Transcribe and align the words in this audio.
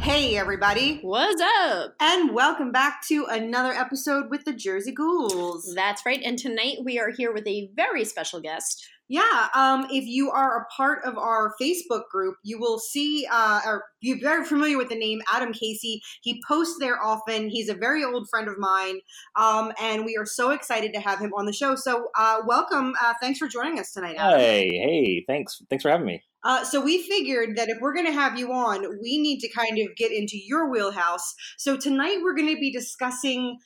Hey, 0.00 0.36
everybody, 0.38 0.98
What's 1.02 1.42
up? 1.42 1.94
and 2.00 2.34
welcome 2.34 2.72
back 2.72 3.06
to 3.08 3.26
another 3.26 3.72
episode 3.72 4.30
with 4.30 4.44
the 4.44 4.52
Jersey 4.54 4.92
Ghouls. 4.92 5.72
That's 5.74 6.06
right. 6.06 6.20
And 6.24 6.38
tonight 6.38 6.78
we 6.84 6.98
are 6.98 7.10
here 7.10 7.32
with 7.32 7.46
a 7.46 7.70
very 7.76 8.04
special 8.04 8.40
guest. 8.40 8.88
Yeah, 9.08 9.48
um, 9.54 9.86
if 9.90 10.06
you 10.06 10.30
are 10.30 10.62
a 10.62 10.66
part 10.74 11.04
of 11.04 11.18
our 11.18 11.52
Facebook 11.60 12.08
group, 12.10 12.36
you 12.44 12.58
will 12.58 12.78
see, 12.78 13.26
uh, 13.30 13.60
or 13.66 13.84
you're 14.00 14.20
very 14.20 14.44
familiar 14.44 14.78
with 14.78 14.88
the 14.88 14.94
name 14.98 15.20
Adam 15.32 15.52
Casey. 15.52 16.00
He 16.22 16.42
posts 16.48 16.76
there 16.80 17.02
often. 17.02 17.48
He's 17.50 17.68
a 17.68 17.74
very 17.74 18.02
old 18.04 18.28
friend 18.30 18.48
of 18.48 18.56
mine, 18.56 19.00
um, 19.36 19.72
and 19.80 20.04
we 20.04 20.16
are 20.16 20.26
so 20.26 20.50
excited 20.50 20.94
to 20.94 21.00
have 21.00 21.18
him 21.18 21.32
on 21.36 21.44
the 21.44 21.52
show. 21.52 21.74
So, 21.74 22.06
uh, 22.16 22.42
welcome. 22.46 22.94
Uh, 23.02 23.14
thanks 23.20 23.38
for 23.38 23.48
joining 23.48 23.80
us 23.80 23.92
tonight, 23.92 24.14
Adam. 24.16 24.38
Hey, 24.38 24.68
hey, 24.68 25.24
thanks, 25.26 25.60
thanks 25.68 25.82
for 25.82 25.90
having 25.90 26.06
me. 26.06 26.22
Uh, 26.44 26.64
so 26.64 26.80
we 26.80 27.02
figured 27.02 27.56
that 27.56 27.68
if 27.68 27.78
we're 27.80 27.94
going 27.94 28.06
to 28.06 28.12
have 28.12 28.38
you 28.38 28.52
on, 28.52 28.82
we 29.02 29.20
need 29.20 29.40
to 29.40 29.48
kind 29.48 29.78
of 29.78 29.94
get 29.96 30.10
into 30.10 30.38
your 30.38 30.70
wheelhouse. 30.70 31.34
So 31.58 31.76
tonight 31.76 32.18
we're 32.22 32.34
going 32.34 32.54
to 32.54 32.60
be 32.60 32.72
discussing 32.72 33.58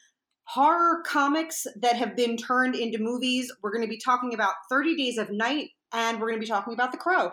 horror 0.46 1.02
comics 1.06 1.66
that 1.80 1.96
have 1.96 2.16
been 2.16 2.36
turned 2.36 2.74
into 2.74 2.98
movies. 2.98 3.52
We're 3.62 3.72
going 3.72 3.84
to 3.84 3.88
be 3.88 4.00
talking 4.04 4.34
about 4.34 4.54
30 4.70 4.96
Days 4.96 5.18
of 5.18 5.30
Night, 5.30 5.68
and 5.92 6.20
we're 6.20 6.28
going 6.28 6.40
to 6.40 6.44
be 6.44 6.50
talking 6.50 6.74
about 6.74 6.92
The 6.92 6.98
Crow. 6.98 7.30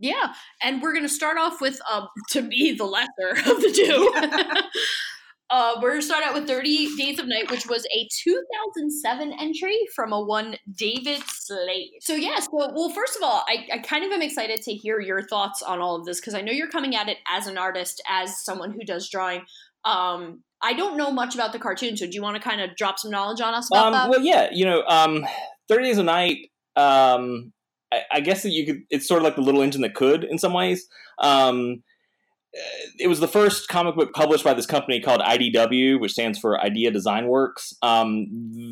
Yeah. 0.00 0.34
And 0.62 0.82
we're 0.82 0.92
going 0.92 1.04
to 1.04 1.08
start 1.08 1.38
off 1.38 1.60
with, 1.60 1.80
um, 1.90 2.08
to 2.30 2.42
be 2.42 2.76
the 2.76 2.84
lesser 2.84 3.50
of 3.50 3.60
the 3.62 3.72
two. 3.72 4.62
uh, 5.50 5.74
we're 5.80 5.90
going 5.90 6.00
to 6.00 6.06
start 6.06 6.24
out 6.24 6.34
with 6.34 6.46
30 6.46 6.96
Days 6.96 7.18
of 7.18 7.26
Night, 7.26 7.50
which 7.50 7.66
was 7.66 7.86
a 7.94 8.06
2007 8.24 9.32
entry 9.40 9.78
from 9.94 10.12
a 10.12 10.20
one 10.22 10.56
David 10.74 11.22
Slade. 11.26 11.92
So, 12.00 12.14
yeah. 12.14 12.38
So, 12.40 12.48
well, 12.52 12.90
first 12.90 13.16
of 13.16 13.22
all, 13.22 13.44
I, 13.48 13.66
I 13.72 13.78
kind 13.78 14.04
of 14.04 14.12
am 14.12 14.20
excited 14.20 14.60
to 14.62 14.72
hear 14.74 15.00
your 15.00 15.22
thoughts 15.22 15.62
on 15.62 15.80
all 15.80 15.96
of 15.96 16.04
this 16.04 16.20
because 16.20 16.34
I 16.34 16.42
know 16.42 16.52
you're 16.52 16.68
coming 16.68 16.94
at 16.94 17.08
it 17.08 17.18
as 17.30 17.46
an 17.46 17.56
artist, 17.56 18.02
as 18.08 18.44
someone 18.44 18.72
who 18.72 18.84
does 18.84 19.08
drawing. 19.08 19.42
Um, 19.84 20.42
I 20.60 20.74
don't 20.74 20.96
know 20.96 21.10
much 21.10 21.34
about 21.34 21.52
the 21.52 21.58
cartoon, 21.58 21.96
so 21.96 22.04
do 22.06 22.12
you 22.12 22.22
want 22.22 22.36
to 22.36 22.42
kind 22.42 22.60
of 22.60 22.76
drop 22.76 22.98
some 22.98 23.10
knowledge 23.10 23.40
on 23.40 23.54
us 23.54 23.68
about 23.72 23.86
Um, 23.86 23.92
that? 23.92 24.10
well, 24.10 24.20
yeah, 24.20 24.48
you 24.52 24.64
know, 24.64 24.82
um, 24.86 25.24
Thirty 25.68 25.84
Days 25.84 25.98
of 25.98 26.04
Night. 26.04 26.50
Um, 26.76 27.52
I, 27.92 28.02
I 28.12 28.20
guess 28.20 28.42
that 28.42 28.50
you 28.50 28.66
could. 28.66 28.82
It's 28.90 29.06
sort 29.08 29.18
of 29.18 29.24
like 29.24 29.36
the 29.36 29.42
little 29.42 29.62
engine 29.62 29.80
that 29.82 29.94
could, 29.94 30.24
in 30.24 30.36
some 30.36 30.52
ways. 30.52 30.88
Um, 31.20 31.82
it 32.98 33.08
was 33.08 33.20
the 33.20 33.28
first 33.28 33.68
comic 33.68 33.94
book 33.94 34.12
published 34.12 34.44
by 34.44 34.54
this 34.54 34.66
company 34.66 35.00
called 35.00 35.20
IDW, 35.20 36.00
which 36.00 36.12
stands 36.12 36.38
for 36.38 36.60
Idea 36.60 36.90
Design 36.90 37.26
Works. 37.26 37.74
Um, 37.82 38.26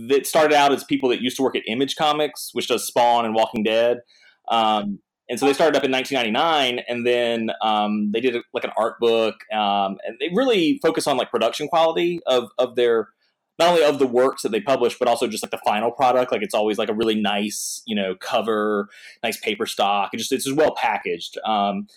that 0.09 0.27
started 0.27 0.55
out 0.55 0.73
as 0.73 0.85
people 0.85 1.09
that 1.11 1.21
used 1.21 1.37
to 1.37 1.43
work 1.43 1.57
at 1.57 1.63
Image 1.67 1.97
Comics, 1.97 2.51
which 2.53 2.69
does 2.69 2.87
Spawn 2.87 3.25
and 3.25 3.35
Walking 3.35 3.63
Dead. 3.63 3.99
Um, 4.49 5.01
and 5.29 5.41
so 5.41 5.47
they 5.47 5.53
started 5.53 5.77
up 5.77 5.85
in 5.85 5.91
1999, 5.91 6.85
and 6.89 7.07
then 7.07 7.51
um, 7.63 8.13
they 8.13 8.21
did 8.21 8.37
like 8.53 8.65
an 8.65 8.71
art 8.79 9.01
book, 9.01 9.35
um, 9.53 9.99
and 10.07 10.17
they 10.21 10.31
really 10.33 10.79
focus 10.83 11.07
on 11.07 11.17
like 11.17 11.31
production 11.31 11.67
quality 11.67 12.21
of 12.27 12.51
of 12.59 12.77
their 12.77 13.09
not 13.59 13.71
only 13.71 13.83
of 13.85 13.99
the 13.99 14.07
works 14.07 14.43
that 14.43 14.53
they 14.53 14.61
publish, 14.61 14.99
but 14.99 15.09
also 15.09 15.27
just 15.27 15.43
like 15.43 15.51
the 15.51 15.61
final 15.65 15.91
product. 15.91 16.31
Like 16.31 16.43
it's 16.43 16.55
always 16.55 16.79
like 16.79 16.89
a 16.89 16.95
really 16.95 17.21
nice, 17.21 17.83
you 17.87 17.97
know, 17.97 18.15
cover, 18.15 18.89
nice 19.23 19.37
paper 19.39 19.67
stock. 19.67 20.11
It 20.13 20.19
just 20.19 20.31
it's 20.31 20.45
just 20.45 20.57
well 20.57 20.75
packaged. 20.77 21.39
Um, 21.45 21.89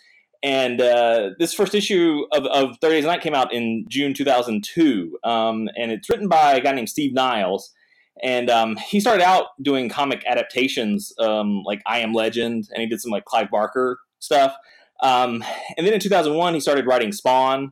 and 0.42 0.80
uh, 0.80 1.32
this 1.38 1.54
first 1.54 1.76
issue 1.76 2.26
of, 2.32 2.46
of 2.46 2.78
30 2.80 2.96
Days 2.96 3.06
Night 3.06 3.22
came 3.22 3.36
out 3.36 3.54
in 3.54 3.86
June 3.90 4.14
2002, 4.14 5.20
um, 5.24 5.70
and 5.76 5.92
it's 5.92 6.10
written 6.10 6.30
by 6.30 6.54
a 6.54 6.62
guy 6.62 6.72
named 6.72 6.90
Steve 6.90 7.14
Niles. 7.14 7.74
And 8.22 8.50
um, 8.50 8.76
he 8.76 9.00
started 9.00 9.24
out 9.24 9.48
doing 9.62 9.90
comic 9.90 10.24
adaptations, 10.26 11.14
um, 11.20 11.64
like 11.64 11.82
I 11.86 12.00
Am 12.00 12.14
Legend, 12.14 12.68
and 12.72 12.82
he 12.82 12.88
did 12.88 13.02
some 13.02 13.12
like 13.12 13.26
Clive 13.26 13.50
Barker 13.50 14.00
stuff. 14.20 14.56
Um, 15.02 15.44
and 15.78 15.86
then 15.86 15.94
in 15.94 16.00
2001, 16.00 16.54
he 16.54 16.60
started 16.60 16.86
writing 16.86 17.12
Spawn, 17.12 17.72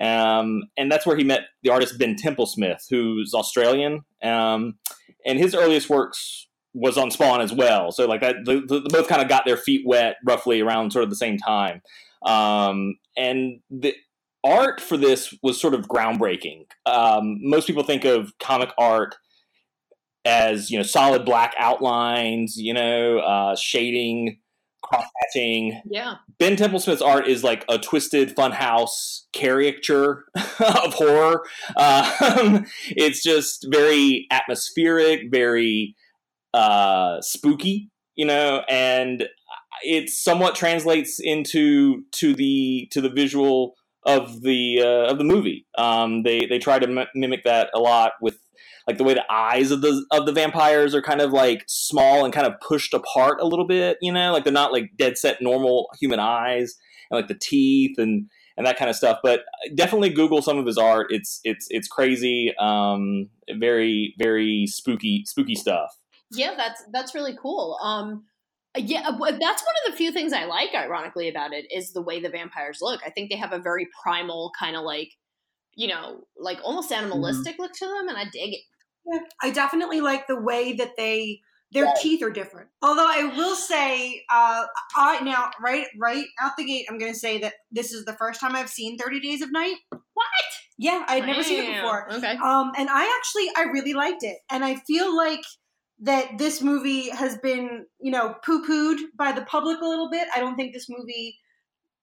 um, 0.00 0.62
and 0.76 0.90
that's 0.90 1.06
where 1.06 1.16
he 1.16 1.24
met 1.24 1.42
the 1.62 1.70
artist 1.70 1.98
Ben 1.98 2.16
Templesmith, 2.16 2.82
who's 2.90 3.34
Australian. 3.34 4.04
Um, 4.22 4.78
and 5.24 5.38
his 5.38 5.54
earliest 5.54 5.88
works 5.88 6.47
was 6.74 6.96
on 6.96 7.10
Spawn 7.10 7.40
as 7.40 7.52
well. 7.52 7.92
So 7.92 8.06
like 8.06 8.20
that, 8.20 8.36
the, 8.44 8.60
the, 8.66 8.80
the 8.80 8.88
both 8.90 9.08
kind 9.08 9.22
of 9.22 9.28
got 9.28 9.44
their 9.44 9.56
feet 9.56 9.82
wet 9.86 10.16
roughly 10.24 10.60
around 10.60 10.92
sort 10.92 11.04
of 11.04 11.10
the 11.10 11.16
same 11.16 11.38
time. 11.38 11.82
Um, 12.24 12.98
and 13.16 13.60
the 13.70 13.94
art 14.44 14.80
for 14.80 14.96
this 14.96 15.34
was 15.42 15.60
sort 15.60 15.74
of 15.74 15.88
groundbreaking. 15.88 16.66
Um, 16.86 17.38
most 17.42 17.66
people 17.66 17.82
think 17.82 18.04
of 18.04 18.32
comic 18.38 18.70
art 18.78 19.16
as 20.24 20.70
you 20.70 20.78
know 20.78 20.82
solid 20.82 21.24
black 21.24 21.54
outlines, 21.58 22.56
you 22.56 22.74
know, 22.74 23.18
uh, 23.18 23.56
shading, 23.56 24.38
cross 24.82 25.04
hatching. 25.20 25.80
yeah. 25.90 26.14
Ben 26.38 26.56
Templesmith's 26.56 27.02
art 27.02 27.26
is 27.26 27.42
like 27.42 27.64
a 27.68 27.78
twisted 27.78 28.36
funhouse 28.36 29.22
caricature 29.32 30.24
of 30.36 30.94
horror. 30.94 31.42
Um, 31.76 32.66
it's 32.90 33.22
just 33.22 33.66
very 33.70 34.26
atmospheric, 34.30 35.30
very 35.30 35.96
uh, 36.54 37.20
spooky, 37.20 37.90
you 38.16 38.26
know, 38.26 38.62
and 38.68 39.28
it 39.84 40.10
somewhat 40.10 40.54
translates 40.54 41.20
into 41.20 42.02
to 42.12 42.34
the 42.34 42.88
to 42.92 43.00
the 43.00 43.10
visual 43.10 43.74
of 44.04 44.42
the 44.42 44.80
uh, 44.80 45.10
of 45.10 45.18
the 45.18 45.24
movie. 45.24 45.66
Um, 45.76 46.22
they 46.22 46.46
they 46.46 46.58
try 46.58 46.78
to 46.78 46.88
m- 46.88 47.08
mimic 47.14 47.44
that 47.44 47.70
a 47.74 47.78
lot 47.78 48.12
with 48.20 48.38
like 48.86 48.96
the 48.96 49.04
way 49.04 49.14
the 49.14 49.30
eyes 49.30 49.70
of 49.70 49.82
the 49.82 50.04
of 50.10 50.26
the 50.26 50.32
vampires 50.32 50.94
are 50.94 51.02
kind 51.02 51.20
of 51.20 51.32
like 51.32 51.64
small 51.68 52.24
and 52.24 52.32
kind 52.32 52.46
of 52.46 52.54
pushed 52.66 52.94
apart 52.94 53.38
a 53.40 53.46
little 53.46 53.66
bit, 53.66 53.98
you 54.00 54.10
know, 54.10 54.32
like 54.32 54.44
they're 54.44 54.52
not 54.52 54.72
like 54.72 54.90
dead 54.96 55.18
set 55.18 55.42
normal 55.42 55.90
human 56.00 56.18
eyes 56.18 56.74
and 57.10 57.18
like 57.18 57.28
the 57.28 57.38
teeth 57.38 57.98
and 57.98 58.28
and 58.56 58.66
that 58.66 58.78
kind 58.78 58.88
of 58.88 58.96
stuff. 58.96 59.18
But 59.22 59.42
definitely 59.74 60.08
Google 60.08 60.40
some 60.40 60.58
of 60.58 60.66
his 60.66 60.78
art. 60.78 61.08
It's 61.10 61.40
it's 61.44 61.66
it's 61.68 61.86
crazy, 61.86 62.54
um, 62.58 63.28
very 63.58 64.14
very 64.18 64.66
spooky 64.66 65.24
spooky 65.26 65.54
stuff. 65.54 65.90
Yeah, 66.30 66.54
that's 66.56 66.82
that's 66.92 67.14
really 67.14 67.36
cool. 67.40 67.78
Um, 67.82 68.24
yeah, 68.76 69.00
uh, 69.08 69.12
that's 69.12 69.40
one 69.40 69.74
of 69.86 69.90
the 69.90 69.96
few 69.96 70.12
things 70.12 70.32
I 70.32 70.44
like, 70.44 70.74
ironically, 70.74 71.28
about 71.28 71.52
it 71.52 71.66
is 71.74 71.92
the 71.92 72.02
way 72.02 72.20
the 72.20 72.28
vampires 72.28 72.78
look. 72.80 73.00
I 73.04 73.10
think 73.10 73.30
they 73.30 73.36
have 73.36 73.52
a 73.52 73.58
very 73.58 73.88
primal 74.02 74.52
kind 74.58 74.76
of 74.76 74.84
like, 74.84 75.10
you 75.74 75.88
know, 75.88 76.24
like 76.38 76.58
almost 76.62 76.92
animalistic 76.92 77.56
look 77.58 77.72
to 77.72 77.86
them, 77.86 78.08
and 78.08 78.18
I 78.18 78.24
dig 78.24 78.54
it. 78.54 78.60
Yeah, 79.06 79.20
I 79.42 79.50
definitely 79.50 80.00
like 80.00 80.26
the 80.26 80.40
way 80.40 80.74
that 80.74 80.92
they 80.96 81.40
their 81.72 81.92
teeth 82.00 82.22
are 82.22 82.30
different. 82.30 82.68
Although 82.82 83.06
I 83.06 83.32
will 83.36 83.54
say, 83.54 84.22
uh, 84.32 84.64
I 84.96 85.20
now 85.20 85.50
right 85.60 85.86
right 85.98 86.26
out 86.40 86.52
the 86.56 86.64
gate, 86.64 86.86
I'm 86.88 86.98
going 86.98 87.12
to 87.12 87.18
say 87.18 87.38
that 87.38 87.54
this 87.70 87.92
is 87.92 88.04
the 88.04 88.14
first 88.14 88.40
time 88.40 88.54
I've 88.54 88.70
seen 88.70 88.98
Thirty 88.98 89.20
Days 89.20 89.42
of 89.42 89.52
Night. 89.52 89.76
What? 89.90 90.26
Yeah, 90.78 91.04
I'd 91.08 91.26
never 91.26 91.42
seen 91.42 91.64
it 91.64 91.74
before. 91.74 92.12
Okay. 92.12 92.36
Um, 92.36 92.72
and 92.76 92.88
I 92.90 93.18
actually 93.18 93.50
I 93.56 93.70
really 93.72 93.94
liked 93.94 94.22
it, 94.22 94.38
and 94.50 94.64
I 94.64 94.76
feel 94.76 95.14
like 95.16 95.42
that 96.00 96.38
this 96.38 96.62
movie 96.62 97.10
has 97.10 97.36
been 97.38 97.86
you 98.00 98.10
know 98.10 98.34
poo 98.44 98.64
pooed 98.66 98.98
by 99.16 99.32
the 99.32 99.42
public 99.42 99.80
a 99.80 99.84
little 99.86 100.10
bit. 100.10 100.28
I 100.34 100.40
don't 100.40 100.56
think 100.56 100.72
this 100.72 100.86
movie 100.88 101.38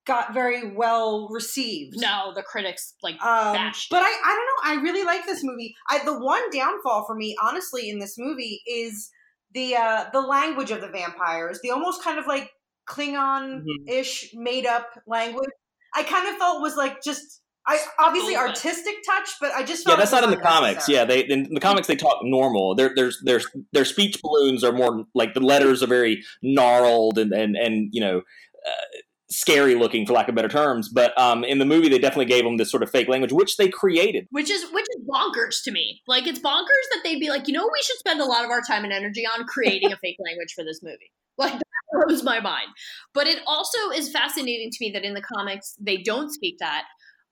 got 0.05 0.33
very 0.33 0.75
well 0.75 1.27
received. 1.31 1.95
No, 1.97 2.31
the 2.35 2.43
critics 2.43 2.93
like 3.01 3.15
Um, 3.23 3.53
bashed. 3.53 3.89
but 3.89 4.01
it. 4.01 4.05
I, 4.05 4.21
I 4.23 4.35
don't 4.35 4.77
know. 4.77 4.79
I 4.79 4.83
really 4.83 5.03
like 5.03 5.25
this 5.25 5.43
movie. 5.43 5.73
I, 5.89 6.03
the 6.05 6.19
one 6.19 6.47
downfall 6.51 7.05
for 7.07 7.15
me, 7.15 7.35
honestly, 7.41 7.89
in 7.89 7.97
this 7.99 8.15
movie 8.17 8.61
is 8.67 9.09
the 9.53 9.75
uh, 9.75 10.05
the 10.13 10.21
language 10.21 10.69
of 10.71 10.81
the 10.81 10.89
vampires. 10.89 11.59
The 11.63 11.71
almost 11.71 12.03
kind 12.03 12.19
of 12.19 12.27
like 12.27 12.51
Klingon 12.87 13.63
ish 13.87 14.29
made 14.35 14.65
up 14.65 14.87
language. 15.07 15.49
I 15.95 16.03
kind 16.03 16.27
of 16.27 16.35
felt 16.35 16.61
was 16.61 16.75
like 16.75 17.01
just 17.01 17.41
I 17.67 17.79
obviously 17.99 18.33
Little 18.33 18.49
artistic 18.49 18.95
touch, 19.05 19.29
but 19.41 19.51
I 19.53 19.63
just 19.63 19.87
Yeah, 19.87 19.95
that's 19.95 20.11
not 20.11 20.23
in 20.23 20.29
the 20.29 20.37
comics. 20.37 20.87
unnecessary. 20.87 20.95
Yeah, 20.97 21.05
they 21.05 21.19
in 21.21 21.53
the 21.53 21.59
comics 21.59 21.87
they 21.87 21.95
talk 21.95 22.19
normal. 22.23 22.75
Their 22.75 22.93
their 22.95 23.11
their 23.23 23.41
their 23.73 23.85
speech 23.85 24.21
balloons 24.21 24.63
are 24.63 24.71
more 24.71 25.05
like 25.13 25.33
the 25.33 25.39
letters 25.39 25.81
are 25.81 25.87
very 25.87 26.23
gnarled 26.41 27.17
and 27.17 27.31
and 27.33 27.55
and 27.55 27.89
you 27.91 28.01
know. 28.01 28.21
Uh, 28.67 28.99
scary 29.27 29.73
looking 29.73 30.05
for 30.05 30.13
lack 30.13 30.29
of 30.29 30.35
better 30.35 30.47
terms 30.47 30.87
but 30.87 31.11
um 31.19 31.43
in 31.43 31.57
the 31.57 31.65
movie 31.65 31.89
they 31.89 31.97
definitely 31.97 32.25
gave 32.25 32.43
them 32.43 32.57
this 32.57 32.69
sort 32.69 32.83
of 32.83 32.91
fake 32.91 33.07
language 33.07 33.33
which 33.33 33.57
they 33.57 33.67
created 33.67 34.27
which 34.29 34.51
is 34.51 34.71
which 34.71 34.85
is 34.85 35.05
bonkers 35.07 35.63
to 35.63 35.71
me. 35.71 36.01
Like 36.07 36.27
it's 36.27 36.39
bonkers 36.39 36.85
that 36.93 37.01
they'd 37.03 37.19
be 37.19 37.29
like, 37.29 37.47
you 37.47 37.53
know, 37.53 37.65
we 37.71 37.81
should 37.81 37.97
spend 37.97 38.21
a 38.21 38.25
lot 38.25 38.45
of 38.45 38.51
our 38.51 38.61
time 38.61 38.83
and 38.83 38.93
energy 38.93 39.25
on 39.25 39.45
creating 39.45 39.91
a 39.91 39.97
fake 39.97 40.17
language 40.25 40.53
for 40.55 40.63
this 40.63 40.81
movie. 40.83 41.11
Like 41.37 41.51
that 41.51 41.63
blows 41.91 42.23
my 42.23 42.39
mind. 42.39 42.69
But 43.13 43.27
it 43.27 43.39
also 43.45 43.89
is 43.93 44.09
fascinating 44.09 44.69
to 44.71 44.77
me 44.79 44.91
that 44.91 45.03
in 45.03 45.15
the 45.15 45.21
comics 45.21 45.75
they 45.81 45.97
don't 45.97 46.31
speak 46.31 46.59
that. 46.59 46.85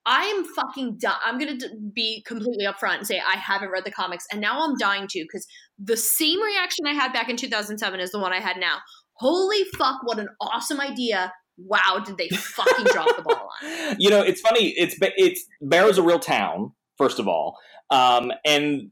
I 0.05 0.25
am 0.25 0.43
fucking 0.43 0.97
done. 0.97 1.15
I'm 1.25 1.37
gonna 1.39 1.57
d- 1.57 1.67
be 1.93 2.23
completely 2.25 2.65
upfront 2.65 2.97
and 2.97 3.07
say 3.07 3.19
I 3.19 3.37
haven't 3.37 3.71
read 3.71 3.85
the 3.85 3.91
comics, 3.91 4.25
and 4.31 4.41
now 4.41 4.63
I'm 4.63 4.75
dying 4.77 5.07
to 5.07 5.23
because 5.23 5.47
the 5.79 5.97
same 5.97 6.41
reaction 6.41 6.85
I 6.85 6.93
had 6.93 7.13
back 7.13 7.29
in 7.29 7.37
2007 7.37 7.99
is 7.99 8.11
the 8.11 8.19
one 8.19 8.33
I 8.33 8.39
had 8.39 8.57
now. 8.57 8.77
Holy 9.13 9.63
fuck! 9.77 10.01
What 10.03 10.19
an 10.19 10.27
awesome 10.41 10.81
idea! 10.81 11.31
Wow, 11.57 12.01
did 12.03 12.17
they 12.17 12.29
fucking 12.29 12.85
drop 12.85 13.15
the 13.15 13.21
ball 13.21 13.49
on? 13.63 13.95
you 13.99 14.09
know, 14.09 14.21
it's 14.21 14.41
funny. 14.41 14.69
It's 14.77 14.95
it's 14.99 15.45
Barrow's 15.61 15.97
a 15.97 16.03
real 16.03 16.19
town, 16.19 16.73
first 16.97 17.19
of 17.19 17.27
all, 17.27 17.57
um, 17.89 18.31
and 18.45 18.91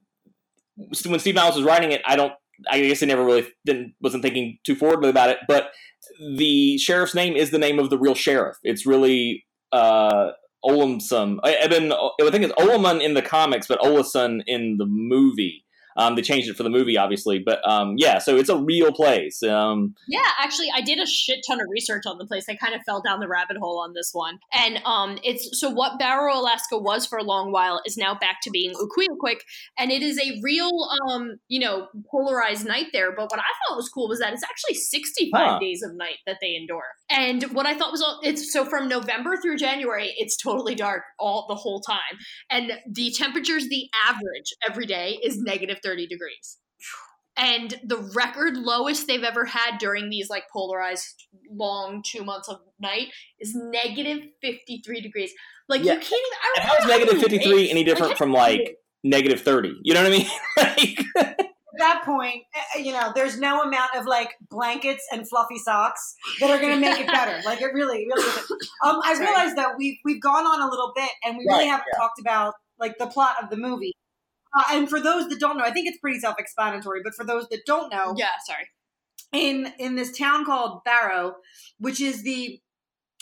when 1.06 1.20
Steve 1.20 1.36
Niles 1.36 1.56
was 1.56 1.66
writing 1.66 1.92
it, 1.92 2.02
I 2.06 2.16
don't. 2.16 2.34
I 2.70 2.80
guess 2.80 3.02
I 3.02 3.08
never 3.08 3.26
really 3.26 3.48
didn't 3.66 3.96
wasn't 4.02 4.24
thinking 4.24 4.60
too 4.64 4.76
forwardly 4.76 5.10
about 5.10 5.30
it, 5.30 5.40
but 5.48 5.72
the 6.38 6.78
sheriff's 6.78 7.16
name 7.16 7.36
is 7.36 7.50
the 7.50 7.58
name 7.58 7.80
of 7.80 7.90
the 7.90 7.98
real 7.98 8.14
sheriff. 8.14 8.58
It's 8.64 8.86
really 8.86 9.46
uh, 9.72 10.32
Olamson. 10.66 11.40
I, 11.44 11.58
I, 11.64 11.68
been, 11.68 11.92
I 11.92 12.30
think 12.32 12.44
it's 12.44 12.54
Olaman 12.54 13.02
in 13.02 13.14
the 13.14 13.22
comics, 13.22 13.68
but 13.68 13.80
Olason 13.80 14.44
in 14.48 14.78
the 14.78 14.86
movie. 14.86 15.64
Um, 15.98 16.16
they 16.16 16.22
changed 16.22 16.50
it 16.50 16.56
for 16.56 16.64
the 16.64 16.70
movie, 16.70 16.98
obviously, 16.98 17.40
but 17.40 17.60
um, 17.68 17.96
yeah, 17.98 18.18
so 18.20 18.38
it's 18.38 18.50
a 18.50 18.58
real 18.58 18.92
place. 18.92 19.44
Um, 19.44 19.96
yeah, 20.08 20.30
actually, 20.40 20.68
I 20.74 20.82
did 20.82 21.00
a 21.00 21.06
shit 21.06 21.40
ton 21.48 21.60
of 21.60 21.68
research 21.70 22.04
on 22.06 22.18
the 22.18 22.26
place. 22.26 22.46
I 22.48 22.56
kind 22.56 22.74
of 22.74 22.82
fell 22.86 23.02
down 23.02 23.20
the 23.20 23.28
rabbit 23.28 23.58
hole 23.58 23.80
on 23.80 23.94
this 23.94 24.12
one, 24.14 24.40
and 24.54 24.82
um, 24.86 25.20
it's 25.24 25.60
so 25.60 25.70
what 25.70 26.00
Barrow, 26.00 26.34
Alaska 26.40 26.78
was 26.78 27.06
for 27.06 27.18
a 27.18 27.24
long 27.24 27.52
while 27.52 27.82
is 27.86 27.98
now 27.98 28.14
back 28.16 28.38
to 28.44 28.50
being 28.52 28.74
Utqiagvik, 28.74 29.42
and 29.78 29.92
it 29.92 30.02
is 30.02 30.18
a 30.20 30.40
real, 30.42 30.72
um, 31.10 31.36
you 31.48 31.60
know, 31.60 31.88
polarized 32.10 32.66
night 32.66 32.88
there. 32.94 33.12
But 33.16 33.30
what 33.32 33.40
I 33.40 33.52
thought 33.68 33.76
was 33.78 33.90
cool 33.90 34.08
was 34.08 34.20
that 34.20 34.34
it's 34.34 34.44
actually 34.44 34.76
sixty-five 34.76 35.42
Huh. 35.52 35.60
days 35.60 35.82
of 35.84 35.96
night 35.96 36.18
that 36.26 36.38
they 36.42 36.56
endure, 36.56 36.86
and 37.10 37.44
what 37.54 37.66
I 37.66 37.74
thought 37.78 37.92
was 37.92 38.02
all- 38.02 38.20
it's 38.24 38.54
so 38.54 38.64
from 38.66 38.88
November 38.88 39.36
through 39.38 39.58
January, 39.58 40.14
it's 40.18 40.38
totally 40.38 40.76
dark 40.76 41.04
all 41.20 41.46
the 41.50 41.56
whole 41.56 41.82
time, 41.82 42.18
and 42.50 42.74
the 42.90 43.12
temperatures, 43.12 43.68
the 43.68 43.90
average 44.08 44.54
every 44.68 44.86
day 44.86 45.20
is 45.24 45.38
negative 45.42 45.80
thirty 45.84 46.08
degrees 46.08 46.58
and 47.38 47.80
the 47.84 47.98
record 48.14 48.58
lowest 48.58 49.08
they've 49.08 49.24
ever 49.24 49.46
had 49.46 49.78
during 49.78 50.10
these 50.10 50.30
like 50.30 50.44
polarized 50.52 51.28
long 51.50 52.04
two 52.06 52.24
months 52.24 52.50
of 52.50 52.60
night 52.80 53.08
is 53.40 53.56
negative 53.56 54.28
53 54.42 55.02
degrees 55.02 55.32
like 55.70 55.84
Yeah. 55.84 55.94
you 55.94 56.00
can't 56.00 56.12
even 56.12 56.38
I 56.44 56.54
don't 56.56 56.66
how 56.68 56.76
is 56.78 56.86
know 56.86 56.90
negative 56.90 57.14
you 57.16 57.20
fifty 57.22 57.40
three 57.40 57.70
any 57.70 57.84
different 57.84 58.10
Like, 58.12 58.18
from 58.18 58.34
how 58.34 58.46
do 58.48 58.52
you 58.54 58.58
like 58.60 58.76
negative 59.04 59.42
thirty? 59.42 59.74
You 59.84 59.94
know 59.94 60.04
what 60.04 60.12
I 60.14 60.18
mean? 60.18 60.28
like, 60.58 61.00
At 61.18 61.78
that 61.80 62.04
point, 62.06 62.44
uh, 62.54 62.80
you 62.80 62.92
know, 62.92 63.12
there's 63.16 63.40
no 63.40 63.62
amount 63.62 63.96
of 63.96 64.06
like 64.06 64.36
blankets 64.50 65.08
and 65.12 65.28
fluffy 65.28 65.58
socks 65.58 66.16
that 66.42 66.52
are 66.52 66.60
going 66.60 66.74
to 66.74 66.80
make 66.80 67.00
it 67.00 67.08
better. 67.08 67.40
Like 67.46 67.62
it 67.62 67.74
really, 67.74 68.06
really 68.08 68.28
isn't. 68.28 68.52
Um, 68.84 69.00
I 69.04 69.18
realized 69.18 69.56
that 69.58 69.76
we've 69.78 69.98
we've 70.04 70.22
gone 70.22 70.46
on 70.46 70.62
a 70.62 70.70
little 70.70 70.92
bit, 70.96 71.10
and 71.24 71.38
we 71.38 71.46
Right, 71.48 71.58
really 71.60 71.70
haven't 71.70 71.88
talked 71.98 72.20
about 72.20 72.56
like 72.80 72.98
the 72.98 73.08
plot 73.08 73.36
of 73.42 73.50
the 73.50 73.58
movie. 73.58 73.96
Uh, 74.56 74.64
and 74.72 74.90
for 74.90 75.00
those 75.00 75.30
that 75.30 75.40
don't 75.40 75.58
know, 75.58 75.64
I 75.64 75.72
think 75.72 75.88
it's 75.88 76.00
pretty 76.00 76.20
self-explanatory. 76.20 77.02
But 77.04 77.14
for 77.16 77.26
those 77.26 77.48
that 77.50 77.62
don't 77.66 77.92
know, 77.92 78.14
yeah 78.18 78.30
sorry 78.46 78.68
in 79.32 79.72
in 79.80 79.96
this 79.96 80.18
town 80.18 80.46
called 80.46 80.84
Barrow, 80.84 81.36
which 81.80 82.02
is 82.02 82.24
the 82.24 82.60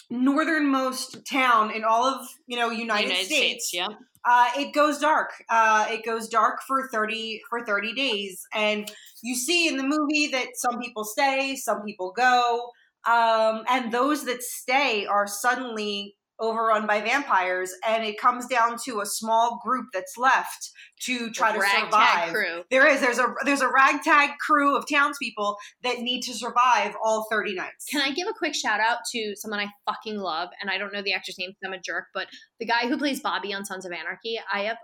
northernmost 0.09 1.23
town 1.29 1.71
in 1.71 1.83
all 1.83 2.05
of 2.05 2.27
you 2.47 2.57
know 2.57 2.69
United, 2.69 3.25
States. 3.25 3.71
yeah 3.73 3.87
uh, 4.25 4.49
it 4.57 4.73
goes 4.73 4.99
dark. 4.99 5.31
Uh, 5.49 5.87
it 5.89 6.03
goes 6.05 6.27
dark 6.27 6.59
for 6.67 6.89
thirty 6.91 7.41
for 7.49 7.65
thirty 7.65 7.93
days, 7.93 8.41
and 8.53 8.91
you 9.23 9.35
see 9.35 9.67
in 9.67 9.77
the 9.77 9.83
movie 9.83 10.27
that 10.27 10.49
some 10.55 10.79
people 10.79 11.05
stay, 11.05 11.55
some 11.55 11.83
people 11.83 12.11
go, 12.15 12.69
um, 13.07 13.63
and 13.69 13.91
those 13.91 14.25
that 14.25 14.43
stay 14.43 15.05
are 15.05 15.27
suddenly 15.27 16.15
overrun 16.39 16.87
by 16.87 17.01
vampires, 17.01 17.71
and 17.87 18.03
it 18.03 18.19
comes 18.19 18.47
down 18.47 18.77
to 18.85 19.01
a 19.01 19.05
small 19.05 19.59
group 19.63 19.87
that's 19.93 20.17
left 20.17 20.71
to 21.01 21.31
try 21.31 21.53
to 21.53 21.61
survive. 21.61 22.33
crew 22.33 22.63
There 22.69 22.87
is 22.87 23.01
there's 23.01 23.19
a 23.19 23.33
there's 23.45 23.61
a 23.61 23.69
ragtag 23.69 24.31
crew 24.39 24.75
of 24.75 24.85
townspeople 24.89 25.57
that 25.83 25.99
need 25.99 26.21
to 26.21 26.33
survive 26.33 26.95
all 27.03 27.25
thirty 27.29 27.53
nights. 27.53 27.85
can 27.89 28.01
I 28.01 28.11
give 28.11 28.27
a 28.27 28.33
quick 28.33 28.55
shout 28.55 28.79
out 28.79 28.99
to 29.13 29.33
someone 29.35 29.59
I 29.59 29.67
fucking 29.85 30.17
love? 30.17 30.49
And 30.61 30.69
I 30.69 30.77
don't 30.77 30.93
know 30.93 31.01
the 31.01 31.13
actor's 31.13 31.37
name 31.37 31.51
because 31.51 31.61
I'm 31.65 31.73
a 31.73 31.81
jerk, 31.81 32.05
but 32.13 32.27
the 32.59 32.65
guy 32.65 32.87
who 32.87 32.97
plays 32.97 33.21
Bobby 33.21 33.53
on 33.53 33.65
Sons 33.65 33.85
of 33.85 33.91
Anarchy, 33.91 34.39
I 34.51 34.61
have 34.61 34.77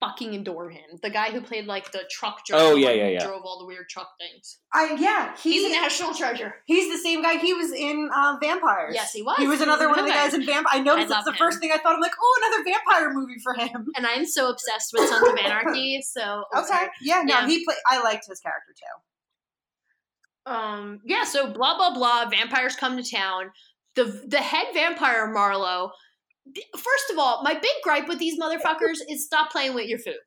fucking 0.00 0.34
adore 0.34 0.70
him. 0.70 0.98
The 1.02 1.10
guy 1.10 1.30
who 1.30 1.40
played 1.42 1.66
like 1.66 1.92
the 1.92 2.00
truck 2.10 2.44
driver, 2.46 2.64
Oh, 2.72 2.74
yeah, 2.74 2.90
yeah, 2.90 3.08
yeah. 3.08 3.24
drove 3.26 3.42
all 3.44 3.58
the 3.58 3.66
weird 3.66 3.88
truck 3.90 4.08
things. 4.18 4.58
I 4.72 4.94
yeah, 4.98 5.36
He's 5.36 5.66
a 5.66 5.68
national 5.74 6.14
treasure. 6.14 6.54
he's 6.64 6.90
the 6.90 6.96
same 6.98 7.20
guy. 7.20 7.36
He 7.36 7.52
was 7.52 7.70
in 7.72 8.08
uh, 8.14 8.36
Vampires. 8.40 8.94
Yes, 8.94 9.12
he 9.12 9.20
was. 9.22 9.36
He 9.38 9.46
was 9.46 9.60
another 9.60 9.84
in 9.84 9.90
one 9.90 9.98
of 9.98 10.06
the 10.06 10.12
guys 10.12 10.32
in 10.32 10.46
Vampire. 10.46 10.80
I 10.80 10.82
noticed 10.82 11.06
I 11.12 11.16
that's 11.16 11.24
the 11.26 11.30
love 11.32 11.38
first 11.38 11.60
thing 11.60 11.70
I 11.72 11.76
thought. 11.76 11.94
I'm 11.94 12.00
like, 12.00 12.12
oh, 12.20 12.40
another 12.46 12.64
vampire 12.64 13.12
movie 13.12 13.38
for 13.42 13.52
him. 13.54 13.88
and 13.96 14.06
I'm 14.06 14.24
so 14.24 14.48
obsessed 14.50 14.92
with 14.96 15.08
Sons 15.08 15.28
of 15.28 15.36
Anarchy. 15.38 16.00
So 16.04 16.44
Okay, 16.56 16.66
sorry. 16.66 16.88
yeah, 17.02 17.22
no, 17.24 17.34
Yeah. 17.40 17.46
he 17.46 17.64
played. 17.64 17.76
I 17.90 18.02
liked 18.02 18.26
his 18.26 18.40
character 18.40 18.72
too. 20.46 20.50
um, 20.52 21.00
yeah. 21.04 21.24
So 21.24 21.52
blah 21.52 21.76
blah 21.76 21.92
blah. 21.94 22.28
Vampires 22.30 22.76
come 22.76 22.96
to 22.96 23.08
town. 23.08 23.50
The 23.96 24.04
the 24.26 24.38
head 24.38 24.68
vampire 24.72 25.26
Marlowe. 25.30 25.90
First 26.74 27.10
of 27.12 27.18
all, 27.18 27.42
my 27.42 27.54
big 27.54 27.70
gripe 27.84 28.08
with 28.08 28.18
these 28.18 28.38
motherfuckers 28.40 28.98
is 29.08 29.24
stop 29.24 29.50
playing 29.52 29.74
with 29.74 29.86
your 29.86 29.98
food. 29.98 30.18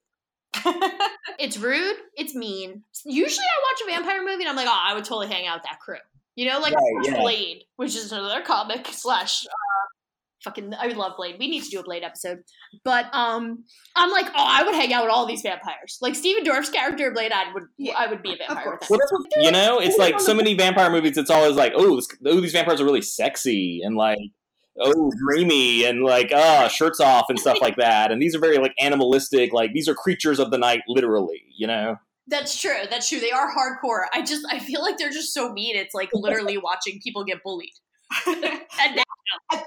It's 1.39 1.57
rude. 1.57 1.95
It's 2.15 2.35
mean. 2.35 2.83
Usually, 3.05 3.43
I 3.45 3.59
watch 3.71 3.81
a 3.95 3.99
vampire 3.99 4.21
movie 4.23 4.43
and 4.43 4.49
I'm 4.49 4.55
like, 4.55 4.67
oh, 4.69 4.81
I 4.87 4.93
would 4.93 5.03
totally 5.03 5.27
hang 5.27 5.47
out 5.47 5.57
with 5.57 5.63
that 5.63 5.79
crew. 5.79 5.97
You 6.35 6.49
know, 6.49 6.59
like 6.59 6.73
Right, 6.73 7.05
yeah. 7.05 7.19
Blade, 7.19 7.63
which 7.75 7.95
is 7.95 8.11
another 8.11 8.41
comic 8.41 8.87
slash. 8.91 9.45
Uh, 9.45 9.49
fucking, 10.43 10.73
I 10.79 10.87
would 10.87 10.97
love 10.97 11.13
Blade. 11.17 11.35
We 11.39 11.49
need 11.49 11.63
to 11.63 11.69
do 11.69 11.79
a 11.79 11.83
Blade 11.83 12.03
episode. 12.03 12.39
But 12.83 13.05
um, 13.13 13.63
I'm 13.95 14.11
like, 14.11 14.27
oh, 14.27 14.31
I 14.35 14.63
would 14.63 14.75
hang 14.75 14.93
out 14.93 15.03
with 15.03 15.11
all 15.11 15.25
these 15.25 15.41
vampires. 15.41 15.97
Like 16.01 16.15
Stephen 16.15 16.43
Dorff's 16.43 16.69
character 16.69 17.11
Blade, 17.11 17.31
I 17.31 17.51
would, 17.53 17.63
Yeah, 17.77 17.95
I 17.97 18.07
would 18.07 18.21
be 18.21 18.33
a 18.33 18.37
vampire 18.37 18.71
with 18.79 18.87
course. 18.87 19.01
him. 19.11 19.25
Well, 19.35 19.45
you 19.45 19.51
know, 19.51 19.79
it's 19.79 19.97
like 19.97 20.19
so 20.19 20.33
many 20.33 20.53
vampire 20.53 20.91
movies. 20.91 21.17
It's 21.17 21.29
always 21.31 21.55
like, 21.55 21.73
oh, 21.75 21.99
oh, 22.25 22.39
these 22.41 22.51
vampires 22.53 22.79
are 22.79 22.85
really 22.85 23.01
sexy 23.01 23.81
and 23.83 23.95
like, 23.95 24.19
oh, 24.79 25.11
dreamy 25.17 25.85
and 25.85 26.03
like, 26.03 26.31
ah, 26.33 26.67
shirts 26.67 26.99
off 26.99 27.25
and 27.29 27.39
stuff 27.39 27.59
like 27.61 27.75
that. 27.77 28.11
And 28.11 28.21
these 28.21 28.35
are 28.35 28.39
very 28.39 28.57
like 28.57 28.73
animalistic. 28.79 29.53
Like 29.53 29.73
these 29.73 29.87
are 29.87 29.95
creatures 29.95 30.39
of 30.39 30.51
the 30.51 30.57
night, 30.57 30.81
literally. 30.87 31.43
You 31.57 31.67
know. 31.67 31.97
That's 32.27 32.59
true. 32.59 32.83
That's 32.89 33.09
true. 33.09 33.19
They 33.19 33.31
are 33.31 33.53
hardcore. 33.53 34.05
I 34.13 34.21
just, 34.21 34.45
I 34.49 34.59
feel 34.59 34.81
like 34.81 34.97
they're 34.97 35.09
just 35.09 35.33
so 35.33 35.51
mean. 35.51 35.75
It's 35.75 35.93
like 35.93 36.09
literally 36.13 36.57
watching 36.63 36.99
people 37.03 37.23
get 37.23 37.43
bullied. 37.43 37.73
And 38.27 38.97
now, 38.97 39.03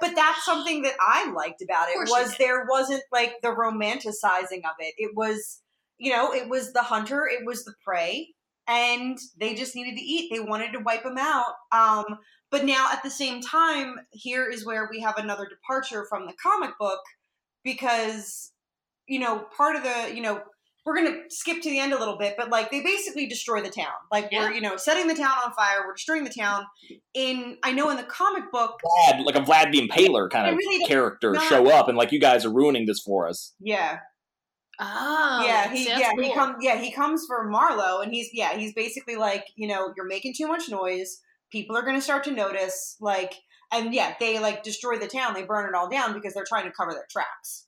but 0.00 0.14
that's 0.14 0.44
something 0.44 0.82
that 0.82 0.94
I 1.00 1.32
liked 1.32 1.62
about 1.62 1.88
it 1.88 1.96
was 2.08 2.36
there 2.36 2.66
wasn't 2.68 3.02
like 3.10 3.34
the 3.42 3.48
romanticizing 3.48 4.58
of 4.58 4.76
it. 4.78 4.94
It 4.98 5.12
was, 5.14 5.62
you 5.98 6.12
know, 6.12 6.32
it 6.32 6.48
was 6.48 6.72
the 6.72 6.82
hunter, 6.82 7.26
it 7.26 7.44
was 7.46 7.64
the 7.64 7.74
prey, 7.84 8.34
and 8.68 9.18
they 9.38 9.54
just 9.54 9.74
needed 9.74 9.96
to 9.96 10.02
eat. 10.02 10.30
They 10.30 10.40
wanted 10.40 10.72
to 10.72 10.80
wipe 10.80 11.02
them 11.02 11.18
out. 11.18 11.54
Um, 11.72 12.18
but 12.50 12.64
now 12.64 12.88
at 12.92 13.02
the 13.02 13.10
same 13.10 13.40
time, 13.40 13.96
here 14.10 14.48
is 14.48 14.64
where 14.64 14.88
we 14.90 15.00
have 15.00 15.18
another 15.18 15.46
departure 15.48 16.06
from 16.08 16.26
the 16.26 16.34
comic 16.42 16.70
book 16.78 17.00
because, 17.64 18.52
you 19.08 19.18
know, 19.18 19.46
part 19.56 19.76
of 19.76 19.82
the, 19.82 20.14
you 20.14 20.22
know, 20.22 20.40
we're 20.84 20.94
gonna 20.94 21.16
skip 21.30 21.60
to 21.62 21.68
the 21.68 21.80
end 21.80 21.92
a 21.92 21.98
little 21.98 22.16
bit, 22.16 22.34
but 22.38 22.48
like 22.48 22.70
they 22.70 22.80
basically 22.80 23.26
destroy 23.26 23.60
the 23.60 23.70
town. 23.70 23.92
Like 24.12 24.28
Yeah. 24.30 24.42
we're, 24.48 24.52
you 24.52 24.60
know, 24.60 24.76
setting 24.76 25.08
the 25.08 25.16
town 25.16 25.36
on 25.44 25.52
fire. 25.52 25.84
We're 25.84 25.94
destroying 25.94 26.22
the 26.22 26.30
town. 26.32 26.64
In 27.12 27.58
I 27.64 27.72
know 27.72 27.90
in 27.90 27.96
the 27.96 28.04
comic 28.04 28.52
book, 28.52 28.78
Vlad, 29.08 29.24
like 29.24 29.34
a 29.34 29.40
Vlad 29.40 29.72
the 29.72 29.80
Impaler 29.88 30.30
kind 30.30 30.48
of 30.48 30.56
really 30.56 30.84
character 30.86 31.32
not- 31.32 31.42
show 31.48 31.68
up 31.72 31.88
and 31.88 31.98
like 31.98 32.12
you 32.12 32.20
guys 32.20 32.44
are 32.44 32.52
ruining 32.52 32.86
this 32.86 33.00
for 33.00 33.26
us. 33.26 33.54
yeah, 33.58 33.98
oh, 34.78 35.42
yeah, 35.44 35.72
he 35.72 35.78
see, 35.78 35.88
that's 35.88 36.00
yeah 36.00 36.12
he 36.22 36.32
comes 36.32 36.56
yeah 36.60 36.76
he 36.76 36.92
comes 36.92 37.26
for 37.26 37.42
Marlowe, 37.48 38.00
and 38.00 38.12
he's 38.12 38.30
yeah 38.32 38.56
he's 38.56 38.72
basically 38.72 39.16
like 39.16 39.46
you 39.56 39.66
know 39.66 39.92
you're 39.96 40.06
making 40.06 40.34
too 40.34 40.46
much 40.46 40.68
noise. 40.68 41.20
People 41.50 41.76
are 41.76 41.82
going 41.82 41.96
to 41.96 42.02
start 42.02 42.24
to 42.24 42.32
notice. 42.32 42.96
Like 43.00 43.34
and 43.72 43.92
yeah, 43.92 44.14
they 44.20 44.38
like 44.38 44.62
destroy 44.62 44.98
the 44.98 45.08
town. 45.08 45.34
They 45.34 45.44
burn 45.44 45.68
it 45.68 45.74
all 45.74 45.88
down 45.88 46.12
because 46.12 46.34
they're 46.34 46.44
trying 46.46 46.64
to 46.64 46.72
cover 46.72 46.92
their 46.92 47.06
tracks. 47.10 47.66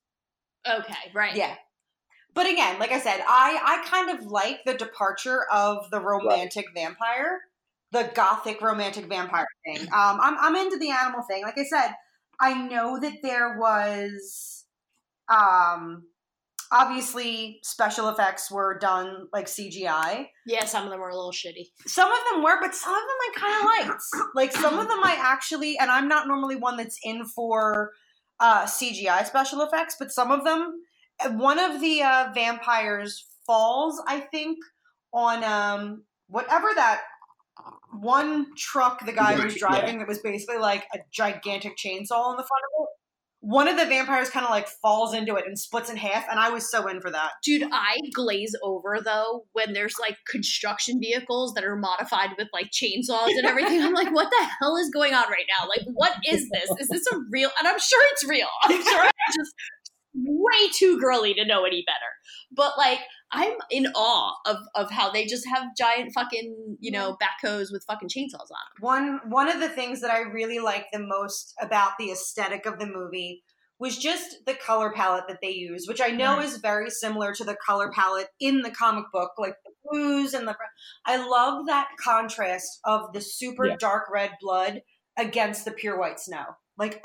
Okay, 0.69 1.13
right. 1.15 1.35
Yeah. 1.35 1.55
But 2.35 2.47
again, 2.47 2.79
like 2.79 2.93
I 2.93 3.01
said, 3.01 3.21
I 3.27 3.59
I 3.63 3.89
kind 3.89 4.19
of 4.19 4.27
like 4.27 4.61
the 4.65 4.75
departure 4.75 5.45
of 5.51 5.91
the 5.91 6.01
romantic 6.01 6.67
vampire, 6.75 7.41
the 7.91 8.11
gothic 8.15 8.61
romantic 8.61 9.07
vampire 9.07 9.47
thing. 9.65 9.89
Um, 9.93 10.19
I'm 10.21 10.37
I'm 10.39 10.57
into 10.57 10.79
the 10.79 10.91
animal 10.91 11.23
thing. 11.23 11.43
Like 11.43 11.59
I 11.59 11.65
said, 11.65 11.95
I 12.41 12.55
know 12.55 13.01
that 13.01 13.15
there 13.23 13.59
was 13.59 14.65
um 15.29 16.05
obviously 16.73 17.61
special 17.63 18.09
effects 18.09 18.51
were 18.51 18.79
done 18.79 19.29
like 19.33 19.47
CGI. 19.47 20.29
Yeah, 20.47 20.65
some 20.65 20.85
of 20.85 20.91
them 20.91 21.01
were 21.01 21.09
a 21.09 21.17
little 21.17 21.33
shitty. 21.33 21.69
Some 21.87 22.11
of 22.11 22.19
them 22.31 22.43
were, 22.43 22.61
but 22.61 22.75
some 22.75 22.95
of 22.95 23.01
them 23.01 23.09
I 23.09 23.33
kind 23.37 23.59
of 23.59 23.89
liked. 23.89 24.03
Like 24.35 24.53
some 24.53 24.79
of 24.79 24.89
them 24.89 25.01
I 25.03 25.17
actually, 25.19 25.79
and 25.79 25.91
I'm 25.91 26.09
not 26.09 26.29
normally 26.29 26.57
one 26.57 26.77
that's 26.77 26.99
in 27.03 27.25
for 27.25 27.93
uh, 28.41 28.65
CGI 28.65 29.27
special 29.27 29.63
effects, 29.63 29.97
but 29.99 30.13
some 30.13 30.31
of 30.31 30.45
them, 30.45 30.81
one 31.39 31.59
of 31.59 31.81
the 31.81 32.03
uh, 32.03 32.31
vampires 32.35 33.27
falls, 33.47 34.01
I 34.07 34.21
think, 34.21 34.59
on 35.13 35.43
um 35.43 36.05
whatever 36.29 36.69
that 36.75 37.01
one 37.91 38.47
truck 38.57 39.05
the 39.05 39.13
guy 39.13 39.43
was 39.43 39.55
driving 39.55 39.99
that 39.99 40.09
was 40.09 40.19
basically 40.19 40.59
like 40.59 40.87
a 40.95 40.99
gigantic 41.11 41.77
chainsaw 41.77 42.31
in 42.31 42.37
the 42.37 42.45
front 42.45 42.65
of 42.65 42.83
it. 42.83 42.89
One 43.49 43.67
of 43.67 43.79
the 43.79 43.87
vampires 43.87 44.29
kind 44.29 44.45
of 44.45 44.51
like 44.51 44.69
falls 44.69 45.15
into 45.15 45.37
it 45.37 45.47
and 45.47 45.59
splits 45.59 45.89
in 45.89 45.97
half, 45.97 46.27
and 46.31 46.39
I 46.39 46.51
was 46.51 46.71
so 46.71 46.87
in 46.87 47.01
for 47.01 47.11
that. 47.11 47.31
Dude, 47.43 47.67
I 47.73 47.97
glaze 48.13 48.55
over 48.63 49.01
though 49.03 49.47
when 49.53 49.73
there's 49.73 49.95
like 49.99 50.19
construction 50.31 51.01
vehicles 51.01 51.55
that 51.55 51.65
are 51.65 51.75
modified 51.75 52.33
with 52.37 52.49
like 52.53 52.71
chainsaws 52.71 53.31
and 53.31 53.47
everything. 53.47 53.81
I'm 53.81 53.95
like, 53.95 54.13
what 54.13 54.29
the 54.29 54.47
hell 54.61 54.77
is 54.77 54.91
going 54.91 55.15
on 55.15 55.31
right 55.31 55.47
now? 55.59 55.67
Like, 55.67 55.81
what 55.95 56.13
is 56.31 56.47
this? 56.51 56.71
Is 56.79 56.89
this 56.89 57.07
a 57.11 57.17
real? 57.31 57.49
And 57.59 57.67
I'm 57.67 57.79
sure 57.79 58.07
it's 58.13 58.29
real. 58.29 58.49
I'm 58.65 58.83
sure 58.83 59.01
I'm 59.01 59.11
just 59.35 59.55
way 60.27 60.71
too 60.73 60.99
girly 61.01 61.35
to 61.35 61.45
know 61.45 61.65
any 61.65 61.85
better. 61.87 62.13
But 62.51 62.79
like, 62.79 63.01
I'm 63.31 63.55
in 63.71 63.87
awe 63.95 64.35
of 64.47 64.57
of 64.75 64.91
how 64.91 65.11
they 65.11 65.27
just 65.27 65.47
have 65.49 65.77
giant 65.77 66.13
fucking 66.15 66.79
you 66.81 66.91
know 66.91 67.17
backhoes 67.23 67.67
with 67.71 67.85
fucking 67.87 68.09
chainsaws 68.09 68.35
on 68.35 68.49
them. 68.49 68.81
One 68.81 69.21
one 69.29 69.49
of 69.49 69.61
the 69.61 69.69
things 69.69 70.01
that 70.01 70.11
I 70.11 70.21
really 70.21 70.59
liked 70.59 70.89
the 70.93 70.99
most 70.99 71.55
about 71.61 71.93
the 71.99 72.11
aesthetic 72.11 72.67
of 72.67 72.79
the 72.79 72.87
movie 72.87 73.43
was 73.79 73.97
just 73.97 74.45
the 74.45 74.55
color 74.55 74.91
palette 74.93 75.25
that 75.29 75.39
they 75.41 75.51
use, 75.51 75.87
which 75.87 76.01
I 76.01 76.09
know 76.09 76.37
mm-hmm. 76.37 76.47
is 76.47 76.57
very 76.57 76.91
similar 76.91 77.33
to 77.35 77.45
the 77.45 77.57
color 77.65 77.93
palette 77.93 78.29
in 78.41 78.63
the 78.63 78.71
comic 78.71 79.05
book, 79.13 79.33
like 79.39 79.55
the 79.65 79.73
blues 79.85 80.35
and 80.35 80.49
the. 80.49 80.57
I 81.07 81.17
love 81.17 81.67
that 81.67 81.89
contrast 82.03 82.81
of 82.85 83.13
the 83.13 83.21
super 83.21 83.67
Yeah. 83.67 83.77
dark 83.79 84.05
red 84.13 84.33
blood 84.41 84.83
against 85.17 85.65
the 85.65 85.71
pure 85.71 85.99
white 85.99 86.19
snow. 86.19 86.45
Like 86.77 87.01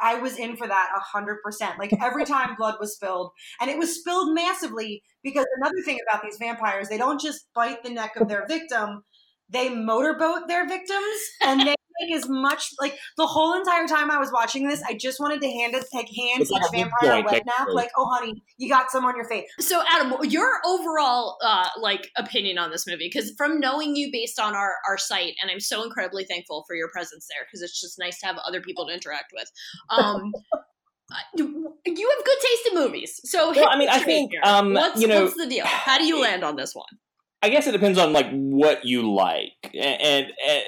I, 0.00 0.16
was 0.16 0.36
in 0.36 0.56
for 0.56 0.66
that 0.66 0.90
a 0.96 1.00
hundred 1.00 1.38
percent. 1.42 1.78
Like 1.78 1.92
every 2.00 2.24
time 2.26 2.54
blood 2.56 2.76
was 2.80 2.94
spilled, 2.94 3.32
and 3.60 3.70
it 3.70 3.78
was 3.78 3.98
spilled 3.98 4.34
massively 4.34 5.02
because 5.22 5.46
another 5.56 5.80
thing 5.84 5.98
about 6.08 6.22
these 6.22 6.36
vampires, 6.38 6.88
they 6.88 6.98
don't 6.98 7.20
just 7.20 7.46
bite 7.54 7.82
the 7.82 7.90
neck 7.90 8.16
of 8.16 8.28
their 8.28 8.46
victim; 8.46 9.02
they 9.48 9.68
motorboat 9.68 10.48
their 10.48 10.66
victims, 10.66 11.20
and 11.42 11.60
they 11.60 11.74
make 12.00 12.14
as 12.14 12.28
much 12.28 12.70
like 12.80 12.96
the 13.16 13.26
whole 13.26 13.54
entire 13.54 13.86
time 13.86 14.10
I 14.10 14.18
was 14.18 14.30
watching 14.32 14.68
this. 14.68 14.82
I 14.88 14.94
just 14.94 15.20
wanted 15.20 15.40
to 15.40 15.48
hand 15.48 15.74
it, 15.74 15.84
like 15.92 16.06
hand 16.06 16.42
It's 16.42 16.50
like 16.50 16.62
each 16.62 16.68
a 16.68 16.72
vampire 16.72 17.20
a 17.20 17.24
wet 17.24 17.46
nap, 17.46 17.68
like, 17.72 17.90
"Oh, 17.96 18.06
honey, 18.06 18.42
you 18.56 18.68
got 18.68 18.90
some 18.90 19.04
on 19.04 19.16
your 19.16 19.24
face." 19.28 19.44
So, 19.60 19.82
Adam, 19.90 20.14
your 20.24 20.60
overall 20.66 21.38
uh, 21.42 21.68
like 21.80 22.10
opinion 22.16 22.58
on 22.58 22.70
this 22.70 22.86
movie? 22.86 23.10
Because 23.12 23.32
from 23.36 23.60
knowing 23.60 23.96
you 23.96 24.10
based 24.12 24.38
on 24.38 24.54
our 24.54 24.74
our 24.88 24.98
site, 24.98 25.34
and 25.42 25.50
I'm 25.50 25.60
so 25.60 25.84
incredibly 25.84 26.24
thankful 26.24 26.64
for 26.66 26.74
your 26.74 26.88
presence 26.88 27.26
there 27.30 27.46
because 27.46 27.62
it's 27.62 27.80
just 27.80 27.98
nice 27.98 28.18
to 28.20 28.26
have 28.26 28.36
other 28.46 28.60
people 28.60 28.86
to 28.86 28.92
interact 28.94 29.32
with. 29.34 29.50
Um, 29.90 30.32
uh, 30.52 30.58
you 31.36 31.74
you 31.86 32.10
have 32.16 32.24
good 32.24 32.38
taste 32.40 32.68
in 32.70 32.74
movies, 32.74 33.20
so 33.24 33.52
hit 33.52 33.62
Well, 33.62 33.70
I 33.70 33.78
mean, 33.78 33.88
me 33.88 33.94
I 33.94 33.98
straight 33.98 34.06
think, 34.06 34.32
um, 34.44 34.74
what's, 34.74 35.00
you 35.00 35.08
know- 35.08 35.24
what's 35.24 35.36
the 35.36 35.46
deal? 35.46 35.66
How 35.66 35.98
do 35.98 36.04
you 36.04 36.20
land 36.22 36.44
on 36.44 36.56
this 36.56 36.74
one? 36.74 36.86
I 37.40 37.50
guess 37.50 37.68
it 37.68 37.72
depends 37.72 37.98
on 37.98 38.12
like 38.12 38.26
what 38.30 38.84
you 38.84 39.14
like, 39.14 39.52
and 39.72 40.00
and, 40.02 40.26
and 40.26 40.64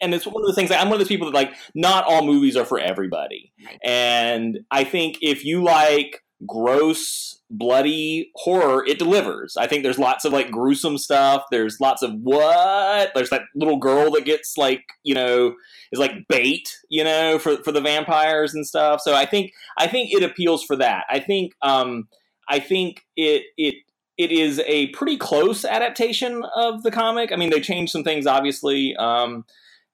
it's 0.00 0.26
one 0.26 0.42
of 0.42 0.46
the 0.46 0.54
things. 0.54 0.70
I'm 0.70 0.88
one 0.88 0.94
of 0.94 0.98
those 1.00 1.08
people 1.08 1.26
that 1.26 1.34
like 1.34 1.54
not 1.74 2.04
all 2.04 2.24
movies 2.24 2.56
are 2.56 2.64
for 2.64 2.78
everybody, 2.78 3.52
and 3.84 4.60
I 4.70 4.84
think 4.84 5.18
if 5.20 5.44
you 5.44 5.62
like 5.62 6.22
gross, 6.46 7.40
bloody 7.50 8.30
horror, 8.36 8.84
it 8.86 8.98
delivers. 8.98 9.56
I 9.56 9.66
think 9.66 9.82
there's 9.82 9.98
lots 9.98 10.24
of 10.24 10.32
like 10.32 10.50
gruesome 10.50 10.98
stuff. 10.98 11.44
There's 11.50 11.80
lots 11.80 12.02
of 12.02 12.12
what? 12.22 13.12
There's 13.14 13.30
that 13.30 13.42
little 13.54 13.78
girl 13.78 14.12
that 14.12 14.24
gets 14.24 14.56
like 14.56 14.84
you 15.02 15.14
know 15.14 15.54
is 15.92 15.98
like 15.98 16.28
bait, 16.28 16.76
you 16.88 17.04
know, 17.04 17.38
for 17.38 17.56
for 17.62 17.72
the 17.72 17.80
vampires 17.80 18.54
and 18.54 18.66
stuff. 18.66 19.00
So 19.00 19.14
I 19.14 19.26
think 19.26 19.52
I 19.76 19.86
think 19.86 20.12
it 20.12 20.22
appeals 20.22 20.64
for 20.64 20.76
that. 20.76 21.04
I 21.08 21.20
think 21.20 21.54
um 21.62 22.08
I 22.48 22.60
think 22.60 23.04
it 23.16 23.42
it 23.56 23.74
it 24.18 24.32
is 24.32 24.60
a 24.66 24.88
pretty 24.88 25.16
close 25.16 25.64
adaptation 25.64 26.44
of 26.56 26.82
the 26.82 26.90
comic. 26.90 27.30
I 27.32 27.36
mean, 27.36 27.50
they 27.50 27.60
changed 27.60 27.92
some 27.92 28.02
things, 28.02 28.26
obviously, 28.26 28.96
um, 28.96 29.44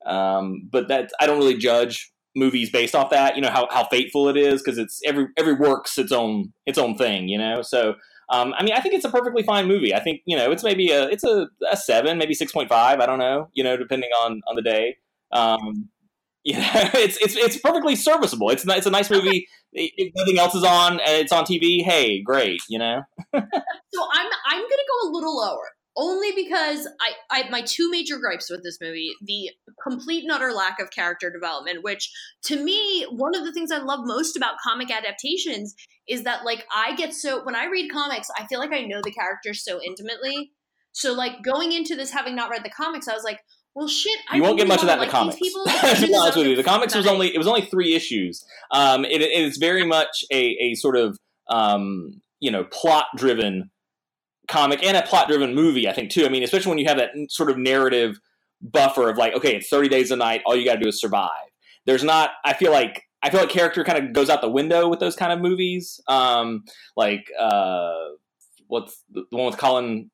um, 0.06 0.68
but 0.70 0.88
that 0.88 1.10
I 1.20 1.26
don't 1.26 1.38
really 1.38 1.56
judge 1.56 2.10
movies 2.36 2.70
based 2.70 2.94
off 2.94 3.10
that. 3.10 3.36
You 3.36 3.42
know 3.42 3.50
how, 3.50 3.68
how 3.70 3.84
faithful 3.84 4.28
it 4.28 4.36
is 4.36 4.62
because 4.62 4.78
it's 4.78 5.00
every 5.04 5.26
every 5.36 5.54
work's 5.54 5.98
its 5.98 6.12
own 6.12 6.52
its 6.66 6.78
own 6.78 6.96
thing. 6.96 7.28
You 7.28 7.38
know, 7.38 7.62
so 7.62 7.94
um, 8.30 8.54
I 8.56 8.62
mean, 8.64 8.74
I 8.74 8.80
think 8.80 8.94
it's 8.94 9.04
a 9.04 9.10
perfectly 9.10 9.42
fine 9.42 9.66
movie. 9.66 9.94
I 9.94 10.00
think 10.00 10.20
you 10.26 10.36
know 10.36 10.50
it's 10.50 10.64
maybe 10.64 10.90
a 10.90 11.08
it's 11.08 11.24
a, 11.24 11.48
a 11.70 11.76
seven, 11.76 12.18
maybe 12.18 12.34
six 12.34 12.52
point 12.52 12.68
five. 12.68 13.00
I 13.00 13.06
don't 13.06 13.18
know. 13.18 13.48
You 13.52 13.64
know, 13.64 13.76
depending 13.76 14.10
on 14.10 14.40
on 14.48 14.56
the 14.56 14.62
day. 14.62 14.96
Um, 15.32 15.88
you 16.44 16.58
know, 16.58 16.70
it's 16.92 17.16
it's 17.22 17.36
it's 17.36 17.56
perfectly 17.56 17.96
serviceable. 17.96 18.50
It's 18.50 18.66
it's 18.68 18.86
a 18.86 18.90
nice 18.90 19.10
movie. 19.10 19.48
If 19.72 20.12
nothing 20.14 20.38
else 20.38 20.54
is 20.54 20.62
on 20.62 21.00
and 21.00 21.22
it's 21.22 21.32
on 21.32 21.44
TV, 21.44 21.82
hey, 21.82 22.22
great. 22.22 22.60
You 22.68 22.78
know. 22.78 23.02
So 23.94 24.02
I'm 24.12 24.26
I'm 24.46 24.60
gonna 24.60 24.88
go 24.88 25.08
a 25.08 25.10
little 25.12 25.36
lower, 25.36 25.68
only 25.96 26.32
because 26.32 26.88
I, 27.00 27.12
I 27.30 27.48
my 27.50 27.62
two 27.62 27.90
major 27.90 28.18
gripes 28.18 28.50
with 28.50 28.62
this 28.62 28.78
movie: 28.80 29.12
the 29.22 29.50
complete 29.82 30.24
and 30.24 30.32
utter 30.32 30.52
lack 30.52 30.80
of 30.80 30.90
character 30.90 31.30
development. 31.30 31.82
Which, 31.82 32.10
to 32.44 32.62
me, 32.62 33.06
one 33.10 33.34
of 33.34 33.44
the 33.44 33.52
things 33.52 33.70
I 33.70 33.78
love 33.78 34.00
most 34.02 34.36
about 34.36 34.54
comic 34.62 34.90
adaptations 34.90 35.74
is 36.08 36.24
that 36.24 36.44
like 36.44 36.66
I 36.74 36.94
get 36.96 37.14
so 37.14 37.44
when 37.44 37.54
I 37.54 37.66
read 37.66 37.90
comics, 37.90 38.28
I 38.36 38.46
feel 38.46 38.58
like 38.58 38.72
I 38.72 38.82
know 38.82 39.00
the 39.02 39.12
characters 39.12 39.64
so 39.64 39.80
intimately. 39.82 40.52
So 40.92 41.12
like 41.12 41.42
going 41.42 41.72
into 41.72 41.96
this 41.96 42.10
having 42.10 42.36
not 42.36 42.50
read 42.50 42.64
the 42.64 42.70
comics, 42.70 43.08
I 43.08 43.14
was 43.14 43.24
like, 43.24 43.40
well, 43.74 43.88
shit. 43.88 44.18
I 44.30 44.36
you 44.36 44.42
won't 44.42 44.56
get 44.56 44.68
much 44.68 44.80
of 44.80 44.86
that 44.86 44.94
in 44.94 44.98
wanna 45.00 45.10
the 45.10 45.16
comics. 45.16 45.38
people. 45.38 45.64
to 45.94 46.06
be 46.06 46.14
honest 46.14 46.36
with 46.36 46.46
you, 46.46 46.56
the 46.56 46.62
comics 46.62 46.94
was 46.94 47.06
only 47.06 47.34
it 47.34 47.38
was 47.38 47.46
only 47.46 47.62
three 47.62 47.94
issues. 47.94 48.44
Um, 48.70 49.04
it, 49.04 49.20
it 49.20 49.30
is 49.30 49.56
very 49.58 49.84
much 49.84 50.24
a, 50.32 50.56
a 50.60 50.74
sort 50.74 50.96
of 50.96 51.18
um, 51.48 52.20
you 52.40 52.50
know 52.50 52.64
plot 52.64 53.06
driven 53.16 53.70
comic 54.48 54.82
and 54.82 54.96
a 54.96 55.02
plot 55.02 55.28
driven 55.28 55.54
movie. 55.54 55.88
I 55.88 55.92
think 55.92 56.10
too. 56.10 56.26
I 56.26 56.28
mean, 56.28 56.42
especially 56.42 56.70
when 56.70 56.78
you 56.78 56.86
have 56.86 56.98
that 56.98 57.10
sort 57.28 57.50
of 57.50 57.58
narrative 57.58 58.18
buffer 58.60 59.08
of 59.08 59.16
like, 59.16 59.34
okay, 59.34 59.56
it's 59.56 59.68
thirty 59.68 59.88
days 59.88 60.10
a 60.10 60.16
night. 60.16 60.42
All 60.46 60.56
you 60.56 60.64
got 60.64 60.74
to 60.74 60.80
do 60.80 60.88
is 60.88 61.00
survive. 61.00 61.30
There's 61.86 62.04
not. 62.04 62.30
I 62.44 62.54
feel 62.54 62.72
like. 62.72 63.02
I 63.22 63.30
feel 63.30 63.40
like 63.40 63.48
character 63.48 63.82
kind 63.84 64.04
of 64.04 64.12
goes 64.12 64.28
out 64.28 64.42
the 64.42 64.50
window 64.50 64.86
with 64.86 65.00
those 65.00 65.16
kind 65.16 65.32
of 65.32 65.40
movies. 65.40 65.98
Um, 66.08 66.64
like 66.94 67.30
uh, 67.40 68.08
what's 68.66 69.02
the 69.10 69.24
the 69.30 69.36
one 69.38 69.46
with 69.46 69.56
Colin 69.56 70.10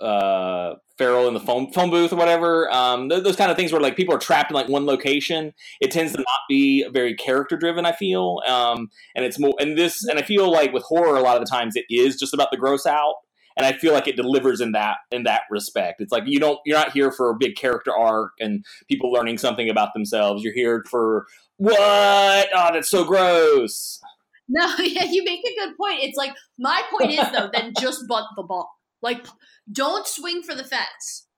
uh 0.00 0.74
Farrell 0.98 1.28
in 1.28 1.34
the 1.34 1.40
phone 1.40 1.72
phone 1.72 1.88
booth 1.90 2.12
or 2.12 2.16
whatever. 2.16 2.70
Um, 2.70 3.08
th- 3.08 3.22
those 3.22 3.36
kind 3.36 3.50
of 3.50 3.56
things 3.56 3.72
where 3.72 3.80
like 3.80 3.96
people 3.96 4.14
are 4.14 4.18
trapped 4.18 4.50
in 4.50 4.54
like 4.54 4.68
one 4.68 4.84
location. 4.84 5.52
It 5.80 5.90
tends 5.90 6.12
to 6.12 6.18
not 6.18 6.26
be 6.48 6.86
very 6.90 7.14
character 7.14 7.56
driven. 7.56 7.86
I 7.86 7.92
feel, 7.92 8.42
um, 8.46 8.90
and 9.14 9.24
it's 9.24 9.38
more 9.38 9.54
and 9.58 9.78
this 9.78 10.04
and 10.04 10.18
I 10.18 10.22
feel 10.22 10.50
like 10.50 10.74
with 10.74 10.82
horror 10.82 11.16
a 11.16 11.20
lot 11.20 11.36
of 11.36 11.42
the 11.42 11.50
times 11.50 11.74
it 11.76 11.86
is 11.88 12.18
just 12.18 12.34
about 12.34 12.50
the 12.50 12.58
gross 12.58 12.84
out. 12.84 13.14
And 13.60 13.66
I 13.66 13.76
feel 13.76 13.92
like 13.92 14.08
it 14.08 14.16
delivers 14.16 14.62
in 14.62 14.72
that 14.72 14.96
in 15.10 15.24
that 15.24 15.42
respect. 15.50 16.00
It's 16.00 16.10
like 16.10 16.22
you 16.24 16.40
don't 16.40 16.58
you're 16.64 16.78
not 16.78 16.92
here 16.92 17.12
for 17.12 17.28
a 17.28 17.34
big 17.34 17.56
character 17.56 17.94
arc 17.94 18.32
and 18.40 18.64
people 18.88 19.12
learning 19.12 19.36
something 19.36 19.68
about 19.68 19.92
themselves. 19.92 20.42
You're 20.42 20.54
here 20.54 20.82
for 20.88 21.26
what? 21.58 22.48
Oh, 22.54 22.70
that's 22.72 22.88
so 22.88 23.04
gross. 23.04 24.00
No, 24.52 24.66
yeah, 24.78 25.04
you 25.04 25.22
make 25.22 25.44
a 25.46 25.54
good 25.60 25.76
point. 25.76 26.00
It's 26.02 26.16
like 26.16 26.32
my 26.58 26.82
point 26.90 27.12
is 27.12 27.30
though, 27.30 27.50
then 27.52 27.72
just 27.80 28.08
butt 28.08 28.24
the 28.34 28.42
ball. 28.42 28.68
Like, 29.00 29.24
don't 29.70 30.04
swing 30.08 30.42
for 30.42 30.56
the 30.56 30.64
fence. 30.64 31.28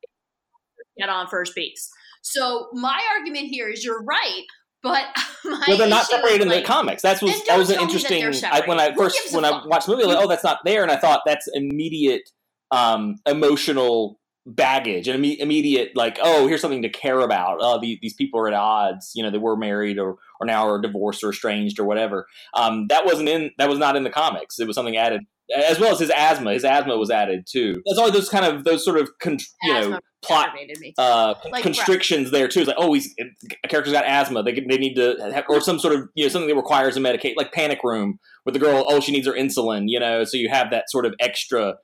Get 0.97 1.11
on 1.11 1.27
first 1.27 1.55
base. 1.55 1.91
So 2.23 2.69
my 2.73 2.99
argument 3.15 3.49
here 3.49 3.69
is 3.69 3.85
you're 3.85 4.03
right, 4.03 4.45
but 4.83 5.07
my 5.45 5.65
well, 5.69 5.79
they're 5.79 5.89
not 5.89 6.07
separated 6.07 6.43
in 6.43 6.49
the 6.49 6.63
comics. 6.63 7.03
That's 7.03 7.23
was 7.23 7.43
that 7.45 7.59
was 7.59 7.71
an 7.71 7.77
tell 7.77 7.87
me 7.87 7.93
that 7.93 8.11
interesting. 8.11 8.51
I, 8.51 8.63
when 8.67 8.81
I 8.81 8.95
first 8.95 9.33
when 9.33 9.45
I 9.45 9.65
watched 9.67 9.87
the 9.87 9.93
movie, 9.93 10.05
like, 10.05 10.19
oh, 10.19 10.29
that's 10.29 10.45
not 10.45 10.59
there, 10.65 10.83
and 10.83 10.91
I 10.91 10.97
thought 10.97 11.23
that's 11.25 11.49
immediate 11.55 12.29
um, 12.71 13.17
emotional 13.27 14.19
baggage 14.45 15.07
and 15.07 15.23
imme- 15.23 15.39
immediate 15.39 15.93
like, 15.95 16.19
oh, 16.21 16.49
here's 16.49 16.61
something 16.61 16.83
to 16.83 16.89
care 16.89 17.21
about. 17.21 17.59
Oh, 17.61 17.81
the, 17.81 17.99
these 18.03 18.15
people 18.15 18.41
are 18.41 18.49
at 18.49 18.55
odds. 18.55 19.13
You 19.15 19.23
know, 19.23 19.31
they 19.31 19.39
were 19.39 19.57
married 19.57 19.99
or 19.99 20.17
or 20.41 20.47
now 20.47 20.69
are 20.69 20.81
divorced 20.81 21.23
or 21.23 21.31
estranged 21.31 21.79
or 21.79 21.85
whatever. 21.85 22.27
Um, 22.55 22.87
that 22.89 23.05
wasn't 23.05 23.29
in 23.29 23.51
that 23.59 23.69
was 23.69 23.79
not 23.79 23.97
in 23.97 24.03
the 24.03 24.11
comics. 24.11 24.59
It 24.59 24.67
was 24.67 24.75
something 24.75 24.97
added. 24.97 25.23
As 25.55 25.79
well 25.79 25.93
as 25.93 26.01
his 26.01 26.11
asthma, 26.11 26.53
his 26.53 26.65
asthma 26.65 26.97
was 26.97 27.11
added 27.11 27.47
too. 27.51 27.83
There's 27.85 27.99
all 27.99 28.11
those 28.11 28.29
kind 28.29 28.45
of 28.45 28.65
those 28.65 28.85
sort 28.85 28.99
of 28.99 29.11
con- 29.19 29.39
you 29.63 29.73
know 29.73 29.99
plot 30.23 30.51
uh, 30.99 31.35
Like, 31.51 31.63
constrictions 31.63 32.31
there 32.31 32.49
too. 32.49 32.61
It's 32.61 32.69
like, 32.69 32.77
oh, 32.79 32.93
he's 32.95 33.15
a 33.65 33.69
character's 33.69 33.93
got 33.93 34.07
asthma. 34.07 34.43
They 34.43 34.53
they 34.53 34.79
need 34.79 34.95
to 34.95 35.17
have, 35.33 35.45
or 35.49 35.61
some 35.61 35.79
sort 35.79 35.95
of 35.95 36.09
you 36.15 36.25
know 36.25 36.29
something 36.29 36.49
that 36.49 36.57
requires 36.57 36.97
a 36.97 37.01
medicate, 37.01 37.35
like 37.37 37.53
Panic 37.53 37.81
Room, 37.83 38.19
with 38.45 38.55
the 38.55 38.61
girl. 38.61 38.85
Oh, 38.89 39.01
she 39.01 39.13
needs 39.13 39.27
her 39.27 39.35
insulin. 39.35 39.85
You 39.87 40.01
know, 40.01 40.25
so 40.25 40.37
you 40.37 40.49
have 40.49 40.71
that 40.71 40.91
sort 40.91 41.07
of 41.07 41.15
extra 41.21 41.75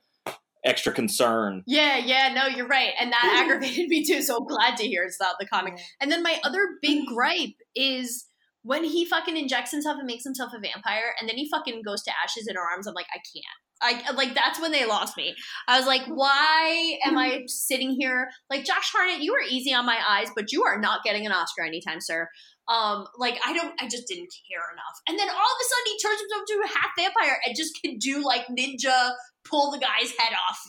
extra 0.65 0.91
concern. 0.91 1.63
Yeah, 1.67 1.97
yeah, 1.97 2.33
no, 2.33 2.47
you're 2.47 2.67
right. 2.67 2.91
And 2.99 3.11
that 3.11 3.41
aggravated 3.43 3.89
me 3.89 4.03
too. 4.05 4.21
So 4.21 4.37
I'm 4.37 4.47
glad 4.47 4.77
to 4.77 4.87
hear 4.87 5.03
it's 5.03 5.19
not 5.19 5.35
the 5.39 5.45
comic. 5.45 5.79
And 6.01 6.11
then 6.11 6.23
my 6.23 6.39
other 6.43 6.59
big 6.81 7.05
gripe 7.07 7.55
is 7.75 8.25
when 8.63 8.83
he 8.83 9.05
fucking 9.05 9.37
injects 9.37 9.71
himself 9.71 9.97
and 9.97 10.07
makes 10.07 10.23
himself 10.23 10.51
a 10.53 10.59
vampire, 10.59 11.13
and 11.19 11.29
then 11.29 11.37
he 11.37 11.49
fucking 11.49 11.81
goes 11.85 12.03
to 12.03 12.11
ashes 12.23 12.47
in 12.47 12.55
her 12.55 12.61
arms, 12.61 12.87
I'm 12.87 12.93
like, 12.93 13.07
I 13.13 13.17
can't. 13.17 13.45
I 13.81 14.11
like 14.11 14.35
that's 14.35 14.59
when 14.59 14.73
they 14.73 14.85
lost 14.85 15.15
me. 15.15 15.35
I 15.67 15.77
was 15.77 15.87
like, 15.87 16.01
why 16.07 16.97
am 17.05 17.17
I 17.17 17.43
sitting 17.47 17.91
here? 17.91 18.29
Like 18.49 18.65
Josh 18.65 18.91
Hartnett, 18.91 19.21
you 19.21 19.31
were 19.31 19.41
easy 19.49 19.73
on 19.73 19.85
my 19.85 19.97
eyes, 20.07 20.27
but 20.35 20.51
you 20.51 20.63
are 20.63 20.79
not 20.79 21.03
getting 21.03 21.25
an 21.25 21.31
Oscar 21.31 21.63
anytime, 21.63 22.01
sir. 22.01 22.27
Um, 22.67 23.07
like 23.17 23.39
I 23.45 23.53
don't, 23.53 23.73
I 23.81 23.87
just 23.87 24.07
didn't 24.07 24.33
care 24.51 24.61
enough. 24.73 24.99
And 25.07 25.17
then 25.17 25.29
all 25.29 25.35
of 25.35 25.59
a 25.61 25.65
sudden, 25.65 25.85
he 25.85 25.99
turns 25.99 26.19
himself 26.19 26.43
into 26.49 26.63
a 26.65 26.77
half 26.77 26.91
vampire 26.97 27.39
and 27.45 27.55
just 27.55 27.79
can 27.81 27.97
do 27.97 28.23
like 28.23 28.45
ninja, 28.47 29.11
pull 29.45 29.71
the 29.71 29.79
guy's 29.79 30.11
head 30.17 30.33
off 30.49 30.59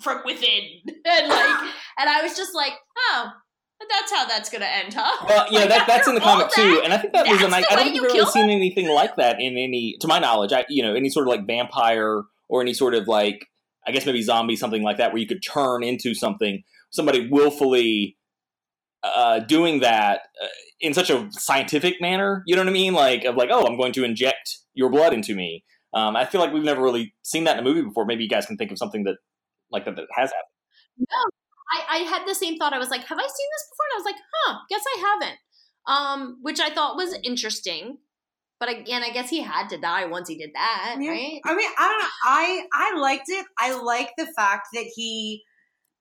from 0.00 0.22
within, 0.24 0.62
and 1.04 1.28
like, 1.28 1.70
and 1.98 2.08
I 2.08 2.22
was 2.22 2.36
just 2.36 2.54
like, 2.54 2.72
oh, 2.98 3.30
that's 3.88 4.12
how 4.12 4.26
that's 4.26 4.50
gonna 4.50 4.66
end, 4.66 4.94
huh? 4.94 5.26
Well, 5.28 5.46
yeah, 5.50 5.60
Like, 5.60 5.68
that, 5.70 5.86
that's 5.86 6.08
in 6.08 6.14
the 6.14 6.20
comic 6.20 6.50
too, 6.50 6.80
and 6.84 6.92
I 6.92 6.98
think 6.98 7.12
that 7.12 7.26
was 7.26 7.40
a 7.42 7.48
nice. 7.48 7.64
I 7.70 7.76
don't 7.76 7.84
think 7.84 8.02
we've 8.02 8.12
really 8.12 8.30
seen 8.30 8.50
anything 8.50 8.88
like 8.88 9.16
that 9.16 9.40
in 9.40 9.56
any, 9.56 9.96
to 10.00 10.06
my 10.06 10.18
knowledge. 10.18 10.52
I, 10.52 10.64
you 10.68 10.82
know, 10.82 10.94
any 10.94 11.08
sort 11.08 11.26
of 11.26 11.30
like 11.30 11.46
vampire 11.46 12.22
or 12.48 12.60
any 12.60 12.74
sort 12.74 12.94
of 12.94 13.08
like, 13.08 13.46
I 13.86 13.92
guess 13.92 14.04
maybe 14.04 14.22
zombie, 14.22 14.56
something 14.56 14.82
like 14.82 14.98
that, 14.98 15.12
where 15.12 15.20
you 15.20 15.26
could 15.26 15.42
turn 15.42 15.82
into 15.82 16.14
something. 16.14 16.62
Somebody 16.90 17.28
willfully 17.30 18.16
uh, 19.02 19.38
doing 19.40 19.80
that 19.80 20.22
uh, 20.42 20.48
in 20.80 20.94
such 20.94 21.10
a 21.10 21.28
scientific 21.30 22.00
manner. 22.00 22.42
You 22.46 22.56
know 22.56 22.62
what 22.62 22.68
I 22.68 22.72
mean? 22.72 22.92
Like 22.92 23.24
of 23.24 23.36
like, 23.36 23.50
oh, 23.52 23.64
I'm 23.66 23.76
going 23.76 23.92
to 23.92 24.04
inject 24.04 24.58
your 24.74 24.90
blood 24.90 25.12
into 25.12 25.34
me. 25.34 25.64
Um, 25.94 26.16
I 26.16 26.24
feel 26.24 26.40
like 26.40 26.52
we've 26.52 26.62
never 26.62 26.82
really 26.82 27.14
seen 27.22 27.44
that 27.44 27.58
in 27.58 27.66
a 27.66 27.68
movie 27.68 27.82
before. 27.82 28.04
Maybe 28.04 28.24
you 28.24 28.28
guys 28.28 28.46
can 28.46 28.56
think 28.56 28.70
of 28.70 28.78
something 28.78 29.04
that 29.04 29.16
like 29.70 29.84
that 29.84 29.96
that 29.96 30.06
has 30.16 30.30
happened. 30.30 31.06
No, 31.08 31.39
I, 31.72 31.84
I 31.88 31.98
had 31.98 32.26
the 32.26 32.34
same 32.34 32.56
thought. 32.56 32.72
I 32.72 32.78
was 32.78 32.90
like, 32.90 33.04
have 33.06 33.18
I 33.18 33.22
seen 33.22 33.48
this 33.52 33.68
before? 33.70 33.86
And 33.86 33.94
I 33.94 33.98
was 33.98 34.04
like, 34.04 34.22
huh, 34.34 34.58
guess 34.68 34.84
I 34.86 35.18
haven't. 35.20 35.38
Um, 35.86 36.38
which 36.42 36.60
I 36.60 36.70
thought 36.70 36.96
was 36.96 37.16
interesting. 37.22 37.98
But 38.58 38.68
again, 38.68 39.02
I 39.02 39.10
guess 39.10 39.30
he 39.30 39.40
had 39.40 39.68
to 39.70 39.78
die 39.78 40.04
once 40.06 40.28
he 40.28 40.36
did 40.36 40.50
that, 40.54 40.96
Yeah. 41.00 41.10
right? 41.10 41.40
I 41.44 41.54
mean, 41.54 41.70
I 41.78 41.88
don't 41.88 41.98
know. 41.98 42.08
I 42.24 42.64
I 42.74 42.98
liked 43.00 43.28
it. 43.28 43.46
I 43.58 43.74
like 43.80 44.10
the 44.18 44.26
fact 44.36 44.68
that 44.74 44.84
he, 44.94 45.42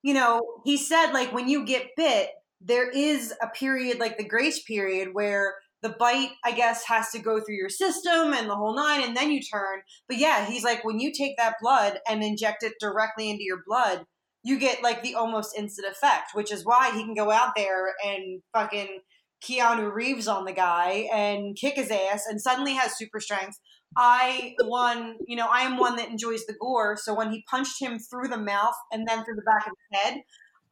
you 0.03 0.13
know, 0.13 0.41
he 0.65 0.75
said 0.75 1.13
like 1.13 1.31
when 1.33 1.47
you 1.47 1.65
get 1.65 1.87
bit, 1.95 2.29
there 2.59 2.89
is 2.89 3.33
a 3.41 3.47
period 3.47 3.99
like 3.99 4.17
the 4.17 4.27
grace 4.27 4.61
period 4.63 5.09
where 5.13 5.55
the 5.81 5.95
bite, 5.97 6.31
I 6.43 6.51
guess, 6.51 6.83
has 6.87 7.09
to 7.11 7.19
go 7.19 7.39
through 7.39 7.55
your 7.55 7.69
system 7.69 8.33
and 8.33 8.49
the 8.49 8.55
whole 8.55 8.75
nine, 8.75 9.01
and 9.01 9.15
then 9.15 9.31
you 9.31 9.39
turn. 9.41 9.79
But 10.09 10.17
yeah, 10.17 10.45
he's 10.45 10.65
like 10.65 10.83
when 10.83 10.99
you 10.99 11.13
take 11.13 11.37
that 11.37 11.55
blood 11.61 11.99
and 12.09 12.21
inject 12.21 12.63
it 12.63 12.73
directly 12.81 13.29
into 13.29 13.43
your 13.45 13.61
blood, 13.65 14.03
you 14.43 14.57
get 14.57 14.83
like 14.83 15.03
the 15.03 15.15
almost 15.15 15.57
instant 15.57 15.87
effect, 15.91 16.31
which 16.33 16.51
is 16.51 16.65
why 16.65 16.91
he 16.93 17.03
can 17.03 17.13
go 17.13 17.31
out 17.31 17.51
there 17.55 17.93
and 18.05 18.41
fucking 18.53 18.99
Keanu 19.43 19.93
Reeves 19.93 20.27
on 20.27 20.45
the 20.45 20.53
guy 20.53 21.07
and 21.13 21.55
kick 21.55 21.75
his 21.75 21.91
ass 21.91 22.25
and 22.27 22.41
suddenly 22.41 22.73
has 22.73 22.97
super 22.97 23.19
strength. 23.19 23.59
I 23.97 24.53
one, 24.61 25.15
you 25.27 25.35
know, 25.35 25.47
I 25.51 25.61
am 25.61 25.77
one 25.77 25.95
that 25.95 26.09
enjoys 26.09 26.45
the 26.45 26.55
gore. 26.59 26.97
So 26.97 27.13
when 27.13 27.31
he 27.31 27.43
punched 27.49 27.81
him 27.81 27.97
through 27.99 28.27
the 28.27 28.37
mouth 28.37 28.75
and 28.91 29.07
then 29.07 29.23
through 29.23 29.35
the 29.35 29.41
back 29.41 29.65
of 29.65 29.73
his 29.91 29.99
head, 30.01 30.21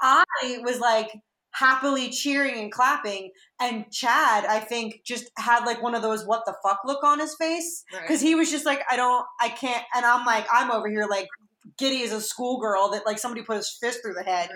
I 0.01 0.23
was 0.63 0.79
like 0.79 1.09
happily 1.53 2.09
cheering 2.09 2.59
and 2.59 2.71
clapping. 2.71 3.31
And 3.59 3.85
Chad, 3.91 4.45
I 4.45 4.59
think, 4.59 5.01
just 5.05 5.31
had 5.37 5.65
like 5.65 5.81
one 5.81 5.95
of 5.95 6.03
those 6.03 6.25
what 6.25 6.43
the 6.45 6.55
fuck 6.63 6.79
look 6.85 7.03
on 7.03 7.19
his 7.19 7.35
face 7.35 7.83
because 7.91 8.21
he 8.21 8.35
was 8.35 8.51
just 8.51 8.65
like, 8.65 8.81
I 8.91 8.95
don't, 8.95 9.25
I 9.41 9.49
can't. 9.49 9.83
And 9.95 10.05
I'm 10.05 10.25
like, 10.25 10.45
I'm 10.51 10.71
over 10.71 10.87
here 10.87 11.07
like 11.09 11.27
giddy 11.77 12.03
as 12.03 12.11
a 12.11 12.21
schoolgirl 12.21 12.89
that 12.91 13.05
like 13.05 13.19
somebody 13.19 13.43
put 13.43 13.57
his 13.57 13.77
fist 13.81 13.99
through 14.03 14.13
the 14.13 14.23
head. 14.23 14.49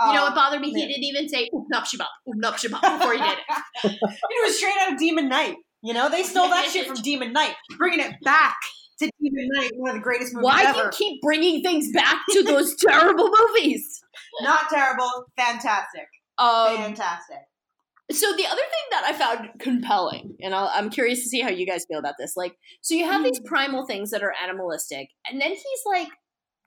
You 0.00 0.12
know 0.12 0.20
Um, 0.20 0.22
what 0.24 0.34
bothered 0.34 0.60
me? 0.60 0.70
He 0.72 0.86
didn't 0.86 1.04
even 1.04 1.28
say 1.28 1.48
oop 1.54 1.66
nup 1.72 1.84
shabab, 1.84 2.06
oop 2.28 2.36
nup 2.42 2.54
shabab 2.54 2.98
before 2.98 3.12
he 3.14 3.18
did 3.20 3.38
it. 3.38 3.92
it 4.02 4.44
was 4.46 4.56
straight 4.56 4.74
out 4.80 4.92
of 4.92 4.98
Demon 4.98 5.28
Knight. 5.28 5.56
You 5.82 5.94
know, 5.94 6.08
they 6.08 6.22
stole 6.22 6.48
that 6.48 6.68
shit 6.70 6.86
from 6.86 6.96
Demon 6.96 7.32
Knight, 7.32 7.54
bringing 7.78 8.00
it 8.00 8.14
back 8.24 8.56
to 8.98 9.10
Demon 9.20 9.48
Knight, 9.52 9.70
one 9.76 9.90
of 9.90 9.96
the 9.96 10.02
greatest 10.02 10.32
movies 10.34 10.44
Why 10.44 10.72
do 10.72 10.78
you 10.78 10.88
keep 10.92 11.20
bringing 11.22 11.62
things 11.62 11.92
back 11.92 12.22
to 12.30 12.42
those 12.42 12.74
terrible 12.88 13.30
movies? 13.38 14.00
Not 14.40 14.68
terrible, 14.70 15.10
fantastic, 15.36 16.06
Um, 16.38 16.76
fantastic. 16.76 17.38
so 18.10 18.32
the 18.36 18.46
other 18.46 18.56
thing 18.62 18.86
that 18.92 19.04
I 19.06 19.12
found 19.12 19.48
compelling, 19.60 20.36
and 20.40 20.54
I'll, 20.54 20.70
I'm 20.72 20.90
curious 20.90 21.22
to 21.22 21.28
see 21.28 21.40
how 21.40 21.50
you 21.50 21.66
guys 21.66 21.84
feel 21.88 21.98
about 21.98 22.14
this, 22.18 22.32
like, 22.36 22.54
so 22.80 22.94
you 22.94 23.04
have 23.04 23.22
these 23.24 23.40
primal 23.44 23.84
things 23.86 24.10
that 24.10 24.22
are 24.22 24.32
animalistic, 24.42 25.08
and 25.28 25.40
then 25.40 25.50
he's 25.50 25.82
like, 25.86 26.08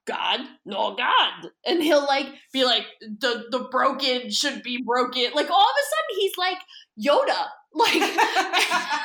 God, 0.08 0.40
no 0.66 0.96
God, 0.96 1.52
and 1.66 1.84
he'll 1.84 2.06
like 2.06 2.28
be 2.54 2.64
like, 2.64 2.86
the 3.02 3.46
the 3.52 3.68
broken 3.70 4.32
should 4.32 4.64
be 4.64 4.82
broken. 4.84 5.32
Like 5.34 5.52
all 5.52 5.62
of 5.62 5.76
a 5.78 5.86
sudden, 5.86 6.20
he's 6.20 6.38
like 6.38 6.58
Yoda, 7.00 7.48
like. 7.74 8.98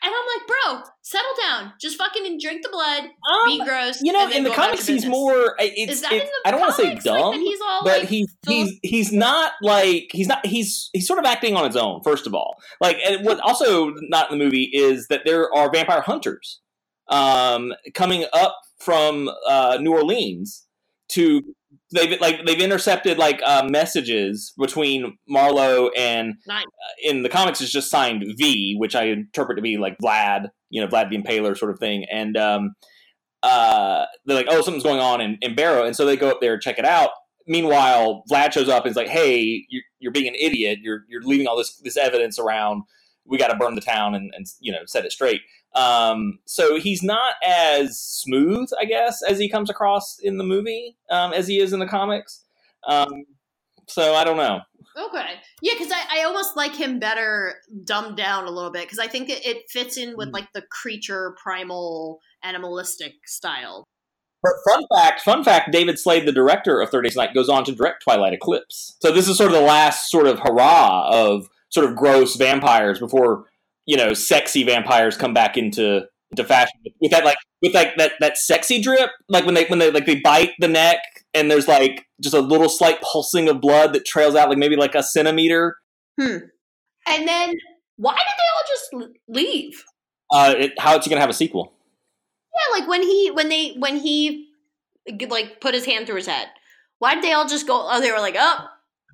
And 0.00 0.12
I'm 0.14 0.26
like, 0.38 0.46
bro, 0.46 0.90
settle 1.02 1.30
down. 1.42 1.72
Just 1.80 1.98
fucking 1.98 2.38
drink 2.40 2.62
the 2.62 2.68
blood, 2.68 3.04
be 3.46 3.58
gross. 3.64 3.96
Um, 3.96 4.06
You 4.06 4.12
know, 4.12 4.30
in 4.30 4.44
the 4.44 4.50
comics, 4.50 4.86
he's 4.86 5.04
more. 5.04 5.56
It's, 5.58 5.92
Is 5.92 6.00
that 6.02 6.12
it's 6.12 6.22
in 6.22 6.28
the 6.28 6.48
I 6.48 6.50
don't 6.52 6.60
want 6.60 6.76
to 6.76 6.82
say 6.82 6.88
comics? 6.88 7.04
Like, 7.06 7.20
dumb, 7.20 7.34
he's 7.34 7.60
all, 7.60 7.84
but 7.84 8.00
like, 8.00 8.08
he's 8.08 8.36
he's 8.46 8.78
he's 8.82 9.12
not 9.12 9.52
like 9.60 10.08
he's 10.12 10.28
not 10.28 10.46
he's 10.46 10.88
he's 10.92 11.06
sort 11.06 11.18
of 11.18 11.24
acting 11.24 11.56
on 11.56 11.64
his 11.64 11.76
own. 11.76 12.00
First 12.04 12.28
of 12.28 12.34
all, 12.34 12.56
like 12.80 12.98
and 13.04 13.24
what 13.24 13.40
also 13.40 13.92
not 14.02 14.30
in 14.30 14.38
the 14.38 14.44
movie 14.44 14.70
is 14.72 15.08
that 15.08 15.22
there 15.24 15.52
are 15.52 15.70
vampire 15.70 16.00
hunters 16.00 16.60
um, 17.08 17.74
coming 17.94 18.24
up 18.32 18.56
from 18.78 19.30
uh, 19.48 19.78
New 19.80 19.92
Orleans 19.92 20.66
to 21.08 21.42
they've 21.92 22.20
like 22.20 22.44
they've 22.44 22.60
intercepted 22.60 23.18
like 23.18 23.40
uh, 23.44 23.66
messages 23.68 24.52
between 24.58 25.16
Marlowe 25.28 25.88
and 25.96 26.34
Nice. 26.46 26.64
uh, 26.64 27.10
in 27.10 27.22
the 27.22 27.28
comics 27.28 27.60
it's 27.60 27.72
just 27.72 27.90
signed 27.90 28.24
V, 28.36 28.76
which 28.78 28.94
I 28.94 29.04
interpret 29.04 29.56
to 29.56 29.62
be 29.62 29.78
like 29.78 29.96
Vlad, 29.98 30.48
you 30.70 30.80
know, 30.80 30.88
Vlad 30.88 31.10
the 31.10 31.18
Impaler 31.18 31.56
sort 31.56 31.70
of 31.70 31.78
thing, 31.78 32.04
and 32.12 32.36
um, 32.36 32.74
uh, 33.42 34.04
they're 34.24 34.36
like, 34.36 34.46
oh, 34.48 34.60
something's 34.62 34.84
going 34.84 35.00
on 35.00 35.20
in, 35.20 35.38
in 35.40 35.54
Barrow, 35.54 35.84
and 35.84 35.96
so 35.96 36.04
they 36.04 36.16
go 36.16 36.28
up 36.28 36.40
there 36.40 36.54
and 36.54 36.62
check 36.62 36.78
it 36.78 36.84
out. 36.84 37.10
Meanwhile, 37.46 38.24
Vlad 38.30 38.52
shows 38.52 38.68
up 38.68 38.84
and 38.84 38.90
is 38.90 38.96
like, 38.96 39.08
hey, 39.08 39.64
you're, 39.70 39.82
you're 40.00 40.12
being 40.12 40.28
an 40.28 40.34
idiot. 40.34 40.80
You're 40.82 41.04
you're 41.08 41.22
leaving 41.22 41.46
all 41.46 41.56
this 41.56 41.76
this 41.78 41.96
evidence 41.96 42.38
around. 42.38 42.82
We 43.28 43.38
got 43.38 43.48
to 43.48 43.56
burn 43.56 43.74
the 43.74 43.80
town 43.80 44.14
and, 44.14 44.32
and 44.34 44.46
you 44.60 44.72
know 44.72 44.80
set 44.86 45.04
it 45.04 45.12
straight. 45.12 45.42
Um, 45.74 46.38
so 46.46 46.80
he's 46.80 47.02
not 47.02 47.34
as 47.44 48.00
smooth, 48.00 48.70
I 48.80 48.84
guess, 48.84 49.22
as 49.22 49.38
he 49.38 49.48
comes 49.48 49.70
across 49.70 50.18
in 50.22 50.38
the 50.38 50.44
movie 50.44 50.96
um, 51.10 51.32
as 51.32 51.46
he 51.46 51.60
is 51.60 51.72
in 51.72 51.78
the 51.78 51.86
comics. 51.86 52.44
Um, 52.86 53.24
so 53.86 54.14
I 54.14 54.24
don't 54.24 54.36
know. 54.36 54.60
Okay. 54.96 55.34
Yeah, 55.62 55.74
because 55.78 55.92
I, 55.92 56.20
I 56.20 56.24
almost 56.24 56.56
like 56.56 56.74
him 56.74 56.98
better 56.98 57.54
dumbed 57.84 58.16
down 58.16 58.46
a 58.46 58.50
little 58.50 58.72
bit 58.72 58.82
because 58.82 58.98
I 58.98 59.06
think 59.06 59.28
it, 59.28 59.44
it 59.46 59.70
fits 59.70 59.96
in 59.96 60.16
with 60.16 60.30
like 60.30 60.48
the 60.54 60.62
creature 60.70 61.36
primal 61.42 62.20
animalistic 62.42 63.12
style. 63.26 63.84
But 64.42 64.52
fun 64.68 64.84
fact, 64.94 65.20
fun 65.22 65.42
fact, 65.42 65.72
David 65.72 65.98
Slade, 65.98 66.26
the 66.26 66.32
director 66.32 66.80
of 66.80 66.90
Third 66.90 67.02
Days 67.02 67.16
Night, 67.16 67.34
goes 67.34 67.48
on 67.48 67.64
to 67.64 67.74
direct 67.74 68.02
Twilight 68.04 68.32
Eclipse. 68.32 68.96
So 69.00 69.10
this 69.10 69.28
is 69.28 69.36
sort 69.36 69.50
of 69.50 69.56
the 69.56 69.62
last 69.62 70.10
sort 70.10 70.26
of 70.26 70.38
hurrah 70.38 71.08
of 71.10 71.48
sort 71.70 71.88
of 71.88 71.96
gross 71.96 72.36
vampires 72.36 72.98
before, 72.98 73.46
you 73.86 73.96
know, 73.96 74.12
sexy 74.14 74.64
vampires 74.64 75.16
come 75.16 75.34
back 75.34 75.56
into 75.56 76.06
into 76.30 76.44
fashion 76.44 76.78
with 77.00 77.10
that 77.10 77.24
like 77.24 77.38
with 77.62 77.74
like 77.74 77.96
that 77.96 78.12
that 78.20 78.36
sexy 78.36 78.80
drip, 78.80 79.10
like 79.28 79.44
when 79.44 79.54
they 79.54 79.64
when 79.66 79.78
they 79.78 79.90
like 79.90 80.06
they 80.06 80.20
bite 80.20 80.52
the 80.58 80.68
neck 80.68 80.98
and 81.34 81.50
there's 81.50 81.68
like 81.68 82.06
just 82.20 82.34
a 82.34 82.40
little 82.40 82.68
slight 82.68 83.00
pulsing 83.02 83.48
of 83.48 83.60
blood 83.60 83.92
that 83.92 84.04
trails 84.04 84.34
out 84.34 84.48
like 84.48 84.58
maybe 84.58 84.76
like 84.76 84.94
a 84.94 85.02
centimeter. 85.02 85.76
Hmm. 86.20 86.38
And 87.06 87.26
then 87.26 87.54
why 87.96 88.14
did 88.14 89.00
they 89.00 89.02
all 89.02 89.10
just 89.10 89.14
leave? 89.28 89.84
Uh, 90.30 90.54
it, 90.58 90.78
how 90.78 90.96
it's 90.96 91.08
gonna 91.08 91.20
have 91.20 91.30
a 91.30 91.34
sequel? 91.34 91.72
Yeah, 92.54 92.78
like 92.78 92.88
when 92.88 93.02
he 93.02 93.30
when 93.30 93.48
they 93.48 93.70
when 93.78 93.96
he 93.96 94.48
like 95.28 95.60
put 95.60 95.74
his 95.74 95.86
hand 95.86 96.06
through 96.06 96.16
his 96.16 96.26
head. 96.26 96.48
Why 96.98 97.14
did 97.14 97.22
they 97.22 97.32
all 97.32 97.46
just 97.46 97.66
go? 97.66 97.86
Oh, 97.88 98.00
they 98.00 98.10
were 98.10 98.18
like, 98.18 98.36
oh, 98.38 98.66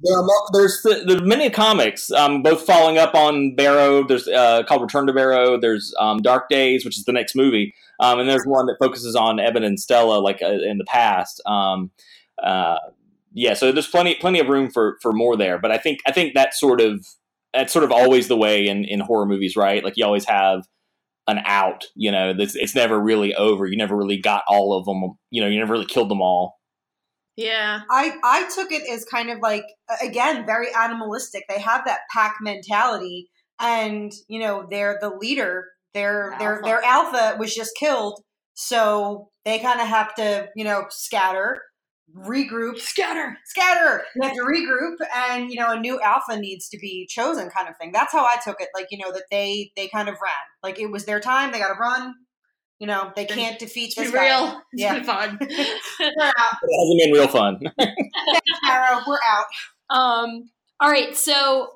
There 0.03 0.19
are 0.19 0.27
there's 0.53 0.83
the, 0.83 1.23
many 1.25 1.49
comics, 1.51 2.11
um, 2.11 2.43
both 2.43 2.67
following 2.67 2.99
up 2.99 3.15
on 3.15 3.55
Barrow. 3.55 4.07
There's 4.07 4.27
uh, 4.27 4.65
called 4.65 4.83
Return 4.83 5.07
to 5.07 5.13
Barrow. 5.13 5.59
There's 5.59 5.95
um, 6.01 6.19
Dark 6.19 6.49
Days, 6.49 6.85
which 6.85 6.99
is 6.99 7.05
the 7.05 7.13
next 7.13 7.37
movie, 7.37 7.75
um, 8.01 8.19
and 8.19 8.29
there's 8.29 8.45
one 8.45 8.67
that 8.67 8.77
focuses 8.81 9.15
on 9.15 9.39
Eben 9.39 9.63
and 9.63 9.79
Stella, 9.79 10.19
like 10.19 10.43
uh, 10.43 10.51
in 10.51 10.79
the 10.79 10.85
past. 10.85 11.41
Um, 11.47 11.93
uh, 12.43 12.79
yeah, 13.33 13.55
so 13.55 13.71
there's 13.71 13.87
plenty 13.87 14.17
plenty 14.17 14.41
of 14.41 14.49
room 14.49 14.71
for 14.71 14.99
for 15.01 15.13
more 15.13 15.37
there. 15.37 15.59
But 15.59 15.71
I 15.71 15.79
think 15.79 16.01
I 16.07 16.13
think 16.13 16.35
that's 16.35 16.59
sort 16.59 16.81
of 16.81 17.07
that's 17.53 17.73
sort 17.73 17.85
of 17.85 17.93
always 17.93 18.27
the 18.27 18.37
way 18.37 18.67
in 18.67 18.85
in 18.85 19.01
horror 19.01 19.27
movies, 19.27 19.57
right? 19.57 19.85
Like 19.85 19.95
you 19.97 20.05
always 20.05 20.25
have 20.25 20.67
an 21.27 21.41
out. 21.47 21.85
You 21.95 22.11
know, 22.11 22.35
it's, 22.37 22.55
it's 22.55 22.75
never 22.75 22.99
really 22.99 23.35
over. 23.35 23.67
You 23.67 23.77
never 23.77 23.97
really 23.97 24.19
got 24.19 24.43
all 24.49 24.77
of 24.77 24.85
them. 24.87 25.17
You 25.31 25.43
know, 25.43 25.49
you 25.49 25.59
never 25.59 25.73
really 25.73 25.87
killed 25.87 26.11
them 26.11 26.21
all. 26.21 26.59
Yeah. 27.37 27.81
I 27.90 28.16
I 28.23 28.49
took 28.55 28.73
it 28.73 28.83
as 28.90 29.05
kind 29.05 29.31
of 29.31 29.38
like 29.40 29.64
again 30.03 30.47
very 30.47 30.68
animalistic. 30.75 31.44
They 31.49 31.61
have 31.61 31.85
that 31.87 32.01
pack 32.12 32.37
mentality, 32.40 33.31
and 33.61 34.12
you 34.29 34.40
know 34.40 34.66
they're 34.70 34.99
the 35.01 35.11
leader. 35.11 35.66
Their 35.94 36.35
their 36.38 36.55
Alpha. 36.55 36.64
their 36.64 36.83
alpha 36.85 37.37
was 37.38 37.55
just 37.55 37.73
killed, 37.79 38.20
so 38.55 39.29
they 39.44 39.59
kind 39.59 39.81
of 39.81 39.88
have 39.88 40.14
to 40.16 40.49
you 40.57 40.64
know 40.64 40.87
scatter. 40.90 41.61
regroup. 42.16 42.79
Scatter. 42.79 43.37
Scatter. 43.44 44.05
You 44.14 44.23
have 44.23 44.35
to 44.37 44.42
regroup, 44.42 44.97
and 45.14 45.51
you 45.51 45.59
know 45.59 45.70
a 45.70 45.81
new 45.81 46.01
alpha 46.01 46.37
needs 46.38 46.68
to 46.70 46.79
be 46.79 47.07
chosen, 47.09 47.51
kind 47.51 47.68
of 47.68 47.77
thing. 47.81 47.92
That's 47.92 48.12
how 48.12 48.25
I 48.25 48.37
took 48.42 48.61
it. 48.61 48.68
Like 48.75 48.87
you 48.90 48.99
know 48.99 49.12
that 49.12 49.25
they 49.31 49.70
they 49.77 49.88
kind 49.88 50.09
of 50.09 50.14
ran. 50.23 50.33
Like 50.62 50.79
it 50.81 50.90
was 50.90 51.05
their 51.05 51.20
time. 51.20 51.53
They 51.53 51.59
got 51.59 51.68
to 51.68 51.81
run. 51.81 52.14
You 52.85 52.88
know 52.88 53.11
they 53.16 53.25
can't 53.25 53.59
defeat 53.59 53.87
It's 53.87 53.94
this 53.97 54.11
guy. 54.11 54.27
real. 54.27 54.61
It's 54.75 54.83
Yeah. 54.83 54.94
been 54.97 55.05
fun. 55.05 55.38
We're 55.40 55.47
out. 55.49 56.57
It 56.62 56.79
hasn't 56.79 57.01
been 57.01 57.12
real 57.12 57.29
fun. 57.29 57.59
Thanks, 57.79 58.59
Arrow. 58.68 59.01
We're 59.07 59.18
out. 59.27 59.47
Um, 59.88 60.51
all 60.81 60.90
right, 60.90 61.16
so 61.16 61.70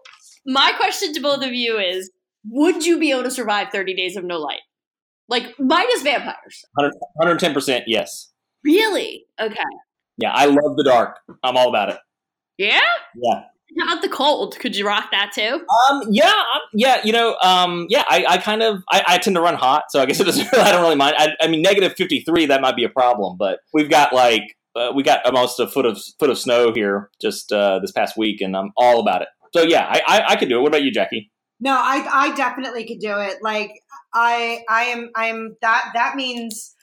my 0.45 0.73
question 0.77 1.15
to 1.15 1.21
both 1.21 1.43
of 1.43 1.55
you 1.55 1.79
is 1.79 2.11
would 2.51 2.85
you 2.85 2.99
be 3.01 3.11
able 3.11 3.23
to 3.23 3.31
survive 3.31 3.69
30 3.73 3.95
days 3.95 4.17
of 4.17 4.25
no 4.25 4.37
light? 4.39 4.61
Like 5.31 5.55
minus 5.59 6.03
vampires. 6.03 6.67
110 6.75 7.55
percent 7.55 7.85
yes. 7.87 8.31
Really? 8.63 9.25
Okay. 9.41 9.57
Yeah, 10.19 10.33
I 10.35 10.45
love 10.45 10.77
the 10.77 10.85
dark. 10.85 11.17
I'm 11.43 11.57
all 11.57 11.71
about 11.71 11.89
it. 11.89 11.97
Yeah? 12.59 12.81
Yeah. 13.17 13.45
How 13.79 13.93
about 13.93 14.03
the 14.03 14.09
cold? 14.09 14.59
Could 14.59 14.77
you 14.77 14.87
rock 14.87 15.11
that 15.11 15.33
too? 15.35 15.61
Um, 15.91 16.03
yeah, 16.11 16.27
um, 16.27 16.61
yeah, 16.73 17.01
you 17.05 17.13
know, 17.13 17.37
um, 17.43 17.87
yeah, 17.89 18.05
I, 18.09 18.25
I 18.29 18.39
kind 18.39 18.63
of, 18.63 18.83
I, 18.91 19.05
I 19.07 19.19
tend 19.19 19.37
to 19.37 19.43
run 19.43 19.55
hot, 19.55 19.85
so 19.91 20.01
I 20.01 20.07
guess 20.07 20.21
it 20.21 20.25
doesn't. 20.25 20.49
I 20.55 20.73
don't 20.73 20.83
really 20.83 20.97
mind. 20.97 21.17
I, 21.19 21.35
I 21.41 21.49
mean, 21.49 21.63
negative 21.63 21.95
fifty 21.95 22.21
three, 22.21 22.47
that 22.47 22.61
might 22.61 22.77
be 22.77 22.85
a 22.85 22.89
problem, 22.89 23.37
but 23.39 23.61
we've 23.73 23.91
got 23.91 24.13
like, 24.13 24.57
uh, 24.75 24.93
we 24.95 25.03
got 25.03 25.25
almost 25.27 25.61
a 25.61 25.67
foot 25.67 25.87
of 25.87 26.01
foot 26.19 26.31
of 26.31 26.39
snow 26.39 26.73
here 26.73 27.11
just 27.21 27.53
uh, 27.53 27.79
this 27.81 27.93
past 27.93 28.17
week, 28.17 28.41
and 28.41 28.57
I'm 28.57 28.73
all 28.77 29.01
about 29.01 29.23
it. 29.23 29.29
So 29.55 29.63
yeah, 29.63 29.87
I, 29.89 30.03
I, 30.07 30.25
I 30.31 30.37
could 30.37 30.49
do 30.49 30.59
it. 30.59 30.63
What 30.63 30.69
about 30.69 30.83
you, 30.83 30.93
Jacki? 30.93 31.31
No, 31.61 31.73
I 31.73 32.07
I 32.11 32.37
definitely 32.37 32.87
could 32.87 33.01
do 33.01 33.19
it. 33.19 33.39
Like 33.43 33.73
I 34.15 34.63
I 34.69 34.85
am 34.85 35.11
I'm 35.15 35.57
that 35.61 35.91
that 35.95 36.17
means 36.17 36.75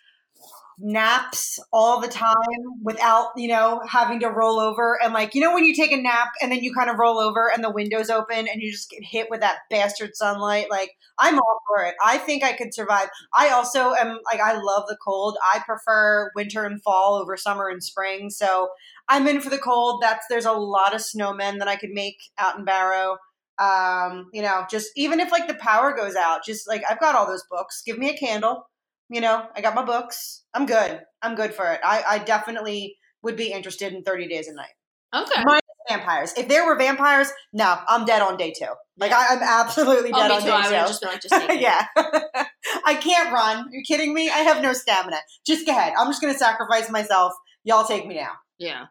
naps 0.79 1.59
all 1.71 2.01
the 2.01 2.07
time 2.07 2.35
without, 2.83 3.29
you 3.35 3.47
know, 3.47 3.81
having 3.87 4.19
to 4.19 4.27
roll 4.27 4.59
over 4.59 5.01
and 5.01 5.13
like, 5.13 5.35
you 5.35 5.41
know 5.41 5.53
when 5.53 5.63
you 5.63 5.73
take 5.73 5.91
a 5.91 6.01
nap 6.01 6.29
and 6.41 6.51
then 6.51 6.63
you 6.63 6.73
kind 6.73 6.89
of 6.89 6.97
roll 6.97 7.19
over 7.19 7.51
and 7.51 7.63
the 7.63 7.71
window's 7.71 8.09
open 8.09 8.47
and 8.47 8.61
you 8.61 8.71
just 8.71 8.89
get 8.89 9.03
hit 9.03 9.27
with 9.29 9.39
that 9.41 9.59
bastard 9.69 10.15
sunlight, 10.15 10.69
like 10.69 10.91
I'm 11.17 11.35
all 11.35 11.59
for 11.67 11.83
it. 11.83 11.95
I 12.03 12.17
think 12.17 12.43
I 12.43 12.53
could 12.53 12.73
survive. 12.73 13.09
I 13.33 13.49
also 13.49 13.93
am 13.93 14.19
like 14.25 14.39
I 14.39 14.53
love 14.53 14.85
the 14.87 14.97
cold. 15.03 15.37
I 15.53 15.59
prefer 15.65 16.31
winter 16.35 16.65
and 16.65 16.81
fall 16.83 17.15
over 17.15 17.37
summer 17.37 17.69
and 17.69 17.83
spring. 17.83 18.29
So 18.29 18.69
I'm 19.07 19.27
in 19.27 19.41
for 19.41 19.49
the 19.49 19.57
cold. 19.57 20.01
That's 20.01 20.25
there's 20.29 20.45
a 20.45 20.51
lot 20.51 20.93
of 20.93 21.01
snowmen 21.01 21.59
that 21.59 21.67
I 21.67 21.75
could 21.75 21.91
make 21.91 22.17
out 22.37 22.57
in 22.57 22.65
Barrow 22.65 23.17
um 23.57 24.29
you 24.33 24.41
know 24.41 24.65
just 24.69 24.91
even 24.97 25.21
if 25.21 25.31
like 25.31 25.47
the 25.47 25.53
power 25.53 25.95
goes 25.95 26.15
out 26.17 26.43
just 26.43 26.67
like 26.67 26.83
i've 26.89 26.99
got 26.99 27.15
all 27.15 27.25
those 27.25 27.45
books 27.49 27.81
give 27.85 27.97
me 27.97 28.09
a 28.09 28.17
candle 28.17 28.67
you 29.09 29.21
know 29.21 29.47
i 29.55 29.61
got 29.61 29.75
my 29.75 29.83
books. 29.85 30.43
I'm 30.53 30.65
good. 30.65 31.01
I'm 31.21 31.35
good 31.35 31.53
for 31.53 31.71
it. 31.73 31.81
I 31.83 32.03
i 32.07 32.19
definitely 32.19 32.97
would 33.23 33.37
be 33.37 33.51
interested 33.51 33.93
in 33.93 34.03
30 34.03 34.27
days 34.27 34.47
a 34.47 34.53
night. 34.53 34.75
Okay. 35.15 35.43
minus 35.45 35.61
vampires. 35.89 36.33
If 36.37 36.47
there 36.49 36.65
were 36.65 36.77
vampires 36.77 37.31
no 37.53 37.77
i'm 37.87 38.05
dead 38.05 38.21
on 38.21 38.37
day 38.37 38.53
two. 38.57 38.67
Like 38.97 39.11
I, 39.11 39.35
i'm 39.35 39.43
absolutely 39.43 40.11
Oh, 40.13 40.19
dead 40.19 40.29
me 40.29 40.35
on 40.35 40.41
too. 40.41 40.47
Day 40.47 40.75
have 40.75 40.87
two. 40.87 40.89
just 40.89 41.01
been 41.01 41.09
like, 41.11 41.21
just 41.21 41.61
yeah. 41.61 41.87
I 42.85 42.95
can't 42.95 43.33
run. 43.33 43.57
Are 43.57 43.69
you 43.71 43.83
kidding 43.87 44.13
me? 44.13 44.29
I 44.29 44.39
have 44.39 44.61
no 44.63 44.73
stamina. 44.73 45.17
Just 45.45 45.65
go 45.65 45.71
ahead. 45.73 45.93
I'm 45.97 46.07
just 46.09 46.21
gonna 46.21 46.33
sacrifice 46.37 46.89
myself. 46.91 47.33
Y'all 47.63 47.85
take 47.85 48.07
me 48.07 48.15
now. 48.15 48.31
Yeah. 48.59 48.85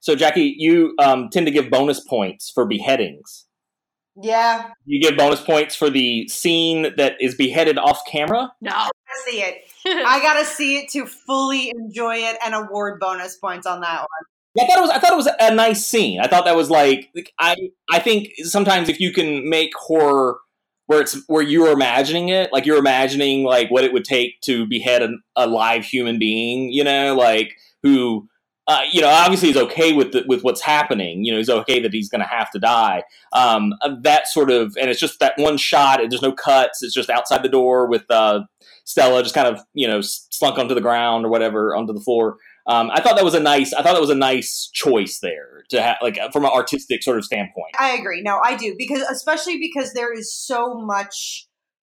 So 0.00 0.16
Jacki, 0.16 0.54
you 0.56 0.94
um, 1.00 1.28
tend 1.30 1.46
to 1.46 1.52
give 1.52 1.70
bonus 1.70 2.00
points 2.00 2.50
for 2.54 2.66
beheadings. 2.66 3.46
Yeah 4.20 4.70
You 4.84 5.00
give 5.00 5.16
bonus 5.16 5.40
points 5.40 5.74
for 5.74 5.90
the 5.90 6.28
scene 6.28 6.94
that 6.96 7.14
is 7.20 7.34
beheaded 7.34 7.78
off 7.78 8.00
camera. 8.06 8.52
No. 8.60 8.72
I 8.72 8.90
see 9.24 9.40
it 9.40 9.64
I 9.86 10.20
gotta 10.20 10.44
see 10.44 10.78
it 10.78 10.90
to 10.90 11.06
fully 11.06 11.70
enjoy 11.70 12.16
it 12.16 12.36
and 12.44 12.54
award 12.54 13.00
bonus 13.00 13.36
points 13.36 13.66
on 13.66 13.80
that 13.80 14.00
one. 14.00 14.08
Yeah, 14.54 14.64
I 14.64 14.66
thought 14.66 14.78
it 14.78 14.82
was. 14.82 14.90
I 14.90 14.98
thought 14.98 15.12
it 15.12 15.16
was 15.16 15.28
a 15.40 15.54
nice 15.54 15.86
scene. 15.86 16.20
I 16.20 16.26
thought 16.26 16.44
that 16.44 16.56
was 16.56 16.70
like. 16.70 17.10
like, 17.14 17.32
I. 17.38 17.56
I 17.90 17.98
think 18.00 18.30
sometimes 18.42 18.88
if 18.88 19.00
you 19.00 19.12
can 19.12 19.48
make 19.48 19.70
horror 19.76 20.38
where 20.86 21.00
it's 21.00 21.22
where 21.26 21.42
you're 21.42 21.70
imagining 21.70 22.30
it, 22.30 22.52
like 22.52 22.66
you're 22.66 22.78
imagining 22.78 23.44
like 23.44 23.70
what 23.70 23.84
it 23.84 23.92
would 23.92 24.04
take 24.04 24.40
to 24.42 24.66
behead 24.66 25.02
a, 25.02 25.10
a 25.36 25.46
live 25.46 25.84
human 25.84 26.18
being, 26.18 26.70
you 26.72 26.84
know, 26.84 27.14
like 27.14 27.54
who. 27.82 28.28
Uh, 28.68 28.82
you 28.92 29.00
know, 29.00 29.08
obviously 29.08 29.48
he's 29.48 29.56
okay 29.56 29.94
with 29.94 30.12
the, 30.12 30.24
with 30.28 30.42
what's 30.42 30.60
happening. 30.60 31.24
You 31.24 31.32
know, 31.32 31.38
he's 31.38 31.48
okay 31.48 31.80
that 31.80 31.92
he's 31.92 32.10
going 32.10 32.20
to 32.20 32.28
have 32.28 32.50
to 32.50 32.58
die. 32.58 33.02
Um, 33.32 33.72
uh, 33.80 33.96
that 34.02 34.28
sort 34.28 34.50
of, 34.50 34.76
and 34.78 34.90
it's 34.90 35.00
just 35.00 35.20
that 35.20 35.32
one 35.38 35.56
shot. 35.56 36.00
There's 36.00 36.20
no 36.20 36.32
cuts. 36.32 36.82
It's 36.82 36.94
just 36.94 37.08
outside 37.08 37.42
the 37.42 37.48
door 37.48 37.88
with 37.88 38.04
uh, 38.10 38.42
Stella 38.84 39.22
just 39.22 39.34
kind 39.34 39.48
of, 39.48 39.62
you 39.72 39.88
know, 39.88 40.02
slunk 40.02 40.58
onto 40.58 40.74
the 40.74 40.82
ground 40.82 41.24
or 41.24 41.30
whatever 41.30 41.74
onto 41.74 41.94
the 41.94 42.00
floor. 42.00 42.36
Um, 42.66 42.90
I 42.92 43.00
thought 43.00 43.16
that 43.16 43.24
was 43.24 43.32
a 43.32 43.40
nice. 43.40 43.72
I 43.72 43.82
thought 43.82 43.94
that 43.94 44.00
was 44.02 44.10
a 44.10 44.14
nice 44.14 44.68
choice 44.74 45.20
there 45.20 45.64
to 45.70 45.80
have, 45.80 45.96
like, 46.02 46.18
from 46.34 46.44
an 46.44 46.50
artistic 46.50 47.02
sort 47.02 47.16
of 47.16 47.24
standpoint. 47.24 47.74
I 47.78 47.92
agree. 47.92 48.20
No, 48.20 48.38
I 48.44 48.56
do 48.56 48.74
because 48.76 49.00
especially 49.00 49.58
because 49.58 49.94
there 49.94 50.12
is 50.12 50.30
so 50.30 50.74
much 50.74 51.47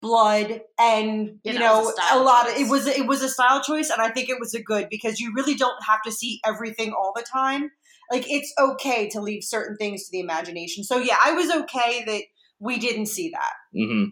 blood 0.01 0.61
and 0.79 1.39
Yeah, 1.43 1.53
you 1.53 1.59
know 1.59 1.93
a 2.11 2.17
a 2.17 2.19
lot 2.19 2.49
of 2.49 2.57
it 2.57 2.69
was 2.69 2.87
it 2.87 3.07
was 3.07 3.21
a 3.21 3.29
style 3.29 3.61
choice 3.61 3.89
and 3.89 4.01
I 4.01 4.09
think 4.09 4.29
it 4.29 4.39
was 4.39 4.53
a 4.53 4.61
good 4.61 4.87
because 4.89 5.19
you 5.19 5.31
really 5.35 5.55
don't 5.55 5.81
have 5.87 6.01
to 6.03 6.11
see 6.11 6.39
everything 6.45 6.91
all 6.93 7.13
the 7.15 7.23
time. 7.23 7.69
Like 8.11 8.25
it's 8.29 8.53
okay 8.59 9.09
to 9.09 9.21
leave 9.21 9.43
certain 9.43 9.77
things 9.77 10.05
to 10.05 10.09
the 10.11 10.19
imagination. 10.19 10.83
So 10.83 10.97
yeah, 10.97 11.17
I 11.23 11.33
was 11.33 11.51
okay 11.51 12.03
that 12.05 12.23
we 12.59 12.77
didn't 12.77 13.07
see 13.07 13.31
that. 13.31 13.53
hmm 13.73 14.05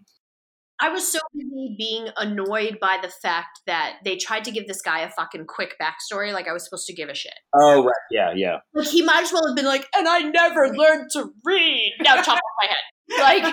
I 0.82 0.90
was 0.90 1.12
so 1.12 1.20
busy 1.36 1.76
being 1.78 2.08
annoyed 2.16 2.78
by 2.80 3.00
the 3.02 3.10
fact 3.10 3.60
that 3.68 3.98
they 4.06 4.16
tried 4.16 4.46
to 4.46 4.52
give 4.52 4.66
this 4.66 4.82
guy 4.82 5.02
a 5.02 5.10
fucking 5.10 5.46
quick 5.46 5.76
backstory 5.82 6.32
like 6.32 6.48
I 6.48 6.54
was 6.54 6.64
supposed 6.64 6.88
to 6.88 6.94
give 6.94 7.10
a 7.10 7.14
shit. 7.14 7.34
Oh 7.54 7.84
right, 7.84 7.94
yeah, 8.12 8.32
yeah. 8.34 8.58
Like 8.74 8.88
he 8.88 9.02
might 9.02 9.24
as 9.24 9.34
well 9.34 9.46
have 9.46 9.58
been 9.58 9.66
like, 9.66 9.86
and 9.94 10.08
I 10.08 10.20
never 10.20 10.70
learned 10.70 11.10
to 11.14 11.34
read. 11.44 11.96
Now 12.00 12.16
chop 12.22 12.36
off 12.36 12.42
my 12.62 12.70
head. 12.70 12.78
Like, 13.20 13.44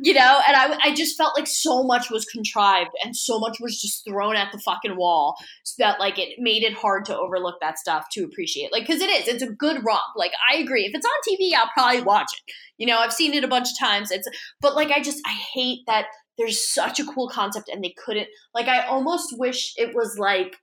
you 0.00 0.14
know, 0.14 0.40
and 0.46 0.56
I, 0.56 0.78
I 0.82 0.94
just 0.94 1.16
felt 1.16 1.36
like 1.36 1.46
so 1.46 1.82
much 1.82 2.10
was 2.10 2.24
contrived 2.24 2.90
and 3.04 3.16
so 3.16 3.38
much 3.38 3.58
was 3.60 3.80
just 3.80 4.04
thrown 4.04 4.36
at 4.36 4.52
the 4.52 4.58
fucking 4.58 4.96
wall 4.96 5.36
so 5.64 5.74
that 5.78 5.98
like 5.98 6.18
it 6.18 6.38
made 6.38 6.62
it 6.62 6.72
hard 6.72 7.04
to 7.06 7.16
overlook 7.16 7.56
that 7.60 7.78
stuff 7.78 8.06
to 8.12 8.24
appreciate. 8.24 8.70
Like, 8.70 8.86
because 8.86 9.00
it 9.00 9.10
is, 9.10 9.28
it's 9.28 9.42
a 9.42 9.50
good 9.50 9.84
romp. 9.84 10.14
Like, 10.16 10.32
I 10.50 10.58
agree. 10.58 10.84
If 10.84 10.94
it's 10.94 11.06
on 11.06 11.12
TV, 11.28 11.56
I'll 11.56 11.70
probably 11.74 12.02
watch 12.02 12.30
it. 12.32 12.52
You 12.76 12.86
know, 12.86 12.98
I've 12.98 13.12
seen 13.12 13.34
it 13.34 13.44
a 13.44 13.48
bunch 13.48 13.68
of 13.70 13.78
times. 13.78 14.10
It's, 14.10 14.28
but 14.60 14.76
like, 14.76 14.90
I 14.90 15.02
just, 15.02 15.20
I 15.26 15.32
hate 15.32 15.80
that 15.86 16.06
there's 16.36 16.72
such 16.72 17.00
a 17.00 17.04
cool 17.04 17.28
concept 17.28 17.68
and 17.68 17.82
they 17.82 17.94
couldn't, 18.04 18.28
like, 18.54 18.68
I 18.68 18.86
almost 18.86 19.38
wish 19.38 19.74
it 19.76 19.94
was 19.94 20.18
like 20.18 20.56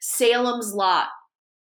Salem's 0.00 0.74
Lot 0.74 1.08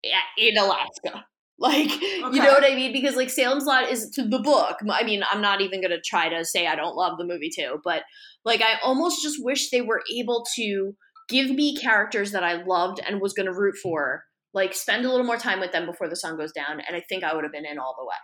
eh, 0.03 0.09
in 0.37 0.57
Alaska. 0.57 1.25
Like, 1.59 2.01
you 2.01 2.31
know 2.31 2.51
what 2.51 2.69
I 2.69 2.75
mean? 2.75 2.91
Because 2.91 3.15
like 3.15 3.29
Salem's 3.29 3.65
Lot 3.65 3.89
is 3.89 4.09
to 4.15 4.23
the 4.27 4.39
book. 4.39 4.77
I 4.89 5.03
mean, 5.03 5.21
I'm 5.31 5.39
not 5.39 5.61
even 5.61 5.81
gonna 5.81 6.01
try 6.03 6.27
to 6.27 6.43
say 6.43 6.65
I 6.67 6.75
don't 6.75 6.95
love 6.95 7.17
the 7.17 7.25
movie 7.25 7.51
too, 7.55 7.79
but 7.83 8.03
like 8.43 8.61
I 8.61 8.79
almost 8.83 9.21
just 9.21 9.37
wish 9.41 9.69
they 9.69 9.81
were 9.81 10.01
able 10.13 10.43
to 10.55 10.95
give 11.29 11.51
me 11.51 11.77
characters 11.77 12.31
that 12.31 12.43
I 12.43 12.63
loved 12.63 12.99
and 13.05 13.21
was 13.21 13.33
gonna 13.33 13.53
root 13.53 13.75
for. 13.81 14.23
Like 14.53 14.73
spend 14.73 15.05
a 15.05 15.09
little 15.09 15.25
more 15.25 15.37
time 15.37 15.59
with 15.59 15.71
them 15.71 15.85
before 15.85 16.09
the 16.09 16.15
sun 16.15 16.37
goes 16.37 16.51
down, 16.51 16.81
and 16.85 16.95
I 16.97 17.03
think 17.07 17.23
I 17.23 17.33
would 17.35 17.43
have 17.43 17.53
been 17.53 17.65
in 17.65 17.77
all 17.77 17.95
the 17.97 18.05
way. 18.05 18.15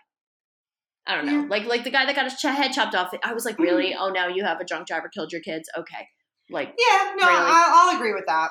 I 1.08 1.16
don't 1.16 1.26
know, 1.26 1.42
Yeah. 1.44 1.48
like 1.50 1.66
like 1.66 1.84
the 1.84 1.92
guy 1.92 2.06
that 2.08 2.16
got 2.16 2.26
his 2.26 2.36
ch- 2.40 2.44
head 2.44 2.74
chopped 2.74 2.96
off. 2.96 3.14
I 3.24 3.34
was 3.34 3.46
like, 3.46 3.56
mm-hmm. 3.56 3.64
really? 3.64 3.96
Oh, 3.98 4.10
now 4.10 4.28
you 4.28 4.44
have 4.44 4.60
a 4.60 4.66
drunk 4.66 4.88
driver 4.88 5.08
killed 5.08 5.32
your 5.32 5.42
kids? 5.42 5.70
Okay, 5.78 6.08
like 6.50 6.74
Yeah, 6.78 7.14
no, 7.16 7.28
Really? 7.28 7.40
I, 7.42 7.66
I'll 7.74 7.96
agree 7.96 8.14
with 8.14 8.26
that. 8.28 8.50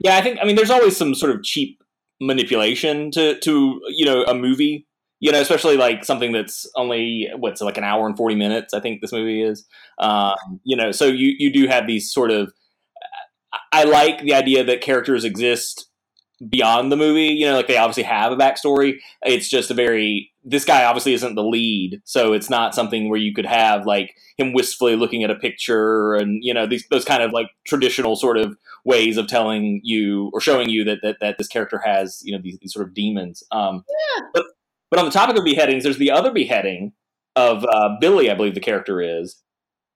Yeah, 0.00 0.16
I 0.16 0.22
think. 0.22 0.38
I 0.42 0.44
mean, 0.44 0.56
there's 0.56 0.70
always 0.70 0.96
some 0.96 1.14
sort 1.14 1.34
of 1.34 1.42
cheap 1.44 1.78
manipulation 2.26 3.10
to 3.12 3.38
to 3.40 3.80
you 3.88 4.04
know 4.04 4.22
a 4.24 4.34
movie. 4.34 4.86
You 5.20 5.32
know, 5.32 5.40
especially 5.40 5.78
like 5.78 6.04
something 6.04 6.32
that's 6.32 6.70
only 6.76 7.30
what's 7.36 7.62
like 7.62 7.78
an 7.78 7.84
hour 7.84 8.06
and 8.06 8.16
forty 8.16 8.34
minutes. 8.34 8.74
I 8.74 8.80
think 8.80 9.00
this 9.00 9.12
movie 9.12 9.42
is. 9.42 9.66
Um, 9.98 10.60
you 10.64 10.76
know, 10.76 10.92
so 10.92 11.06
you 11.06 11.34
you 11.38 11.52
do 11.52 11.66
have 11.66 11.86
these 11.86 12.12
sort 12.12 12.30
of. 12.30 12.52
I 13.72 13.84
like 13.84 14.20
the 14.22 14.34
idea 14.34 14.64
that 14.64 14.80
characters 14.80 15.24
exist 15.24 15.88
beyond 16.48 16.90
the 16.90 16.96
movie. 16.96 17.34
You 17.34 17.46
know, 17.46 17.56
like 17.56 17.68
they 17.68 17.76
obviously 17.76 18.02
have 18.04 18.32
a 18.32 18.36
backstory. 18.36 18.98
It's 19.22 19.48
just 19.48 19.70
a 19.70 19.74
very 19.74 20.30
this 20.44 20.64
guy 20.64 20.84
obviously 20.84 21.14
isn't 21.14 21.34
the 21.34 21.42
lead, 21.42 22.02
so 22.04 22.32
it's 22.32 22.50
not 22.50 22.74
something 22.74 23.08
where 23.08 23.18
you 23.18 23.34
could 23.34 23.46
have 23.46 23.86
like 23.86 24.14
him 24.36 24.52
wistfully 24.52 24.96
looking 24.96 25.22
at 25.22 25.30
a 25.30 25.34
picture 25.34 26.14
and 26.14 26.42
you 26.42 26.52
know 26.52 26.66
these 26.66 26.86
those 26.90 27.04
kind 27.04 27.22
of 27.22 27.32
like 27.32 27.48
traditional 27.66 28.16
sort 28.16 28.36
of 28.36 28.56
ways 28.84 29.16
of 29.16 29.26
telling 29.26 29.80
you 29.82 30.30
or 30.32 30.40
showing 30.40 30.68
you 30.68 30.84
that 30.84 30.98
that, 31.02 31.16
that 31.20 31.38
this 31.38 31.48
character 31.48 31.80
has 31.84 32.20
you 32.24 32.36
know 32.36 32.42
these, 32.42 32.58
these 32.60 32.72
sort 32.72 32.86
of 32.86 32.94
demons. 32.94 33.42
Um, 33.50 33.84
But 34.32 34.46
but 34.90 34.98
on 34.98 35.06
the 35.06 35.12
topic 35.12 35.36
of 35.36 35.44
beheadings, 35.44 35.84
there's 35.84 35.98
the 35.98 36.10
other 36.10 36.32
beheading 36.32 36.92
of 37.36 37.64
uh, 37.64 37.96
Billy, 38.00 38.30
I 38.30 38.34
believe 38.34 38.54
the 38.54 38.60
character 38.60 39.00
is. 39.00 39.40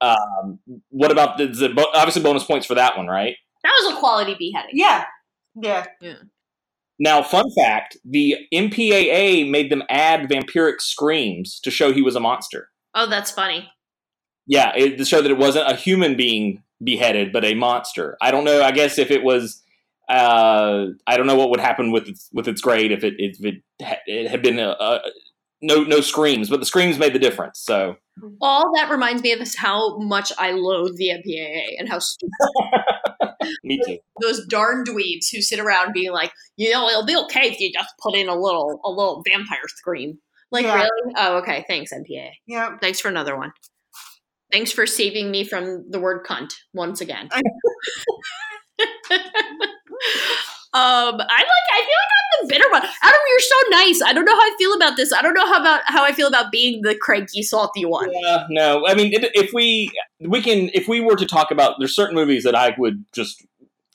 Um, 0.01 0.61
what 0.91 1.11
about 1.11 1.39
the, 1.39 1.47
the 1.47 1.89
obviously 1.95 2.23
bonus 2.23 2.45
points 2.45 2.67
for 2.67 2.75
that 2.75 2.97
one, 2.97 3.07
right? 3.07 3.37
that 3.63 3.75
was 3.83 3.95
a 3.95 3.99
quality 3.99 4.35
beheading. 4.39 4.71
Yeah. 4.75 5.05
Yeah, 5.55 5.87
yeah. 6.01 6.15
Now, 6.99 7.23
fun 7.23 7.47
fact: 7.57 7.97
the 8.05 8.37
MPAA 8.53 9.49
made 9.49 9.71
them 9.71 9.83
add 9.89 10.29
vampiric 10.29 10.81
screams 10.81 11.61
to 11.61 11.71
show 11.71 11.93
he 11.93 12.03
was 12.03 12.17
a 12.17 12.21
monster. 12.21 12.71
Oh, 12.95 13.07
that's 13.07 13.31
funny. 13.31 13.69
Yeah, 14.47 14.73
it, 14.75 14.97
to 14.99 15.05
show 15.05 15.21
that 15.23 15.31
it 15.31 15.39
wasn't 15.39 15.71
a 15.71 15.75
human 15.75 16.17
being 16.17 16.63
beheaded, 16.83 17.33
but 17.33 17.45
a 17.45 17.55
monster. 17.55 18.17
I 18.21 18.31
don't 18.31 18.45
know. 18.45 18.63
I 18.63 18.73
guess 18.73 18.99
if 18.99 19.11
it 19.11 19.23
was, 19.23 19.63
Uh, 20.09 20.87
I 21.07 21.17
don't 21.19 21.27
know 21.27 21.37
what 21.37 21.51
would 21.51 21.61
happen 21.61 21.93
with 21.93 22.09
its 22.09 22.31
with 22.33 22.49
its 22.49 22.61
grade 22.63 22.93
if 22.93 23.05
it 23.05 23.15
if 23.19 23.45
it, 23.45 23.63
it 24.07 24.31
had 24.31 24.43
been 24.43 24.59
a, 24.59 24.71
a 24.81 25.01
no 25.61 25.83
no 25.85 26.01
screams, 26.01 26.49
but 26.49 26.61
the 26.61 26.67
screams 26.67 26.99
made 26.99 27.13
the 27.13 27.19
difference. 27.19 27.61
So 27.61 27.97
All 28.41 28.73
that 28.77 28.91
reminds 28.91 29.23
me 29.23 29.33
of 29.33 29.41
is 29.41 29.55
how 29.57 29.99
much 29.99 30.33
I 30.39 30.53
loathe 30.53 30.97
the 30.97 31.09
MPAA 31.11 31.79
and 31.79 31.89
how 31.89 31.99
stupid 31.99 32.33
me 33.65 33.81
too. 33.85 33.99
those 34.21 34.45
darn 34.47 34.85
dweebs 34.85 35.31
who 35.33 35.41
sit 35.43 35.59
around 35.59 35.93
being 35.93 36.13
like, 36.13 36.33
you 36.57 36.71
know, 36.71 36.89
it'll 36.89 37.05
be 37.07 37.17
okay 37.17 37.49
if 37.49 37.61
you 37.61 37.73
just 37.73 37.95
put 38.03 38.15
in 38.15 38.29
a 38.29 38.35
little 38.35 38.81
a 38.85 38.91
little 38.91 39.23
vampire 39.29 39.69
scream. 39.69 40.19
Like 40.51 40.65
Yeah. 40.65 40.75
really? 40.77 41.15
Oh, 41.17 41.39
okay. 41.39 41.65
Thanks, 41.69 41.93
MPA. 41.93 42.31
Yeah. 42.47 42.77
Thanks 42.81 43.01
for 43.01 43.09
another 43.09 43.37
one. 43.37 43.53
Thanks 44.51 44.73
for 44.73 44.87
saving 44.87 45.31
me 45.31 45.45
from 45.45 45.91
the 45.91 46.01
word 46.01 46.25
cunt 46.25 46.55
once 46.73 47.01
again. 47.01 47.29
um, 50.75 51.15
I 51.15 51.17
like. 51.19 51.67
I 51.73 51.81
feel 51.81 51.99
like 51.99 52.13
I'm 52.13 52.47
the 52.47 52.55
bitter 52.55 52.71
one. 52.71 52.83
Adam, 52.83 53.21
you're 53.29 53.41
so 53.41 53.57
nice. 53.71 54.03
I 54.03 54.13
don't 54.13 54.25
know 54.25 54.35
how 54.35 54.41
I 54.41 54.55
feel 54.59 54.75
about 54.75 54.97
this. 54.97 55.13
I 55.13 55.23
don't 55.23 55.35
know 55.35 55.47
how 55.47 55.61
about 55.61 55.81
how 55.87 56.05
I 56.05 56.13
feel 56.13 56.29
about 56.29 56.53
being 56.53 56.83
the 56.83 56.95
cranky, 56.95 57.43
salty 57.43 57.85
one. 57.85 58.11
Yeah, 58.13 58.47
no. 58.51 58.87
I 58.87 58.95
mean, 58.95 59.13
it, 59.13 59.31
if 59.35 59.53
we 59.55 59.91
we 60.21 60.43
can, 60.43 60.71
if 60.75 60.87
we 60.87 61.01
were 61.01 61.17
to 61.17 61.27
talk 61.27 61.51
about, 61.51 61.77
there's 61.79 61.95
certain 61.95 62.15
movies 62.15 62.45
that 62.45 62.55
I 62.55 62.75
would 62.77 63.05
just, 63.15 63.47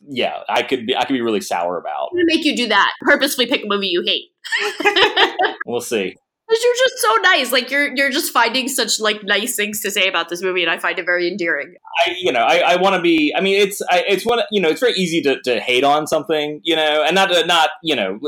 yeah, 0.07 0.39
I 0.49 0.63
could 0.63 0.87
be, 0.87 0.95
I 0.95 1.05
could 1.05 1.13
be 1.13 1.21
really 1.21 1.41
sour 1.41 1.77
about. 1.77 2.09
I'm 2.11 2.17
gonna 2.17 2.25
make 2.25 2.43
you 2.43 2.55
do 2.55 2.67
that. 2.69 2.91
Purposefully 3.01 3.47
pick 3.47 3.63
a 3.63 3.67
movie 3.67 3.87
you 3.87 4.03
hate. 4.05 4.31
We'll 5.65 5.81
see. 5.81 6.15
Because 6.47 6.63
you're 6.63 6.75
just 6.75 6.97
so 7.01 7.15
nice. 7.21 7.51
Like 7.51 7.71
you're 7.71 7.95
you're 7.95 8.09
just 8.09 8.31
finding 8.31 8.67
such 8.67 8.99
like 8.99 9.23
nice 9.23 9.55
things 9.55 9.81
to 9.81 9.91
say 9.91 10.07
about 10.07 10.29
this 10.29 10.41
movie, 10.41 10.61
and 10.61 10.69
I 10.69 10.77
find 10.77 10.99
it 10.99 11.05
very 11.05 11.27
endearing. 11.27 11.75
I, 12.05 12.15
you 12.19 12.31
know, 12.31 12.41
I, 12.41 12.73
I 12.73 12.75
want 12.75 12.95
to 12.95 13.01
be. 13.01 13.33
I 13.35 13.41
mean, 13.41 13.61
it's, 13.61 13.81
I, 13.89 14.03
it's 14.07 14.25
one. 14.25 14.39
You 14.51 14.61
know, 14.61 14.69
it's 14.69 14.81
very 14.81 14.93
easy 14.93 15.21
to, 15.21 15.41
to 15.43 15.59
hate 15.59 15.83
on 15.83 16.05
something. 16.05 16.59
You 16.63 16.75
know, 16.75 17.03
and 17.05 17.15
not, 17.15 17.27
to, 17.27 17.45
not, 17.45 17.69
you 17.81 17.95
know, 17.95 18.19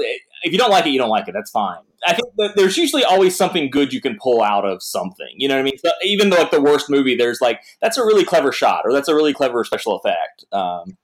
if 0.43 0.51
you 0.51 0.57
don't 0.57 0.71
like 0.71 0.85
it, 0.85 0.91
you 0.91 0.99
don't 0.99 1.09
like 1.09 1.27
it. 1.27 1.33
That's 1.33 1.51
fine. 1.51 1.79
I 2.07 2.13
think 2.13 2.29
that 2.37 2.55
there's 2.55 2.77
usually 2.77 3.03
always 3.03 3.35
something 3.35 3.69
good 3.69 3.91
you 3.91 3.99
can 3.99 4.17
pull 4.21 4.41
out 4.41 4.63
of 4.63 4.81
something. 4.83 5.33
You 5.35 5.47
know 5.47 5.55
what 5.55 5.61
I 5.61 5.63
mean? 5.63 5.77
So 5.77 5.91
even 6.03 6.29
though 6.29 6.37
like 6.37 6.51
the 6.51 6.61
worst 6.61 6.89
movie, 6.89 7.15
there's 7.15 7.41
like 7.41 7.61
that's 7.81 7.97
a 7.97 8.05
really 8.05 8.23
clever 8.23 8.51
shot 8.51 8.83
or 8.85 8.93
that's 8.93 9.07
a 9.07 9.15
really 9.15 9.33
clever 9.33 9.63
special 9.63 9.95
effect. 9.97 10.45
Um, 10.51 10.97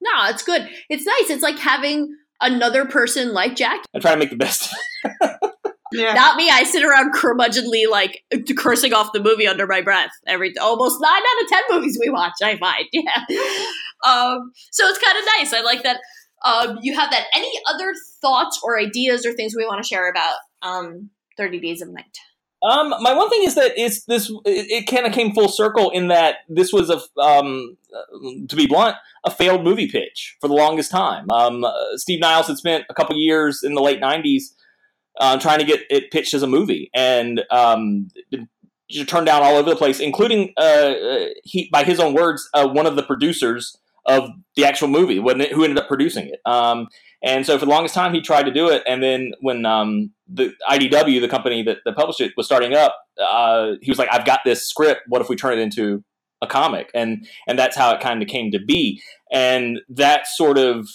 No, 0.00 0.10
it's 0.28 0.42
good. 0.42 0.68
It's 0.88 1.04
nice. 1.04 1.30
It's 1.30 1.42
like 1.42 1.58
having 1.58 2.16
another 2.40 2.84
person 2.84 3.32
like 3.32 3.54
Jack. 3.56 3.84
I 3.94 3.98
try 3.98 4.12
to 4.12 4.16
make 4.16 4.30
the 4.30 4.36
best. 4.36 4.74
Yeah. 5.92 6.14
Not 6.14 6.36
me. 6.36 6.50
I 6.50 6.64
sit 6.64 6.84
around 6.84 7.14
curmudgeonly, 7.14 7.88
like 7.90 8.22
cursing 8.56 8.92
off 8.92 9.12
the 9.12 9.22
movie 9.22 9.46
under 9.46 9.66
my 9.66 9.80
breath 9.80 10.10
every 10.26 10.56
almost 10.58 11.00
nine 11.00 11.10
out 11.10 11.42
of 11.42 11.48
ten 11.48 11.62
movies 11.70 11.98
we 12.00 12.10
watch. 12.10 12.34
I 12.42 12.56
find, 12.56 12.86
yeah. 12.92 13.24
Um, 14.04 14.52
so 14.70 14.86
it's 14.86 14.98
kind 14.98 15.18
of 15.18 15.24
nice. 15.38 15.52
I 15.52 15.60
like 15.62 15.82
that. 15.82 15.98
Um, 16.44 16.78
you 16.82 16.94
have 16.94 17.10
that. 17.10 17.26
Any 17.34 17.50
other 17.68 17.92
thoughts 18.20 18.60
or 18.64 18.78
ideas 18.78 19.24
or 19.24 19.32
things 19.32 19.54
we 19.56 19.66
want 19.66 19.82
to 19.82 19.88
share 19.88 20.10
about 20.10 20.36
um, 20.62 21.10
Thirty 21.36 21.60
Days 21.60 21.82
of 21.82 21.88
Night? 21.88 22.18
Um, 22.62 22.94
my 23.00 23.12
one 23.12 23.28
thing 23.28 23.42
is 23.42 23.56
that 23.56 23.72
it's 23.76 24.04
this. 24.04 24.30
It, 24.44 24.70
it 24.70 24.86
kind 24.86 25.06
of 25.06 25.12
came 25.12 25.32
full 25.32 25.48
circle 25.48 25.90
in 25.90 26.08
that 26.08 26.36
this 26.48 26.72
was 26.72 26.90
a, 26.90 27.20
um, 27.20 27.76
uh, 27.94 28.46
to 28.48 28.56
be 28.56 28.66
blunt, 28.66 28.96
a 29.24 29.30
failed 29.30 29.64
movie 29.64 29.88
pitch 29.88 30.36
for 30.40 30.48
the 30.48 30.54
longest 30.54 30.90
time. 30.90 31.28
Um, 31.30 31.64
uh, 31.64 31.72
Steve 31.96 32.20
Niles 32.20 32.46
had 32.46 32.58
spent 32.58 32.84
a 32.88 32.94
couple 32.94 33.16
years 33.16 33.62
in 33.64 33.74
the 33.74 33.82
late 33.82 34.00
'90s 34.00 34.54
uh, 35.18 35.38
trying 35.38 35.58
to 35.58 35.64
get 35.64 35.80
it 35.90 36.10
pitched 36.10 36.34
as 36.34 36.42
a 36.42 36.46
movie, 36.46 36.90
and 36.94 37.42
um, 37.50 38.08
turned 39.06 39.26
down 39.26 39.42
all 39.42 39.56
over 39.56 39.70
the 39.70 39.76
place, 39.76 40.00
including 40.00 40.52
uh, 40.56 40.60
uh, 40.60 41.26
he, 41.44 41.68
by 41.72 41.84
his 41.84 41.98
own 41.98 42.14
words, 42.14 42.48
uh, 42.54 42.66
one 42.68 42.86
of 42.86 42.96
the 42.96 43.02
producers 43.02 43.76
of 44.04 44.30
the 44.56 44.64
actual 44.64 44.88
movie, 44.88 45.18
it, 45.18 45.52
who 45.52 45.64
ended 45.64 45.78
up 45.78 45.88
producing 45.88 46.28
it. 46.28 46.40
Um, 46.44 46.88
and 47.22 47.46
so 47.46 47.58
for 47.58 47.66
the 47.66 47.70
longest 47.70 47.94
time, 47.94 48.12
he 48.12 48.20
tried 48.20 48.44
to 48.44 48.50
do 48.50 48.68
it, 48.68 48.82
and 48.86 49.02
then 49.02 49.32
when 49.40 49.64
um, 49.64 50.10
the 50.28 50.52
IDW, 50.68 51.20
the 51.20 51.28
company 51.28 51.62
that, 51.62 51.78
that 51.84 51.94
published 51.94 52.20
it, 52.20 52.32
was 52.36 52.46
starting 52.46 52.74
up, 52.74 52.96
uh, 53.22 53.72
he 53.80 53.90
was 53.90 53.98
like, 53.98 54.08
"I've 54.10 54.24
got 54.24 54.40
this 54.44 54.68
script. 54.68 55.02
What 55.06 55.22
if 55.22 55.28
we 55.28 55.36
turn 55.36 55.58
it 55.58 55.62
into 55.62 56.02
a 56.40 56.48
comic?" 56.48 56.90
And 56.94 57.26
and 57.46 57.56
that's 57.58 57.76
how 57.76 57.94
it 57.94 58.00
kind 58.00 58.22
of 58.22 58.28
came 58.28 58.50
to 58.50 58.58
be. 58.58 59.00
And 59.30 59.80
that 59.88 60.26
sort 60.26 60.58
of 60.58 60.88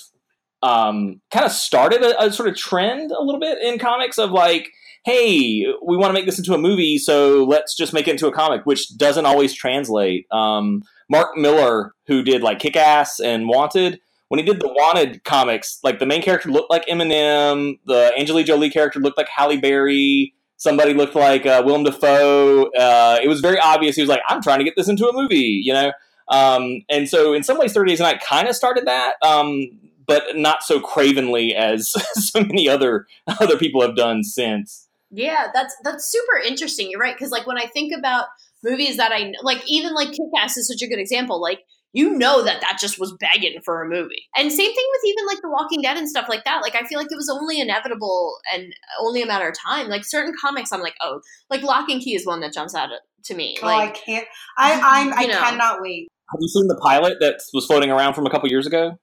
um, 0.63 1.22
kind 1.32 1.46
of 1.46 1.52
started 1.52 2.02
a, 2.02 2.26
a 2.26 2.32
sort 2.32 2.50
of 2.50 2.56
trend 2.56 3.12
a 3.12 3.22
little 3.22 3.39
bit 3.39 3.62
in 3.62 3.80
comics 3.80 4.17
of 4.17 4.32
like, 4.32 4.70
"Hey, 5.06 5.65
we 5.86 5.98
want 5.98 6.10
to 6.10 6.13
make 6.13 6.26
this 6.26 6.38
into 6.38 6.54
a 6.54 6.58
movie, 6.58 6.98
so 6.98 7.43
let's 7.43 7.76
just 7.76 7.93
make 7.93 8.08
it 8.08 8.12
into 8.12 8.28
a 8.28 8.32
comic," 8.32 8.65
which 8.65 8.98
doesn't 8.98 9.26
always 9.26 9.54
translate. 9.54 10.26
Um, 10.32 10.84
Mark 11.10 11.38
Millar, 11.38 11.93
who 12.08 12.24
did 12.24 12.41
like 12.41 12.60
Kick 12.60 12.76
Ass 12.76 13.20
and 13.20 13.48
Wanted, 13.48 14.00
when 14.30 14.39
he 14.39 14.46
did 14.46 14.60
the 14.60 14.67
Wanted 14.67 15.24
comics, 15.24 15.80
like 15.84 16.00
the 16.00 16.06
main 16.06 16.22
character 16.22 16.50
looked 16.50 16.70
like 16.70 16.86
Eminem, 16.88 17.80
the 17.86 18.12
Angelina 18.17 18.46
Jolie 18.46 18.70
character 18.70 19.00
looked 19.00 19.17
like 19.17 19.30
Halle 19.30 19.58
Berry, 19.58 20.34
somebody 20.58 20.93
looked 20.93 21.15
like 21.15 21.46
uh, 21.46 21.63
Willem 21.65 21.84
Dafoe. 21.84 22.65
Uh, 22.78 23.20
it 23.24 23.28
was 23.28 23.39
very 23.39 23.60
obvious. 23.60 23.96
He 23.96 24.02
was 24.02 24.10
like, 24.10 24.22
"I'm 24.28 24.41
trying 24.41 24.60
to 24.60 24.65
get 24.65 24.76
this 24.76 24.89
into 24.89 25.08
a 25.08 25.13
movie," 25.13 25.62
you 25.63 25.74
know. 25.74 25.91
Um, 26.30 26.82
and 26.89 27.08
so, 27.08 27.34
in 27.34 27.43
some 27.43 27.58
ways, 27.58 27.74
Thirty 27.74 27.91
Days 27.91 28.00
a 28.02 28.04
Night 28.04 28.22
kind 28.22 28.48
of 28.48 28.56
started 28.56 28.86
that, 28.86 29.13
um, 29.22 29.70
but 30.08 30.36
not 30.36 30.63
so 30.63 30.80
cravenly 30.80 31.54
as 31.54 31.91
so 32.13 32.41
many 32.41 32.67
other 32.67 33.06
other 33.28 33.58
people 33.58 33.82
have 33.82 33.96
done 33.96 34.24
since. 34.24 34.88
Yeah, 35.12 35.48
that's 35.54 35.76
that's 35.84 36.12
super 36.12 36.38
interesting. 36.46 36.89
You're 36.89 37.00
right 37.00 37.15
because 37.15 37.32
like 37.32 37.48
when 37.48 37.58
I 37.58 37.65
think 37.65 37.93
about 37.98 38.26
movies 38.63 38.98
that 38.98 39.12
I 39.12 39.34
like, 39.43 39.62
even 39.67 39.93
like 39.93 40.10
Kick 40.10 40.20
Ass 40.39 40.58
is 40.58 40.67
such 40.67 40.82
a 40.82 40.88
good 40.89 41.00
example. 41.00 41.41
Like 41.41 41.60
you 41.93 42.10
know 42.17 42.43
that 42.43 42.62
that 42.62 42.78
just 42.80 43.00
was 43.00 43.15
begging 43.20 43.60
for 43.63 43.82
a 43.82 43.88
movie, 43.88 44.28
and 44.36 44.52
same 44.52 44.74
thing 44.74 44.86
with 44.91 45.02
even 45.06 45.26
like 45.26 45.41
The 45.41 45.50
Walking 45.50 45.82
Dead 45.82 45.98
and 45.98 46.10
stuff 46.10 46.28
like 46.28 46.43
that. 46.43 46.62
Like 46.62 46.76
I 46.76 46.86
feel 46.86 47.00
like 47.00 47.12
it 47.12 47.15
was 47.15 47.30
only 47.30 47.60
inevitable 47.62 48.36
and 48.54 48.74
only 49.00 49.22
a 49.22 49.26
matter 49.26 49.48
of 49.48 49.56
time. 49.58 49.88
Like 49.88 50.04
certain 50.06 50.34
comics, 50.41 50.72
I'm 50.72 50.82
like, 50.82 50.96
oh, 51.02 51.22
like 51.50 51.63
Locke 51.63 51.89
and 51.89 52.02
Key 52.02 52.15
is 52.15 52.26
one 52.26 52.41
that 52.41 52.54
jumps 52.54 52.76
out 52.76 52.89
to 53.26 53.36
me. 53.36 53.58
Oh, 53.63 53.67
I 53.67 53.88
can't. 53.89 54.28
I 54.58 54.74
I'm, 54.74 55.13
I 55.13 55.22
You 55.22 55.28
know. 55.30 55.39
cannot 55.39 55.82
wait. 55.82 56.10
Have 56.32 56.39
you 56.41 56.48
seen 56.50 56.67
the 56.67 56.76
pilot 56.84 57.17
that 57.22 57.39
was 57.54 57.65
floating 57.65 57.89
around 57.89 58.13
from 58.13 58.26
a 58.26 58.30
couple 58.30 58.50
years 58.50 58.67
ago? 58.67 59.00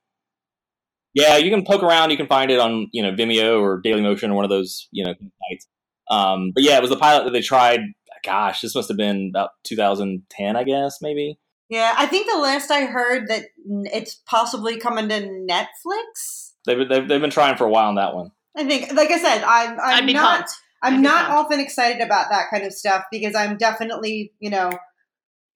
Yeah, 1.15 1.37
you 1.37 1.51
can 1.51 1.65
poke 1.65 1.83
around. 1.83 2.11
You 2.11 2.17
can 2.17 2.27
find 2.27 2.51
it 2.51 2.59
on 2.59 2.89
you 2.93 3.03
know 3.03 3.13
Vimeo 3.13 3.61
or 3.61 3.81
Dailymotion 3.81 4.31
or 4.31 4.35
one 4.35 4.45
of 4.45 4.51
those 4.51 4.89
you 4.91 5.05
know 5.05 5.15
sites. 5.15 5.67
Um, 6.11 6.53
but 6.55 6.63
yeah, 6.63 6.77
it 6.77 6.83
was 6.83 6.91
the 6.91 6.97
pilot 6.97 7.25
that 7.25 7.31
they 7.33 7.41
tried. 7.41 7.81
Gosh, 8.25 8.63
this 8.63 8.75
must 8.75 8.89
have 8.89 8.97
been 8.97 9.31
about 9.35 9.51
2010, 9.65 10.57
I 10.57 10.65
guess, 10.65 10.99
maybe. 11.03 11.39
Yeah, 11.69 11.95
I 11.97 12.07
think 12.07 12.31
the 12.31 12.39
last 12.39 12.71
I 12.71 12.87
heard 12.87 13.29
that 13.29 13.47
it's 13.67 14.15
possibly 14.27 14.79
coming 14.79 15.09
to 15.09 15.21
Netflix. 15.21 16.53
They've, 16.67 16.89
they've, 16.89 17.07
they've 17.07 17.21
been 17.21 17.31
trying 17.31 17.57
for 17.57 17.65
a 17.65 17.71
while 17.71 17.89
on 17.89 17.97
that 17.97 18.15
one. 18.15 18.31
I 18.57 18.65
think, 18.65 18.93
like 18.93 19.11
I 19.11 19.19
said, 19.19 19.43
I'm 19.43 19.79
I'd 19.81 20.01
I'm 20.01 20.07
be 20.07 20.13
not 20.13 20.37
pumped. 20.39 20.53
I'm 20.83 20.95
I'd 20.95 21.01
not 21.01 21.27
pumped. 21.27 21.47
often 21.47 21.61
excited 21.61 22.01
about 22.01 22.31
that 22.31 22.47
kind 22.51 22.65
of 22.65 22.73
stuff 22.73 23.05
because 23.11 23.35
I'm 23.35 23.57
definitely 23.57 24.33
you 24.39 24.51
know 24.51 24.71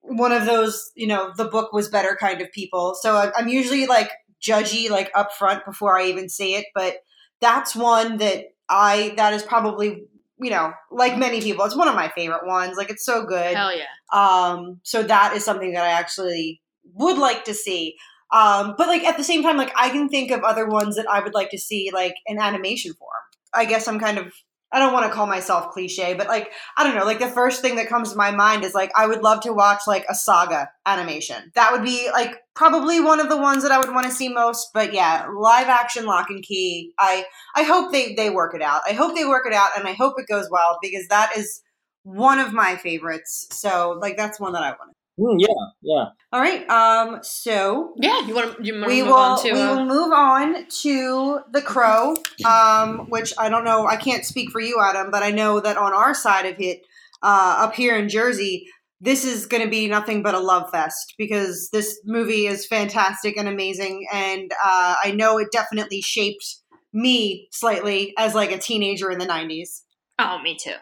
one 0.00 0.32
of 0.32 0.46
those 0.46 0.90
you 0.96 1.06
know 1.06 1.32
the 1.36 1.44
book 1.44 1.72
was 1.72 1.88
better 1.88 2.16
kind 2.18 2.40
of 2.40 2.50
people. 2.52 2.94
So 3.00 3.30
I'm 3.36 3.48
usually 3.48 3.86
like 3.86 4.10
judgy 4.42 4.90
like 4.90 5.10
up 5.14 5.32
front 5.32 5.64
before 5.64 5.98
I 5.98 6.06
even 6.06 6.28
see 6.28 6.54
it, 6.54 6.66
but 6.74 6.96
that's 7.40 7.74
one 7.74 8.18
that 8.18 8.46
I 8.68 9.14
that 9.16 9.32
is 9.32 9.42
probably 9.42 10.04
you 10.40 10.50
know 10.50 10.72
like 10.90 11.18
many 11.18 11.40
people 11.40 11.64
it's 11.64 11.76
one 11.76 11.88
of 11.88 11.94
my 11.94 12.08
favorite 12.08 12.46
ones. 12.46 12.76
Like 12.76 12.90
it's 12.90 13.04
so 13.04 13.24
good. 13.24 13.56
Hell 13.56 13.72
yeah. 13.76 13.84
Um, 14.12 14.80
so 14.82 15.02
that 15.02 15.34
is 15.34 15.44
something 15.44 15.72
that 15.72 15.84
I 15.84 15.90
actually 15.90 16.60
would 16.94 17.18
like 17.18 17.44
to 17.44 17.54
see. 17.54 17.96
Um, 18.32 18.74
but 18.76 18.88
like 18.88 19.04
at 19.04 19.16
the 19.16 19.24
same 19.24 19.42
time, 19.42 19.56
like 19.56 19.72
I 19.76 19.88
can 19.88 20.08
think 20.08 20.30
of 20.30 20.42
other 20.42 20.66
ones 20.66 20.96
that 20.96 21.08
I 21.08 21.20
would 21.20 21.34
like 21.34 21.50
to 21.50 21.58
see 21.58 21.90
like 21.92 22.14
in 22.26 22.38
animation 22.38 22.92
form. 22.94 23.10
I 23.54 23.64
guess 23.64 23.88
I'm 23.88 23.98
kind 23.98 24.18
of 24.18 24.32
I 24.70 24.78
don't 24.78 24.92
want 24.92 25.06
to 25.06 25.12
call 25.12 25.26
myself 25.26 25.70
cliche, 25.70 26.14
but 26.14 26.28
like 26.28 26.52
I 26.76 26.84
don't 26.84 26.94
know, 26.94 27.04
like 27.04 27.20
the 27.20 27.28
first 27.28 27.62
thing 27.62 27.76
that 27.76 27.88
comes 27.88 28.10
to 28.10 28.16
my 28.16 28.30
mind 28.30 28.64
is 28.64 28.74
like 28.74 28.90
I 28.94 29.06
would 29.06 29.22
love 29.22 29.40
to 29.42 29.52
watch 29.52 29.80
like 29.86 30.04
a 30.08 30.14
saga 30.14 30.68
animation. 30.84 31.50
That 31.54 31.72
would 31.72 31.82
be 31.82 32.10
like 32.12 32.36
probably 32.54 33.00
one 33.00 33.20
of 33.20 33.30
the 33.30 33.36
ones 33.36 33.62
that 33.62 33.72
I 33.72 33.78
would 33.78 33.94
want 33.94 34.06
to 34.06 34.12
see 34.12 34.28
most. 34.28 34.68
But 34.74 34.92
yeah, 34.92 35.26
live 35.34 35.68
action 35.68 36.04
Locke 36.04 36.30
and 36.30 36.42
Key. 36.42 36.92
I 36.98 37.24
I 37.54 37.62
hope 37.62 37.92
they 37.92 38.14
they 38.14 38.28
work 38.28 38.54
it 38.54 38.62
out. 38.62 38.82
I 38.86 38.92
hope 38.92 39.14
they 39.14 39.24
work 39.24 39.46
it 39.46 39.54
out, 39.54 39.70
and 39.78 39.88
I 39.88 39.92
hope 39.92 40.14
it 40.18 40.28
goes 40.28 40.48
well 40.50 40.78
because 40.82 41.06
that 41.08 41.36
is 41.36 41.62
one 42.02 42.38
of 42.38 42.52
my 42.52 42.76
favorites. 42.76 43.46
So 43.50 43.98
like 44.00 44.16
that's 44.18 44.38
one 44.38 44.52
that 44.52 44.62
I 44.62 44.70
want. 44.70 44.97
Mm, 45.18 45.36
yeah, 45.38 45.48
yeah. 45.82 46.04
All 46.32 46.40
right. 46.40 46.68
Um. 46.70 47.18
So 47.22 47.94
Yeah, 47.96 48.26
you 48.26 48.34
want 48.34 48.56
to 48.56 48.64
you 48.64 48.74
we 48.74 49.02
move 49.02 49.06
will 49.08 49.14
on 49.14 49.42
to 49.42 49.52
we 49.52 49.60
uh, 49.60 49.74
will 49.74 49.84
move 49.84 50.12
on 50.12 50.66
to 50.82 51.40
the 51.52 51.62
crow. 51.62 52.14
Um. 52.44 53.06
Which 53.08 53.32
I 53.38 53.48
don't 53.48 53.64
know. 53.64 53.86
I 53.86 53.96
can't 53.96 54.24
speak 54.24 54.50
for 54.50 54.60
you, 54.60 54.80
Adam, 54.80 55.10
but 55.10 55.22
I 55.22 55.30
know 55.30 55.60
that 55.60 55.76
on 55.76 55.92
our 55.92 56.14
side 56.14 56.46
of 56.46 56.56
it, 56.60 56.82
uh, 57.22 57.56
up 57.58 57.74
here 57.74 57.96
in 57.96 58.08
Jersey, 58.08 58.66
this 59.00 59.24
is 59.24 59.46
going 59.46 59.62
to 59.62 59.70
be 59.70 59.88
nothing 59.88 60.22
but 60.22 60.34
a 60.34 60.40
love 60.40 60.70
fest 60.70 61.14
because 61.18 61.68
this 61.72 62.00
movie 62.04 62.46
is 62.46 62.66
fantastic 62.66 63.36
and 63.36 63.48
amazing, 63.48 64.06
and 64.12 64.50
uh, 64.64 64.96
I 65.02 65.12
know 65.12 65.38
it 65.38 65.48
definitely 65.52 66.00
shaped 66.00 66.44
me 66.92 67.48
slightly 67.52 68.14
as 68.18 68.34
like 68.34 68.52
a 68.52 68.58
teenager 68.58 69.10
in 69.10 69.18
the 69.18 69.26
'90s. 69.26 69.82
Oh, 70.18 70.40
me 70.42 70.56
too. 70.56 70.74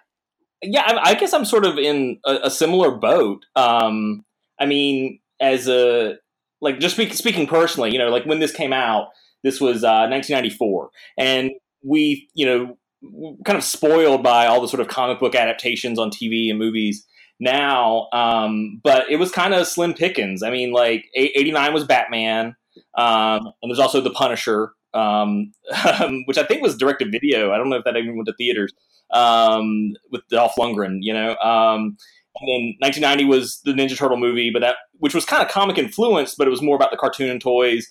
Yeah 0.66 0.82
I, 0.84 1.10
I 1.10 1.14
guess 1.14 1.32
i'm 1.32 1.44
sort 1.44 1.64
of 1.64 1.78
in 1.78 2.18
a, 2.26 2.38
a 2.44 2.50
similar 2.50 2.90
boat 2.90 3.44
um 3.56 4.24
i 4.60 4.66
mean 4.66 5.20
as 5.40 5.68
a 5.68 6.16
like 6.60 6.80
just 6.80 6.94
speak, 6.94 7.12
speaking 7.14 7.46
personally 7.46 7.92
you 7.92 7.98
know 7.98 8.08
like 8.08 8.24
when 8.26 8.40
this 8.40 8.52
came 8.52 8.72
out 8.72 9.08
This 9.42 9.60
was 9.60 9.84
uh, 9.84 10.08
1994, 10.10 10.90
and 11.18 11.52
we, 11.84 12.28
you 12.34 12.46
know, 12.46 12.78
kind 13.44 13.56
of 13.56 13.62
spoiled 13.62 14.22
by 14.24 14.46
all 14.46 14.60
the 14.60 14.66
sort 14.66 14.80
of 14.80 14.88
comic 14.88 15.20
book 15.20 15.36
adaptations 15.36 16.00
on 16.00 16.10
TV 16.10 16.50
and 16.50 16.58
movies 16.58 17.06
now. 17.38 18.08
Um, 18.12 18.80
but 18.82 19.08
it 19.08 19.16
was 19.16 19.30
kind 19.30 19.54
of 19.54 19.68
slim 19.68 19.94
pickings. 19.94 20.42
I 20.42 20.50
mean, 20.50 20.72
like 20.72 21.04
89 21.14 21.74
was 21.74 21.84
Batman, 21.84 22.56
um, 22.98 23.52
and 23.62 23.70
there's 23.70 23.78
also 23.78 24.00
The 24.00 24.10
Punisher, 24.10 24.72
um, 24.94 25.52
which 26.26 26.38
I 26.38 26.42
think 26.42 26.60
was 26.60 26.76
direct 26.76 27.00
to 27.00 27.08
video. 27.08 27.52
I 27.52 27.56
don't 27.56 27.68
know 27.70 27.76
if 27.76 27.84
that 27.84 27.96
even 27.96 28.16
went 28.16 28.26
to 28.26 28.34
theaters 28.34 28.72
um, 29.12 29.94
with 30.10 30.22
Dolph 30.28 30.54
Lundgren, 30.58 30.98
you 31.00 31.12
know. 31.12 31.36
Um, 31.36 31.96
and 32.38 32.48
then 32.48 32.74
1990 32.80 33.24
was 33.24 33.60
the 33.64 33.72
Ninja 33.72 33.96
Turtle 33.96 34.18
movie, 34.18 34.50
but 34.52 34.60
that 34.60 34.76
which 34.98 35.14
was 35.14 35.24
kind 35.24 35.42
of 35.42 35.48
comic 35.48 35.78
influenced, 35.78 36.36
but 36.38 36.46
it 36.46 36.50
was 36.50 36.62
more 36.62 36.76
about 36.76 36.90
the 36.90 36.96
cartoon 36.96 37.30
and 37.30 37.40
toys. 37.40 37.88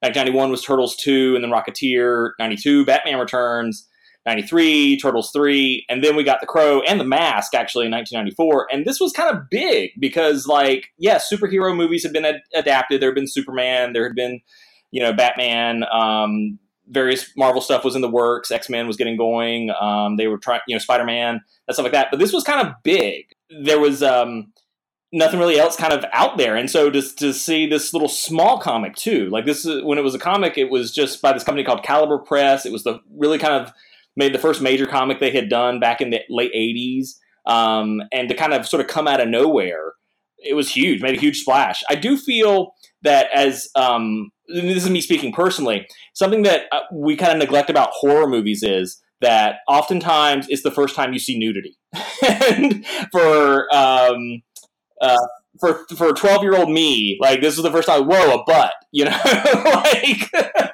1991 0.00 0.50
was 0.50 0.62
Turtles 0.62 0.96
2, 0.96 1.34
and 1.34 1.42
then 1.42 1.50
Rocketeer. 1.50 2.30
92, 2.38 2.84
Batman 2.84 3.18
Returns. 3.18 3.88
93, 4.26 4.98
Turtles 5.00 5.30
3, 5.32 5.86
and 5.88 6.04
then 6.04 6.14
we 6.14 6.22
got 6.22 6.40
The 6.40 6.46
Crow 6.46 6.82
and 6.82 7.00
The 7.00 7.04
Mask 7.04 7.54
actually 7.54 7.86
in 7.86 7.92
1994. 7.92 8.68
And 8.70 8.84
this 8.84 9.00
was 9.00 9.10
kind 9.12 9.34
of 9.34 9.48
big 9.50 9.90
because, 9.98 10.46
like, 10.46 10.88
yeah, 10.98 11.18
superhero 11.18 11.74
movies 11.74 12.02
had 12.02 12.12
been 12.12 12.26
ad- 12.26 12.42
adapted. 12.54 13.00
There 13.00 13.08
had 13.08 13.14
been 13.14 13.26
Superman, 13.26 13.94
there 13.94 14.04
had 14.04 14.14
been, 14.14 14.40
you 14.90 15.02
know, 15.02 15.14
Batman, 15.14 15.84
um, 15.90 16.58
various 16.88 17.30
Marvel 17.36 17.60
stuff 17.60 17.84
was 17.84 17.94
in 17.94 18.02
the 18.02 18.10
works. 18.10 18.50
X 18.50 18.68
Men 18.68 18.86
was 18.86 18.96
getting 18.96 19.16
going. 19.16 19.70
Um, 19.80 20.16
they 20.16 20.26
were 20.26 20.38
trying, 20.38 20.60
you 20.66 20.74
know, 20.74 20.78
Spider 20.78 21.04
Man, 21.04 21.40
that 21.66 21.74
stuff 21.74 21.84
like 21.84 21.92
that. 21.92 22.08
But 22.10 22.18
this 22.20 22.32
was 22.32 22.44
kind 22.44 22.66
of 22.66 22.74
big. 22.82 23.26
There 23.62 23.80
was 23.80 24.02
um, 24.02 24.52
nothing 25.12 25.38
really 25.38 25.58
else 25.58 25.76
kind 25.76 25.92
of 25.92 26.04
out 26.12 26.38
there, 26.38 26.56
and 26.56 26.70
so 26.70 26.90
to 26.90 27.02
to 27.16 27.32
see 27.32 27.66
this 27.66 27.92
little 27.92 28.08
small 28.08 28.58
comic 28.58 28.94
too, 28.96 29.28
like 29.30 29.44
this 29.44 29.64
is 29.64 29.82
when 29.84 29.98
it 29.98 30.04
was 30.04 30.14
a 30.14 30.18
comic, 30.18 30.58
it 30.58 30.70
was 30.70 30.92
just 30.92 31.22
by 31.22 31.32
this 31.32 31.44
company 31.44 31.64
called 31.64 31.82
Caliber 31.82 32.18
Press. 32.18 32.66
It 32.66 32.72
was 32.72 32.84
the 32.84 33.00
really 33.10 33.38
kind 33.38 33.54
of 33.54 33.72
made 34.18 34.34
the 34.34 34.38
first 34.38 34.60
major 34.60 34.84
comic 34.84 35.20
they 35.20 35.30
had 35.30 35.48
done 35.48 35.78
back 35.78 36.00
in 36.00 36.10
the 36.10 36.20
late 36.28 36.52
80s. 36.52 37.14
Um, 37.46 38.02
and 38.12 38.28
to 38.28 38.34
kind 38.34 38.52
of 38.52 38.66
sort 38.66 38.80
of 38.80 38.88
come 38.88 39.06
out 39.06 39.20
of 39.20 39.28
nowhere, 39.28 39.92
it 40.38 40.54
was 40.54 40.68
huge, 40.68 41.00
made 41.00 41.16
a 41.16 41.20
huge 41.20 41.40
splash. 41.40 41.82
I 41.88 41.94
do 41.94 42.18
feel 42.18 42.74
that 43.02 43.28
as 43.32 43.68
um, 43.76 44.30
this 44.48 44.84
is 44.84 44.90
me 44.90 45.00
speaking 45.00 45.32
personally, 45.32 45.86
something 46.14 46.42
that 46.42 46.62
uh, 46.72 46.80
we 46.92 47.16
kind 47.16 47.32
of 47.32 47.38
neglect 47.38 47.70
about 47.70 47.90
horror 47.92 48.26
movies 48.26 48.62
is 48.62 49.00
that 49.20 49.56
oftentimes 49.68 50.46
it's 50.48 50.62
the 50.62 50.70
first 50.70 50.94
time 50.94 51.12
you 51.12 51.18
see 51.18 51.38
nudity. 51.38 51.76
and 52.28 52.86
for 53.12 53.74
um, 53.74 54.42
uh, 55.00 55.16
for 55.60 55.86
for 55.96 56.12
twelve 56.12 56.42
year 56.42 56.56
old 56.56 56.70
me, 56.70 57.18
like 57.20 57.40
this 57.40 57.56
was 57.56 57.64
the 57.64 57.70
first 57.70 57.88
time. 57.88 58.04
Whoa, 58.04 58.40
a 58.40 58.44
butt, 58.44 58.72
you 58.92 59.04
know, 59.04 59.18
like 59.64 60.30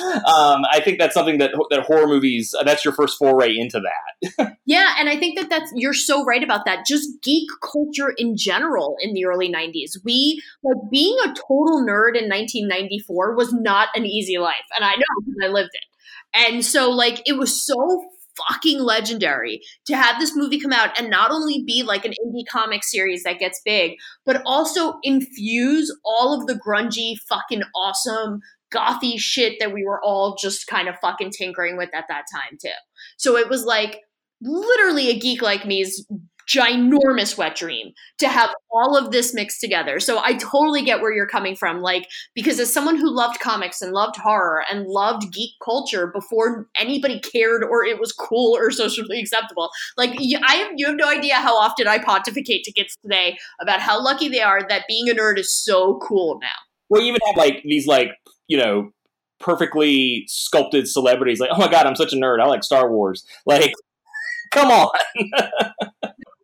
um, 0.26 0.62
I 0.70 0.80
think 0.82 0.98
that's 0.98 1.14
something 1.14 1.38
that 1.38 1.52
that 1.70 1.84
horror 1.84 2.06
movies 2.06 2.54
uh, 2.58 2.64
that's 2.64 2.84
your 2.84 2.94
first 2.94 3.18
foray 3.18 3.56
into 3.56 3.80
that. 3.80 4.56
yeah, 4.66 4.94
and 4.98 5.08
I 5.08 5.16
think 5.16 5.38
that 5.38 5.50
that's 5.50 5.70
you're 5.74 5.94
so 5.94 6.24
right 6.24 6.42
about 6.42 6.64
that. 6.64 6.86
Just 6.86 7.08
geek 7.22 7.48
culture 7.62 8.14
in 8.16 8.36
general 8.36 8.96
in 9.00 9.14
the 9.14 9.24
early 9.24 9.52
'90s, 9.52 9.98
we 10.04 10.42
like 10.62 10.90
being 10.90 11.16
a 11.24 11.28
total 11.28 11.84
nerd 11.86 12.16
in 12.16 12.28
1994 12.28 13.34
was 13.36 13.52
not 13.52 13.88
an 13.94 14.06
easy 14.06 14.38
life, 14.38 14.56
and 14.76 14.84
I 14.84 14.92
know 14.92 15.20
because 15.24 15.38
I 15.44 15.48
lived 15.48 15.70
it. 15.72 15.84
And 16.32 16.64
so, 16.64 16.90
like, 16.90 17.22
it 17.26 17.36
was 17.36 17.64
so 17.64 18.04
fucking 18.48 18.80
legendary 18.80 19.60
to 19.86 19.96
have 19.96 20.18
this 20.18 20.34
movie 20.34 20.60
come 20.60 20.72
out 20.72 20.98
and 20.98 21.10
not 21.10 21.30
only 21.30 21.62
be 21.66 21.82
like 21.82 22.04
an 22.04 22.12
indie 22.24 22.46
comic 22.50 22.84
series 22.84 23.22
that 23.24 23.38
gets 23.38 23.60
big, 23.64 23.92
but 24.24 24.42
also 24.46 24.94
infuse 25.02 25.94
all 26.04 26.38
of 26.38 26.46
the 26.46 26.54
grungy, 26.54 27.16
fucking 27.28 27.62
awesome 27.74 28.40
gothy 28.74 29.18
shit 29.18 29.58
that 29.60 29.72
we 29.72 29.84
were 29.84 30.02
all 30.02 30.36
just 30.40 30.66
kind 30.66 30.88
of 30.88 30.98
fucking 31.00 31.30
tinkering 31.30 31.76
with 31.76 31.90
at 31.94 32.04
that 32.08 32.24
time 32.32 32.58
too. 32.60 32.70
So 33.16 33.36
it 33.36 33.48
was 33.48 33.64
like 33.64 34.00
literally 34.40 35.10
a 35.10 35.18
geek 35.18 35.42
like 35.42 35.66
me's 35.66 36.06
ginormous 36.50 37.38
wet 37.38 37.54
dream 37.54 37.92
to 38.18 38.28
have 38.28 38.50
all 38.72 38.96
of 38.96 39.12
this 39.12 39.32
mixed 39.32 39.60
together. 39.60 40.00
So 40.00 40.20
I 40.22 40.34
totally 40.34 40.82
get 40.82 41.00
where 41.00 41.12
you're 41.12 41.26
coming 41.26 41.54
from. 41.54 41.80
Like, 41.80 42.08
because 42.34 42.58
as 42.58 42.72
someone 42.72 42.96
who 42.96 43.14
loved 43.14 43.40
comics 43.40 43.80
and 43.80 43.92
loved 43.92 44.16
horror 44.16 44.64
and 44.70 44.86
loved 44.86 45.32
geek 45.32 45.52
culture 45.64 46.08
before 46.08 46.68
anybody 46.76 47.20
cared 47.20 47.62
or 47.62 47.84
it 47.84 48.00
was 48.00 48.12
cool 48.12 48.56
or 48.56 48.70
socially 48.70 49.20
acceptable, 49.20 49.70
like, 49.96 50.10
I 50.44 50.54
have, 50.54 50.72
you 50.76 50.86
have 50.86 50.96
no 50.96 51.08
idea 51.08 51.36
how 51.36 51.56
often 51.56 51.86
I 51.86 51.98
pontificate 51.98 52.64
to 52.64 52.72
kids 52.72 52.96
today 53.02 53.38
about 53.60 53.80
how 53.80 54.02
lucky 54.02 54.28
they 54.28 54.40
are 54.40 54.66
that 54.68 54.84
being 54.88 55.08
a 55.08 55.14
nerd 55.14 55.38
is 55.38 55.54
so 55.54 55.98
cool 55.98 56.38
now. 56.42 56.48
Well, 56.88 57.02
you 57.02 57.08
even 57.08 57.20
have 57.26 57.36
like 57.36 57.62
these 57.62 57.86
like 57.86 58.10
you 58.50 58.58
know, 58.58 58.90
perfectly 59.38 60.24
sculpted 60.26 60.88
celebrities. 60.88 61.38
Like, 61.38 61.50
oh 61.52 61.58
my 61.58 61.70
god, 61.70 61.86
I'm 61.86 61.94
such 61.94 62.12
a 62.12 62.16
nerd. 62.16 62.40
I 62.42 62.46
like 62.46 62.64
Star 62.64 62.90
Wars. 62.90 63.24
Like, 63.46 63.72
come 64.50 64.70
on. 64.72 64.90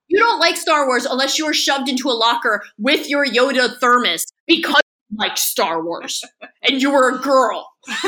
you 0.09 0.19
don't 0.19 0.39
like 0.39 0.57
Star 0.57 0.87
Wars 0.87 1.05
unless 1.05 1.37
you 1.37 1.45
were 1.45 1.53
shoved 1.53 1.89
into 1.89 2.09
a 2.09 2.15
locker 2.15 2.63
with 2.79 3.09
your 3.09 3.27
Yoda 3.27 3.77
thermos 3.81 4.25
because 4.47 4.83
you 5.11 5.17
like 5.19 5.37
Star 5.37 5.85
Wars 5.85 6.23
and 6.63 6.81
you 6.81 6.93
were 6.93 7.17
a 7.17 7.19
girl. 7.19 7.69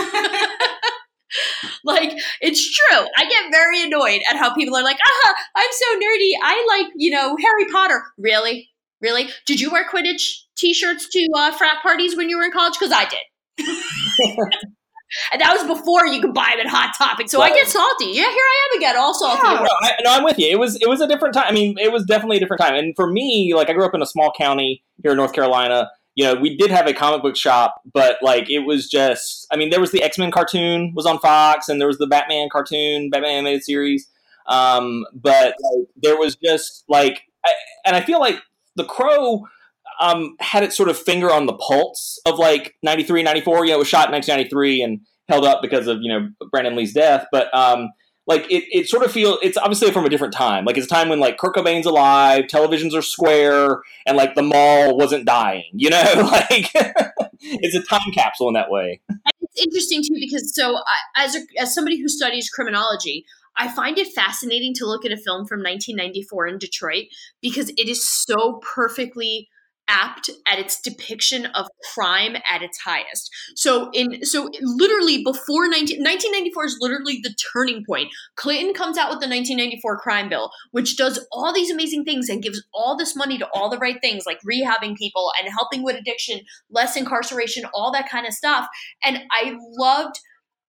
like 1.85 2.13
it's 2.41 2.77
true. 2.77 3.05
I 3.17 3.25
get 3.29 3.51
very 3.51 3.83
annoyed 3.83 4.21
at 4.31 4.37
how 4.37 4.55
people 4.55 4.77
are 4.77 4.85
like, 4.85 4.99
"Ah, 5.05 5.35
I'm 5.57 5.71
so 5.73 5.97
nerdy. 5.97 6.31
I 6.41 6.67
like, 6.69 6.93
you 6.95 7.11
know, 7.11 7.37
Harry 7.37 7.67
Potter." 7.73 8.05
Really? 8.17 8.71
Really? 9.01 9.29
Did 9.45 9.61
you 9.61 9.71
wear 9.71 9.85
Quidditch 9.89 10.43
t-shirts 10.57 11.09
to 11.11 11.29
uh, 11.37 11.53
frat 11.53 11.83
parties 11.83 12.17
when 12.17 12.29
you 12.29 12.37
were 12.37 12.45
in 12.45 12.53
college? 12.53 12.75
Because 12.79 12.93
I 12.93 13.05
did. 13.05 13.19
and 15.33 15.41
that 15.41 15.57
was 15.57 15.67
before 15.67 16.07
you 16.07 16.21
could 16.21 16.35
buy 16.35 16.55
them 16.57 16.67
at 16.67 16.71
Hot 16.71 16.95
Topic. 16.97 17.29
So 17.29 17.39
right. 17.39 17.53
I 17.53 17.55
get 17.55 17.69
salty. 17.69 18.07
Yeah, 18.07 18.15
here 18.15 18.25
I 18.25 18.69
am 18.71 18.79
again, 18.79 18.97
all 18.97 19.15
salty. 19.15 19.41
Yeah, 19.43 19.61
no, 19.61 19.69
I, 19.83 19.93
no, 20.05 20.13
I'm 20.13 20.25
with 20.25 20.39
you. 20.39 20.49
It 20.49 20.59
was 20.59 20.77
it 20.77 20.89
was 20.89 21.01
a 21.01 21.07
different 21.07 21.35
time. 21.35 21.47
I 21.49 21.53
mean, 21.53 21.79
it 21.79 21.93
was 21.93 22.05
definitely 22.05 22.37
a 22.37 22.41
different 22.41 22.61
time. 22.61 22.75
And 22.75 22.95
for 22.97 23.11
me, 23.11 23.53
like 23.55 23.71
I 23.71 23.73
grew 23.73 23.85
up 23.85 23.95
in 23.95 24.03
a 24.03 24.07
small 24.07 24.33
county 24.37 24.83
here 25.03 25.13
in 25.13 25.17
North 25.17 25.33
Carolina. 25.33 25.91
You 26.15 26.25
know, 26.25 26.35
we 26.35 26.57
did 26.57 26.71
have 26.71 26.89
a 26.89 26.93
comic 26.93 27.23
book 27.23 27.37
shop, 27.37 27.81
but 27.93 28.17
like 28.23 28.51
it 28.51 28.61
was 28.61 28.89
just. 28.89 29.47
I 29.53 29.57
mean, 29.57 29.71
there 29.71 29.81
was 29.81 29.93
the 29.93 30.03
X 30.03 30.19
Men 30.19 30.31
cartoon 30.31 30.93
was 30.95 31.07
on 31.07 31.19
Fox, 31.21 31.69
and 31.69 31.81
there 31.81 31.89
was 31.89 31.99
the 31.99 32.07
Batman 32.07 32.49
cartoon, 32.51 33.11
Batman 33.11 33.31
animated 33.31 33.65
series. 33.65 34.09
Um, 34.49 35.05
but 35.13 35.55
like, 35.61 35.87
there 36.03 36.19
was 36.19 36.37
just 36.37 36.85
like, 36.89 37.21
I, 37.45 37.53
and 37.85 37.95
I 37.95 38.01
feel 38.01 38.19
like 38.19 38.41
the 38.77 38.85
Crow 38.85 39.47
um, 40.01 40.37
had 40.41 40.63
its 40.63 40.77
sort 40.77 40.89
of 40.89 40.99
finger 40.99 41.31
on 41.33 41.47
the 41.47 41.55
pulse 41.55 42.21
of 42.27 42.39
like 42.39 42.75
93, 42.83 43.23
94. 43.23 43.65
You 43.65 43.71
know, 43.71 43.77
it 43.77 43.79
was 43.81 43.89
shot 43.89 44.09
in 44.09 44.13
1993 44.13 44.83
and 44.83 45.01
held 45.29 45.45
up 45.45 45.61
because 45.63 45.87
of, 45.87 45.99
you 46.01 46.13
know, 46.13 46.31
Brandon 46.51 46.77
Lee's 46.77 46.93
death. 46.93 47.27
But 47.33 47.53
um, 47.55 47.91
like 48.27 48.43
it, 48.51 48.65
it 48.71 48.89
sort 48.89 49.05
of 49.05 49.11
feels, 49.11 49.39
it's 49.43 49.57
obviously 49.57 49.91
from 49.91 50.05
a 50.05 50.09
different 50.09 50.35
time. 50.35 50.65
Like 50.65 50.77
it's 50.77 50.87
a 50.87 50.91
time 50.91 51.09
when 51.09 51.19
like 51.21 51.39
Kurt 51.39 51.55
Cobain's 51.55 51.87
alive, 51.87 52.45
televisions 52.45 52.95
are 52.95 53.03
square, 53.03 53.83
and 54.07 54.17
like 54.17 54.35
the 54.35 54.43
mall 54.43 54.97
wasn't 54.97 55.25
dying, 55.25 55.71
you 55.73 55.91
know? 55.91 56.03
like 56.17 56.71
it's 57.41 57.75
a 57.75 57.83
time 57.83 58.13
capsule 58.15 58.49
in 58.49 58.55
that 58.55 58.71
way. 58.71 59.01
It's 59.41 59.65
interesting 59.65 60.03
too 60.03 60.21
because 60.21 60.55
so 60.55 60.79
as, 61.17 61.35
a, 61.35 61.41
as 61.59 61.75
somebody 61.75 62.01
who 62.01 62.09
studies 62.09 62.51
criminology, 62.51 63.25
I 63.57 63.69
find 63.69 63.99
it 63.99 64.13
fascinating 64.15 64.73
to 64.75 64.87
look 64.87 65.05
at 65.05 65.11
a 65.11 65.17
film 65.17 65.47
from 65.47 65.61
1994 65.61 66.47
in 66.47 66.59
Detroit 66.59 67.07
because 67.41 67.71
it 67.71 67.89
is 67.89 68.09
so 68.09 68.61
perfectly 68.63 69.49
apt 69.89 70.31
at 70.47 70.59
its 70.59 70.81
depiction 70.81 71.47
of 71.47 71.67
crime 71.95 72.37
at 72.51 72.63
its 72.63 72.79
highest. 72.79 73.31
So 73.57 73.91
in 73.93 74.25
so 74.25 74.51
literally 74.61 75.25
before 75.25 75.67
19, 75.69 75.99
1994 75.99 76.65
is 76.65 76.77
literally 76.81 77.21
the 77.23 77.35
turning 77.53 77.85
point. 77.85 78.09
Clinton 78.37 78.75
comes 78.75 78.99
out 78.99 79.09
with 79.09 79.21
the 79.21 79.29
1994 79.29 79.99
crime 79.99 80.29
bill, 80.29 80.51
which 80.71 80.97
does 80.97 81.27
all 81.33 81.53
these 81.53 81.71
amazing 81.71 82.05
things 82.05 82.29
and 82.29 82.43
gives 82.43 82.63
all 82.75 82.97
this 82.97 83.17
money 83.17 83.39
to 83.39 83.49
all 83.55 83.69
the 83.69 83.79
right 83.79 84.01
things 84.01 84.25
like 84.27 84.39
rehabbing 84.49 84.97
people 84.97 85.33
and 85.41 85.53
helping 85.53 85.83
with 85.83 85.97
addiction, 85.97 86.41
less 86.71 86.97
incarceration, 86.97 87.65
all 87.75 87.91
that 87.93 88.09
kind 88.09 88.27
of 88.27 88.33
stuff. 88.33 88.67
And 89.03 89.21
I 89.31 89.57
loved 89.79 90.19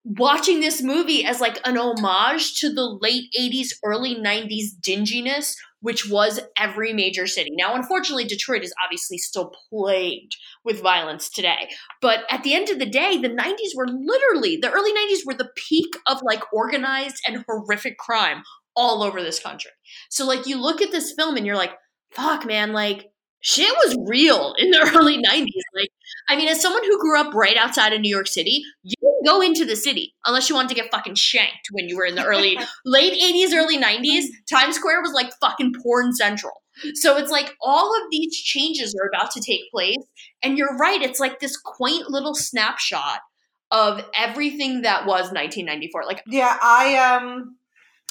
watching 0.06 0.60
this 0.60 0.82
movie 0.82 1.26
as 1.26 1.42
like 1.42 1.60
an 1.66 1.78
homage 1.78 2.60
to 2.60 2.74
the 2.74 2.98
late 3.02 3.26
80s 3.38 3.74
early 3.84 4.16
90s 4.16 4.70
dinginess 4.82 5.56
which 5.82 6.10
was 6.10 6.40
every 6.58 6.94
major 6.94 7.28
city. 7.28 7.52
Now, 7.58 7.76
unfortunately, 7.76 8.26
Detroit 8.26 8.64
is 8.64 8.74
obviously 8.84 9.18
still 9.18 9.52
plagued 9.70 10.36
with 10.64 10.82
violence 10.82 11.30
today. 11.30 11.70
But 12.02 12.26
at 12.30 12.44
the 12.44 12.54
end 12.54 12.70
of 12.70 12.80
the 12.80 12.86
day, 12.86 13.18
the 13.18 13.30
90s 13.30 13.76
were 13.76 13.88
literally, 13.88 14.58
the 14.58 14.72
early 14.72 14.92
90s 14.92 15.26
were 15.26 15.34
the 15.34 15.50
peak 15.56 15.96
of 16.08 16.22
like 16.22 16.44
organized 16.54 17.22
and 17.28 17.44
horrific 17.48 17.98
crime 17.98 18.44
all 18.76 19.04
over 19.04 19.22
this 19.22 19.40
country. 19.40 19.72
So, 20.10 20.26
like, 20.26 20.48
you 20.48 20.62
look 20.62 20.82
at 20.82 20.92
this 20.92 21.14
film 21.14 21.38
and 21.38 21.46
you're 21.46 21.56
like, 21.56 21.74
fuck, 22.12 22.46
man, 22.46 22.74
like, 22.74 23.08
shit 23.42 23.74
was 23.86 23.98
real 24.08 24.54
in 24.58 24.72
the 24.72 24.92
early 24.96 25.18
90s. 25.18 25.48
Like, 25.76 25.90
I 26.28 26.36
mean, 26.36 26.48
as 26.48 26.62
someone 26.62 26.84
who 26.84 27.00
grew 27.00 27.20
up 27.20 27.34
right 27.34 27.58
outside 27.58 27.94
of 27.94 28.02
New 28.02 28.10
York 28.10 28.28
City, 28.28 28.64
you 28.84 28.96
didn't 29.02 29.26
go 29.26 29.42
into 29.42 29.66
the 29.66 29.76
city 29.76 30.16
unless 30.26 30.50
you 30.50 30.56
wanted 30.56 30.70
to 30.70 30.76
get 30.76 30.92
fucking 30.92 31.16
shanked 31.16 31.68
when 31.72 31.90
you 31.90 31.98
were 31.98 32.06
in 32.06 32.16
the 32.16 32.26
early, 32.26 32.58
late 32.86 33.14
80s, 33.14 33.56
early 33.56 33.78
90s. 33.78 34.26
Times 34.50 34.76
Square 34.76 35.02
was 35.02 35.14
like 35.14 35.32
fucking 35.42 35.74
porn 35.82 36.14
central. 36.14 36.64
So 36.94 37.18
it's 37.18 37.32
like 37.32 37.56
all 37.62 37.94
of 37.96 38.04
these 38.10 38.38
changes 38.38 38.96
are 38.96 39.10
about 39.14 39.32
to 39.32 39.42
take 39.42 39.70
place. 39.72 39.98
And 40.42 40.58
you're 40.58 40.78
right, 40.78 41.02
it's 41.02 41.20
like 41.20 41.40
this 41.40 41.58
quaint 41.58 42.10
little 42.10 42.36
snapshot 42.36 43.20
of 43.72 44.04
everything 44.18 44.82
that 44.84 45.06
was 45.06 45.32
1994. 45.32 46.06
Like, 46.06 46.24
Yeah, 46.28 46.58
I 46.62 46.98
um, 46.98 47.58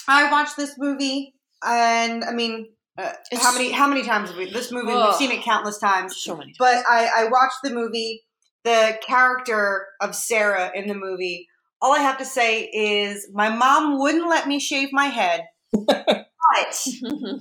I 0.07 0.31
watched 0.31 0.57
this 0.57 0.75
movie, 0.79 1.35
and 1.65 2.25
I 2.25 2.33
mean, 2.33 2.69
uh, 2.99 3.13
how 3.35 3.53
many 3.53 3.71
how 3.71 3.87
many 3.87 4.03
times 4.03 4.29
have 4.29 4.39
we 4.39 4.51
this 4.51 4.73
movie? 4.73 4.93
We've 4.93 5.15
seen 5.15 5.31
it 5.31 5.43
countless 5.43 5.79
times. 5.79 6.17
so 6.17 6.37
many. 6.37 6.53
But 6.59 6.85
I, 6.89 7.09
I 7.19 7.29
watched 7.31 7.59
the 7.63 7.71
movie. 7.71 8.25
The 8.65 8.99
character 9.07 9.87
of 10.01 10.15
Sarah 10.15 10.73
in 10.75 10.89
the 10.89 10.95
movie. 10.95 11.47
All 11.81 11.95
I 11.95 12.01
have 12.01 12.19
to 12.19 12.25
say 12.25 12.65
is 12.65 13.29
my 13.33 13.49
mom 13.49 13.99
wouldn't 14.01 14.29
let 14.29 14.49
me 14.49 14.59
shave 14.59 14.89
my 14.93 15.07
head, 15.07 15.45
but 15.73 16.87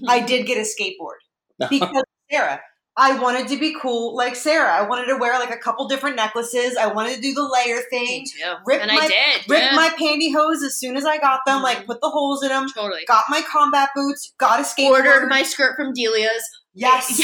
I 0.08 0.24
did 0.26 0.46
get 0.46 0.60
a 0.60 0.62
skateboard 0.62 1.18
because 1.70 2.04
Sarah. 2.32 2.62
I 3.00 3.20
wanted 3.20 3.48
to 3.50 3.60
be 3.60 3.76
cool 3.80 4.16
like 4.16 4.36
Sarah. 4.36 4.74
I 4.74 4.82
wanted 4.88 5.06
to 5.06 5.18
wear 5.18 5.38
like 5.40 5.52
a 5.52 5.58
couple 5.58 5.88
different 5.88 6.16
necklaces. 6.16 6.76
I 6.78 6.88
wanted 6.92 7.16
to 7.16 7.22
do 7.22 7.34
the 7.34 7.44
layer 7.48 7.76
Me 7.78 7.84
thing. 7.92 8.26
too. 8.26 8.54
Rip 8.66 8.82
and 8.82 8.92
my- 8.92 8.98
I 9.04 9.08
did. 9.08 9.48
Rip 9.50 9.62
yeah. 9.62 9.76
my 9.76 9.90
pantyhose 9.90 10.66
as 10.66 10.80
soon 10.80 10.98
as 10.98 11.06
I 11.06 11.18
got 11.20 11.42
them. 11.46 11.62
Like 11.62 11.80
Mhm. 11.84 11.86
put 11.86 12.02
the 12.02 12.10
holes 12.10 12.42
in 12.44 12.50
them. 12.50 12.68
totally. 12.74 13.06
Got 13.08 13.26
my 13.30 13.42
combat 13.44 13.90
boots. 13.96 14.34
Got 14.40 14.60
a 14.60 14.64
skateboard. 14.64 15.06
Ordered 15.06 15.30
my 15.30 15.44
skirt 15.44 15.76
from 15.76 15.94
Delia's. 15.94 16.44
yes. 16.74 17.22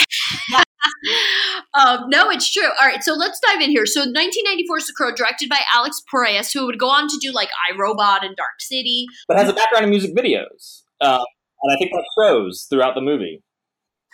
um, 1.74 2.09
no, 2.09 2.30
it's 2.30 2.51
true. 2.51 2.69
All 2.82 2.88
right, 2.88 3.03
so 3.03 3.13
let's 3.13 3.39
dive 3.39 3.61
in 3.61 3.69
here. 3.69 3.86
So 3.86 4.01
1994 4.01 4.78
is 4.80 4.88
The 4.88 4.93
Crow, 4.95 5.13
directed 5.15 5.49
by 5.49 5.59
Alex 5.74 6.01
Proyas, 6.13 6.53
who 6.53 6.65
would 6.65 6.78
go 6.80 6.89
on 6.89 7.07
to 7.07 7.17
do 7.21 7.32
like 7.32 7.49
iRobot 7.71 8.24
and 8.26 8.36
Dark 8.36 8.59
City. 8.59 9.05
but 9.28 9.38
has 9.38 9.49
a 9.49 9.53
background 9.53 9.86
in 9.86 9.89
music 9.89 10.15
videos, 10.15 10.82
uh, 11.01 11.24
and 11.63 11.74
I 11.74 11.78
think 11.78 11.91
that 11.91 12.05
shows 12.19 12.67
throughout 12.69 12.95
the 12.95 13.01
movie. 13.01 13.41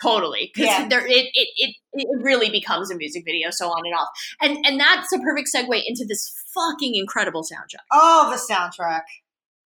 Totally, 0.02 0.50
because 0.54 0.68
Yeah. 0.70 0.88
there 0.88 1.06
it, 1.06 1.26
it 1.34 1.48
it 1.56 1.76
it 1.92 2.08
really 2.22 2.48
becomes 2.50 2.90
a 2.90 2.96
music 2.96 3.22
video, 3.26 3.50
so 3.50 3.68
on 3.68 3.82
and 3.84 3.94
off, 3.94 4.08
and 4.40 4.64
and 4.66 4.80
that's 4.80 5.12
a 5.12 5.18
perfect 5.18 5.48
segue 5.54 5.82
into 5.86 6.04
this 6.08 6.32
fucking 6.54 6.94
incredible 6.94 7.42
soundtrack. 7.42 7.84
Oh, 7.92 8.30
the 8.30 8.54
soundtrack. 8.54 9.02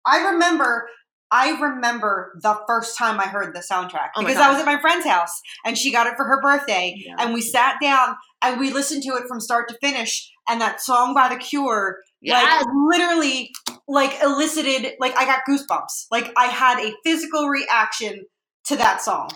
I 0.06 0.30
remember. 0.32 0.90
I 1.34 1.52
remember 1.62 2.38
the 2.44 2.60
first 2.68 2.98
time 2.98 3.18
I 3.18 3.24
heard 3.24 3.56
the 3.56 3.62
soundtrack 3.62 4.10
Oh 4.18 4.22
because 4.22 4.36
God. 4.36 4.48
I 4.48 4.52
was 4.52 4.60
at 4.60 4.66
my 4.66 4.78
friend's 4.82 5.06
house 5.06 5.32
and 5.64 5.78
she 5.78 5.90
got 5.90 6.06
it 6.06 6.16
for 6.18 6.26
her 6.26 6.42
birthday, 6.42 6.94
Yeah. 6.98 7.16
and 7.20 7.34
we 7.34 7.40
sat 7.40 7.78
down 7.82 8.18
and 8.42 8.60
we 8.60 8.70
listened 8.70 9.04
to 9.04 9.12
it 9.16 9.30
from 9.30 9.40
start 9.40 9.70
to 9.70 9.78
finish. 9.80 10.30
And 10.50 10.60
that 10.60 10.82
song 10.82 11.14
by 11.14 11.30
The 11.30 11.38
Cure, 11.38 12.00
Yes. 12.20 12.44
like 12.66 12.66
literally, 12.90 13.52
like 13.88 14.22
elicited, 14.22 14.94
like 15.00 15.16
I 15.16 15.24
got 15.24 15.44
goosebumps. 15.48 16.08
Like 16.12 16.34
I 16.36 16.48
had 16.48 16.80
a 16.86 16.94
physical 17.06 17.48
reaction 17.48 18.26
to 18.66 18.76
that 18.76 19.02
song. 19.02 19.30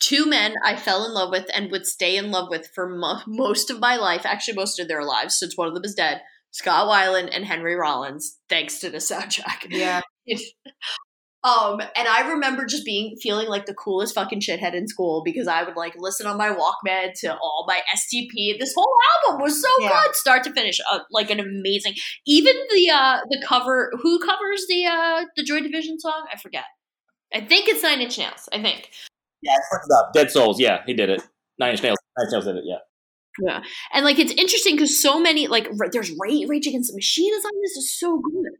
Two 0.00 0.26
men 0.26 0.54
I 0.64 0.76
fell 0.76 1.04
in 1.04 1.12
love 1.12 1.30
with 1.30 1.46
and 1.54 1.70
would 1.70 1.86
stay 1.86 2.16
in 2.16 2.30
love 2.30 2.48
with 2.50 2.68
for 2.74 2.88
mo- 2.88 3.20
most 3.26 3.70
of 3.70 3.78
my 3.78 3.96
life, 3.96 4.22
actually 4.24 4.54
most 4.54 4.80
of 4.80 4.88
their 4.88 5.04
lives, 5.04 5.38
since 5.38 5.56
one 5.56 5.68
of 5.68 5.74
them 5.74 5.84
is 5.84 5.94
dead. 5.94 6.22
Scott 6.52 6.88
Weiland 6.88 7.30
and 7.34 7.44
Henry 7.44 7.76
Rollins, 7.76 8.38
thanks 8.48 8.80
to 8.80 8.90
the 8.90 8.98
soundtrack. 8.98 9.66
Yeah. 9.68 10.00
um, 11.44 11.80
and 11.80 12.08
I 12.08 12.28
remember 12.30 12.64
just 12.66 12.84
being 12.84 13.14
feeling 13.22 13.46
like 13.48 13.66
the 13.66 13.74
coolest 13.74 14.16
fucking 14.16 14.40
shithead 14.40 14.74
in 14.74 14.88
school 14.88 15.22
because 15.24 15.46
I 15.46 15.62
would 15.62 15.76
like 15.76 15.94
listen 15.96 16.26
on 16.26 16.36
my 16.36 16.48
Walkman 16.48 17.12
to 17.20 17.34
all 17.36 17.66
my 17.68 17.80
STP. 17.94 18.58
This 18.58 18.74
whole 18.76 18.92
album 19.28 19.42
was 19.42 19.62
so 19.62 19.68
Yeah. 19.80 19.90
good, 20.04 20.16
start 20.16 20.42
to 20.44 20.52
finish, 20.52 20.80
uh, 20.90 21.00
like 21.12 21.30
an 21.30 21.38
amazing. 21.38 21.94
Even 22.26 22.56
the 22.74 22.90
uh 22.90 23.18
the 23.28 23.44
cover, 23.46 23.92
who 24.02 24.18
covers 24.18 24.66
the 24.68 24.86
uh 24.86 25.26
the 25.36 25.44
Joy 25.44 25.60
Division 25.60 26.00
song? 26.00 26.26
I 26.32 26.36
forget. 26.36 26.64
I 27.32 27.42
think 27.42 27.68
it's 27.68 27.82
Nine 27.84 28.00
Inch 28.00 28.18
Nails. 28.18 28.48
I 28.52 28.60
think. 28.60 28.90
Yeah, 29.42 29.54
it's 29.56 29.88
up. 29.98 30.12
Dead 30.12 30.30
Souls. 30.30 30.60
Yeah, 30.60 30.82
he 30.86 30.94
did 30.94 31.08
it. 31.10 31.22
Nine 31.58 31.70
Inch 31.72 31.82
Nails. 31.82 31.98
Nine 32.18 32.26
Inch 32.26 32.32
Nails 32.32 32.44
did 32.44 32.56
it. 32.56 32.64
Yeah. 32.66 32.76
Yeah, 33.42 33.62
and 33.94 34.04
like 34.04 34.18
it's 34.18 34.32
interesting 34.32 34.74
because 34.74 35.00
so 35.00 35.20
many 35.20 35.46
like 35.46 35.66
r- 35.80 35.88
there's 35.90 36.10
Rage, 36.18 36.48
Rage 36.48 36.66
Against 36.66 36.90
the 36.90 36.96
Machine 36.96 37.32
is 37.32 37.44
on 37.44 37.50
this 37.62 37.76
is 37.76 37.98
so 37.98 38.18
good. 38.20 38.52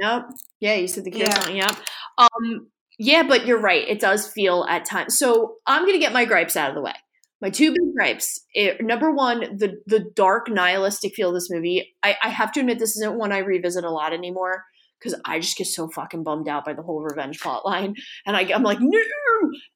Yep. 0.00 0.22
Yeah, 0.60 0.74
you 0.74 0.86
said 0.86 1.04
the 1.04 1.10
Cure 1.10 1.26
Yeah. 1.26 1.40
song. 1.40 1.56
Yep. 1.56 1.76
Um. 2.18 2.68
Yeah, 2.98 3.22
but 3.26 3.46
you're 3.46 3.60
right. 3.60 3.88
It 3.88 4.00
does 4.00 4.28
feel 4.28 4.64
at 4.68 4.84
times. 4.84 5.18
So 5.18 5.56
I'm 5.66 5.86
gonna 5.86 5.98
get 5.98 6.12
my 6.12 6.24
gripes 6.24 6.56
out 6.56 6.68
of 6.68 6.74
the 6.74 6.82
way. 6.82 6.94
My 7.40 7.50
two 7.50 7.70
big 7.70 7.94
gripes. 7.96 8.44
It, 8.52 8.80
number 8.82 9.10
one, 9.12 9.40
the 9.56 9.78
the 9.86 10.04
dark 10.14 10.48
nihilistic 10.48 11.14
feel 11.14 11.30
of 11.30 11.34
this 11.34 11.50
movie. 11.50 11.96
I, 12.02 12.16
I 12.22 12.28
have 12.28 12.52
to 12.52 12.60
admit 12.60 12.78
this 12.78 12.96
isn't 12.96 13.18
one 13.18 13.32
I 13.32 13.38
revisit 13.38 13.82
a 13.84 13.90
lot 13.90 14.12
anymore 14.12 14.64
because 15.02 15.18
I 15.24 15.40
just 15.40 15.56
get 15.56 15.66
so 15.66 15.88
fucking 15.88 16.22
bummed 16.22 16.48
out 16.48 16.64
by 16.64 16.72
the 16.72 16.82
whole 16.82 17.02
revenge 17.02 17.40
plot 17.40 17.64
line, 17.64 17.94
and 18.26 18.36
I, 18.36 18.42
I'm 18.54 18.62
like 18.62 18.78
no, 18.80 19.00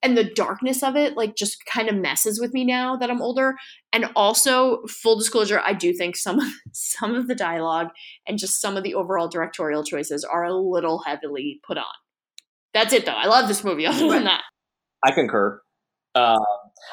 and 0.02 0.16
the 0.16 0.24
darkness 0.24 0.82
of 0.82 0.96
it 0.96 1.16
like 1.16 1.36
just 1.36 1.64
kind 1.66 1.88
of 1.88 1.96
messes 1.96 2.40
with 2.40 2.52
me 2.52 2.64
now 2.64 2.96
that 2.96 3.10
I'm 3.10 3.22
older. 3.22 3.56
And 3.92 4.10
also, 4.14 4.82
full 4.86 5.18
disclosure, 5.18 5.60
I 5.64 5.72
do 5.72 5.92
think 5.92 6.16
some 6.16 6.38
of 6.38 6.52
some 6.72 7.14
of 7.14 7.28
the 7.28 7.34
dialogue 7.34 7.88
and 8.26 8.38
just 8.38 8.60
some 8.60 8.76
of 8.76 8.84
the 8.84 8.94
overall 8.94 9.28
directorial 9.28 9.84
choices 9.84 10.24
are 10.24 10.44
a 10.44 10.54
little 10.54 11.00
heavily 11.00 11.60
put 11.66 11.78
on. 11.78 11.84
That's 12.74 12.92
it 12.92 13.06
though. 13.06 13.12
I 13.12 13.26
love 13.26 13.48
this 13.48 13.64
movie. 13.64 13.86
Other 13.86 14.08
than 14.08 14.24
that, 14.24 14.42
I 15.04 15.12
concur. 15.12 15.60
Uh, 16.14 16.38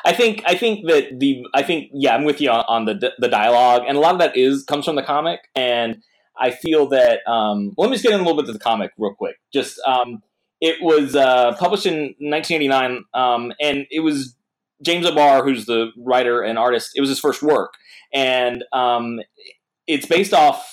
I 0.05 0.13
think 0.13 0.43
I 0.45 0.55
think 0.55 0.87
that 0.87 1.19
the 1.19 1.45
I 1.53 1.63
think 1.63 1.89
yeah 1.93 2.15
I'm 2.15 2.25
with 2.25 2.41
you 2.41 2.49
on, 2.49 2.65
on 2.67 2.85
the 2.85 3.13
the 3.19 3.27
dialogue 3.27 3.83
and 3.87 3.97
a 3.97 3.99
lot 3.99 4.13
of 4.13 4.19
that 4.19 4.35
is 4.35 4.63
comes 4.63 4.85
from 4.85 4.95
the 4.95 5.03
comic 5.03 5.41
and 5.55 6.03
I 6.39 6.51
feel 6.51 6.87
that 6.89 7.19
um, 7.27 7.73
let 7.77 7.89
me 7.89 7.95
just 7.95 8.03
get 8.03 8.13
in 8.13 8.19
a 8.19 8.23
little 8.23 8.41
bit 8.41 8.49
of 8.49 8.53
the 8.53 8.59
comic 8.59 8.91
real 8.97 9.13
quick. 9.13 9.35
Just 9.53 9.79
um, 9.85 10.21
it 10.61 10.81
was 10.81 11.15
uh, 11.15 11.55
published 11.57 11.85
in 11.85 12.15
1989 12.19 13.03
um, 13.13 13.53
and 13.61 13.85
it 13.91 13.99
was 13.99 14.35
James 14.81 15.05
O'Barr 15.05 15.43
who's 15.43 15.65
the 15.65 15.91
writer 15.97 16.41
and 16.41 16.57
artist. 16.57 16.91
It 16.95 17.01
was 17.01 17.09
his 17.09 17.19
first 17.19 17.41
work 17.41 17.73
and 18.13 18.63
um, 18.71 19.19
it's 19.87 20.05
based 20.05 20.33
off 20.33 20.69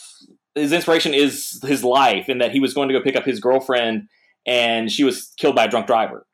his 0.55 0.73
inspiration 0.73 1.15
is 1.15 1.61
his 1.65 1.85
life 1.85 2.29
in 2.29 2.39
that 2.39 2.53
he 2.53 2.61
was 2.61 2.75
going 2.75 2.89
to 2.89 2.95
go 2.95 3.03
pick 3.03 3.17
up 3.17 3.25
his 3.25 3.41
girlfriend 3.41 4.09
and 4.47 4.91
she 4.91 5.05
was 5.05 5.33
killed 5.39 5.55
by 5.55 5.65
a 5.65 5.69
drunk 5.69 5.87
driver. 5.87 6.27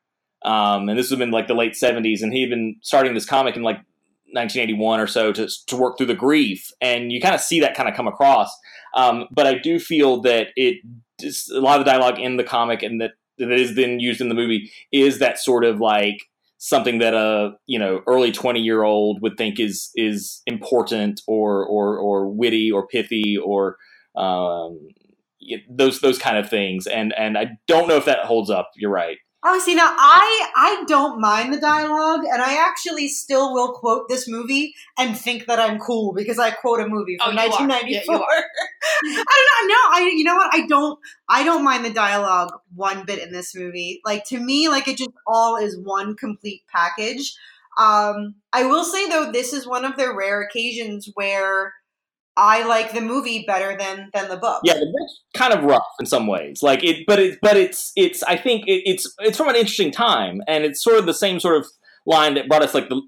Um, 0.45 0.89
and 0.89 0.99
this 0.99 1.11
was 1.11 1.21
in 1.21 1.31
like 1.31 1.49
the 1.49 1.55
late 1.55 1.73
70s, 1.73 2.23
and 2.23 2.33
he 2.33 2.41
had 2.41 2.51
been 2.51 2.77
starting 2.83 3.15
this 3.15 3.27
comic 3.27 3.57
in 3.57 3.63
like 3.63 3.81
1981 4.33 5.01
or 5.01 5.07
so 5.07 5.33
to, 5.33 5.49
to 5.67 5.77
work 5.77 5.97
through 5.97 6.07
the 6.07 6.15
grief. 6.15 6.71
And 6.81 7.13
you 7.13 7.21
kind 7.21 7.35
of 7.35 7.41
see 7.41 7.61
that 7.61 7.75
kind 7.75 7.89
of 7.89 7.95
come 7.95 8.09
across. 8.09 8.51
Um, 8.95 9.27
but 9.31 9.47
I 9.47 9.59
do 9.59 9.79
feel 9.79 10.21
that 10.23 10.49
it 10.57 10.79
just, 11.21 11.51
a 11.51 11.61
lot 11.61 11.79
of 11.79 11.85
the 11.85 11.91
dialogue 11.91 12.19
in 12.19 12.37
the 12.37 12.45
comic 12.45 12.83
and 12.83 13.01
that 13.01 13.13
that 13.39 13.53
is 13.53 13.75
then 13.75 14.01
used 14.01 14.21
in 14.21 14.29
the 14.29 14.35
movie 14.35 14.71
is 14.93 15.19
that 15.19 15.39
sort 15.39 15.65
of 15.65 15.81
like 15.81 16.19
something 16.59 16.99
that 16.99 17.15
a 17.15 17.53
you 17.67 17.79
know 17.79 18.01
early 18.07 18.33
20 18.33 18.61
year 18.61 18.83
old 18.83 19.21
would 19.21 19.37
think 19.37 19.61
is 19.61 19.91
is 19.95 20.43
important 20.47 21.21
or 21.27 21.65
or 21.67 21.99
or 21.99 22.29
witty 22.29 22.71
or 22.73 22.87
pithy 22.87 23.37
or 23.37 23.77
um, 24.17 24.79
those 25.71 26.01
those 26.01 26.19
kind 26.19 26.39
of 26.39 26.49
things 26.49 26.87
and 26.87 27.13
and 27.15 27.37
I 27.37 27.59
don't 27.69 27.89
know 27.89 27.97
if 27.97 28.07
that 28.07 28.21
holds 28.21 28.51
up 28.51 28.71
you're 28.77 28.91
right 28.91 29.19
Oh, 29.49 29.61
see 29.61 29.77
now 29.77 29.95
I 29.97 30.51
I 30.57 30.85
don't 30.89 31.21
mind 31.21 31.55
the 31.55 31.61
dialogue, 31.61 32.25
and 32.25 32.43
I 32.43 32.57
actually 32.67 33.07
still 33.07 33.55
will 33.55 33.75
quote 33.75 34.09
this 34.09 34.27
movie 34.29 34.75
and 34.99 35.17
think 35.17 35.47
that 35.47 35.61
I'm 35.61 35.79
cool 35.79 36.13
because 36.13 36.41
I 36.41 36.51
quote 36.51 36.81
a 36.81 36.89
movie 36.89 37.17
Oh, 37.21 37.27
from 37.27 37.39
are. 37.39 37.49
1994. 37.49 38.15
Yeah. 38.17 38.21
I 39.05 39.61
don't 39.61 39.69
know. 39.69 39.75
No, 39.75 39.81
I 39.93 40.11
you 40.13 40.25
know 40.25 40.35
what? 40.35 40.53
I 40.53 40.67
don't 40.67 40.99
I 41.29 41.45
don't 41.45 41.63
mind 41.63 41.85
the 41.85 41.91
dialogue 41.93 42.51
one 42.75 43.05
bit 43.07 43.23
in 43.23 43.31
this 43.33 43.55
movie. 43.55 44.01
Like 44.05 44.25
to 44.27 44.41
me, 44.41 44.69
like 44.69 44.89
it 44.89 44.97
just 44.97 45.11
all 45.29 45.57
is 45.57 45.79
one 45.79 46.17
complete 46.17 46.65
package. 46.69 47.37
Um, 47.79 48.37
I 48.53 48.65
will 48.65 48.85
say 48.85 49.09
though, 49.09 49.31
this 49.31 49.53
is 49.53 49.67
one 49.67 49.85
of 49.85 49.97
the 49.97 50.13
rare 50.13 50.43
occasions 50.43 51.09
where 51.15 51.75
I 52.37 52.65
like 52.65 52.93
the 52.93 53.01
movie 53.01 53.45
better 53.47 53.77
than 53.79 54.11
than 54.13 54.29
the 54.29 54.37
book. 54.37 54.61
Yeah, 54.65 54.75
the 54.75 54.87
book's 54.87 55.21
kind 55.35 55.55
of 55.55 55.65
rough 55.65 55.87
in 55.99 56.07
some 56.07 56.27
ways. 56.27 56.63
Like 56.63 56.85
it, 56.85 57.05
but 57.07 57.19
it, 57.19 57.39
but 57.41 57.57
it's 57.57 57.93
it's. 57.97 58.23
I 58.25 58.37
think 58.37 58.65
it, 58.67 58.83
it's 58.85 59.13
it's 59.21 59.39
from 59.39 59.49
an 59.49 59.57
interesting 59.57 59.91
time, 59.91 60.43
and 60.47 60.65
it's 60.65 60.83
sort 60.83 60.99
of 60.99 61.07
the 61.07 61.15
same 61.15 61.41
sort 61.41 61.57
of 61.57 61.67
line 62.05 62.35
that 62.35 62.49
brought 62.49 62.63
us 62.63 62.75
like 62.75 62.89
the 62.89 63.01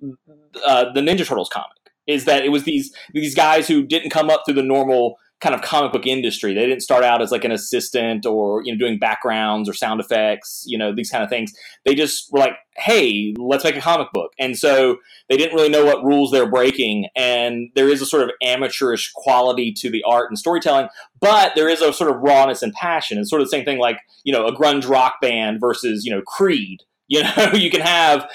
uh, 0.66 0.92
the 0.92 1.00
Ninja 1.00 1.26
Turtles 1.26 1.50
comic. 1.52 1.68
Is 2.06 2.24
that 2.24 2.44
it 2.44 2.48
was 2.48 2.64
these 2.64 2.94
these 3.12 3.34
guys 3.34 3.68
who 3.68 3.86
didn't 3.86 4.10
come 4.10 4.30
up 4.30 4.42
through 4.46 4.54
the 4.54 4.62
normal 4.62 5.16
kind 5.40 5.54
of 5.54 5.62
comic 5.62 5.92
book 5.92 6.06
industry. 6.06 6.52
They 6.52 6.66
didn't 6.66 6.82
start 6.82 7.04
out 7.04 7.22
as 7.22 7.30
like 7.30 7.44
an 7.44 7.52
assistant 7.52 8.26
or 8.26 8.62
you 8.64 8.72
know 8.72 8.78
doing 8.78 8.98
backgrounds 8.98 9.68
or 9.68 9.72
sound 9.72 10.00
effects, 10.00 10.64
you 10.66 10.76
know 10.76 10.94
these 10.94 11.10
kind 11.10 11.22
of 11.22 11.30
things. 11.30 11.52
They 11.84 11.94
just 11.94 12.32
were 12.32 12.40
like, 12.40 12.54
hey, 12.76 13.34
let's 13.38 13.64
make 13.64 13.76
a 13.76 13.80
comic 13.80 14.08
book, 14.12 14.32
and 14.38 14.58
so 14.58 14.98
they 15.28 15.36
didn't 15.36 15.54
really 15.54 15.68
know 15.68 15.84
what 15.84 16.04
rules 16.04 16.30
they're 16.30 16.50
breaking. 16.50 17.08
And 17.14 17.70
there 17.74 17.88
is 17.88 18.02
a 18.02 18.06
sort 18.06 18.24
of 18.24 18.30
amateurish 18.42 19.12
quality 19.14 19.72
to 19.78 19.90
the 19.90 20.02
art 20.04 20.30
and 20.30 20.38
storytelling, 20.38 20.88
but 21.20 21.52
there 21.54 21.68
is 21.68 21.80
a 21.80 21.92
sort 21.92 22.10
of 22.10 22.20
rawness 22.20 22.62
and 22.62 22.72
passion. 22.72 23.18
It's 23.18 23.30
sort 23.30 23.42
of 23.42 23.46
the 23.46 23.50
same 23.50 23.64
thing 23.64 23.78
like 23.78 24.00
you 24.24 24.32
know 24.32 24.46
a 24.46 24.54
grunge 24.54 24.88
rock 24.88 25.20
band 25.20 25.60
versus 25.60 26.04
you 26.04 26.14
know 26.14 26.22
Creed. 26.22 26.80
You 27.10 27.22
know, 27.22 27.52
you 27.54 27.70
can 27.70 27.80
have 27.80 28.28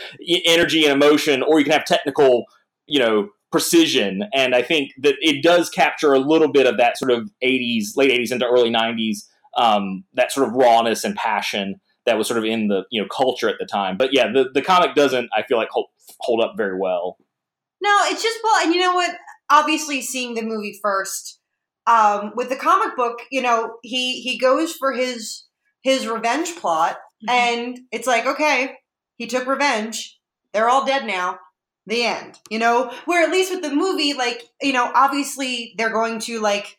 energy 0.48 0.84
and 0.84 0.92
emotion, 0.92 1.44
or 1.44 1.60
you 1.60 1.64
can 1.64 1.74
have 1.74 1.86
technical, 1.86 2.46
you 2.88 2.98
know, 2.98 3.30
precision. 3.54 4.24
And 4.34 4.54
I 4.54 4.62
think 4.62 4.92
that 4.98 5.16
it 5.22 5.44
does 5.44 5.70
capture 5.70 6.14
a 6.14 6.20
little 6.20 6.52
bit 6.52 6.68
of 6.68 6.78
that 6.78 6.98
sort 6.98 7.12
of 7.12 7.30
80s, 7.42 7.96
late 7.96 8.12
80s 8.12 8.32
into 8.32 8.46
early 8.46 8.70
90s, 8.70 9.20
um, 9.56 10.04
that 10.16 10.32
sort 10.32 10.48
of 10.50 10.56
rawness 10.56 11.06
and 11.06 11.16
passion 11.16 11.80
that 12.06 12.18
was 12.18 12.28
sort 12.28 12.38
of 12.38 12.44
in 12.44 12.68
the 12.68 12.84
you 12.92 13.02
know 13.02 13.08
culture 13.16 13.48
at 13.48 13.56
the 13.60 13.66
time. 13.66 13.96
But 13.96 14.12
yeah, 14.12 14.30
the, 14.30 14.50
the 14.54 14.62
comic 14.62 14.96
doesn't, 14.96 15.30
I 15.34 15.44
feel 15.44 15.58
like, 15.58 15.70
hold, 15.70 15.88
hold 16.20 16.44
up 16.44 16.56
very 16.58 16.78
well. 16.78 17.18
No, 17.82 17.96
it's 18.06 18.22
just 18.24 18.40
well, 18.44 18.66
and 18.66 18.74
you 18.74 18.82
know 18.82 18.94
what? 18.94 19.16
obviously 19.50 20.02
seeing 20.02 20.34
the 20.34 20.42
movie 20.42 20.80
first. 20.82 21.40
Um, 21.86 22.32
with 22.36 22.50
the 22.50 22.56
comic 22.56 22.96
book, 22.96 23.20
you 23.30 23.42
know, 23.42 23.76
he 23.84 24.22
he 24.22 24.38
goes 24.38 24.74
for 24.74 24.94
his 24.94 25.44
his 25.82 26.08
revenge 26.08 26.56
plot, 26.56 26.98
and 27.28 27.78
it's 27.92 28.08
like, 28.08 28.26
okay, 28.26 28.78
he 29.18 29.28
took 29.28 29.46
revenge. 29.46 30.18
They're 30.54 30.70
all 30.70 30.86
dead 30.86 31.06
now. 31.06 31.40
The 31.86 32.04
end. 32.04 32.40
You 32.50 32.60
know, 32.60 32.94
where 33.06 33.24
at 33.26 33.32
least 33.32 33.52
with 33.52 33.62
the 33.62 33.74
movie, 33.76 34.14
like, 34.14 34.44
you 34.62 34.74
know, 34.74 34.90
obviously 34.96 35.74
they're 35.78 35.92
going 35.92 36.20
to 36.22 36.40
like 36.40 36.78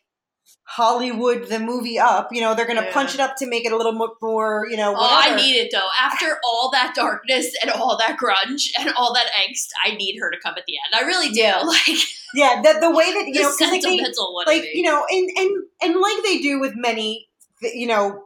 Hollywood 0.63 1.47
the 1.47 1.59
movie 1.59 1.99
up. 1.99 2.29
You 2.31 2.41
know, 2.41 2.55
they're 2.55 2.65
going 2.65 2.79
to 2.79 2.85
Yeah. 2.85 2.93
punch 2.93 3.13
it 3.13 3.19
up 3.19 3.35
to 3.37 3.47
make 3.47 3.65
it 3.65 3.71
a 3.71 3.77
little 3.77 3.93
more, 3.93 4.67
you 4.67 4.77
know, 4.77 4.95
Oh, 4.97 4.99
I 4.99 5.35
need 5.35 5.55
it 5.57 5.69
though. 5.71 5.87
After 5.99 6.39
all 6.47 6.71
that 6.71 6.93
darkness 6.95 7.53
and 7.61 7.69
all 7.71 7.97
that 7.99 8.17
grunge 8.17 8.69
and 8.79 8.89
all 8.97 9.13
that 9.13 9.27
angst, 9.39 9.67
I 9.85 9.95
need 9.95 10.17
her 10.19 10.31
to 10.31 10.37
come 10.43 10.55
at 10.57 10.63
the 10.65 10.73
end. 10.83 10.95
I 11.03 11.05
really 11.07 11.29
do. 11.29 11.39
Yeah. 11.41 11.59
Like 11.59 11.97
yeah, 12.33 12.61
the, 12.63 12.79
the 12.81 12.91
way 12.91 13.13
that 13.13 13.27
you 13.27 13.41
know, 13.41 13.55
like, 13.61 13.81
they- 13.81 14.01
like 14.45 14.63
you 14.73 14.81
know 14.83 15.05
and 15.09 15.29
and 15.37 15.51
and 15.83 15.95
like 16.01 16.23
they 16.23 16.39
do 16.39 16.59
with 16.59 16.73
many 16.75 17.27
you 17.61 17.87
know 17.87 18.23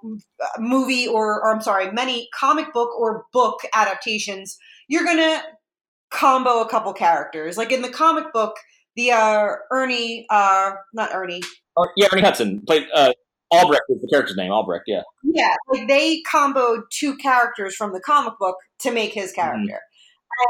movie 0.57 1.07
or, 1.07 1.39
or 1.41 1.53
i'm 1.53 1.61
sorry 1.61 1.91
many 1.91 2.27
comic 2.37 2.73
book 2.73 2.89
or 2.99 3.25
book 3.31 3.59
adaptations 3.73 4.57
you're 4.87 5.05
gonna 5.05 5.41
combo 6.09 6.61
a 6.61 6.69
couple 6.69 6.93
characters. 6.93 7.57
Like 7.57 7.71
in 7.71 7.81
the 7.81 7.89
comic 7.89 8.31
book 8.33 8.55
the 8.95 9.11
uh 9.11 9.47
ernie 9.71 10.25
uh 10.29 10.71
not 10.93 11.13
ernie. 11.13 11.41
Or, 11.75 11.91
yeah, 11.95 12.07
Ernie 12.11 12.21
Hudson 12.21 12.61
played 12.65 12.87
uh, 12.93 13.13
Albrecht 13.51 13.83
was 13.87 14.01
the 14.01 14.07
character's 14.07 14.35
name. 14.35 14.51
Albrecht, 14.51 14.83
yeah. 14.87 15.01
yeah 15.23 15.55
like 15.71 15.87
they 15.87 16.21
comboed 16.29 16.81
two 16.91 17.15
characters 17.17 17.75
from 17.75 17.93
the 17.93 18.01
comic 18.01 18.33
book 18.39 18.57
to 18.79 18.91
make 18.91 19.13
his 19.13 19.31
character. 19.31 19.79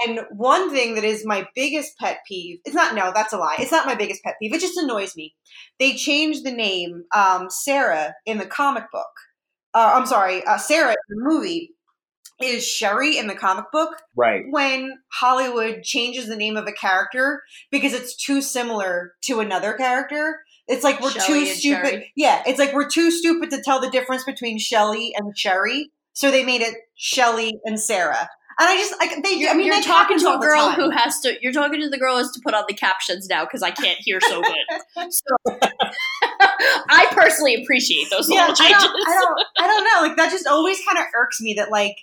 And 0.06 0.22
one 0.32 0.72
thing 0.72 0.96
that 0.96 1.04
is 1.04 1.26
my 1.26 1.48
biggest 1.56 1.98
pet 1.98 2.20
peeve 2.28 2.60
it's 2.66 2.76
not 2.76 2.96
no 2.96 3.12
that's 3.14 3.34
a 3.34 3.38
lie. 3.38 3.58
It's 3.60 3.72
not 3.72 3.86
my 3.86 3.96
biggest 3.96 4.24
pet 4.24 4.36
peeve. 4.42 4.54
It 4.54 4.62
just 4.62 4.78
annoys 4.78 5.16
me. 5.16 5.36
They 5.80 5.96
changed 5.96 6.44
the 6.44 6.52
name 6.52 7.04
um, 7.16 7.50
sarah 7.50 8.16
in 8.26 8.38
the 8.38 8.46
comic 8.46 8.92
book. 8.92 9.12
Uh, 9.76 9.92
i'm 9.94 10.08
sorry 10.08 10.44
uh, 10.46 10.58
sarah 10.58 10.94
in 10.94 11.18
the 11.18 11.24
movie 11.24 11.76
is 12.42 12.66
sherry 12.66 13.18
in 13.18 13.28
the 13.28 13.36
comic 13.36 13.66
book 13.72 13.96
Right. 14.16 14.44
when 14.50 15.00
hollywood 15.12 15.84
changes 15.84 16.28
the 16.28 16.36
name 16.36 16.58
of 16.58 16.68
a 16.68 16.72
character 16.72 17.44
because 17.72 17.94
it's 17.94 18.16
too 18.16 18.42
similar 18.42 19.14
to 19.24 19.40
another 19.40 19.74
character 19.74 20.40
it's 20.68 20.84
like 20.84 21.02
we're 21.02 21.12
Shelley 21.12 21.46
too 21.46 21.46
stupid 21.48 21.90
Sherry. 21.90 22.14
yeah 22.16 22.44
it's 22.46 22.60
like 22.60 22.74
we're 22.74 22.90
too 22.90 23.12
stupid 23.12 23.50
to 23.52 23.62
tell 23.64 23.80
the 23.82 23.90
difference 23.90 24.24
between 24.24 24.58
shelly 24.60 25.14
and 25.18 25.38
sherry 25.38 25.92
so 26.14 26.32
they 26.32 26.44
made 26.44 26.62
it 26.62 26.76
shelly 26.96 27.60
and 27.66 27.80
sarah 27.80 28.30
and 28.60 28.68
i 28.70 28.76
just 28.76 28.94
like 29.00 29.12
they 29.24 29.34
You're, 29.36 29.52
i 29.52 29.54
mean 29.54 29.68
you're 29.68 29.82
talking 29.82 30.20
to 30.20 30.34
a 30.34 30.40
girl 30.40 30.72
who 30.72 30.90
has 30.90 31.20
to. 31.22 31.36
You're 31.42 31.54
talking 31.54 31.82
to 31.82 31.90
the 31.90 31.98
girl 31.98 32.14
who 32.14 32.24
has 32.24 32.32
to 32.32 32.42
put 32.44 32.54
on 32.54 32.64
the 32.68 32.74
captions 32.74 33.28
now 33.30 33.46
because 33.46 33.64
I 33.64 33.72
can't 33.72 33.98
hear 34.00 34.20
so 34.22 34.42
good. 34.42 35.12
so, 35.12 35.60
I 36.90 37.08
personally 37.12 37.56
appreciate 37.62 38.10
those 38.12 38.30
yeah, 38.30 38.48
little 38.48 38.66
I 38.66 38.70
don't, 38.70 39.08
I 39.08 39.16
don't, 39.16 39.48
I 39.60 39.68
don't 39.68 39.84
know. 39.84 40.08
Like 40.08 40.18
that 40.18 40.32
just 40.32 40.48
always 40.48 40.80
kind 40.86 40.98
of 40.98 41.06
irks 41.16 41.42
me 41.42 41.54
that 41.56 41.72
like 41.72 41.96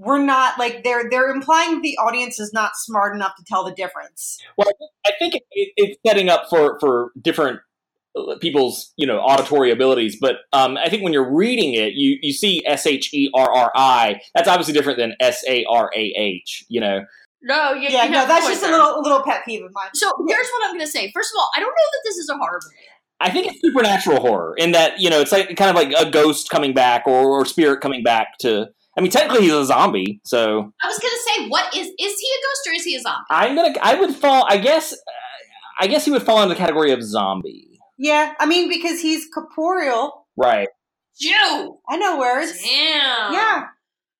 we're 0.00 0.22
not 0.22 0.58
like 0.58 0.82
they're 0.82 1.10
they're 1.10 1.28
implying 1.30 1.74
that 1.74 1.82
the 1.82 1.96
audience 1.98 2.40
is 2.40 2.52
not 2.54 2.72
smart 2.74 3.14
enough 3.14 3.36
to 3.36 3.44
tell 3.44 3.64
the 3.64 3.72
difference. 3.74 4.38
Well, 4.56 4.68
I 5.06 5.12
think 5.18 5.34
it, 5.34 5.42
it, 5.50 5.72
it's 5.76 5.98
setting 6.06 6.30
up 6.30 6.48
for 6.48 6.78
for 6.80 7.10
different 7.20 7.60
uh, 8.16 8.38
people's 8.40 8.94
you 8.96 9.06
know 9.06 9.18
auditory 9.18 9.70
abilities, 9.70 10.16
but 10.18 10.36
um, 10.54 10.78
I 10.78 10.88
think 10.88 11.02
when 11.02 11.12
you're 11.12 11.30
reading 11.30 11.74
it, 11.74 11.92
you 11.94 12.16
you 12.22 12.32
see 12.32 12.62
S 12.66 12.86
H 12.86 13.12
E 13.12 13.30
R 13.34 13.50
R 13.52 13.72
I. 13.76 14.20
That's 14.34 14.48
obviously 14.48 14.72
different 14.72 14.98
than 14.98 15.14
S 15.20 15.44
A 15.46 15.66
R 15.68 15.90
A 15.94 16.00
H. 16.16 16.64
You 16.70 16.80
know, 16.80 17.04
no, 17.42 17.74
you, 17.74 17.90
Yeah, 17.90 18.04
you 18.04 18.10
no, 18.10 18.26
that's 18.26 18.46
point 18.46 18.54
just 18.54 18.64
a 18.64 18.68
there. 18.68 18.78
little 18.78 19.02
little 19.02 19.22
pet 19.22 19.44
peeve 19.44 19.62
of 19.62 19.70
mine. 19.74 19.90
So 19.92 20.10
here's 20.26 20.48
what 20.48 20.64
I'm 20.64 20.70
going 20.70 20.80
to 20.80 20.90
say. 20.90 21.12
First 21.12 21.30
of 21.34 21.38
all, 21.38 21.48
I 21.54 21.60
don't 21.60 21.68
know 21.68 21.88
that 21.92 22.00
this 22.04 22.16
is 22.16 22.28
a 22.30 22.36
horror 22.38 22.58
movie. 22.64 22.76
I 23.22 23.30
think 23.30 23.48
it's 23.48 23.60
supernatural 23.60 24.20
horror 24.20 24.54
in 24.56 24.72
that 24.72 24.98
you 24.98 25.10
know 25.10 25.20
it's 25.20 25.30
like 25.32 25.54
kind 25.56 25.68
of 25.68 25.76
like 25.76 25.92
a 25.92 26.10
ghost 26.10 26.48
coming 26.48 26.72
back 26.72 27.02
or, 27.06 27.28
or 27.28 27.44
spirit 27.44 27.82
coming 27.82 28.02
back 28.02 28.38
to. 28.38 28.68
I 29.00 29.02
mean, 29.02 29.10
technically 29.10 29.44
he's 29.44 29.54
a 29.54 29.64
zombie, 29.64 30.20
so 30.26 30.70
I 30.82 30.86
was 30.86 30.98
going 30.98 31.10
to 31.14 31.22
say, 31.26 31.48
what 31.48 31.74
is 31.74 31.86
is 31.86 31.94
he 31.96 32.06
a 32.06 32.40
ghost 32.44 32.68
or 32.68 32.72
is 32.74 32.84
he 32.84 32.96
a 32.96 33.00
zombie? 33.00 33.24
I'm 33.30 33.56
gonna. 33.56 33.74
I 33.80 33.94
would 33.94 34.14
fall. 34.14 34.44
I 34.46 34.58
guess. 34.58 34.92
Uh, 34.92 34.96
I 35.80 35.86
guess 35.86 36.04
he 36.04 36.10
would 36.10 36.22
fall 36.22 36.42
into 36.42 36.54
the 36.54 36.58
category 36.58 36.92
of 36.92 37.02
zombie, 37.02 37.80
Yeah, 37.96 38.34
I 38.38 38.44
mean 38.44 38.68
because 38.68 39.00
he's 39.00 39.26
corporeal. 39.32 40.26
right? 40.36 40.68
Jew. 41.18 41.78
I 41.88 41.96
know 41.96 42.18
words. 42.18 42.52
Damn. 42.62 43.32
Yeah. 43.32 43.62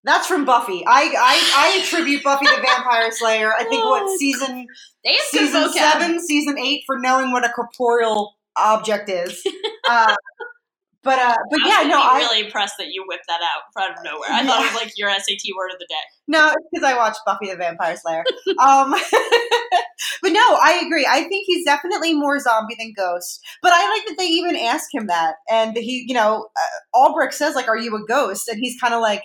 That's 0.05 0.27
from 0.27 0.47
Buffy. 0.47 0.83
I, 0.87 1.03
I 1.03 1.75
I 1.75 1.81
attribute 1.83 2.25
Buffy 2.25 2.47
the 2.47 2.63
Vampire 2.63 3.11
Slayer. 3.13 3.53
I 3.53 3.65
think 3.65 3.85
what 3.85 4.19
season 4.19 4.67
They 5.05 5.13
have 5.13 5.21
season 5.27 5.63
vocab. 5.65 5.73
seven, 5.75 6.27
season 6.27 6.59
eight 6.59 6.85
for 6.87 6.99
knowing 6.99 7.31
what 7.33 7.45
a 7.45 7.51
corporeal 7.51 8.37
object 8.57 9.11
is. 9.11 9.47
Uh, 9.89 10.15
but 11.03 11.19
uh, 11.19 11.37
but 11.51 11.59
I 11.65 11.67
was 11.67 11.69
yeah, 11.69 11.89
no, 11.89 11.97
be 11.97 12.09
I 12.09 12.19
really 12.19 12.45
impressed 12.45 12.75
that 12.79 12.89
you 12.89 13.05
whipped 13.07 13.25
that 13.29 13.41
out 13.41 13.83
out 13.83 13.99
of 13.99 14.05
nowhere. 14.05 14.29
I 14.31 14.45
thought 14.45 14.61
it 14.61 14.73
was 14.73 14.83
like 14.83 14.93
your 14.97 15.11
SAT 15.11 15.57
word 15.57 15.71
of 15.73 15.79
the 15.79 15.87
day. 15.89 15.95
No, 16.29 16.49
it's 16.49 16.67
because 16.73 16.85
I 16.85 16.97
watched 16.97 17.21
Buffy 17.25 17.51
the 17.51 17.57
Vampire 17.57 17.97
Slayer. 17.97 18.25
um, 18.63 18.91
but 20.23 20.33
no, 20.33 20.59
I 20.63 20.83
agree. 20.85 21.07
I 21.09 21.25
think 21.25 21.45
he's 21.47 21.65
definitely 21.65 22.15
more 22.15 22.39
zombie 22.39 22.77
than 22.79 22.93
ghost. 22.97 23.41
But 23.63 23.73
I 23.73 23.89
like 23.91 24.07
that 24.09 24.17
they 24.19 24.27
even 24.27 24.57
ask 24.57 24.93
him 24.93 25.07
that, 25.07 25.37
and 25.51 25.77
he, 25.77 26.05
you 26.07 26.15
know, 26.15 26.49
uh, 26.57 26.99
Albrecht 26.99 27.35
says 27.35 27.55
like, 27.55 27.69
"Are 27.69 27.79
you 27.79 27.97
a 27.97 28.07
ghost?" 28.07 28.49
And 28.49 28.59
he's 28.61 28.79
kind 28.79 28.93
of 28.93 29.01
like, 29.01 29.23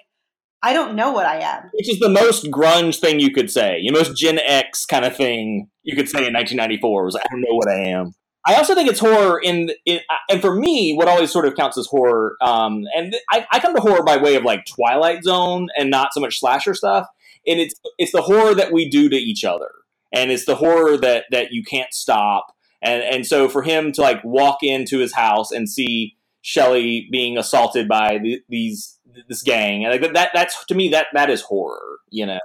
"I 0.63 0.71
don't 0.71 0.95
know 0.95 1.11
what 1.11 1.25
I 1.25 1.41
am." 1.41 1.69
Which 1.73 1.89
is 1.89 1.99
the 1.99 2.09
most 2.09 2.45
grunge 2.45 2.99
thing 2.99 3.19
you 3.19 3.31
could 3.31 3.51
say. 3.51 3.81
The 3.85 3.91
most 3.91 4.17
Gen 4.17 4.39
X 4.39 4.85
kind 4.85 5.03
of 5.03 5.15
thing 5.15 5.69
you 5.83 5.95
could 5.95 6.09
say 6.09 6.25
in 6.25 6.33
1994 6.33 7.05
was, 7.05 7.15
I 7.15 7.23
don't 7.29 7.41
know 7.41 7.55
what 7.55 7.69
I 7.69 7.89
am. 7.89 8.13
I 8.47 8.55
also 8.55 8.75
think 8.75 8.89
it's 8.89 8.99
horror 8.99 9.39
in, 9.43 9.71
in 9.85 10.01
and 10.29 10.39
for 10.39 10.55
me, 10.55 10.93
what 10.93 11.07
always 11.07 11.31
sort 11.31 11.45
of 11.45 11.55
counts 11.55 11.77
as 11.77 11.87
horror, 11.87 12.37
um, 12.41 12.83
and 12.95 13.15
I, 13.31 13.47
I 13.51 13.59
come 13.59 13.73
to 13.73 13.81
horror 13.81 14.03
by 14.03 14.17
way 14.17 14.35
of 14.35 14.43
like 14.43 14.65
Twilight 14.65 15.23
Zone 15.23 15.69
and 15.77 15.89
not 15.89 16.13
so 16.13 16.19
much 16.19 16.39
slasher 16.39 16.73
stuff. 16.73 17.07
And 17.47 17.59
it's 17.59 17.75
it's 17.99 18.11
the 18.11 18.23
horror 18.23 18.55
that 18.55 18.71
we 18.71 18.89
do 18.89 19.07
to 19.07 19.15
each 19.15 19.43
other, 19.43 19.69
and 20.11 20.31
it's 20.31 20.45
the 20.45 20.55
horror 20.55 20.97
that 20.97 21.25
that 21.31 21.51
you 21.51 21.63
can't 21.63 21.93
stop. 21.93 22.47
And 22.81 23.03
and 23.03 23.25
so 23.25 23.49
for 23.49 23.61
him 23.61 23.91
to 23.93 24.01
like 24.01 24.23
walk 24.23 24.63
into 24.63 24.97
his 24.97 25.13
house 25.13 25.51
and 25.51 25.69
see 25.69 26.17
Shelley 26.41 27.07
being 27.11 27.37
assaulted 27.37 27.87
by 27.87 28.17
the, 28.17 28.41
these 28.49 28.99
this 29.27 29.43
gang, 29.43 29.85
and 29.85 30.01
like, 30.01 30.13
that 30.13 30.31
that's 30.33 30.65
to 30.65 30.75
me 30.75 30.89
that 30.89 31.07
that 31.13 31.29
is 31.29 31.41
horror, 31.41 31.99
you 32.09 32.25
know. 32.25 32.39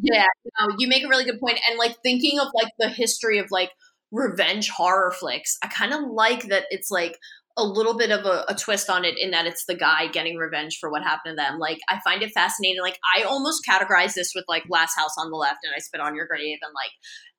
Yeah, 0.00 0.26
no, 0.60 0.74
you 0.78 0.88
make 0.88 1.04
a 1.04 1.08
really 1.08 1.24
good 1.24 1.40
point. 1.40 1.58
And 1.68 1.78
like 1.78 1.96
thinking 2.02 2.38
of 2.40 2.48
like 2.54 2.72
the 2.78 2.88
history 2.88 3.38
of 3.38 3.50
like 3.50 3.70
revenge 4.14 4.70
horror 4.70 5.10
flicks, 5.10 5.58
I 5.62 5.66
kind 5.66 5.92
of 5.92 6.00
like 6.08 6.44
that 6.44 6.64
it's 6.70 6.90
like 6.90 7.18
a 7.56 7.64
little 7.64 7.96
bit 7.96 8.10
of 8.10 8.24
a, 8.24 8.44
a 8.48 8.54
twist 8.54 8.88
on 8.88 9.04
it 9.04 9.16
in 9.18 9.30
that 9.32 9.46
it's 9.46 9.64
the 9.66 9.74
guy 9.74 10.08
getting 10.08 10.36
revenge 10.36 10.78
for 10.80 10.90
what 10.90 11.02
happened 11.02 11.36
to 11.36 11.42
them. 11.42 11.58
Like 11.58 11.78
I 11.88 12.00
find 12.04 12.22
it 12.22 12.32
fascinating. 12.32 12.80
Like 12.80 12.98
I 13.16 13.22
almost 13.22 13.64
categorize 13.68 14.14
this 14.14 14.32
with 14.34 14.44
like 14.48 14.64
Last 14.68 14.96
House 14.96 15.14
on 15.18 15.30
the 15.30 15.36
Left 15.36 15.58
and 15.62 15.72
I 15.76 15.80
Spit 15.80 16.00
on 16.00 16.14
Your 16.14 16.26
Grave 16.26 16.58
and 16.62 16.72
like 16.74 16.90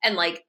and 0.02 0.14
like 0.14 0.44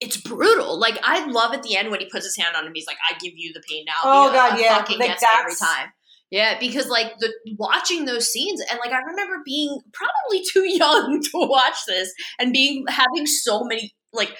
it's 0.00 0.16
brutal. 0.16 0.78
Like 0.78 0.98
I 1.02 1.26
love 1.26 1.52
at 1.52 1.62
the 1.62 1.76
end 1.76 1.90
when 1.90 2.00
he 2.00 2.06
puts 2.06 2.24
his 2.24 2.36
hand 2.36 2.56
on 2.56 2.66
him. 2.66 2.72
He's 2.74 2.86
like, 2.86 2.98
"I 3.10 3.16
give 3.18 3.32
you 3.36 3.52
the 3.54 3.62
pain 3.66 3.84
now." 3.86 3.94
Oh, 4.04 4.32
God, 4.32 4.52
uh, 4.52 4.58
yeah. 4.58 4.78
fucking 4.78 4.98
Like, 4.98 5.18
every 5.38 5.54
time. 5.54 5.88
Yeah, 6.30 6.58
because 6.58 6.88
like 6.88 7.16
the 7.18 7.32
watching 7.56 8.04
those 8.04 8.30
scenes 8.30 8.60
and 8.60 8.78
like 8.80 8.92
I 8.92 8.98
remember 8.98 9.42
being 9.44 9.78
probably 9.92 10.44
too 10.52 10.64
young 10.68 11.22
to 11.22 11.30
watch 11.34 11.76
this 11.86 12.12
and 12.38 12.52
being 12.52 12.84
having 12.88 13.26
so 13.26 13.64
many 13.64 13.94
like 14.12 14.34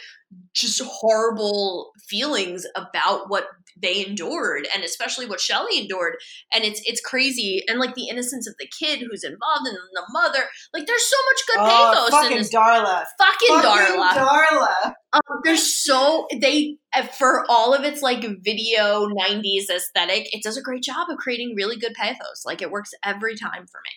just 0.55 0.80
horrible 0.84 1.91
feelings 2.09 2.66
about 2.76 3.28
what 3.28 3.45
they 3.80 4.07
endured 4.07 4.66
and 4.74 4.82
especially 4.84 5.26
what 5.26 5.41
Shelley 5.41 5.78
endured 5.78 6.14
and 6.55 6.64
it's 6.64 6.80
it's 6.87 7.01
crazy 7.01 7.62
and 7.68 7.78
like 7.78 7.95
the 7.95 8.09
innocence 8.09 8.47
of 8.49 8.55
the 8.59 8.66
kid 8.78 9.01
who's 9.01 9.22
involved 9.22 9.66
and 9.66 9.76
the 9.76 10.03
mother 10.12 10.45
like 10.72 10.87
there's 10.87 11.05
so 11.05 11.16
much 11.30 11.41
good 11.47 11.57
Oh, 11.61 12.09
pathos 12.09 12.30
in 12.32 12.39
this 12.39 12.55
Darla. 12.55 13.05
fucking, 13.18 13.49
Fucking 13.49 13.70
Darla 13.70 14.11
Darla. 14.12 14.93
um, 15.12 15.41
there's 15.45 15.76
so 15.76 16.26
they 16.41 16.76
uh, 16.95 17.03
for 17.03 17.45
all 17.51 17.74
of 17.74 17.84
its 17.84 18.01
like 18.01 18.24
video 18.43 19.09
90s 19.09 19.68
aesthetic 19.74 20.34
it 20.34 20.43
does 20.43 20.57
a 20.57 20.62
great 20.62 20.82
job 20.82 21.09
of 21.11 21.18
creating 21.18 21.55
really 21.55 21.76
good 21.76 21.93
pathos 21.95 22.45
like 22.47 22.62
it 22.62 22.70
works 22.70 22.91
every 23.05 23.37
time 23.37 23.66
for 23.70 23.80
me 23.84 23.91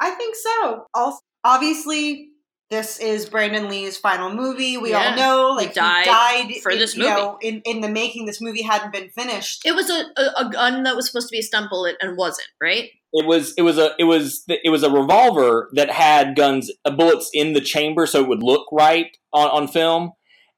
I 0.00 0.10
think 0.10 0.34
so. 0.34 0.86
Also, 0.94 1.18
obviously, 1.44 2.30
this 2.72 2.98
is 2.98 3.28
Brandon 3.28 3.68
Lee's 3.68 3.96
final 3.98 4.34
movie. 4.34 4.76
We 4.78 4.90
Yeah. 4.90 5.10
all 5.10 5.16
know, 5.16 5.58
He 5.58 5.66
like, 5.66 5.74
died 5.74 6.06
died 6.06 6.54
for 6.62 6.72
in- 6.72 6.78
this 6.78 6.96
you 6.96 7.02
movie. 7.04 7.14
know, 7.14 7.38
in 7.40 7.60
in 7.64 7.80
the 7.82 7.88
making. 7.88 8.26
This 8.26 8.40
movie 8.40 8.62
hadn't 8.62 8.92
been 8.92 9.10
finished. 9.10 9.62
it 9.64 9.74
was 9.74 9.88
a, 9.90 10.06
a, 10.16 10.46
a 10.46 10.50
gun 10.50 10.82
that 10.84 10.96
was 10.96 11.06
supposed 11.06 11.28
to 11.28 11.32
be 11.32 11.38
a 11.38 11.42
stun 11.42 11.68
bullet 11.70 11.96
and 12.00 12.16
wasn't 12.16 12.48
right 12.60 12.90
It 13.12 13.26
was 13.26 13.52
it 13.58 13.62
was 13.62 13.78
a 13.78 13.90
it 13.98 14.04
was 14.04 14.44
it 14.48 14.70
was 14.70 14.82
a 14.82 14.90
revolver 14.90 15.68
that 15.74 15.90
had 15.90 16.34
guns 16.34 16.70
uh, 16.84 16.90
bullets 16.90 17.30
in 17.34 17.52
the 17.52 17.60
chamber, 17.60 18.06
so 18.06 18.20
it 18.22 18.28
would 18.28 18.42
look 18.42 18.66
right 18.72 19.08
on, 19.32 19.48
on 19.50 19.68
film. 19.68 20.12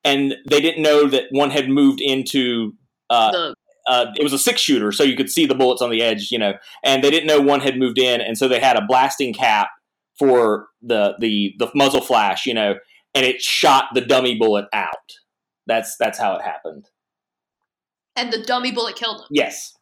And 0.04 0.34
they 0.48 0.60
didn't 0.60 0.82
know 0.82 1.08
that 1.08 1.24
one 1.30 1.50
had 1.50 1.68
moved 1.68 2.00
into. 2.00 2.74
Uh, 3.10 3.32
the 3.32 3.54
uh, 3.86 4.06
it 4.18 4.22
was 4.22 4.32
a 4.32 4.38
six 4.38 4.60
shooter, 4.62 4.92
so 4.92 5.02
you 5.02 5.16
could 5.16 5.30
see 5.30 5.44
the 5.46 5.54
bullets 5.54 5.82
on 5.82 5.90
the 5.90 6.00
edge, 6.02 6.30
you 6.30 6.38
know. 6.38 6.54
And 6.84 7.02
they 7.04 7.10
didn't 7.10 7.26
know 7.26 7.40
one 7.40 7.60
had 7.60 7.76
moved 7.78 7.98
in, 7.98 8.20
and 8.20 8.38
so 8.38 8.48
they 8.48 8.60
had 8.60 8.76
a 8.76 8.82
blasting 8.86 9.34
cap 9.34 9.68
for 10.18 10.68
the 10.82 11.14
the 11.20 11.54
the 11.58 11.68
muzzle 11.74 12.00
flash, 12.00 12.46
you 12.46 12.54
know, 12.54 12.74
and 13.14 13.24
it 13.26 13.40
shot 13.42 13.86
the 13.94 14.00
dummy 14.00 14.36
bullet 14.38 14.66
out. 14.72 15.12
That's 15.66 15.96
that's 15.98 16.18
how 16.18 16.34
it 16.36 16.42
happened. 16.42 16.88
And 18.16 18.32
the 18.32 18.42
dummy 18.42 18.70
bullet 18.72 18.96
killed 18.96 19.22
him. 19.22 19.26
Yes. 19.30 19.72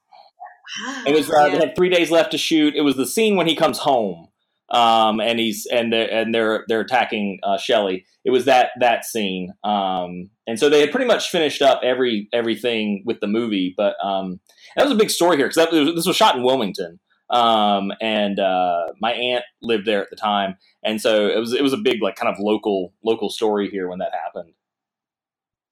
It 1.06 1.14
was 1.14 1.28
uh, 1.28 1.34
Yeah. 1.46 1.48
they 1.58 1.66
had 1.66 1.76
three 1.76 1.90
days 1.90 2.10
left 2.10 2.30
to 2.30 2.38
shoot. 2.38 2.74
It 2.74 2.80
was 2.82 2.96
the 2.96 3.06
scene 3.06 3.36
when 3.36 3.46
he 3.46 3.54
comes 3.54 3.78
home, 3.78 4.28
um, 4.70 5.20
and 5.20 5.38
he's 5.38 5.66
and 5.70 5.92
they're 5.92 6.10
and 6.10 6.34
they're 6.34 6.64
they're 6.68 6.80
attacking 6.80 7.40
uh, 7.42 7.58
Shelley. 7.58 8.06
It 8.24 8.30
was 8.30 8.46
that 8.46 8.70
that 8.80 9.04
scene, 9.04 9.52
um, 9.64 10.30
and 10.46 10.58
so 10.58 10.70
they 10.70 10.80
had 10.80 10.90
pretty 10.92 11.06
much 11.06 11.28
finished 11.28 11.60
up 11.60 11.80
every 11.84 12.28
everything 12.32 13.02
with 13.04 13.20
the 13.20 13.26
movie. 13.26 13.74
But 13.76 13.96
um, 14.02 14.40
that 14.76 14.84
was 14.84 14.92
a 14.92 14.96
big 14.96 15.10
story 15.10 15.36
here 15.36 15.48
because 15.48 15.68
this 15.94 16.06
was 16.06 16.16
shot 16.16 16.36
in 16.36 16.42
Wilmington, 16.42 17.00
um, 17.32 17.90
and 18.00 18.38
uh, 18.38 18.86
my 19.00 19.12
aunt 19.12 19.44
lived 19.60 19.86
there 19.86 20.02
at 20.02 20.10
the 20.10 20.16
time, 20.16 20.56
and 20.84 21.00
so 21.00 21.26
it 21.26 21.38
was 21.38 21.52
it 21.52 21.62
was 21.62 21.72
a 21.72 21.78
big 21.78 22.02
like 22.02 22.16
kind 22.16 22.32
of 22.32 22.38
local 22.38 22.92
local 23.02 23.30
story 23.30 23.68
here 23.68 23.88
when 23.88 23.98
that 23.98 24.12
happened. 24.12 24.52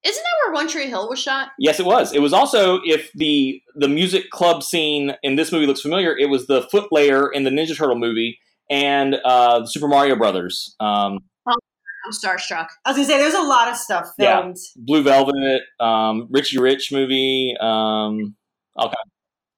Isn't 0.03 0.23
that 0.23 0.47
where 0.47 0.55
One 0.55 0.67
Tree 0.69 0.87
Hill 0.89 1.09
was 1.11 1.19
shot? 1.21 1.49
Yes, 1.59 1.79
it 1.79 1.85
was. 1.85 2.15
It 2.15 2.21
was 2.21 2.33
also 2.33 2.81
if 2.85 3.13
the 3.15 3.61
the 3.75 3.89
music 3.89 4.31
club 4.31 4.63
scene 4.63 5.15
in 5.23 5.37
this 5.37 5.53
movie 5.53 5.67
looks 5.67 5.83
familiar, 5.83 6.17
it 6.17 6.31
was 6.31 6.47
the 6.47 6.63
foot 6.71 6.91
layer 6.91 7.31
in 7.31 7.45
the 7.45 7.51
Ninja 7.51 7.77
Turtle 7.77 7.99
movie 7.99 8.39
and 8.71 9.17
uh, 9.25 9.61
the 9.61 9.67
Super 9.67 9.89
Mario 9.89 10.17
Brothers, 10.17 10.75
um, 10.81 11.19
I'm 11.47 12.13
starstruck. 12.13 12.69
I 12.85 12.91
was 12.91 12.97
gonna 12.97 13.05
say 13.05 13.19
there's 13.19 13.35
a 13.35 13.43
lot 13.43 13.69
of 13.69 13.77
stuff 13.77 14.07
Yeah. 14.19 14.41
filmed. 14.41 14.57
Blue 14.77 15.03
Velvet, 15.03 15.63
um, 15.81 16.29
Richie 16.31 16.59
Rich 16.59 16.91
movie, 16.93 17.55
um, 17.61 18.37
all 18.75 18.87
kinds. 18.87 19.11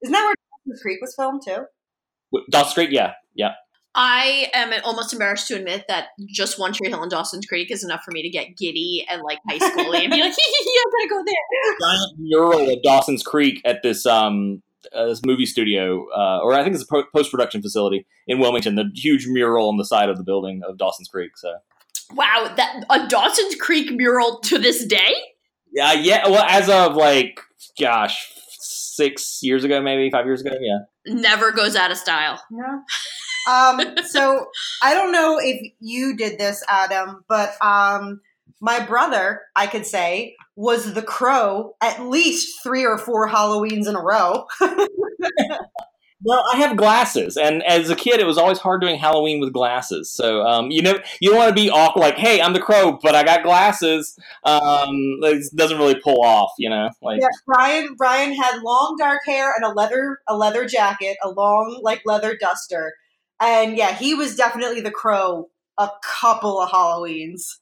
Isn't 0.02 0.12
that 0.12 0.24
where 0.24 0.34
Dawson's 0.66 0.82
Creek 0.82 1.00
was 1.00 1.14
filmed 1.14 1.42
too? 1.46 1.66
Dawson's 2.50 2.74
Creek, 2.74 2.90
yeah, 2.92 3.12
yeah. 3.34 3.52
I 3.94 4.50
am 4.54 4.72
almost 4.84 5.12
embarrassed 5.12 5.48
to 5.48 5.54
admit 5.54 5.84
that 5.88 6.08
just 6.26 6.58
One 6.58 6.72
Tree 6.72 6.88
Hill 6.88 7.02
and 7.02 7.10
Dawson's 7.10 7.44
Creek 7.44 7.70
is 7.70 7.84
enough 7.84 8.02
for 8.04 8.10
me 8.10 8.22
to 8.22 8.30
get 8.30 8.56
giddy 8.56 9.06
and 9.10 9.20
like 9.22 9.38
high 9.48 9.58
school 9.58 9.94
and 9.94 10.10
be 10.10 10.20
like, 10.20 10.32
I'm 10.32 10.90
gonna 10.90 11.08
go 11.10 11.22
there. 11.26 11.90
Giant 11.90 12.18
mural 12.18 12.70
of 12.70 12.82
Dawson's 12.82 13.22
Creek 13.22 13.60
at 13.66 13.82
this 13.82 14.06
um, 14.06 14.62
uh, 14.94 15.06
this 15.06 15.22
movie 15.24 15.46
studio, 15.46 16.06
uh, 16.16 16.40
or 16.42 16.54
I 16.54 16.62
think 16.62 16.74
it's 16.74 16.84
a 16.90 17.04
post 17.14 17.30
production 17.30 17.60
facility 17.60 18.06
in 18.26 18.38
Wilmington. 18.38 18.76
The 18.76 18.90
huge 18.94 19.26
mural 19.26 19.68
on 19.68 19.76
the 19.76 19.84
side 19.84 20.08
of 20.08 20.16
the 20.16 20.24
building 20.24 20.62
of 20.66 20.78
Dawson's 20.78 21.08
Creek. 21.08 21.36
So 21.36 21.52
Wow, 22.14 22.52
that 22.56 22.84
a 22.90 23.08
Dawson's 23.08 23.54
Creek 23.56 23.92
mural 23.92 24.40
to 24.40 24.58
this 24.58 24.84
day? 24.84 25.14
yeah, 25.72 25.92
yeah. 25.92 26.28
Well, 26.28 26.44
as 26.44 26.68
of 26.68 26.94
like, 26.96 27.40
gosh, 27.80 28.32
six 28.58 29.40
years 29.42 29.64
ago, 29.64 29.80
maybe 29.80 30.10
five 30.10 30.26
years 30.26 30.42
ago, 30.42 30.52
yeah. 30.60 30.80
Never 31.06 31.52
goes 31.52 31.76
out 31.76 31.90
of 31.90 31.96
style. 31.96 32.40
No. 32.50 32.82
Um, 33.50 33.96
so 34.04 34.46
I 34.82 34.94
don't 34.94 35.12
know 35.12 35.38
if 35.40 35.72
you 35.80 36.16
did 36.16 36.38
this, 36.38 36.62
Adam, 36.68 37.24
but 37.28 37.54
um, 37.62 38.20
my 38.60 38.80
brother, 38.84 39.42
I 39.56 39.66
could 39.66 39.86
say, 39.86 40.36
was 40.54 40.94
the 40.94 41.02
crow 41.02 41.74
at 41.80 42.02
least 42.02 42.62
three 42.62 42.84
or 42.84 42.98
four 42.98 43.28
Halloweens 43.28 43.88
in 43.88 43.96
a 43.96 44.02
row. 44.02 44.46
Well, 46.24 46.44
I 46.52 46.58
have 46.58 46.76
glasses, 46.76 47.36
and 47.36 47.62
as 47.64 47.90
a 47.90 47.96
kid, 47.96 48.20
it 48.20 48.26
was 48.26 48.38
always 48.38 48.58
hard 48.58 48.80
doing 48.80 48.98
Halloween 48.98 49.40
with 49.40 49.52
glasses. 49.52 50.10
So, 50.10 50.42
um, 50.42 50.70
you 50.70 50.80
know, 50.80 50.94
you 51.20 51.30
don't 51.30 51.38
want 51.38 51.48
to 51.48 51.54
be 51.54 51.68
awkward, 51.68 52.00
like, 52.00 52.16
"Hey, 52.16 52.40
I'm 52.40 52.52
the 52.52 52.60
crow, 52.60 52.98
but 53.02 53.14
I 53.16 53.24
got 53.24 53.42
glasses." 53.42 54.16
Um, 54.44 55.18
it 55.22 55.44
doesn't 55.56 55.78
really 55.78 55.96
pull 55.96 56.22
off, 56.22 56.52
you 56.58 56.70
know. 56.70 56.90
Like, 57.02 57.20
Yeah, 57.20 57.28
Brian. 57.46 57.94
Brian 57.96 58.34
had 58.34 58.62
long 58.62 58.96
dark 58.98 59.20
hair 59.26 59.52
and 59.54 59.64
a 59.64 59.70
leather 59.70 60.20
a 60.28 60.36
leather 60.36 60.64
jacket, 60.66 61.16
a 61.24 61.30
long 61.30 61.80
like 61.82 62.02
leather 62.04 62.36
duster, 62.36 62.94
and 63.40 63.76
yeah, 63.76 63.94
he 63.94 64.14
was 64.14 64.36
definitely 64.36 64.80
the 64.80 64.90
crow. 64.90 65.48
A 65.78 65.90
couple 66.02 66.60
of 66.60 66.70
Halloweens. 66.70 67.56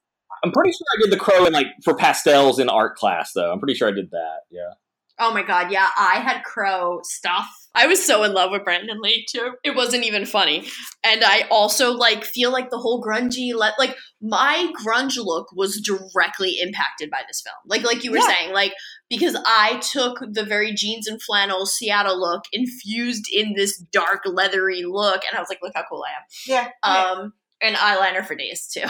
I'm 0.44 0.52
pretty 0.52 0.72
sure 0.72 0.86
I 0.96 1.02
did 1.02 1.12
the 1.12 1.18
crow 1.18 1.46
in 1.46 1.52
like 1.52 1.68
for 1.84 1.94
pastels 1.94 2.58
in 2.58 2.68
art 2.68 2.96
class, 2.96 3.32
though. 3.32 3.52
I'm 3.52 3.58
pretty 3.58 3.74
sure 3.74 3.88
I 3.88 3.92
did 3.92 4.11
that. 4.11 4.40
Yeah. 4.50 4.72
Oh 5.18 5.32
my 5.32 5.42
god, 5.42 5.70
yeah, 5.70 5.88
I 5.98 6.20
had 6.20 6.42
crow 6.44 7.00
stuff. 7.04 7.59
I 7.74 7.86
was 7.86 8.04
so 8.04 8.24
in 8.24 8.32
love 8.34 8.50
with 8.50 8.64
Brandon 8.64 9.00
Lee 9.00 9.24
too. 9.30 9.52
It 9.62 9.76
wasn't 9.76 10.04
even 10.04 10.26
funny. 10.26 10.66
And 11.04 11.22
I 11.22 11.46
also 11.50 11.92
like 11.92 12.24
feel 12.24 12.50
like 12.50 12.70
the 12.70 12.78
whole 12.78 13.02
grungy 13.02 13.54
let 13.54 13.78
like 13.78 13.96
my 14.20 14.72
grunge 14.84 15.16
look 15.16 15.48
was 15.54 15.80
directly 15.80 16.58
impacted 16.60 17.10
by 17.10 17.22
this 17.28 17.40
film. 17.40 17.54
Like 17.66 17.84
like 17.84 18.02
you 18.02 18.10
were 18.10 18.18
Yeah. 18.18 18.26
saying, 18.38 18.52
like 18.52 18.72
because 19.08 19.36
I 19.46 19.78
took 19.92 20.18
the 20.32 20.44
very 20.44 20.72
jeans 20.74 21.06
and 21.06 21.22
flannel 21.22 21.64
Seattle 21.64 22.18
look 22.20 22.42
infused 22.52 23.26
in 23.32 23.54
this 23.54 23.78
dark 23.92 24.22
leathery 24.26 24.82
look 24.84 25.22
and 25.28 25.36
I 25.36 25.40
was 25.40 25.48
like, 25.48 25.60
look 25.62 25.72
how 25.74 25.84
cool 25.88 26.04
I 26.04 26.10
am. 26.10 26.24
Yeah. 26.46 26.68
yeah. 26.84 27.10
Um, 27.22 27.32
and 27.62 27.76
eyeliner 27.76 28.24
for 28.26 28.34
days 28.34 28.66
too. 28.66 28.86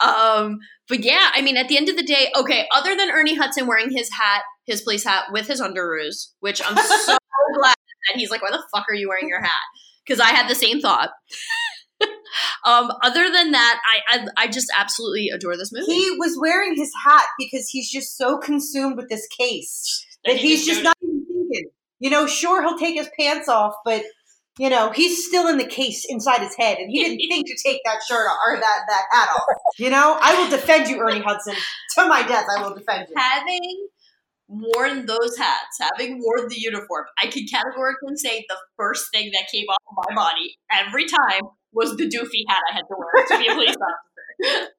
um, 0.00 0.58
but 0.88 1.02
yeah, 1.04 1.30
I 1.34 1.42
mean, 1.42 1.56
at 1.56 1.68
the 1.68 1.76
end 1.76 1.88
of 1.88 1.96
the 1.96 2.02
day, 2.02 2.30
okay. 2.36 2.66
Other 2.74 2.94
than 2.94 3.10
Ernie 3.10 3.34
Hudson 3.34 3.66
wearing 3.66 3.90
his 3.90 4.10
hat, 4.12 4.42
his 4.66 4.82
police 4.82 5.04
hat 5.04 5.24
with 5.32 5.46
his 5.46 5.60
underoos, 5.60 6.28
which 6.40 6.62
I'm 6.64 6.76
so 6.76 7.16
glad 7.54 7.74
that 8.08 8.16
he's 8.16 8.30
like, 8.30 8.42
"Why 8.42 8.50
the 8.50 8.62
fuck 8.74 8.86
are 8.88 8.94
you 8.94 9.08
wearing 9.08 9.28
your 9.28 9.42
hat?" 9.42 9.50
Because 10.06 10.20
I 10.20 10.28
had 10.28 10.48
the 10.48 10.54
same 10.54 10.80
thought. 10.80 11.10
um, 12.64 12.92
other 13.02 13.30
than 13.30 13.52
that, 13.52 13.80
I, 13.84 14.16
I 14.16 14.26
I 14.44 14.46
just 14.48 14.70
absolutely 14.76 15.30
adore 15.34 15.56
this 15.56 15.72
movie. 15.72 15.92
he 15.92 16.10
was 16.18 16.36
wearing 16.40 16.76
his 16.76 16.92
hat 17.04 17.26
because 17.38 17.68
he's 17.68 17.90
just 17.90 18.16
so 18.16 18.38
consumed 18.38 18.96
with 18.96 19.08
this 19.08 19.26
case 19.28 20.06
that 20.24 20.32
That 20.32 20.40
he 20.40 20.48
he's 20.50 20.66
just 20.66 20.82
not 20.82 20.96
even 21.02 21.24
thinking. 21.26 21.70
You 21.98 22.10
know, 22.10 22.26
sure 22.26 22.62
he'll 22.62 22.78
take 22.78 22.96
his 22.96 23.08
pants 23.18 23.48
off, 23.48 23.74
but 23.84 24.02
you 24.58 24.70
know 24.70 24.90
he's 24.90 25.26
still 25.26 25.48
in 25.48 25.58
the 25.58 25.66
case 25.66 26.04
inside 26.08 26.40
his 26.40 26.54
head, 26.56 26.78
and 26.78 26.90
he 26.90 27.02
didn't 27.02 27.18
think 27.28 27.46
to 27.46 27.56
take 27.64 27.80
that 27.84 28.00
shirt 28.08 28.26
off 28.26 28.38
or 28.46 28.56
that 28.56 28.80
that 28.88 29.02
hat 29.10 29.28
off. 29.28 29.44
You 29.78 29.90
know, 29.90 30.18
I 30.20 30.40
will 30.40 30.50
defend 30.50 30.88
you, 30.88 31.00
Ernie 31.00 31.20
Hudson, 31.20 31.54
to 31.94 32.06
my 32.06 32.22
death. 32.26 32.46
I 32.56 32.62
will 32.62 32.74
defend 32.74 33.06
you. 33.08 33.14
having 33.16 33.88
worn 34.48 35.06
those 35.06 35.36
hats, 35.36 35.78
having 35.80 36.20
worn 36.22 36.48
the 36.48 36.58
uniform, 36.58 37.04
I 37.22 37.26
can 37.26 37.46
categorically 37.46 38.16
say 38.16 38.44
the 38.48 38.56
first 38.76 39.10
thing 39.12 39.30
that 39.32 39.48
came 39.50 39.66
off 39.66 39.82
of 39.90 40.04
my 40.08 40.14
body 40.14 40.56
every 40.70 41.06
time 41.06 41.42
was 41.72 41.96
the 41.96 42.04
doofy 42.04 42.44
hat 42.48 42.62
I 42.70 42.74
had 42.74 42.82
to 42.82 42.96
wear 42.96 43.26
to 43.26 43.38
be 43.38 43.48
a 43.48 43.54
police 43.54 43.76
officer. 43.76 44.70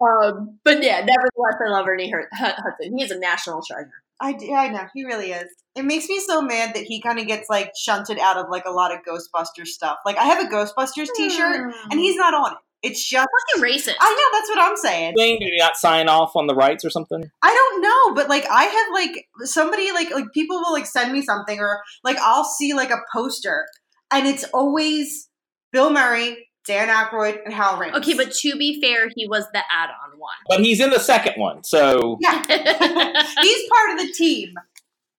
um, 0.00 0.58
but 0.62 0.82
yeah, 0.82 0.98
nevertheless, 1.00 1.56
I 1.66 1.70
love 1.70 1.88
Ernie 1.88 2.12
Hudson. 2.32 2.96
He 2.96 3.02
is 3.02 3.10
a 3.10 3.18
national 3.18 3.62
treasure. 3.66 4.03
I, 4.20 4.32
do- 4.32 4.52
I 4.52 4.68
know 4.68 4.86
he 4.94 5.04
really 5.04 5.32
is. 5.32 5.48
It 5.74 5.84
makes 5.84 6.08
me 6.08 6.20
so 6.20 6.40
mad 6.40 6.74
that 6.74 6.84
he 6.84 7.00
kind 7.00 7.18
of 7.18 7.26
gets 7.26 7.48
like 7.50 7.72
shunted 7.76 8.18
out 8.18 8.36
of 8.36 8.46
like 8.48 8.64
a 8.64 8.70
lot 8.70 8.92
of 8.92 9.00
Ghostbusters 9.04 9.66
stuff. 9.68 9.98
Like 10.06 10.16
I 10.16 10.24
have 10.24 10.44
a 10.44 10.48
Ghostbusters 10.48 11.08
T-shirt, 11.16 11.74
and 11.90 11.98
he's 12.00 12.16
not 12.16 12.32
on 12.32 12.52
it. 12.52 12.58
It's 12.84 13.08
just 13.08 13.26
fucking 13.56 13.64
racist. 13.64 13.94
I 13.98 14.10
know 14.12 14.38
that's 14.38 14.48
what 14.50 14.58
I'm 14.60 14.76
saying. 14.76 15.14
Did 15.16 15.40
he 15.40 15.56
not 15.58 15.76
sign 15.76 16.06
off 16.06 16.36
on 16.36 16.46
the 16.46 16.54
rights 16.54 16.84
or 16.84 16.90
something? 16.90 17.24
I 17.42 17.48
don't 17.48 17.80
know, 17.82 18.14
but 18.14 18.28
like 18.28 18.44
I 18.50 18.64
have 18.64 18.92
like 18.92 19.26
somebody 19.46 19.90
like 19.90 20.10
like 20.10 20.26
people 20.34 20.58
will 20.58 20.72
like 20.72 20.86
send 20.86 21.10
me 21.10 21.22
something 21.22 21.58
or 21.58 21.80
like 22.04 22.18
I'll 22.18 22.44
see 22.44 22.74
like 22.74 22.90
a 22.90 22.98
poster 23.12 23.64
and 24.12 24.26
it's 24.26 24.44
always 24.52 25.28
Bill 25.72 25.90
Murray, 25.90 26.46
Dan 26.66 26.88
Aykroyd, 26.88 27.44
and 27.44 27.52
Harold 27.52 27.80
Ramis. 27.80 27.94
Okay, 27.98 28.14
but 28.14 28.32
to 28.32 28.56
be 28.56 28.80
fair, 28.80 29.08
he 29.14 29.26
was 29.26 29.44
the 29.52 29.62
add-on 29.70 30.18
one. 30.18 30.34
But 30.48 30.60
he's 30.60 30.80
in 30.80 30.90
the 30.90 31.00
second 31.00 31.34
one, 31.36 31.62
so 31.64 32.18
yeah, 32.20 32.42
he's 33.40 33.68
part 33.68 33.92
of 33.92 33.98
the 33.98 34.12
team. 34.16 34.54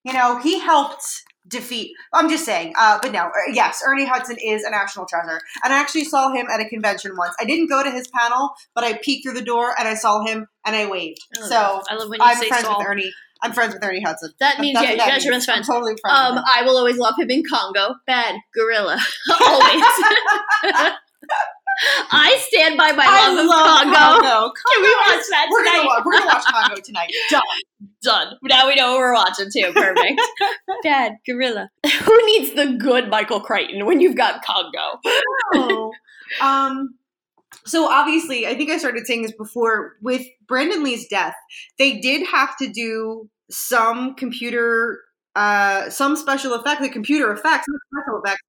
You 0.03 0.13
know, 0.13 0.39
he 0.39 0.59
helped 0.59 1.23
defeat. 1.47 1.91
I'm 2.13 2.29
just 2.29 2.45
saying, 2.45 2.73
uh, 2.77 2.99
but 3.01 3.11
no, 3.11 3.25
uh, 3.25 3.31
yes, 3.51 3.81
Ernie 3.85 4.05
Hudson 4.05 4.37
is 4.43 4.63
a 4.63 4.71
national 4.71 5.05
treasure, 5.05 5.39
and 5.63 5.73
I 5.73 5.79
actually 5.79 6.05
saw 6.05 6.31
him 6.33 6.47
at 6.51 6.59
a 6.59 6.67
convention 6.67 7.15
once. 7.17 7.35
I 7.39 7.45
didn't 7.45 7.67
go 7.67 7.83
to 7.83 7.91
his 7.91 8.07
panel, 8.07 8.51
but 8.73 8.83
I 8.83 8.93
peeked 8.93 9.25
through 9.25 9.35
the 9.35 9.45
door 9.45 9.73
and 9.77 9.87
I 9.87 9.93
saw 9.93 10.25
him 10.25 10.47
and 10.65 10.75
I 10.75 10.87
waved. 10.87 11.19
Oh, 11.37 11.47
so 11.47 11.81
I 11.89 11.95
love 11.95 12.09
when 12.09 12.19
you 12.19 12.25
I'm 12.25 12.37
say 12.37 12.47
friends 12.47 12.65
Saul. 12.65 12.79
with 12.79 12.87
Ernie. 12.87 13.11
I'm 13.41 13.51
friends 13.51 13.73
with 13.73 13.83
Ernie 13.83 14.01
Hudson. 14.01 14.31
That 14.39 14.59
means 14.59 14.75
That's 14.75 14.85
yeah, 14.85 14.95
what 14.95 15.05
you 15.05 15.11
guys 15.11 15.25
are 15.25 15.29
means. 15.29 15.45
best 15.45 15.45
friends. 15.45 15.69
I'm 15.69 15.75
totally 15.75 15.95
friends. 16.01 16.17
Um. 16.17 16.43
I 16.47 16.63
will 16.63 16.77
always 16.77 16.97
love 16.97 17.15
him 17.19 17.29
in 17.29 17.43
Congo. 17.43 17.95
Bad 18.07 18.35
gorilla, 18.55 18.99
always. 19.41 19.83
I 22.11 22.37
stand 22.47 22.77
by 22.77 22.91
my 22.93 23.05
I 23.07 23.29
love 23.29 23.39
of 23.39 23.45
love 23.47 23.83
Congo. 23.83 23.93
Congo. 23.95 24.53
Can 24.53 24.81
we 24.81 24.95
watch 24.95 25.25
that 25.29 25.47
We're 25.51 25.59
tonight? 25.63 25.75
gonna, 25.75 25.87
watch, 25.87 26.03
we're 26.05 26.11
gonna 26.13 26.25
watch 26.27 26.45
Congo 26.45 26.81
tonight. 26.81 27.11
Done. 27.29 27.41
Done. 28.01 28.27
Now 28.43 28.67
we 28.67 28.75
know 28.75 28.91
what 28.91 28.99
we're 28.99 29.13
watching 29.13 29.49
too. 29.51 29.71
Perfect. 29.73 30.21
Bad 30.83 31.13
gorilla. 31.25 31.69
Who 32.03 32.25
needs 32.27 32.53
the 32.53 32.77
good 32.79 33.09
Michael 33.09 33.41
Crichton 33.41 33.85
when 33.85 33.99
you've 33.99 34.15
got 34.15 34.43
Congo? 34.43 34.99
Oh. 35.53 35.91
um. 36.41 36.95
So 37.65 37.89
obviously, 37.89 38.47
I 38.47 38.55
think 38.55 38.69
I 38.69 38.77
started 38.77 39.05
saying 39.07 39.23
this 39.23 39.33
before. 39.33 39.93
With 40.01 40.25
Brandon 40.47 40.83
Lee's 40.83 41.07
death, 41.07 41.35
they 41.77 41.99
did 41.99 42.25
have 42.27 42.55
to 42.57 42.67
do 42.67 43.29
some 43.49 44.15
computer, 44.15 45.01
uh, 45.35 45.89
some 45.89 46.15
special 46.15 46.53
effects, 46.53 46.81
the 46.81 46.89
computer 46.89 47.31
effects, 47.31 47.65
not 47.67 48.03
special 48.03 48.21
effects. 48.23 48.41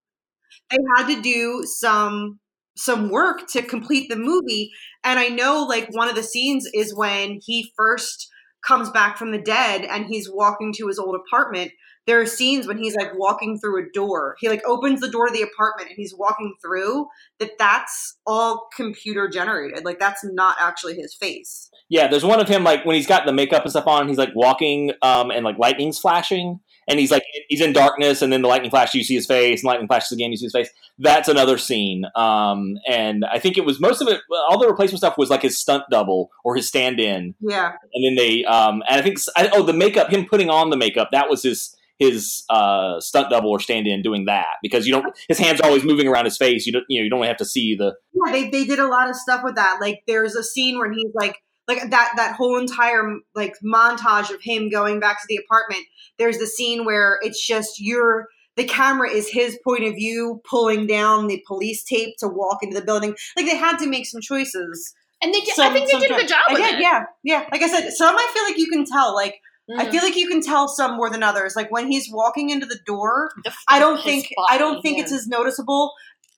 They 0.69 0.77
had 0.95 1.07
to 1.15 1.21
do 1.21 1.63
some 1.65 2.39
some 2.77 3.09
work 3.09 3.47
to 3.49 3.61
complete 3.61 4.09
the 4.09 4.15
movie. 4.15 4.71
And 5.03 5.19
I 5.19 5.27
know, 5.27 5.65
like 5.67 5.89
one 5.91 6.09
of 6.09 6.15
the 6.15 6.23
scenes 6.23 6.67
is 6.73 6.95
when 6.95 7.39
he 7.43 7.71
first 7.75 8.29
comes 8.65 8.89
back 8.89 9.17
from 9.17 9.31
the 9.31 9.41
dead 9.41 9.83
and 9.83 10.05
he's 10.05 10.29
walking 10.31 10.73
to 10.73 10.87
his 10.87 10.99
old 10.99 11.15
apartment, 11.15 11.71
there 12.07 12.21
are 12.21 12.25
scenes 12.25 12.67
when 12.67 12.77
he's 12.77 12.95
like 12.95 13.11
walking 13.17 13.59
through 13.59 13.83
a 13.83 13.89
door. 13.93 14.35
He 14.39 14.47
like 14.47 14.61
opens 14.65 15.01
the 15.01 15.09
door 15.09 15.27
to 15.27 15.33
the 15.33 15.41
apartment 15.41 15.89
and 15.89 15.97
he's 15.97 16.15
walking 16.17 16.55
through. 16.61 17.07
That 17.39 17.51
that's 17.59 18.17
all 18.25 18.69
computer 18.75 19.27
generated. 19.27 19.83
Like 19.83 19.99
that's 19.99 20.23
not 20.23 20.55
actually 20.59 20.95
his 20.95 21.13
face. 21.13 21.69
Yeah, 21.89 22.07
there's 22.07 22.23
one 22.23 22.39
of 22.39 22.47
him 22.47 22.63
like 22.63 22.85
when 22.85 22.95
he's 22.95 23.07
got 23.07 23.25
the 23.25 23.33
makeup 23.33 23.63
and 23.63 23.71
stuff 23.71 23.87
on, 23.87 24.07
he's 24.07 24.17
like 24.17 24.33
walking 24.35 24.93
um, 25.01 25.31
and 25.31 25.43
like 25.43 25.57
lightning's 25.57 25.99
flashing, 25.99 26.59
and 26.87 26.99
he's 26.99 27.11
like 27.11 27.23
he's 27.49 27.61
in 27.61 27.73
darkness, 27.73 28.21
and 28.21 28.31
then 28.31 28.41
the 28.41 28.47
lightning 28.47 28.69
flashes, 28.71 28.95
you 28.95 29.03
see 29.03 29.15
his 29.15 29.25
face, 29.25 29.61
and 29.61 29.67
lightning 29.67 29.87
flashes 29.87 30.11
again, 30.11 30.31
you 30.31 30.37
see 30.37 30.45
his 30.45 30.53
face. 30.53 30.69
That's 30.99 31.27
another 31.29 31.57
scene, 31.57 32.05
um, 32.15 32.77
and 32.87 33.25
I 33.25 33.39
think 33.39 33.57
it 33.57 33.65
was 33.65 33.79
most 33.79 34.01
of 34.01 34.07
it. 34.07 34.21
All 34.49 34.57
the 34.59 34.67
replacement 34.67 34.99
stuff 34.99 35.17
was 35.17 35.29
like 35.29 35.41
his 35.41 35.57
stunt 35.59 35.83
double 35.91 36.29
or 36.43 36.55
his 36.55 36.67
stand-in, 36.67 37.35
Yeah. 37.41 37.71
and 37.93 38.05
then 38.05 38.15
they 38.15 38.43
um, 38.45 38.83
and 38.89 38.99
I 38.99 39.01
think 39.01 39.17
I, 39.35 39.49
oh 39.53 39.63
the 39.63 39.73
makeup, 39.73 40.09
him 40.11 40.25
putting 40.25 40.49
on 40.49 40.69
the 40.69 40.77
makeup, 40.77 41.09
that 41.11 41.29
was 41.29 41.43
his 41.43 41.73
his 41.99 42.43
uh, 42.49 42.99
stunt 42.99 43.29
double 43.31 43.49
or 43.49 43.59
stand-in 43.59 44.03
doing 44.03 44.25
that 44.25 44.45
because 44.61 44.85
you 44.85 44.93
don't 44.93 45.17
his 45.27 45.39
hands 45.39 45.59
are 45.61 45.67
always 45.67 45.83
moving 45.83 46.07
around 46.07 46.25
his 46.25 46.37
face. 46.37 46.65
You 46.67 46.73
don't 46.73 46.85
you 46.89 46.99
know 46.99 47.03
you 47.03 47.09
don't 47.09 47.23
have 47.23 47.37
to 47.37 47.45
see 47.45 47.75
the 47.75 47.95
Yeah, 48.13 48.31
they 48.31 48.49
they 48.49 48.65
did 48.65 48.77
a 48.79 48.87
lot 48.87 49.09
of 49.09 49.15
stuff 49.15 49.41
with 49.43 49.55
that. 49.55 49.79
Like 49.81 50.03
there's 50.07 50.35
a 50.35 50.43
scene 50.43 50.77
where 50.77 50.91
he's 50.91 51.11
like 51.15 51.37
like 51.67 51.89
that 51.89 52.11
that 52.15 52.35
whole 52.35 52.57
entire 52.57 53.17
like 53.35 53.55
montage 53.63 54.29
of 54.33 54.41
him 54.41 54.69
going 54.69 54.99
back 54.99 55.19
to 55.21 55.25
the 55.27 55.37
apartment. 55.37 55.83
There's 56.17 56.37
the 56.37 56.47
scene 56.47 56.85
where 56.85 57.19
it's 57.21 57.45
just 57.45 57.79
your 57.81 58.27
the 58.55 58.63
camera 58.63 59.09
is 59.09 59.29
his 59.29 59.59
point 59.63 59.83
of 59.83 59.93
view 59.95 60.41
pulling 60.49 60.87
down 60.87 61.27
the 61.27 61.43
police 61.45 61.83
tape 61.83 62.15
to 62.19 62.27
walk 62.27 62.59
into 62.63 62.79
the 62.79 62.85
building. 62.85 63.15
Like 63.35 63.45
they 63.45 63.55
had 63.55 63.77
to 63.79 63.87
make 63.87 64.05
some 64.07 64.21
choices. 64.21 64.93
And 65.21 65.33
they 65.33 65.41
did. 65.41 65.55
Some- 65.55 65.67
I 65.67 65.73
think 65.73 65.91
they 65.91 65.99
did 65.99 66.11
a 66.11 66.15
good 66.15 66.27
job 66.27 66.39
I 66.47 66.53
with 66.53 66.61
did, 66.63 66.75
it. 66.75 66.81
Yeah, 66.81 67.03
yeah. 67.23 67.45
Like 67.51 67.61
I 67.61 67.67
said, 67.67 67.89
some 67.91 68.15
I 68.15 68.31
feel 68.33 68.43
like 68.43 68.57
you 68.57 68.67
can 68.67 68.85
tell. 68.85 69.13
Like 69.15 69.35
I 69.77 69.85
Mhm. 69.85 69.91
feel 69.91 70.01
like 70.03 70.15
you 70.15 70.27
can 70.29 70.41
tell 70.41 70.67
some 70.69 70.95
more 70.95 71.09
than 71.09 71.21
others. 71.23 71.55
Like 71.55 71.69
when 71.71 71.91
he's 71.91 72.09
walking 72.11 72.49
into 72.49 72.65
the 72.65 72.79
door, 72.85 73.31
The- 73.43 73.51
I 73.67 73.79
don't 73.79 74.01
think 74.01 74.31
body, 74.35 74.47
I 74.55 74.57
don't 74.57 74.81
think 74.81 74.97
yeah. 74.97 75.03
it's 75.03 75.11
as 75.11 75.27
noticeable 75.27 75.93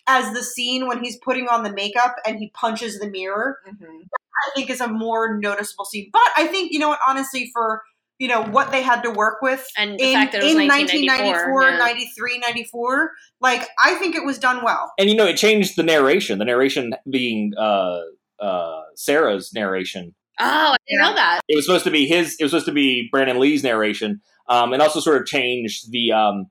as 0.07 0.33
the 0.33 0.41
scene 0.43 0.87
when 0.87 1.03
he's 1.03 1.17
putting 1.17 1.47
on 1.47 1.61
the 1.63 1.71
makeup 1.71 2.15
and 2.25 2.39
he 2.39 2.49
punches 2.55 2.99
the 2.99 3.07
mirror. 3.07 3.59
Mhm. 3.67 4.07
I 4.47 4.51
think 4.55 4.69
is 4.69 4.81
a 4.81 4.87
more 4.87 5.37
noticeable 5.39 5.85
scene. 5.85 6.09
But 6.11 6.29
I 6.37 6.47
think 6.47 6.71
you 6.71 6.79
know 6.79 6.89
what, 6.89 6.99
honestly, 7.07 7.49
for 7.53 7.83
you 8.19 8.27
know 8.27 8.43
what 8.43 8.71
they 8.71 8.81
had 8.83 9.01
to 9.01 9.11
work 9.11 9.41
with 9.41 9.65
And 9.77 9.97
the 9.97 10.09
in, 10.09 10.13
fact 10.13 10.33
that 10.33 10.41
it 10.41 10.45
was 10.45 10.53
in 10.53 10.67
1994, 10.67 11.61
1994, 11.61 11.69
yeah. 11.69 11.77
93, 11.77 12.39
94, 12.39 13.11
like 13.41 13.67
I 13.83 13.95
think 13.95 14.15
it 14.15 14.25
was 14.25 14.37
done 14.37 14.63
well. 14.63 14.91
and 14.99 15.09
you 15.09 15.15
know 15.15 15.25
it 15.25 15.37
changed 15.37 15.75
the 15.77 15.83
narration. 15.83 16.37
The 16.37 16.45
narration 16.45 16.93
being 17.09 17.53
uh, 17.57 17.99
uh, 18.39 18.81
Sarah's 18.95 19.53
narration. 19.53 20.13
Oh, 20.41 20.73
I 20.73 20.77
didn't 20.87 21.01
know 21.01 21.15
that. 21.15 21.41
It 21.49 21.55
was 21.55 21.65
supposed 21.65 21.83
to 21.85 21.91
be 21.91 22.05
his. 22.05 22.35
It 22.39 22.43
was 22.43 22.51
supposed 22.51 22.67
to 22.67 22.71
be 22.71 23.09
Brandon 23.11 23.39
Lee's 23.39 23.63
narration, 23.63 24.21
um, 24.47 24.73
and 24.73 24.81
also 24.81 24.99
sort 24.99 25.21
of 25.21 25.27
changed 25.27 25.91
the 25.91 26.11
um, 26.13 26.45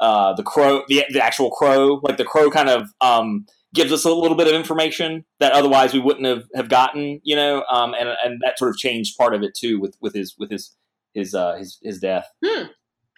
uh, 0.00 0.34
the 0.34 0.42
crow, 0.42 0.82
the, 0.88 1.04
the 1.10 1.24
actual 1.24 1.50
crow. 1.50 2.00
Like 2.02 2.18
the 2.18 2.24
crow 2.24 2.50
kind 2.50 2.68
of 2.68 2.88
um, 3.00 3.46
gives 3.74 3.92
us 3.92 4.04
a 4.04 4.12
little 4.12 4.36
bit 4.36 4.48
of 4.48 4.54
information 4.54 5.24
that 5.40 5.52
otherwise 5.52 5.92
we 5.92 6.00
wouldn't 6.00 6.26
have, 6.26 6.44
have 6.54 6.68
gotten. 6.68 7.20
You 7.24 7.36
know, 7.36 7.64
um, 7.70 7.94
and 7.94 8.08
and 8.24 8.40
that 8.44 8.58
sort 8.58 8.70
of 8.70 8.76
changed 8.76 9.16
part 9.16 9.34
of 9.34 9.42
it 9.42 9.54
too 9.54 9.80
with 9.80 9.96
with 10.00 10.14
his 10.14 10.34
with 10.38 10.50
his 10.50 10.74
his 11.14 11.34
uh, 11.34 11.56
his 11.56 11.78
his 11.82 11.98
death. 11.98 12.26
Hmm. 12.44 12.64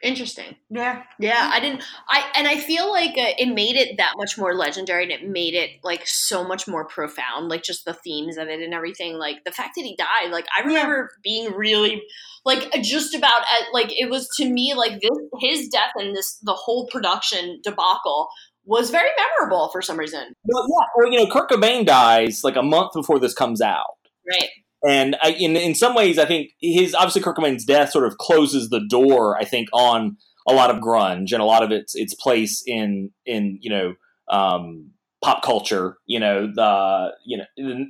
Interesting. 0.03 0.57
Yeah, 0.69 1.03
Yeah, 1.19 1.51
I 1.51 1.61
didn't. 1.61 1.83
I 2.11 2.31
and 2.37 2.47
I 2.47 2.59
feel 2.59 2.91
like 2.91 3.13
uh, 3.13 3.33
it 3.39 3.55
made 3.55 3.77
it 3.77 3.97
that 3.97 4.13
much 4.19 4.37
more 4.37 4.55
legendary, 4.55 5.05
and 5.05 5.13
it 5.13 5.27
made 5.27 5.55
it 5.55 5.71
like 5.83 6.07
so 6.07 6.47
much 6.47 6.69
more 6.69 6.85
profound. 6.85 7.49
Like 7.49 7.63
just 7.63 7.87
the 7.87 7.95
themes 7.95 8.37
of 8.37 8.49
it 8.49 8.61
and 8.61 8.75
everything. 8.75 9.15
Like 9.15 9.45
the 9.45 9.51
fact 9.51 9.77
that 9.77 9.83
he 9.83 9.97
died. 9.97 10.31
Like 10.31 10.45
I 10.55 10.61
remember 10.63 11.11
being 11.23 11.53
really 11.55 12.03
like 12.45 12.71
just 12.83 13.15
about 13.15 13.43
at 13.43 13.73
like 13.73 13.99
it 13.99 14.11
was 14.11 14.29
to 14.37 14.47
me 14.47 14.75
like 14.75 15.01
this 15.01 15.19
his 15.41 15.69
death 15.69 15.93
and 15.95 16.15
this 16.15 16.39
the 16.43 16.53
whole 16.53 16.87
production 16.89 17.61
debacle 17.65 18.29
was 18.67 18.91
very 18.91 19.11
memorable 19.17 19.69
for 19.71 19.83
some 19.83 19.99
reason. 19.99 20.35
Well, 20.45 20.67
yeah. 20.69 20.87
Well, 20.97 21.13
you 21.13 21.19
know, 21.19 21.31
Kurt 21.31 21.51
Cobain 21.51 21.85
dies 21.85 22.43
like 22.45 22.57
a 22.57 22.63
month 22.63 22.93
before 22.95 23.19
this 23.19 23.35
comes 23.35 23.61
out. 23.61 23.99
Right. 24.29 24.49
And 24.87 25.17
I, 25.23 25.31
in 25.31 25.57
in 25.57 25.75
some 25.75 25.95
ways, 25.95 26.19
I 26.19 26.27
think 26.27 26.51
his 26.61 26.95
obviously 26.95 27.23
Kurt 27.23 27.37
Cobain's 27.37 27.65
death 27.65 27.91
sort 27.91 28.07
of 28.07 28.19
closes 28.19 28.69
the 28.69 28.85
door. 28.89 29.37
I 29.39 29.45
think 29.45 29.69
on 29.73 30.17
a 30.47 30.53
lot 30.53 30.71
of 30.71 30.83
grunge 30.83 31.33
and 31.33 31.41
a 31.41 31.45
lot 31.45 31.63
of 31.63 31.71
its 31.71 31.95
its 31.95 32.15
place 32.15 32.63
in 32.67 33.11
in 33.25 33.59
you 33.63 33.71
know 33.71 33.95
um, 34.31 34.91
pop 35.23 35.43
culture. 35.43 35.97
You 36.07 36.21
know 36.21 36.47
the 36.47 37.13
you 37.25 37.39
know 37.39 37.87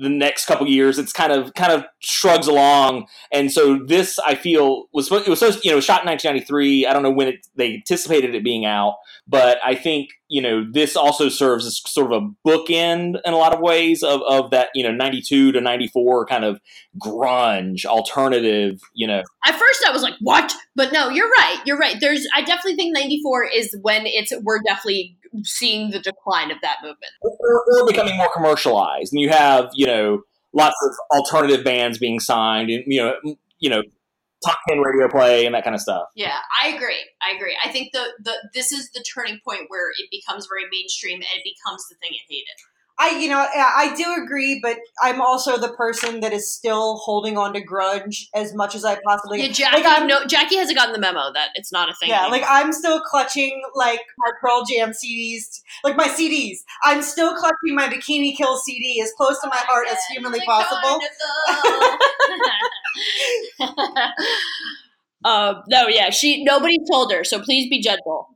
the, 0.00 0.08
next 0.08 0.46
couple 0.46 0.66
years, 0.66 0.98
it's 0.98 1.12
kind 1.12 1.32
of 1.32 1.54
kind 1.54 1.72
of 1.72 1.84
shrugs 2.00 2.46
along. 2.46 3.06
And 3.32 3.52
so 3.52 3.78
this, 3.84 4.18
I 4.18 4.34
feel, 4.34 4.86
was 4.92 5.10
it 5.10 5.28
was 5.28 5.38
supposed 5.38 5.64
you 5.64 5.70
know 5.70 5.80
shot 5.80 6.02
in 6.02 6.08
1993. 6.08 6.86
I 6.86 6.92
don't 6.92 7.02
know 7.02 7.10
when 7.10 7.28
it, 7.28 7.46
they 7.56 7.74
anticipated 7.74 8.34
it 8.34 8.44
being 8.44 8.64
out, 8.64 8.96
but 9.26 9.58
I 9.64 9.74
think 9.74 10.10
you 10.28 10.42
know 10.42 10.66
this 10.70 10.96
also 10.96 11.28
serves 11.28 11.66
as 11.66 11.80
sort 11.86 12.12
of 12.12 12.22
a 12.22 12.48
bookend 12.48 13.20
in 13.24 13.32
a 13.32 13.36
lot 13.36 13.54
of 13.54 13.60
ways 13.60 14.02
of, 14.02 14.22
of 14.28 14.50
that 14.50 14.70
you 14.74 14.82
know 14.82 14.92
92 14.92 15.52
to 15.52 15.60
94 15.60 16.26
kind 16.26 16.44
of 16.44 16.60
grunge 16.98 17.84
alternative 17.84 18.80
you 18.94 19.06
know 19.06 19.22
At 19.46 19.58
first, 19.58 19.84
I 19.86 19.92
was 19.92 20.02
like, 20.02 20.14
"What?" 20.20 20.52
But 20.74 20.92
no, 20.92 21.08
you're 21.08 21.28
right. 21.28 21.60
You're 21.64 21.78
right. 21.78 21.96
There's. 22.00 22.26
I 22.34 22.42
definitely 22.42 22.76
think 22.76 22.94
'94 22.94 23.44
is 23.54 23.76
when 23.82 24.06
it's. 24.06 24.32
We're 24.42 24.60
definitely 24.62 25.16
seeing 25.44 25.90
the 25.90 25.98
decline 26.00 26.50
of 26.50 26.58
that 26.62 26.76
movement. 26.82 27.12
or, 27.22 27.64
or 27.80 27.86
becoming 27.86 28.16
more 28.16 28.30
commercialized 28.34 29.12
and 29.12 29.20
you 29.20 29.28
have 29.28 29.70
you 29.74 29.86
know 29.86 30.20
lots 30.52 30.76
of 30.84 31.18
alternative 31.18 31.64
bands 31.64 31.98
being 31.98 32.18
signed 32.20 32.70
and 32.70 32.82
you 32.86 33.02
know 33.02 33.14
you 33.58 33.68
know 33.70 33.82
top 34.44 34.58
10 34.68 34.80
radio 34.80 35.08
play 35.08 35.46
and 35.46 35.54
that 35.54 35.64
kind 35.64 35.74
of 35.74 35.80
stuff 35.80 36.04
Yeah, 36.14 36.38
I 36.62 36.68
agree. 36.68 37.02
I 37.22 37.34
agree. 37.34 37.56
I 37.64 37.70
think 37.70 37.92
the 37.92 38.04
the 38.22 38.34
this 38.54 38.70
is 38.72 38.90
the 38.92 39.04
turning 39.14 39.40
point 39.46 39.62
where 39.68 39.90
it 39.90 40.08
becomes 40.10 40.46
very 40.48 40.64
mainstream 40.70 41.16
and 41.16 41.24
it 41.36 41.44
becomes 41.44 41.82
the 41.88 41.96
thing 41.96 42.10
it 42.12 42.24
hated. 42.28 42.56
I 42.98 43.18
you 43.18 43.28
know 43.28 43.46
I 43.52 43.94
do 43.94 44.22
agree, 44.22 44.58
but 44.62 44.78
I'm 45.02 45.20
also 45.20 45.58
the 45.58 45.68
person 45.68 46.20
that 46.20 46.32
is 46.32 46.50
still 46.50 46.96
holding 46.96 47.36
on 47.36 47.52
to 47.52 47.60
grunge 47.60 48.24
as 48.34 48.54
much 48.54 48.74
as 48.74 48.86
I 48.86 48.98
possibly. 49.06 49.42
Yeah, 49.42 49.48
Jacki. 49.48 49.84
like 49.84 50.06
no, 50.06 50.24
Jacki 50.24 50.56
hasn't 50.56 50.78
gotten 50.78 50.94
the 50.94 50.98
memo 50.98 51.30
that 51.34 51.50
it's 51.56 51.70
not 51.70 51.90
a 51.90 51.94
thing. 51.94 52.08
yeah, 52.08 52.22
anymore. 52.22 52.38
like 52.38 52.48
I'm 52.48 52.72
still 52.72 53.00
clutching 53.00 53.62
like 53.74 54.00
my 54.16 54.30
Pearl 54.40 54.64
Jam 54.64 54.92
CDs, 54.92 55.60
like 55.84 55.94
my 55.94 56.08
CDs. 56.08 56.58
I'm 56.84 57.02
still 57.02 57.36
clutching 57.36 57.74
my 57.74 57.86
Bikini 57.86 58.34
Kill 58.34 58.56
CD 58.56 59.02
as 59.02 59.12
close 59.12 59.38
to 59.42 59.48
my 59.48 59.58
heart 59.58 59.88
as 59.90 59.98
humanly 60.10 60.40
possible. 60.46 61.00
um, 65.24 65.62
no, 65.68 65.86
yeah, 65.86 66.08
she. 66.08 66.44
Nobody 66.44 66.78
told 66.90 67.12
her, 67.12 67.24
so 67.24 67.42
please 67.42 67.68
be 67.68 67.82
gentle 67.82 68.28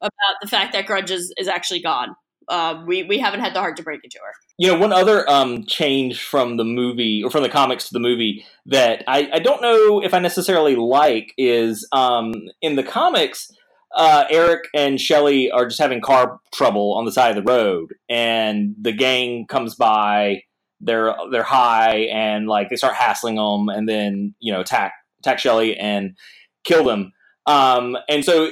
about 0.00 0.40
the 0.40 0.48
fact 0.48 0.72
that 0.72 0.86
Grunge 0.86 1.10
is, 1.10 1.34
is 1.36 1.48
actually 1.48 1.82
gone. 1.82 2.16
Um, 2.48 2.86
we 2.86 3.02
we 3.02 3.18
haven't 3.18 3.40
had 3.40 3.54
the 3.54 3.60
heart 3.60 3.76
to 3.78 3.82
break 3.82 4.00
it 4.04 4.10
to 4.12 4.18
her. 4.18 4.32
you 4.58 4.68
know 4.68 4.78
one 4.78 4.92
other 4.92 5.28
um, 5.28 5.64
change 5.66 6.22
from 6.22 6.56
the 6.56 6.64
movie 6.64 7.22
or 7.22 7.30
from 7.30 7.42
the 7.42 7.48
comics 7.48 7.88
to 7.88 7.92
the 7.92 8.00
movie 8.00 8.44
that 8.66 9.02
i, 9.08 9.28
I 9.32 9.38
don't 9.40 9.60
know 9.62 10.00
if 10.02 10.14
i 10.14 10.18
necessarily 10.18 10.76
like 10.76 11.32
is 11.36 11.86
um, 11.92 12.34
in 12.62 12.76
the 12.76 12.84
comics 12.84 13.50
uh, 13.96 14.24
eric 14.30 14.68
and 14.74 15.00
shelly 15.00 15.50
are 15.50 15.66
just 15.66 15.80
having 15.80 16.00
car 16.00 16.38
trouble 16.54 16.94
on 16.94 17.04
the 17.04 17.12
side 17.12 17.36
of 17.36 17.44
the 17.44 17.50
road 17.50 17.94
and 18.08 18.74
the 18.80 18.92
gang 18.92 19.46
comes 19.46 19.74
by 19.74 20.42
they're 20.80 21.14
they're 21.32 21.42
high 21.42 22.08
and 22.12 22.46
like 22.46 22.68
they 22.70 22.76
start 22.76 22.94
hassling 22.94 23.36
them 23.36 23.68
and 23.68 23.88
then 23.88 24.34
you 24.38 24.52
know 24.52 24.60
attack 24.60 24.92
attack 25.20 25.38
Shelley 25.38 25.76
and 25.76 26.16
kill 26.64 26.84
them. 26.84 27.12
Um, 27.46 27.96
and 28.08 28.24
so 28.24 28.50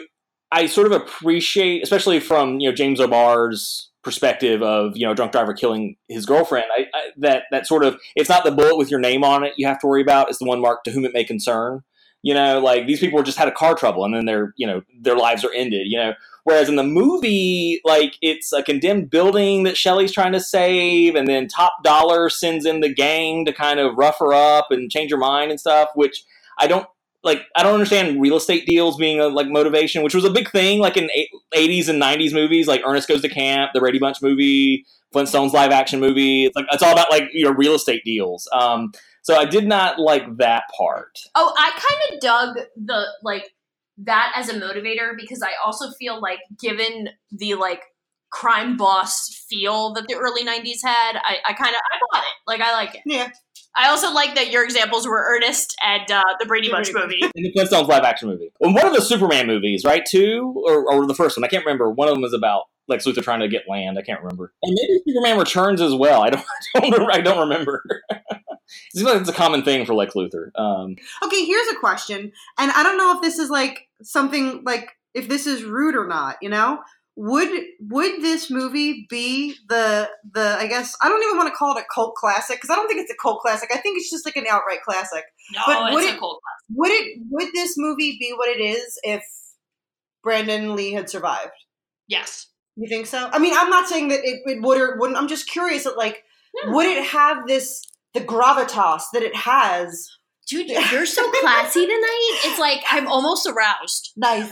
I 0.55 0.67
sort 0.67 0.87
of 0.87 0.93
appreciate, 0.93 1.83
especially 1.83 2.21
from 2.21 2.61
you 2.61 2.69
know 2.69 2.75
James 2.75 3.01
O'Barr's 3.01 3.91
perspective 4.03 4.63
of 4.63 4.97
you 4.97 5.07
know 5.07 5.15
drunk 5.15 5.33
driver 5.33 5.53
killing 5.53 5.97
his 6.09 6.27
girlfriend. 6.27 6.67
I, 6.77 6.87
I, 6.95 7.11
that 7.19 7.45
that 7.51 7.67
sort 7.67 7.85
of 7.85 7.99
it's 8.15 8.29
not 8.29 8.45
the 8.45 8.53
bullet 8.53 8.77
with 8.77 8.91
your 8.91 9.01
name 9.01 9.25
on 9.25 9.45
it 9.45 9.55
you 9.57 9.67
have 9.67 9.81
to 9.81 9.87
worry 9.87 10.03
about. 10.03 10.29
It's 10.29 10.39
the 10.39 10.47
one 10.47 10.61
marked 10.61 10.85
to 10.85 10.91
whom 10.93 11.05
it 11.05 11.13
may 11.13 11.25
concern. 11.25 11.83
You 12.23 12.33
know, 12.33 12.61
like 12.61 12.87
these 12.87 13.01
people 13.01 13.23
just 13.23 13.37
had 13.37 13.49
a 13.49 13.53
car 13.53 13.75
trouble 13.75 14.05
and 14.05 14.15
then 14.15 14.27
their 14.27 14.55
you 14.57 14.67
know 14.67 14.83
their 15.01 15.17
lives 15.17 15.45
are 15.45 15.53
ended. 15.53 15.87
You 15.87 15.99
know, 15.99 16.15
Whereas 16.45 16.69
in 16.69 16.77
the 16.77 16.85
movie, 16.85 17.81
like 17.85 18.17
it's 18.21 18.53
a 18.53 18.63
condemned 18.63 19.09
building 19.09 19.63
that 19.63 19.79
Shelley's 19.79 20.13
trying 20.13 20.33
to 20.33 20.41
save, 20.41 21.15
and 21.15 21.27
then 21.27 21.49
Top 21.49 21.73
Dollar 21.83 22.29
sends 22.29 22.67
in 22.67 22.81
the 22.81 22.93
gang 22.93 23.47
to 23.47 23.53
kind 23.53 23.81
of 23.81 23.97
rough 23.97 24.19
her 24.21 24.35
up 24.35 24.67
and 24.71 24.91
change 24.91 25.11
her 25.11 25.17
mind 25.17 25.51
and 25.51 25.59
stuff. 25.59 25.89
Which 25.95 26.23
I 26.59 26.67
don't 26.67 26.87
like. 27.25 27.43
I 27.57 27.63
don't 27.63 27.75
understand 27.75 28.21
real 28.21 28.37
estate 28.37 28.67
deals 28.67 28.97
being 28.97 29.21
a 29.21 29.29
like 29.29 29.49
motivation, 29.49 30.03
which 30.03 30.15
was 30.15 30.25
a 30.25 30.31
big 30.31 30.51
thing 30.51 30.79
like 30.79 30.97
in 30.97 31.09
eighties 31.55 31.89
and 31.89 31.99
nineties 31.99 32.33
movies, 32.35 32.67
like 32.67 32.83
Ernest 32.87 33.09
Goes 33.09 33.23
to 33.23 33.29
Camp, 33.29 33.73
the 33.75 33.81
Brady 33.81 33.99
Bunch 33.99 34.23
movie, 34.23 34.85
Flintstones 35.15 35.53
live 35.53 35.71
action 35.71 36.01
movie. 36.01 36.45
It's 36.45 36.57
like 36.57 36.67
it's 36.71 36.83
all 36.83 36.93
about 36.93 37.11
like 37.11 37.25
you 37.33 37.45
know 37.45 37.53
real 37.53 37.75
estate 37.75 38.03
deals. 38.05 38.49
Um, 38.53 38.93
so 39.23 39.37
I 39.37 39.47
did 39.47 39.67
not 39.67 39.99
like 39.99 40.37
that 40.37 40.65
part. 40.77 41.19
Oh, 41.35 41.53
I 41.57 41.71
kind 41.71 42.15
of 42.15 42.21
dug 42.21 42.67
the 42.77 43.07
like 43.23 43.51
that 43.99 44.33
as 44.37 44.49
a 44.49 44.55
motivator 44.55 45.17
because 45.17 45.43
I 45.43 45.53
also 45.65 45.91
feel 45.93 46.21
like 46.21 46.41
given 46.61 47.09
the 47.31 47.55
like 47.55 47.83
crime 48.35 48.77
boss 48.77 49.29
feel 49.49 49.93
that 49.95 50.07
the 50.09 50.17
early 50.17 50.45
90s 50.45 50.81
had. 50.85 51.17
I, 51.17 51.37
I 51.49 51.53
kind 51.53 51.71
of 51.71 51.81
I 51.81 51.99
bought 52.11 52.25
it. 52.25 52.35
Like 52.49 52.61
I 52.61 52.73
like 52.73 52.95
it. 52.97 53.03
Yeah. 53.07 53.31
I 53.77 53.89
also 53.89 54.13
like 54.13 54.35
that 54.35 54.51
your 54.51 54.65
examples 54.65 55.07
were 55.07 55.25
Ernest 55.37 55.75
and 55.85 56.09
uh, 56.11 56.23
the 56.39 56.47
Brady 56.47 56.71
Bunch 56.71 56.93
movie. 56.93 57.21
In 57.35 57.43
the 57.43 57.53
Flintstones 57.53 57.89
live 57.89 58.05
action 58.05 58.29
movie. 58.29 58.53
Well, 58.61 58.73
one 58.75 58.87
of 58.87 58.93
the 58.93 59.01
Superman 59.01 59.47
movies, 59.47 59.85
right? 59.85 60.05
Two 60.09 60.63
or, 60.67 60.93
or 60.93 61.07
the 61.07 61.15
first 61.15 61.37
one? 61.37 61.45
I 61.45 61.49
can't 61.49 61.65
remember. 61.65 61.91
One 61.91 62.09
of 62.09 62.15
them 62.15 62.23
was 62.23 62.33
about 62.33 62.65
Lex 62.89 63.05
Luthor 63.07 63.23
trying 63.23 63.41
to 63.41 63.49
get 63.49 63.63
land. 63.69 63.99
I 63.99 64.03
can't 64.03 64.21
remember. 64.21 64.53
And 64.63 64.77
maybe 64.81 65.01
Superman 65.09 65.39
Returns 65.39 65.81
as 65.81 65.95
well. 65.95 66.23
I 66.23 66.31
don't. 66.31 66.45
I 66.77 66.81
don't 66.81 66.93
remember. 66.93 67.13
I 67.13 67.21
don't 67.21 67.39
remember. 67.49 67.83
it 68.11 68.69
seems 68.93 69.07
like 69.07 69.21
it's 69.21 69.31
a 69.31 69.35
common 69.35 69.63
thing 69.63 69.87
for 69.87 69.95
Lex 69.95 70.15
Luthor. 70.15 70.51
Um, 70.57 70.97
Okay, 71.25 71.45
here's 71.45 71.69
a 71.69 71.77
question, 71.77 72.33
and 72.59 72.71
I 72.73 72.83
don't 72.83 72.99
know 72.99 73.15
if 73.17 73.23
this 73.23 73.39
is 73.39 73.51
like 73.51 73.89
something 74.03 74.63
like 74.65 74.91
if 75.15 75.29
this 75.29 75.47
is 75.47 75.65
rude 75.65 75.97
or 75.97 76.07
not. 76.07 76.37
You 76.43 76.51
know, 76.51 76.81
would 77.17 77.49
would 77.81 78.23
this 78.23 78.51
movie 78.51 79.07
be 79.09 79.55
the 79.69 80.11
the 80.33 80.57
I 80.59 80.67
guess 80.67 80.97
I 81.03 81.09
don't 81.09 81.23
even 81.23 81.37
want 81.37 81.49
to 81.49 81.55
call 81.55 81.77
it 81.77 81.81
a 81.81 81.85
cult 81.95 82.15
classic 82.17 82.57
because 82.57 82.71
I 82.71 82.75
don't 82.77 82.89
think 82.89 83.01
it's 83.01 83.13
a 83.13 83.17
cult 83.23 83.41
classic. 83.41 83.71
I 83.73 83.79
think 83.79 83.99
it's 83.99 84.11
just 84.11 84.27
like 84.27 84.37
an 84.37 84.47
outright 84.51 84.83
classic. 84.83 85.25
No, 85.55 85.61
But 85.67 85.93
would 85.93 86.03
it's 86.05 86.13
a 86.13 86.17
it- 86.17 86.21
cold 86.21 86.41
class. 86.43 86.77
Would 86.77 86.91
it 86.91 87.19
would 87.31 87.49
this 87.55 87.75
movie 87.77 88.17
be 88.19 88.33
what 88.37 88.49
it 88.49 88.61
is 88.61 88.99
if 89.05 89.23
Brandon 90.23 90.75
Lee 90.75 90.93
had 90.93 91.09
survived? 91.11 91.53
Yes. 92.09 92.49
You 92.77 92.89
think 92.89 93.07
so? 93.07 93.29
I 93.33 93.39
mean, 93.39 93.55
I'm 93.57 93.71
not 93.71 93.89
saying 93.89 94.09
that 94.09 94.21
it, 94.25 94.41
it 94.47 94.63
would 94.63 94.81
or 94.81 94.99
wouldn't. 94.99 95.17
I'm 95.19 95.29
just 95.29 95.49
curious 95.49 95.85
that 95.85 95.97
like 95.97 96.25
would 96.65 96.87
it 96.87 97.05
have 97.05 97.47
this 97.47 97.83
the 98.15 98.21
gravitas 98.21 99.03
that 99.13 99.23
it 99.23 99.37
has? 99.37 100.09
Dude, 100.47 100.69
you're 100.69 101.07
so 101.07 101.31
classy 101.41 101.87
tonight. 101.87 102.41
It's 102.45 102.59
like 102.59 102.81
I'm 102.91 103.07
almost 103.09 103.47
aroused. 103.47 104.13
Nice. 104.17 104.49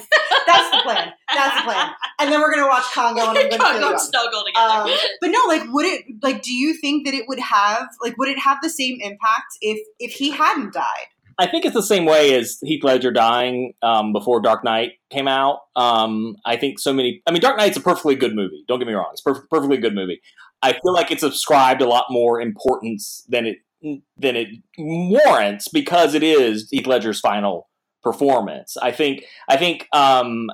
That's 0.46 0.70
the 0.70 0.80
plan. 0.82 1.12
That's 1.34 1.56
the 1.56 1.62
plan. 1.64 1.90
And 2.18 2.32
then 2.32 2.40
we're 2.40 2.52
gonna 2.54 2.66
watch 2.66 2.84
Congo 2.94 3.20
and 3.28 3.38
I'm 3.38 3.50
gonna 3.50 3.62
Congo 3.62 3.90
you. 3.90 3.98
snuggle 3.98 4.42
together. 4.46 4.90
Um, 4.90 4.98
but 5.20 5.28
no, 5.28 5.40
like, 5.48 5.62
would 5.72 5.84
it? 5.84 6.04
Like, 6.22 6.42
do 6.42 6.52
you 6.52 6.74
think 6.74 7.04
that 7.06 7.14
it 7.14 7.24
would 7.28 7.40
have? 7.40 7.88
Like, 8.02 8.16
would 8.16 8.28
it 8.28 8.38
have 8.38 8.58
the 8.62 8.70
same 8.70 8.98
impact 9.02 9.58
if 9.60 9.86
if 9.98 10.12
he 10.12 10.30
hadn't 10.30 10.72
died? 10.72 11.06
I 11.38 11.46
think 11.46 11.64
it's 11.64 11.74
the 11.74 11.82
same 11.82 12.04
way 12.04 12.34
as 12.34 12.58
Heath 12.62 12.84
Ledger 12.84 13.10
dying 13.10 13.72
um, 13.82 14.12
before 14.12 14.40
Dark 14.40 14.64
Knight 14.64 14.92
came 15.10 15.28
out. 15.28 15.60
Um, 15.76 16.36
I 16.44 16.56
think 16.56 16.78
so 16.78 16.92
many. 16.92 17.22
I 17.26 17.32
mean, 17.32 17.40
Dark 17.40 17.56
Knight's 17.56 17.76
a 17.76 17.80
perfectly 17.80 18.14
good 18.14 18.34
movie. 18.34 18.64
Don't 18.68 18.78
get 18.78 18.86
me 18.86 18.94
wrong; 18.94 19.10
it's 19.12 19.22
a 19.26 19.30
perf- 19.30 19.48
perfectly 19.50 19.78
good 19.78 19.94
movie. 19.94 20.20
I 20.62 20.72
feel 20.72 20.92
like 20.92 21.10
it's 21.10 21.22
ascribed 21.22 21.82
a 21.82 21.86
lot 21.86 22.06
more 22.08 22.40
importance 22.40 23.26
than 23.28 23.46
it 23.46 23.58
than 23.82 24.36
it 24.36 24.48
warrants 24.78 25.68
because 25.68 26.14
it 26.14 26.22
is 26.22 26.68
Heath 26.70 26.86
Ledger's 26.86 27.20
final 27.20 27.68
performance. 28.02 28.76
I 28.80 28.92
think. 28.92 29.24
I 29.48 29.56
think. 29.56 29.88
Um, 29.92 30.48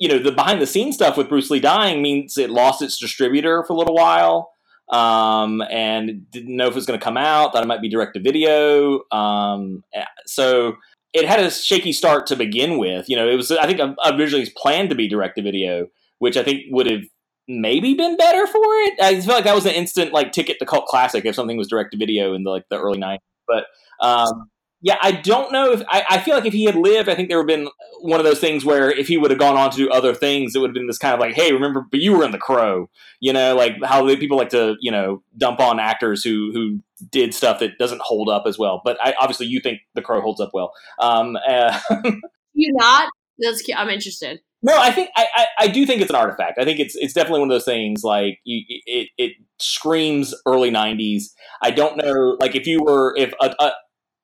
you 0.00 0.08
know, 0.08 0.18
the 0.18 0.32
behind 0.32 0.60
the 0.60 0.66
scenes 0.66 0.96
stuff 0.96 1.16
with 1.16 1.28
Bruce 1.28 1.50
Lee 1.50 1.60
dying 1.60 2.02
means 2.02 2.36
it 2.36 2.50
lost 2.50 2.82
its 2.82 2.98
distributor 2.98 3.62
for 3.64 3.74
a 3.74 3.76
little 3.76 3.94
while 3.94 4.50
um, 4.90 5.62
and 5.70 6.30
didn't 6.30 6.56
know 6.56 6.66
if 6.66 6.72
it 6.72 6.76
was 6.76 6.86
going 6.86 6.98
to 6.98 7.04
come 7.04 7.16
out. 7.16 7.52
Thought 7.52 7.62
it 7.62 7.68
might 7.68 7.80
be 7.80 7.88
direct 7.88 8.14
to 8.14 8.20
video. 8.20 9.00
Um, 9.12 9.84
so 10.26 10.76
it 11.12 11.26
had 11.26 11.40
a 11.40 11.50
shaky 11.50 11.92
start 11.92 12.26
to 12.26 12.36
begin 12.36 12.78
with. 12.78 13.08
You 13.08 13.16
know, 13.16 13.28
it 13.28 13.36
was 13.36 13.50
I 13.50 13.66
think 13.66 13.80
originally 14.04 14.50
planned 14.56 14.90
to 14.90 14.96
be 14.96 15.08
direct 15.08 15.36
to 15.36 15.42
video, 15.42 15.86
which 16.18 16.36
I 16.36 16.42
think 16.42 16.64
would 16.70 16.90
have 16.90 17.02
maybe 17.48 17.94
been 17.94 18.16
better 18.16 18.46
for 18.46 18.62
it. 18.62 18.94
I 19.00 19.20
feel 19.20 19.34
like 19.34 19.44
that 19.44 19.54
was 19.54 19.66
an 19.66 19.74
instant 19.74 20.12
like 20.12 20.32
ticket 20.32 20.58
to 20.58 20.66
cult 20.66 20.86
classic 20.86 21.24
if 21.24 21.34
something 21.34 21.56
was 21.56 21.68
direct 21.68 21.92
to 21.92 21.98
video 21.98 22.34
in 22.34 22.44
the 22.44 22.50
like 22.50 22.64
the 22.70 22.78
early 22.78 22.98
'90s. 22.98 23.18
But 23.46 23.66
um, 24.00 24.50
yeah, 24.80 24.96
I 25.00 25.12
don't 25.12 25.52
know 25.52 25.72
if 25.72 25.82
I, 25.88 26.04
I 26.10 26.18
feel 26.20 26.34
like 26.34 26.46
if 26.46 26.52
he 26.52 26.64
had 26.64 26.76
lived, 26.76 27.08
I 27.08 27.14
think 27.14 27.28
there 27.28 27.38
would 27.38 27.50
have 27.50 27.58
been 27.58 27.68
one 28.00 28.20
of 28.20 28.24
those 28.24 28.40
things 28.40 28.64
where 28.64 28.90
if 28.90 29.08
he 29.08 29.16
would 29.16 29.30
have 29.30 29.40
gone 29.40 29.56
on 29.56 29.70
to 29.70 29.76
do 29.76 29.90
other 29.90 30.14
things, 30.14 30.54
it 30.54 30.58
would 30.58 30.70
have 30.70 30.74
been 30.74 30.86
this 30.86 30.98
kind 30.98 31.14
of 31.14 31.20
like, 31.20 31.34
hey, 31.34 31.52
remember, 31.52 31.86
but 31.90 32.00
you 32.00 32.16
were 32.16 32.24
in 32.24 32.32
the 32.32 32.38
Crow, 32.38 32.88
you 33.20 33.32
know, 33.32 33.56
like 33.56 33.72
how 33.82 34.06
people 34.16 34.36
like 34.36 34.50
to, 34.50 34.76
you 34.80 34.90
know, 34.90 35.22
dump 35.38 35.60
on 35.60 35.80
actors 35.80 36.22
who 36.22 36.50
who 36.52 36.80
did 37.10 37.34
stuff 37.34 37.60
that 37.60 37.78
doesn't 37.78 38.02
hold 38.02 38.28
up 38.28 38.44
as 38.46 38.58
well. 38.58 38.82
But 38.84 38.98
I, 39.02 39.14
obviously, 39.20 39.46
you 39.46 39.60
think 39.60 39.80
the 39.94 40.02
Crow 40.02 40.20
holds 40.20 40.40
up 40.40 40.50
well. 40.52 40.72
Um, 41.00 41.36
uh, 41.48 41.78
You 42.54 42.72
not? 42.74 43.08
That's 43.38 43.62
cu- 43.62 43.74
I'm 43.76 43.88
interested. 43.88 44.40
No, 44.64 44.74
I 44.78 44.90
think 44.90 45.10
I, 45.14 45.26
I, 45.34 45.46
I 45.60 45.68
do 45.68 45.84
think 45.84 46.00
it's 46.00 46.08
an 46.08 46.16
artifact. 46.16 46.58
I 46.58 46.64
think 46.64 46.80
it's 46.80 46.96
it's 46.96 47.12
definitely 47.12 47.40
one 47.40 47.50
of 47.50 47.54
those 47.54 47.66
things 47.66 48.02
like 48.02 48.38
you, 48.44 48.62
it 48.86 49.10
it 49.18 49.32
screams 49.58 50.34
early 50.46 50.70
'90s. 50.70 51.24
I 51.62 51.70
don't 51.70 51.98
know, 51.98 52.38
like 52.40 52.54
if 52.54 52.66
you 52.66 52.82
were 52.82 53.14
if 53.14 53.34
a 53.42 53.54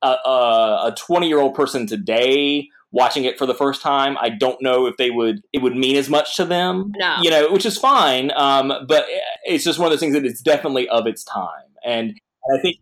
a 0.02 0.08
a 0.08 0.94
twenty 0.96 1.28
year 1.28 1.40
old 1.40 1.54
person 1.54 1.86
today 1.86 2.68
watching 2.90 3.24
it 3.24 3.36
for 3.36 3.44
the 3.44 3.54
first 3.54 3.82
time, 3.82 4.16
I 4.18 4.30
don't 4.30 4.60
know 4.62 4.86
if 4.86 4.96
they 4.96 5.10
would 5.10 5.42
it 5.52 5.60
would 5.60 5.76
mean 5.76 5.96
as 5.96 6.08
much 6.08 6.36
to 6.36 6.46
them. 6.46 6.90
No. 6.96 7.18
you 7.20 7.28
know, 7.28 7.52
which 7.52 7.66
is 7.66 7.76
fine. 7.76 8.32
Um, 8.34 8.72
but 8.88 9.04
it's 9.44 9.62
just 9.62 9.78
one 9.78 9.86
of 9.86 9.92
those 9.92 10.00
things 10.00 10.14
that 10.14 10.24
it's 10.24 10.40
definitely 10.40 10.88
of 10.88 11.06
its 11.06 11.22
time, 11.22 11.68
and 11.84 12.18
I 12.56 12.62
think 12.62 12.76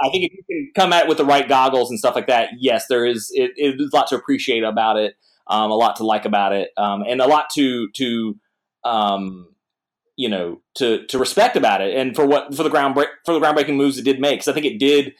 I 0.00 0.08
think 0.08 0.24
if 0.24 0.32
you 0.32 0.44
can 0.48 0.72
come 0.74 0.92
at 0.94 1.04
it 1.04 1.08
with 1.08 1.18
the 1.18 1.26
right 1.26 1.46
goggles 1.46 1.90
and 1.90 1.98
stuff 1.98 2.14
like 2.14 2.26
that, 2.28 2.48
yes, 2.58 2.86
there 2.88 3.04
is 3.04 3.30
it, 3.34 3.50
it, 3.56 3.76
there's 3.76 3.92
a 3.92 3.96
lot 3.96 4.06
to 4.08 4.16
appreciate 4.16 4.64
about 4.64 4.96
it, 4.96 5.14
um, 5.46 5.70
a 5.70 5.74
lot 5.74 5.96
to 5.96 6.04
like 6.04 6.24
about 6.24 6.52
it, 6.52 6.70
um, 6.76 7.04
and 7.06 7.20
a 7.20 7.26
lot 7.26 7.50
to 7.54 7.88
to 7.90 8.36
um, 8.84 9.48
you 10.16 10.28
know 10.28 10.60
to 10.74 11.06
to 11.06 11.18
respect 11.18 11.56
about 11.56 11.80
it, 11.80 11.96
and 11.96 12.14
for 12.14 12.26
what 12.26 12.54
for 12.54 12.62
the 12.62 12.70
ground 12.70 12.94
for 13.24 13.32
the 13.32 13.40
groundbreaking 13.40 13.76
moves 13.76 13.98
it 13.98 14.04
did 14.04 14.20
make. 14.20 14.34
Because 14.34 14.48
I 14.48 14.52
think 14.52 14.66
it 14.66 14.78
did. 14.78 15.14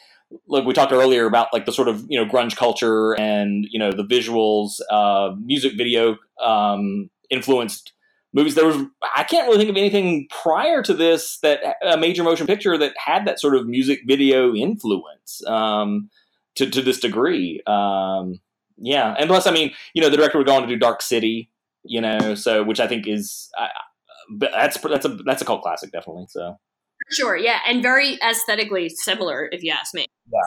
Like 0.49 0.65
we 0.65 0.73
talked 0.73 0.93
earlier 0.93 1.27
about 1.27 1.49
like 1.53 1.67
the 1.67 1.73
sort 1.73 1.89
of 1.89 2.07
you 2.09 2.19
know 2.19 2.31
grunge 2.31 2.57
culture 2.57 3.13
and 3.19 3.67
you 3.71 3.79
know 3.79 3.93
the 3.93 4.05
visuals, 4.05 4.81
uh, 4.91 5.35
music 5.39 5.75
video 5.77 6.17
um, 6.43 7.11
influenced 7.31 7.93
movies. 8.33 8.55
There 8.55 8.67
was 8.67 8.77
I 9.15 9.25
can't 9.25 9.47
really 9.47 9.59
think 9.59 9.71
of 9.71 9.77
anything 9.77 10.27
prior 10.31 10.83
to 10.83 10.95
this 10.95 11.39
that 11.41 11.77
a 11.83 11.97
major 11.97 12.23
motion 12.23 12.47
picture 12.47 12.79
that 12.79 12.95
had 12.97 13.27
that 13.27 13.41
sort 13.41 13.55
of 13.55 13.67
music 13.67 14.01
video 14.07 14.55
influence 14.55 15.47
um, 15.47 16.11
to 16.57 16.69
to 16.71 16.83
this 16.83 17.01
degree. 17.01 17.63
Um, 17.67 18.41
yeah, 18.79 19.15
and 19.19 19.29
plus, 19.29 19.47
I 19.47 19.51
mean, 19.51 19.73
you 19.95 20.03
know, 20.03 20.11
the 20.11 20.17
director 20.17 20.39
would 20.39 20.47
go 20.47 20.55
on 20.55 20.63
to 20.63 20.69
do 20.69 20.77
Dark 20.77 21.03
City, 21.03 21.51
you 21.85 22.01
know, 22.01 22.35
so 22.35 22.63
which 22.63 22.81
I 22.81 22.87
think 22.87 23.07
is, 23.07 23.51
I, 23.57 23.69
that's 24.51 24.79
that's 24.79 25.05
a 25.05 25.09
that's 25.09 25.43
a 25.43 25.45
cult 25.45 25.63
classic, 25.63 25.93
definitely. 25.93 26.27
So 26.29 26.57
Sure, 27.11 27.37
yeah, 27.37 27.59
and 27.67 27.83
very 27.83 28.19
aesthetically 28.23 28.89
similar, 28.89 29.49
if 29.53 29.63
you 29.63 29.73
ask 29.73 29.95
me. 29.95 30.07
Yeah. 30.33 30.41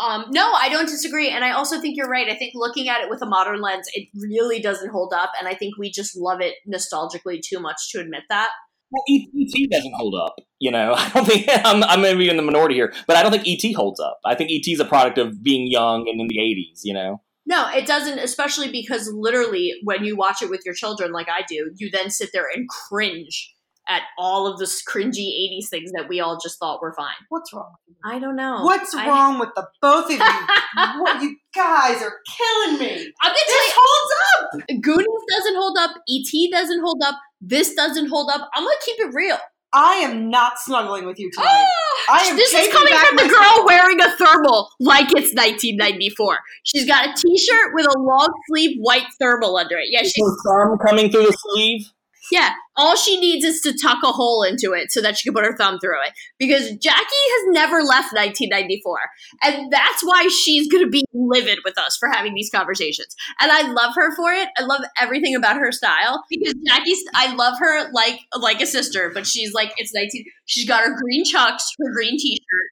Um, 0.00 0.26
no, 0.30 0.52
I 0.52 0.68
don't 0.68 0.86
disagree, 0.86 1.28
and 1.28 1.44
I 1.44 1.52
also 1.52 1.80
think 1.80 1.96
you're 1.96 2.08
right. 2.08 2.28
I 2.28 2.36
think 2.36 2.52
looking 2.54 2.88
at 2.88 3.02
it 3.02 3.10
with 3.10 3.22
a 3.22 3.26
modern 3.26 3.60
lens, 3.60 3.88
it 3.94 4.08
really 4.14 4.60
doesn't 4.60 4.90
hold 4.90 5.12
up, 5.12 5.32
and 5.38 5.48
I 5.48 5.54
think 5.54 5.76
we 5.76 5.90
just 5.90 6.16
love 6.16 6.40
it 6.40 6.54
nostalgically 6.66 7.40
too 7.42 7.60
much 7.60 7.90
to 7.90 8.00
admit 8.00 8.22
that. 8.30 8.50
well, 8.90 9.02
E- 9.08 9.28
ET 9.36 9.70
doesn't 9.70 9.94
hold 9.94 10.14
up. 10.14 10.36
You 10.60 10.70
know, 10.70 10.94
I 10.96 11.10
don't 11.10 11.26
think 11.26 11.46
I'm, 11.48 11.82
I'm 11.84 12.00
maybe 12.00 12.28
in 12.28 12.36
the 12.36 12.42
minority 12.42 12.74
here, 12.74 12.92
but 13.06 13.16
I 13.16 13.22
don't 13.22 13.32
think 13.32 13.46
ET 13.46 13.74
holds 13.74 14.00
up. 14.00 14.18
I 14.24 14.34
think 14.34 14.50
ET 14.50 14.66
is 14.66 14.80
a 14.80 14.84
product 14.84 15.18
of 15.18 15.42
being 15.42 15.70
young 15.70 16.08
and 16.08 16.20
in 16.20 16.28
the 16.28 16.38
'80s. 16.38 16.80
You 16.84 16.94
know. 16.94 17.22
No, 17.46 17.68
it 17.70 17.86
doesn't, 17.86 18.18
especially 18.18 18.70
because 18.70 19.10
literally 19.12 19.74
when 19.82 20.04
you 20.04 20.16
watch 20.16 20.42
it 20.42 20.50
with 20.50 20.62
your 20.64 20.74
children, 20.74 21.12
like 21.12 21.28
I 21.28 21.42
do, 21.48 21.72
you 21.76 21.90
then 21.90 22.10
sit 22.10 22.30
there 22.32 22.46
and 22.54 22.68
cringe 22.68 23.54
at 23.88 24.02
all 24.16 24.46
of 24.46 24.58
the 24.58 24.64
cringy 24.64 25.50
80s 25.50 25.68
things 25.68 25.90
that 25.92 26.08
we 26.08 26.20
all 26.20 26.38
just 26.40 26.58
thought 26.58 26.80
were 26.80 26.94
fine. 26.94 27.14
What's 27.30 27.52
wrong? 27.52 27.74
I 28.04 28.18
don't 28.18 28.36
know. 28.36 28.62
What's 28.62 28.94
I- 28.94 29.08
wrong 29.08 29.38
with 29.38 29.50
the 29.56 29.66
both 29.80 30.04
of 30.06 30.12
you? 30.12 30.18
what, 31.00 31.20
you 31.22 31.36
guys 31.54 32.00
are 32.02 32.14
killing 32.36 32.78
me. 32.78 33.12
I'm 33.22 33.32
This 33.32 33.48
you, 33.48 33.72
holds 33.76 34.14
up. 34.54 34.80
Goonies 34.80 35.06
doesn't 35.30 35.56
hold 35.56 35.76
up, 35.78 35.90
ET 36.08 36.50
doesn't 36.52 36.80
hold 36.80 37.02
up, 37.04 37.16
this 37.40 37.74
doesn't 37.74 38.08
hold 38.08 38.30
up. 38.30 38.48
I'm 38.54 38.62
gonna 38.64 38.76
keep 38.84 39.00
it 39.00 39.12
real. 39.12 39.38
I 39.72 39.94
am 39.96 40.28
not 40.28 40.58
snuggling 40.58 41.06
with 41.06 41.18
you 41.18 41.30
tonight. 41.30 41.46
Ah, 41.48 42.14
I 42.14 42.22
am 42.24 42.36
this 42.36 42.52
is 42.52 42.72
coming 42.72 42.92
from 42.92 43.16
the 43.16 43.22
my 43.24 43.28
girl 43.28 43.66
wearing 43.66 44.00
a 44.00 44.10
thermal 44.16 44.70
like 44.80 45.06
it's 45.12 45.34
1994. 45.34 46.38
She's 46.64 46.86
got 46.86 47.08
a 47.08 47.14
t-shirt 47.14 47.72
with 47.74 47.86
a 47.86 47.98
long 47.98 48.28
sleeve 48.48 48.78
white 48.78 49.06
thermal 49.18 49.56
under 49.56 49.78
it. 49.78 49.86
Yeah, 49.90 50.02
Is 50.02 50.12
she 50.12 50.22
her 50.22 50.36
thumb 50.44 50.78
coming 50.78 51.10
through 51.10 51.26
the 51.26 51.36
sleeve? 51.38 51.86
Yeah. 52.32 52.54
All 52.76 52.96
she 52.96 53.20
needs 53.20 53.44
is 53.44 53.60
to 53.60 53.76
tuck 53.76 53.98
a 54.02 54.10
hole 54.10 54.42
into 54.42 54.72
it 54.72 54.90
so 54.90 55.02
that 55.02 55.18
she 55.18 55.28
can 55.28 55.34
put 55.34 55.44
her 55.44 55.54
thumb 55.54 55.78
through 55.78 56.00
it. 56.06 56.14
Because 56.38 56.70
Jacki 56.70 56.94
has 56.94 57.52
never 57.52 57.82
left 57.82 58.14
1994, 58.14 58.98
and 59.42 59.70
that's 59.70 60.02
why 60.02 60.28
she's 60.28 60.66
gonna 60.66 60.88
be 60.88 61.04
livid 61.12 61.58
with 61.62 61.76
us 61.76 61.98
for 62.00 62.08
having 62.08 62.32
these 62.32 62.48
conversations. 62.48 63.14
And 63.38 63.52
I 63.52 63.70
love 63.70 63.94
her 63.96 64.16
for 64.16 64.32
it. 64.32 64.48
I 64.56 64.62
love 64.62 64.80
everything 64.98 65.34
about 65.36 65.56
her 65.56 65.72
style 65.72 66.24
because 66.30 66.54
Jacki's. 66.66 67.04
I 67.14 67.34
love 67.34 67.58
her 67.58 67.92
like 67.92 68.18
like 68.40 68.62
a 68.62 68.66
sister, 68.66 69.10
but 69.12 69.26
she's 69.26 69.52
like 69.52 69.74
it's 69.76 69.92
19. 69.94 70.24
She's 70.46 70.66
got 70.66 70.84
her 70.84 70.96
green 70.98 71.26
chucks, 71.26 71.70
her 71.84 71.92
green 71.92 72.16
t-shirt, 72.18 72.70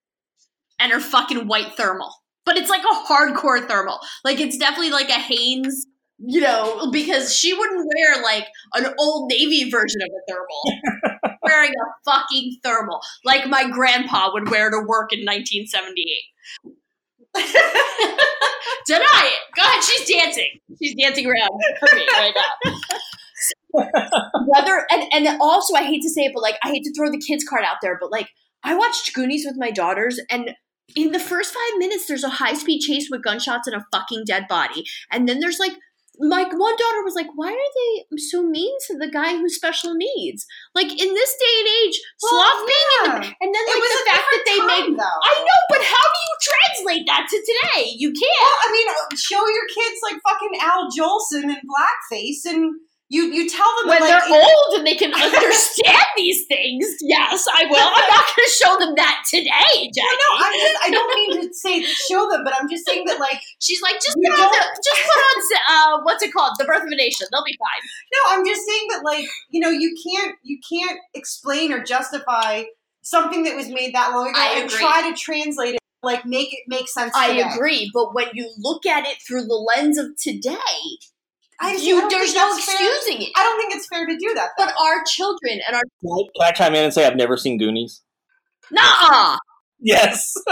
and 0.79 0.91
her 0.91 1.01
fucking 1.01 1.49
white 1.49 1.75
thermal. 1.77 2.15
But 2.47 2.57
it's 2.57 2.71
like 2.71 2.83
a 2.83 3.13
hardcore 3.13 3.69
thermal. 3.69 3.99
Like 4.25 4.41
it's 4.41 4.57
definitely 4.57 4.91
like 4.91 5.11
a 5.11 5.21
Hanes, 5.21 5.87
you 6.27 6.41
know, 6.41 6.91
because 6.91 7.35
she 7.35 7.53
wouldn't 7.53 7.89
wear 7.95 8.23
like 8.23 8.47
an 8.75 8.93
old 8.99 9.31
navy 9.31 9.71
version 9.71 10.01
of 10.03 10.09
a 10.09 10.33
thermal. 10.33 11.31
wearing 11.43 11.71
a 11.71 12.11
fucking 12.11 12.59
thermal. 12.63 13.01
Like 13.25 13.49
my 13.49 13.69
grandpa 13.69 14.31
would 14.33 14.51
wear 14.51 14.71
to 14.71 14.79
work 14.79 15.13
in 15.13 15.21
1978. 15.21 16.07
Deny 18.87 19.03
it. 19.03 19.41
Go 19.57 19.63
ahead, 19.63 19.83
she's 19.83 20.11
dancing. 20.11 20.51
She's 20.81 20.95
dancing 20.99 21.27
around 21.27 21.51
for 21.79 21.95
me 21.95 22.07
right 22.13 22.35
now. 22.35 22.73
Whether 24.47 24.87
and 24.91 25.05
and 25.13 25.41
also 25.41 25.75
I 25.75 25.85
hate 25.85 26.03
to 26.03 26.11
say 26.11 26.23
it, 26.23 26.33
but 26.35 26.43
like 26.43 26.57
I 26.65 26.71
hate 26.71 26.83
to 26.85 26.93
throw 26.95 27.11
the 27.11 27.23
kids 27.25 27.45
card 27.49 27.65
out 27.65 27.77
there, 27.83 27.97
but 28.01 28.11
like 28.11 28.29
I 28.65 28.75
watched 28.75 29.15
Goonies 29.15 29.47
with 29.47 29.57
my 29.57 29.71
daughters, 29.71 30.21
and 30.31 30.55
in 30.97 31.13
the 31.13 31.21
first 31.21 31.55
five 31.55 31.79
minutes, 31.79 32.07
there's 32.07 32.25
a 32.25 32.29
high 32.29 32.55
speed 32.55 32.81
chase 32.81 33.09
with 33.11 33.23
gunshots 33.23 33.69
and 33.69 33.77
a 33.77 33.87
fucking 33.93 34.25
dead 34.27 34.47
body, 34.49 34.85
and 35.11 35.29
then 35.29 35.41
there's 35.41 35.59
like. 35.59 35.73
My 36.21 36.45
one 36.45 36.77
daughter 36.77 37.03
was 37.03 37.15
like, 37.17 37.29
"Why 37.35 37.49
are 37.49 37.71
they 37.81 38.19
so 38.19 38.43
mean 38.43 38.77
to 38.89 38.99
the 38.99 39.09
guy 39.09 39.37
who's 39.37 39.57
special 39.57 39.95
needs? 39.95 40.45
Like 40.75 40.93
in 40.93 41.15
this 41.15 41.33
day 41.41 41.55
and 41.59 41.69
age, 41.85 41.97
Well, 42.21 42.31
sloth 42.31 42.63
being 42.69 42.89
in 42.93 43.05
the, 43.09 43.17
and 43.41 43.51
then 43.55 43.65
like 43.65 43.81
the 43.81 44.05
fact 44.05 44.29
that 44.29 44.45
they 44.45 44.59
time, 44.59 44.69
make 44.69 44.89
though. 45.01 45.21
I 45.25 45.35
know, 45.41 45.61
but 45.73 45.83
how 45.83 46.07
do 46.13 46.21
you 46.29 46.35
translate 46.45 47.05
that 47.09 47.25
to 47.31 47.37
today? 47.41 47.97
You 47.97 48.13
can't. 48.13 48.45
Well, 48.45 48.61
I 48.65 48.73
mean, 48.73 48.89
uh, 48.89 49.17
show 49.17 49.43
your 49.49 49.67
kids 49.73 49.99
like 50.05 50.21
fucking 50.29 50.61
Al 50.61 50.89
Jolson 50.93 51.45
in 51.49 51.61
blackface, 51.65 52.45
and 52.45 52.77
you 53.11 53.27
you 53.35 53.51
tell 53.51 53.67
them 53.81 53.91
when 53.91 54.01
like, 54.01 54.09
they're 54.09 54.31
old 54.31 54.79
and 54.79 54.87
they 54.87 54.95
can 54.95 55.13
understand 55.13 56.07
these 56.17 56.47
things, 56.47 56.87
yes, 57.03 57.45
I 57.53 57.67
will. 57.67 57.83
I'm 57.83 58.09
not 58.09 58.25
going 58.25 58.47
to 58.47 58.55
show 58.55 58.79
them 58.79 58.95
that 58.97 59.25
today, 59.29 59.91
Jacki. 59.91 60.07
No, 60.07 60.15
no, 60.15 60.31
I'm 60.39 60.55
just, 60.55 60.79
I 60.87 60.91
don't 60.91 61.15
mean 61.15 61.49
to 61.49 61.53
say 61.53 61.83
show 61.83 62.31
them, 62.31 62.43
but 62.45 62.55
I'm 62.59 62.69
just 62.71 62.87
saying 62.87 63.05
that 63.07 63.19
like 63.19 63.41
She's 63.61 63.83
like, 63.83 63.95
just 63.95 64.17
put 64.17 64.33
on, 64.33 64.51
the, 64.51 64.83
just 64.83 65.03
put 65.03 65.21
on, 65.21 65.43
uh, 65.71 66.03
what's 66.05 66.23
it 66.23 66.33
called? 66.33 66.55
The 66.59 66.65
Birth 66.65 66.83
of 66.83 66.89
a 66.89 66.97
Nation. 66.97 67.27
They'll 67.31 67.45
be 67.45 67.59
fine. 67.59 67.89
no, 68.13 68.39
I'm 68.39 68.47
just 68.47 68.67
saying 68.67 68.87
that 68.91 69.03
like 69.05 69.27
you 69.51 69.61
know 69.61 69.71
you 69.71 69.95
can't 70.07 70.37
you 70.43 70.59
can't 70.69 70.99
explain 71.15 71.73
or 71.73 71.83
justify 71.83 72.65
something 73.03 73.43
that 73.45 73.57
was 73.57 73.69
made 73.69 73.95
that 73.95 74.13
long 74.13 74.29
ago 74.29 74.39
I 74.39 74.61
and 74.61 74.71
try 74.71 75.11
to 75.11 75.17
translate 75.17 75.75
it 75.75 75.81
like 76.03 76.25
make 76.25 76.53
it 76.53 76.61
make 76.69 76.89
sense. 76.89 77.13
I 77.15 77.29
today. 77.29 77.51
agree, 77.55 77.91
but 77.93 78.15
when 78.15 78.29
you 78.35 78.51
look 78.59 78.87
at 78.87 79.07
it 79.07 79.19
through 79.27 79.47
the 79.47 79.55
lens 79.55 79.99
of 79.99 80.17
today, 80.17 80.57
I 81.61 81.73
just, 81.75 81.85
you, 81.85 81.97
I 81.99 82.01
don't 82.01 82.11
there's 82.11 82.33
think 82.33 82.43
no 82.43 82.55
that's 82.55 82.65
fair. 82.65 82.75
excusing 82.75 83.23
it. 83.27 83.33
I 83.37 83.43
don't 83.43 83.59
think 83.61 83.75
it's 83.75 83.87
fair 83.87 84.07
to 84.07 84.17
do 84.17 84.35
that. 84.35 84.51
Though. 84.57 84.65
But 84.67 84.75
our 84.81 85.05
children 85.05 85.61
and 85.67 85.77
our 85.77 85.83
Can 86.01 86.11
I, 86.11 86.23
can 86.35 86.43
I 86.49 86.53
chime 86.53 86.75
in 86.75 86.85
and 86.85 86.93
say 86.95 87.07
I've 87.07 87.17
never 87.17 87.37
seen 87.37 87.59
Goonies? 87.59 88.03
nah, 88.71 89.37
Yes. 89.81 90.33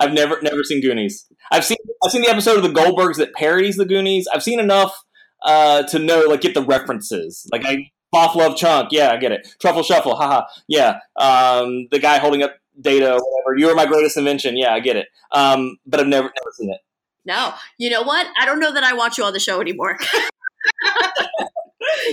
I've 0.00 0.12
never 0.12 0.40
never 0.42 0.64
seen 0.64 0.80
Goonies. 0.80 1.26
I've 1.50 1.64
seen 1.64 1.76
I've 2.04 2.10
seen 2.10 2.22
the 2.22 2.28
episode 2.30 2.56
of 2.56 2.62
the 2.62 2.68
Goldbergs 2.70 3.16
that 3.16 3.34
parodies 3.34 3.76
the 3.76 3.84
Goonies. 3.84 4.26
I've 4.32 4.42
seen 4.42 4.58
enough 4.58 5.04
uh, 5.44 5.82
to 5.84 5.98
know 5.98 6.20
like 6.22 6.40
get 6.40 6.54
the 6.54 6.62
references. 6.62 7.46
Like 7.52 7.64
I 7.64 7.90
Boff 8.14 8.34
Love 8.34 8.56
Chunk, 8.56 8.88
yeah, 8.92 9.12
I 9.12 9.18
get 9.18 9.30
it. 9.32 9.46
Truffle 9.60 9.82
Shuffle, 9.82 10.16
haha, 10.16 10.46
yeah. 10.68 10.98
Um, 11.16 11.86
the 11.90 11.98
guy 12.00 12.18
holding 12.18 12.42
up 12.42 12.56
data 12.80 13.12
or 13.12 13.18
whatever. 13.20 13.58
You 13.58 13.68
are 13.68 13.74
my 13.74 13.86
greatest 13.86 14.16
invention, 14.16 14.56
yeah, 14.56 14.72
I 14.72 14.80
get 14.80 14.96
it. 14.96 15.06
Um, 15.32 15.76
but 15.86 16.00
I've 16.00 16.08
never 16.08 16.24
never 16.26 16.52
seen 16.54 16.70
it. 16.72 16.80
No. 17.24 17.54
You 17.78 17.90
know 17.90 18.02
what? 18.02 18.26
I 18.38 18.46
don't 18.46 18.60
know 18.60 18.72
that 18.72 18.84
I 18.84 18.92
watch 18.94 19.18
you 19.18 19.24
on 19.24 19.32
the 19.32 19.40
show 19.40 19.60
anymore. 19.60 19.98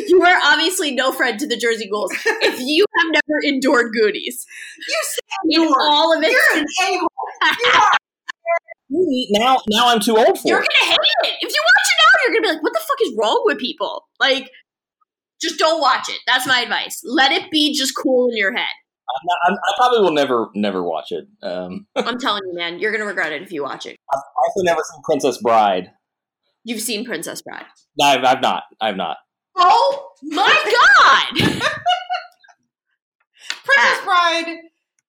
you 0.08 0.22
are 0.24 0.40
obviously 0.44 0.92
no 0.92 1.12
friend 1.12 1.40
to 1.40 1.48
the 1.48 1.58
Jersey 1.58 1.88
Ghouls 1.90 2.12
if 2.26 2.60
you 2.60 2.86
have 3.00 3.08
never 3.12 3.40
endured 3.44 3.92
Goonies. 3.94 4.46
you 4.88 4.96
said 5.04 5.24
In 5.50 5.62
you're- 5.64 5.74
all 5.80 6.16
of 6.18 6.24
it. 6.24 6.32
You're 6.32 6.60
an 6.60 6.66
a-hole. 6.84 7.10
You 7.62 7.72
are. 7.72 7.92
Now 9.40 9.58
now 9.70 9.88
I'm 9.90 10.00
too 10.00 10.18
old 10.18 10.40
for 10.40 10.48
You're 10.48 10.62
it. 10.62 10.68
gonna 10.80 10.92
hate 10.92 10.98
it. 11.24 11.34
If 11.42 11.54
you 11.54 11.62
watch 11.62 11.88
it 11.92 11.98
now, 12.00 12.06
you're 12.24 12.34
gonna 12.42 12.48
be 12.48 12.54
like, 12.56 12.64
"What 12.64 12.72
the 12.74 12.80
fuck 12.80 13.02
is 13.02 13.14
wrong 13.18 13.42
with 13.46 13.58
people?" 13.60 14.08
Like, 14.20 14.50
just 15.42 15.60
don't 15.60 15.82
watch 15.82 16.08
it. 16.10 16.20
That's 16.26 16.48
my 16.48 16.62
advice. 16.62 17.02
Let 17.04 17.32
it 17.34 17.52
be 17.52 17.74
just 17.78 17.94
cool 17.98 18.30
in 18.30 18.38
your 18.38 18.56
head. 18.56 18.72
I'm 19.10 19.26
not, 19.26 19.38
I'm, 19.48 19.54
I 19.54 19.74
probably 19.78 20.00
will 20.02 20.14
never 20.14 20.50
never 20.54 20.84
watch 20.84 21.12
it. 21.12 21.28
Um, 21.42 21.88
I'm 21.96 22.20
telling 22.20 22.42
you, 22.46 22.54
man, 22.56 22.80
you're 22.80 22.92
gonna 22.92 23.06
regret 23.06 23.32
it 23.32 23.42
if 23.42 23.52
you 23.52 23.64
watch 23.64 23.86
it. 23.86 23.98
I've 24.14 24.22
also 24.38 24.64
never 24.64 24.82
seen 24.92 25.02
Princess 25.04 25.42
Bride. 25.42 25.92
You've 26.64 26.82
seen 26.82 27.06
Princess 27.06 27.42
Bride. 27.42 27.66
No, 27.98 28.08
I've, 28.08 28.24
I've 28.24 28.42
not. 28.42 28.64
I've 28.82 28.98
not. 28.98 29.18
Oh 29.56 30.10
my 30.24 30.46
god! 31.36 31.62
Princess 33.64 34.04
Bride 34.04 34.58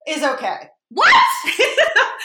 is 0.08 0.22
okay. 0.22 0.68
what? 0.90 1.14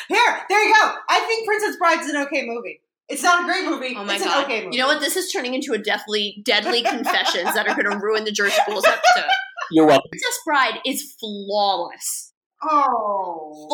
Here, 0.09 0.41
there 0.49 0.67
you 0.67 0.73
go. 0.73 0.95
I 1.09 1.21
think 1.21 1.47
Princess 1.47 1.75
Bride's 1.77 2.07
an 2.07 2.17
okay 2.27 2.45
movie. 2.45 2.81
It's 3.09 3.23
not 3.23 3.43
a 3.43 3.45
great 3.45 3.65
movie. 3.65 3.95
Oh 3.97 4.05
my 4.05 4.15
it's 4.15 4.23
god! 4.23 4.39
an 4.39 4.45
okay 4.45 4.63
movie. 4.63 4.75
You 4.75 4.81
know 4.81 4.87
what? 4.87 5.01
This 5.01 5.17
is 5.17 5.31
turning 5.31 5.53
into 5.53 5.73
a 5.73 5.77
deathly, 5.77 6.41
deadly 6.45 6.83
confessions 6.83 7.53
that 7.53 7.67
are 7.67 7.75
gonna 7.75 7.99
ruin 7.99 8.23
the 8.23 8.31
Jersey 8.31 8.61
Ghouls 8.67 8.85
episode. 8.85 9.29
You're 9.71 9.85
welcome. 9.87 10.09
Princess 10.11 10.39
Bride 10.45 10.79
is 10.85 11.15
flawless. 11.19 12.33
Oh, 12.63 13.67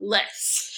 Flawless. 0.00 0.74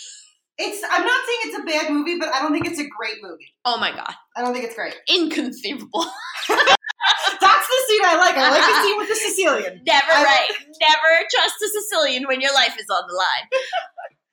it's. 0.58 0.82
I'm 0.90 1.02
not 1.04 1.20
saying 1.26 1.38
it's 1.44 1.58
a 1.58 1.62
bad 1.64 1.92
movie, 1.92 2.18
but 2.18 2.28
I 2.28 2.40
don't 2.42 2.52
think 2.52 2.66
it's 2.66 2.78
a 2.78 2.86
great 2.86 3.16
movie. 3.22 3.52
Oh 3.64 3.78
my 3.78 3.90
god! 3.90 4.14
I 4.36 4.42
don't 4.42 4.52
think 4.52 4.64
it's 4.64 4.74
great. 4.74 4.94
Inconceivable. 5.08 6.00
That's 6.48 7.66
the 7.68 7.78
scene 7.88 8.00
I 8.04 8.16
like. 8.16 8.36
I 8.36 8.50
like 8.50 8.60
the 8.60 8.82
scene 8.82 8.96
with 8.98 9.08
the 9.08 9.14
Sicilian. 9.16 9.82
Never 9.86 10.12
I- 10.12 10.22
right. 10.24 10.50
Never 10.80 11.26
trust 11.34 11.54
a 11.62 11.68
Sicilian 11.68 12.26
when 12.28 12.40
your 12.40 12.52
life 12.54 12.76
is 12.78 12.86
on 12.90 13.02
the 13.08 13.14
line. 13.14 13.48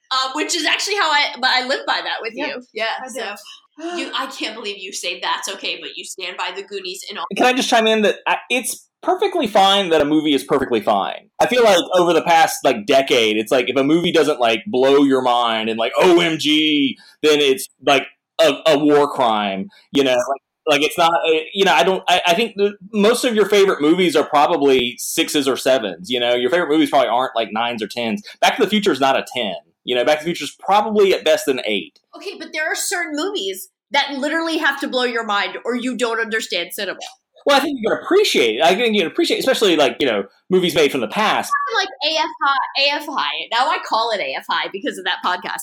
Um, 0.09 0.31
which 0.35 0.55
is 0.55 0.63
actually 0.63 0.95
how 0.95 1.11
I, 1.11 1.35
but 1.35 1.49
I 1.49 1.67
live 1.67 1.85
by 1.85 1.99
that 2.01 2.19
with 2.21 2.31
Yeah, 2.33 2.45
you. 2.47 2.61
Yeah. 2.73 2.85
I 3.03 3.09
do. 3.09 3.97
You, 3.99 4.09
I 4.15 4.27
can't 4.27 4.55
believe 4.55 4.77
you 4.77 4.93
say 4.93 5.19
that's 5.19 5.49
okay, 5.49 5.81
but 5.81 5.97
you 5.97 6.05
stand 6.05 6.37
by 6.37 6.51
the 6.55 6.63
Goonies 6.63 7.03
and 7.09 7.19
all. 7.19 7.25
Can 7.35 7.45
I 7.45 7.51
just 7.51 7.67
chime 7.69 7.87
in 7.87 8.03
that 8.03 8.19
I, 8.25 8.37
it's 8.49 8.86
perfectly 9.01 9.47
fine 9.47 9.89
that 9.89 10.01
a 10.01 10.05
movie 10.05 10.33
is 10.33 10.43
perfectly 10.43 10.81
fine. 10.81 11.29
I 11.39 11.47
feel 11.47 11.63
like 11.63 11.77
over 11.95 12.13
the 12.13 12.21
past 12.23 12.57
like 12.63 12.85
decade, 12.85 13.37
it's 13.37 13.51
like 13.51 13.69
if 13.69 13.75
a 13.77 13.83
movie 13.83 14.11
doesn't 14.11 14.39
like 14.39 14.63
blow 14.67 15.03
your 15.03 15.21
mind 15.21 15.69
and 15.69 15.77
like 15.77 15.93
OMG, 15.99 16.95
then 17.23 17.39
it's 17.39 17.67
like 17.85 18.07
a, 18.39 18.53
a 18.65 18.77
war 18.79 19.11
crime. 19.11 19.69
You 19.91 20.03
know, 20.03 20.15
like, 20.15 20.41
like 20.67 20.81
it's 20.83 20.97
not. 20.97 21.11
uh, 21.11 21.39
You 21.53 21.65
know, 21.65 21.73
I 21.73 21.83
don't. 21.83 22.03
I, 22.07 22.21
I 22.27 22.33
think 22.33 22.53
the, 22.57 22.73
most 22.91 23.23
of 23.23 23.35
your 23.35 23.47
favorite 23.47 23.81
movies 23.81 24.15
are 24.15 24.27
probably 24.27 24.95
sixes 24.97 25.47
or 25.47 25.55
sevens. 25.57 26.09
You 26.09 26.19
know, 26.19 26.33
your 26.35 26.49
favorite 26.49 26.69
movies 26.69 26.89
probably 26.89 27.09
aren't 27.09 27.35
like 27.35 27.49
nines 27.51 27.81
or 27.83 27.87
tens. 27.87 28.21
Back 28.41 28.57
to 28.57 28.63
the 28.63 28.69
Future 28.69 28.91
is 28.91 28.99
not 28.99 29.17
a 29.17 29.25
ten. 29.33 29.55
You 29.83 29.95
know, 29.95 30.03
Back 30.03 30.19
to 30.19 30.23
the 30.25 30.29
Future 30.29 30.43
is 30.43 30.55
probably 30.59 31.13
at 31.13 31.23
best 31.23 31.47
an 31.47 31.61
eight. 31.65 31.99
Okay, 32.15 32.37
but 32.37 32.49
there 32.51 32.65
are 32.69 32.75
certain 32.75 33.13
movies 33.15 33.69
that 33.91 34.11
literally 34.17 34.57
have 34.57 34.81
to 34.81 34.87
blow 34.89 35.03
your 35.03 35.23
mind, 35.23 35.57
or 35.63 35.73
you 35.75 35.95
don't 35.95 36.19
understand 36.19 36.73
cinema. 36.73 36.99
Well, 37.47 37.55
I 37.55 37.61
think 37.61 37.79
you 37.79 37.89
can 37.89 37.97
appreciate 38.03 38.57
it. 38.57 38.61
I 38.61 38.75
think 38.75 38.93
you 38.93 39.03
can 39.03 39.09
appreciate, 39.09 39.39
especially 39.39 39.77
like 39.77 39.95
you 40.01 40.05
know 40.05 40.25
movies 40.49 40.75
made 40.75 40.91
from 40.91 40.99
the 40.99 41.07
past. 41.07 41.49
Like 41.75 41.87
AFI, 42.05 42.89
AFI. 42.89 43.47
Now 43.53 43.69
I 43.69 43.77
call 43.87 44.11
it 44.11 44.19
AFI 44.19 44.69
because 44.73 44.97
of 44.97 45.05
that 45.05 45.19
podcast. 45.23 45.61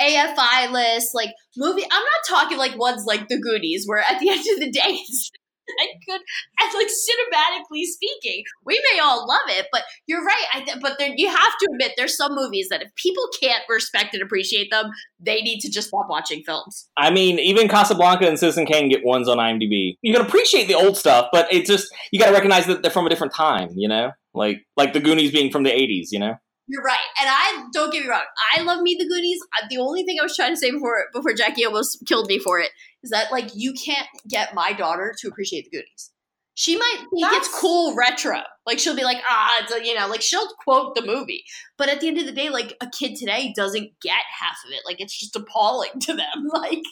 AFI 0.00 0.72
list, 0.72 1.14
like 1.14 1.34
movie. 1.54 1.82
I'm 1.82 2.02
not 2.02 2.26
talking 2.26 2.56
like 2.56 2.78
ones 2.78 3.04
like 3.04 3.28
The 3.28 3.38
Goonies, 3.38 3.84
where 3.84 3.98
at 3.98 4.18
the 4.18 4.30
end 4.30 4.40
of 4.40 4.60
the 4.60 4.70
day, 4.70 4.80
it's 4.86 5.30
like 5.80 5.90
good 6.06 6.20
and 6.60 6.74
like 6.74 6.86
cinematically 6.86 7.84
speaking, 7.84 8.44
we 8.64 8.80
may 8.92 9.00
all 9.00 9.26
love 9.26 9.48
it, 9.48 9.66
but 9.72 9.82
you're 10.06 10.24
right. 10.24 10.44
I 10.52 10.60
th- 10.62 10.78
but 10.80 10.98
there, 10.98 11.12
you 11.16 11.28
have 11.28 11.58
to 11.60 11.68
admit, 11.72 11.92
there's 11.96 12.16
some 12.16 12.34
movies 12.34 12.68
that 12.70 12.82
if 12.82 12.94
people 12.96 13.24
can't 13.40 13.62
respect 13.68 14.14
and 14.14 14.22
appreciate 14.22 14.70
them, 14.70 14.90
they 15.20 15.42
need 15.42 15.60
to 15.60 15.70
just 15.70 15.88
stop 15.88 16.06
watching 16.08 16.42
films. 16.44 16.88
I 16.96 17.10
mean, 17.10 17.38
even 17.38 17.68
Casablanca 17.68 18.26
and 18.26 18.38
Citizen 18.38 18.66
Kane 18.66 18.88
get 18.88 19.04
ones 19.04 19.28
on 19.28 19.38
IMDb. 19.38 19.96
You 20.02 20.12
can 20.12 20.24
appreciate 20.24 20.68
the 20.68 20.74
old 20.74 20.96
stuff, 20.96 21.28
but 21.32 21.52
it's 21.52 21.68
just 21.68 21.88
you 22.12 22.18
got 22.18 22.26
to 22.26 22.32
recognize 22.32 22.66
that 22.66 22.82
they're 22.82 22.90
from 22.90 23.06
a 23.06 23.10
different 23.10 23.34
time. 23.34 23.70
You 23.74 23.88
know, 23.88 24.12
like 24.34 24.58
like 24.76 24.92
the 24.92 25.00
Goonies 25.00 25.32
being 25.32 25.50
from 25.50 25.62
the 25.62 25.70
'80s. 25.70 26.08
You 26.10 26.20
know, 26.20 26.34
You're 26.68 26.82
right, 26.82 26.98
and 27.20 27.28
I 27.30 27.64
don't 27.72 27.92
get 27.92 28.04
me 28.04 28.08
wrong. 28.08 28.24
I 28.56 28.62
love 28.62 28.82
Me 28.82 28.96
the 28.98 29.06
Goonies. 29.06 29.38
The 29.70 29.78
only 29.78 30.04
thing 30.04 30.18
I 30.20 30.22
was 30.22 30.36
trying 30.36 30.52
to 30.52 30.56
say 30.56 30.70
before 30.70 31.04
before 31.12 31.32
Jacki 31.32 31.66
almost 31.66 32.04
killed 32.06 32.28
me 32.28 32.38
for 32.38 32.60
it 32.60 32.70
is 33.06 33.10
that 33.10 33.30
like 33.30 33.50
you 33.54 33.72
can't 33.72 34.08
get 34.28 34.52
my 34.52 34.72
daughter 34.72 35.14
to 35.20 35.28
appreciate 35.28 35.64
the 35.64 35.70
Goonies. 35.70 36.10
She 36.54 36.76
might 36.76 37.04
think 37.14 37.32
it's 37.34 37.60
cool 37.60 37.94
retro. 37.94 38.40
Like 38.66 38.80
she'll 38.80 38.96
be 38.96 39.04
like, 39.04 39.18
ah, 39.28 39.62
it's 39.62 39.72
a, 39.72 39.84
you 39.84 39.94
know, 39.94 40.08
like 40.08 40.22
she'll 40.22 40.48
quote 40.64 40.96
the 40.96 41.06
movie. 41.06 41.44
But 41.78 41.88
at 41.88 42.00
the 42.00 42.08
end 42.08 42.18
of 42.18 42.26
the 42.26 42.32
day, 42.32 42.48
like 42.48 42.76
a 42.80 42.88
kid 42.88 43.14
today 43.14 43.52
doesn't 43.54 43.90
get 44.02 44.18
half 44.40 44.56
of 44.66 44.72
it. 44.72 44.80
Like 44.84 45.00
it's 45.00 45.16
just 45.16 45.36
appalling 45.36 45.90
to 46.00 46.14
them. 46.14 46.48
Like 46.52 46.82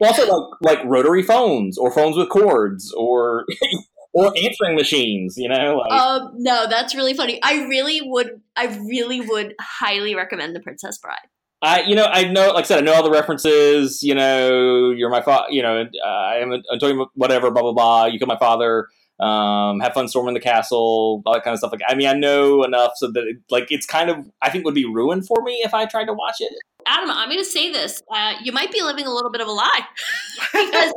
Well, 0.00 0.10
also 0.10 0.26
like 0.26 0.78
like 0.78 0.84
rotary 0.86 1.22
phones 1.22 1.76
or 1.76 1.90
phones 1.90 2.16
with 2.16 2.30
cords 2.30 2.94
or 2.96 3.44
or 4.14 4.26
answering 4.26 4.76
machines. 4.76 5.34
You 5.36 5.50
know, 5.50 5.82
like 5.82 6.00
um, 6.00 6.30
no, 6.36 6.66
that's 6.66 6.94
really 6.94 7.14
funny. 7.14 7.38
I 7.42 7.66
really 7.66 8.00
would, 8.02 8.40
I 8.56 8.66
really 8.88 9.20
would 9.20 9.54
highly 9.60 10.14
recommend 10.14 10.56
The 10.56 10.60
Princess 10.60 10.96
Bride. 10.96 11.18
I 11.62 11.82
you 11.82 11.94
know 11.94 12.04
I 12.04 12.24
know 12.24 12.52
like 12.52 12.64
I 12.64 12.68
said 12.68 12.78
I 12.78 12.82
know 12.82 12.94
all 12.94 13.02
the 13.02 13.10
references. 13.10 14.02
You 14.02 14.14
know, 14.14 14.90
you're 14.90 15.10
my 15.10 15.22
father. 15.22 15.46
You 15.50 15.62
know, 15.62 15.84
uh, 16.04 16.08
I 16.08 16.36
am 16.36 16.52
Antonio. 16.72 17.06
Whatever, 17.14 17.50
blah 17.50 17.62
blah 17.62 17.72
blah. 17.72 18.04
You 18.06 18.18
killed 18.18 18.28
my 18.28 18.38
father. 18.38 18.88
Um, 19.18 19.80
have 19.80 19.94
fun 19.94 20.08
storming 20.08 20.34
the 20.34 20.40
castle, 20.40 21.22
all 21.24 21.32
that 21.32 21.42
kind 21.42 21.54
of 21.54 21.58
stuff. 21.58 21.72
Like, 21.72 21.80
I 21.88 21.94
mean, 21.94 22.06
I 22.06 22.12
know 22.12 22.62
enough 22.64 22.92
so 22.96 23.10
that 23.10 23.24
it, 23.26 23.38
like 23.50 23.68
it's 23.70 23.86
kind 23.86 24.10
of 24.10 24.18
I 24.42 24.50
think 24.50 24.66
would 24.66 24.74
be 24.74 24.84
ruined 24.84 25.26
for 25.26 25.42
me 25.42 25.62
if 25.64 25.72
I 25.72 25.86
tried 25.86 26.04
to 26.06 26.12
watch 26.12 26.36
it. 26.40 26.52
Adam, 26.86 27.10
I'm 27.10 27.28
going 27.28 27.42
to 27.42 27.44
say 27.44 27.72
this. 27.72 28.02
Uh, 28.14 28.34
you 28.42 28.52
might 28.52 28.70
be 28.70 28.82
living 28.82 29.06
a 29.06 29.12
little 29.12 29.30
bit 29.32 29.40
of 29.40 29.48
a 29.48 29.52
lie 29.52 29.80
because 30.52 30.92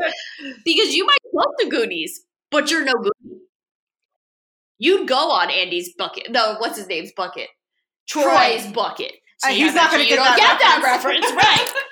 because 0.66 0.94
you 0.94 1.06
might 1.06 1.18
love 1.34 1.54
the 1.60 1.68
Goonies, 1.68 2.26
but 2.52 2.70
you're 2.70 2.84
no 2.84 2.94
Goonie. 2.94 3.38
You'd 4.78 5.08
go 5.08 5.32
on 5.32 5.50
Andy's 5.50 5.94
bucket. 5.94 6.32
No, 6.32 6.56
what's 6.60 6.78
his 6.78 6.88
name's 6.88 7.12
bucket? 7.14 7.50
Troy's 8.08 8.66
bucket. 8.68 9.14
Uh, 9.44 9.50
he's 9.50 9.74
not 9.74 9.92
gonna 9.92 10.06
get 10.06 10.18
that 10.18 10.38
get 10.38 10.60
that 10.60 10.82
reference. 10.84 11.26
reference, 11.26 11.46
right? 11.46 11.74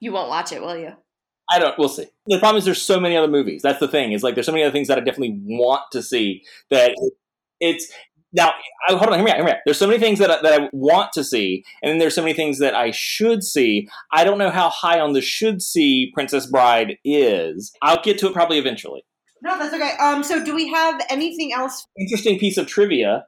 You 0.00 0.12
won't 0.12 0.28
watch 0.28 0.52
it, 0.52 0.60
will 0.60 0.76
you? 0.76 0.92
I 1.50 1.58
don't. 1.58 1.78
We'll 1.78 1.88
see. 1.88 2.06
The 2.26 2.38
problem 2.38 2.58
is 2.58 2.66
there's 2.66 2.82
so 2.82 3.00
many 3.00 3.16
other 3.16 3.28
movies. 3.28 3.62
That's 3.62 3.80
the 3.80 3.88
thing. 3.88 4.12
Is 4.12 4.22
like 4.22 4.34
there's 4.34 4.44
so 4.44 4.52
many 4.52 4.62
other 4.62 4.72
things 4.72 4.88
that 4.88 4.98
I 4.98 5.00
definitely 5.00 5.40
want 5.44 5.82
to 5.92 6.02
see 6.02 6.42
that 6.70 6.94
it's 7.58 7.90
now. 8.34 8.52
I, 8.86 8.96
hold 8.96 9.08
on. 9.10 9.14
Hear 9.14 9.24
me 9.24 9.30
out. 9.30 9.36
Hear 9.36 9.44
me 9.44 9.52
out. 9.52 9.58
There's 9.64 9.78
so 9.78 9.86
many 9.86 9.98
things 9.98 10.18
that 10.18 10.30
I, 10.30 10.42
that 10.42 10.60
I 10.60 10.68
want 10.72 11.12
to 11.14 11.24
see, 11.24 11.64
and 11.82 11.90
then 11.90 11.98
there's 11.98 12.14
so 12.14 12.22
many 12.22 12.34
things 12.34 12.58
that 12.58 12.74
I 12.74 12.90
should 12.90 13.42
see. 13.44 13.88
I 14.12 14.24
don't 14.24 14.36
know 14.36 14.50
how 14.50 14.68
high 14.68 15.00
on 15.00 15.14
the 15.14 15.22
should 15.22 15.62
see 15.62 16.10
Princess 16.12 16.46
Bride 16.46 16.98
is. 17.02 17.72
I'll 17.80 18.02
get 18.02 18.18
to 18.18 18.26
it 18.26 18.34
probably 18.34 18.58
eventually. 18.58 19.04
No, 19.44 19.58
that's 19.58 19.74
okay. 19.74 19.92
Um, 20.00 20.24
so 20.24 20.42
do 20.42 20.54
we 20.54 20.68
have 20.68 21.00
anything 21.10 21.52
else? 21.52 21.86
Interesting 21.98 22.38
piece 22.38 22.56
of 22.56 22.66
trivia. 22.66 23.26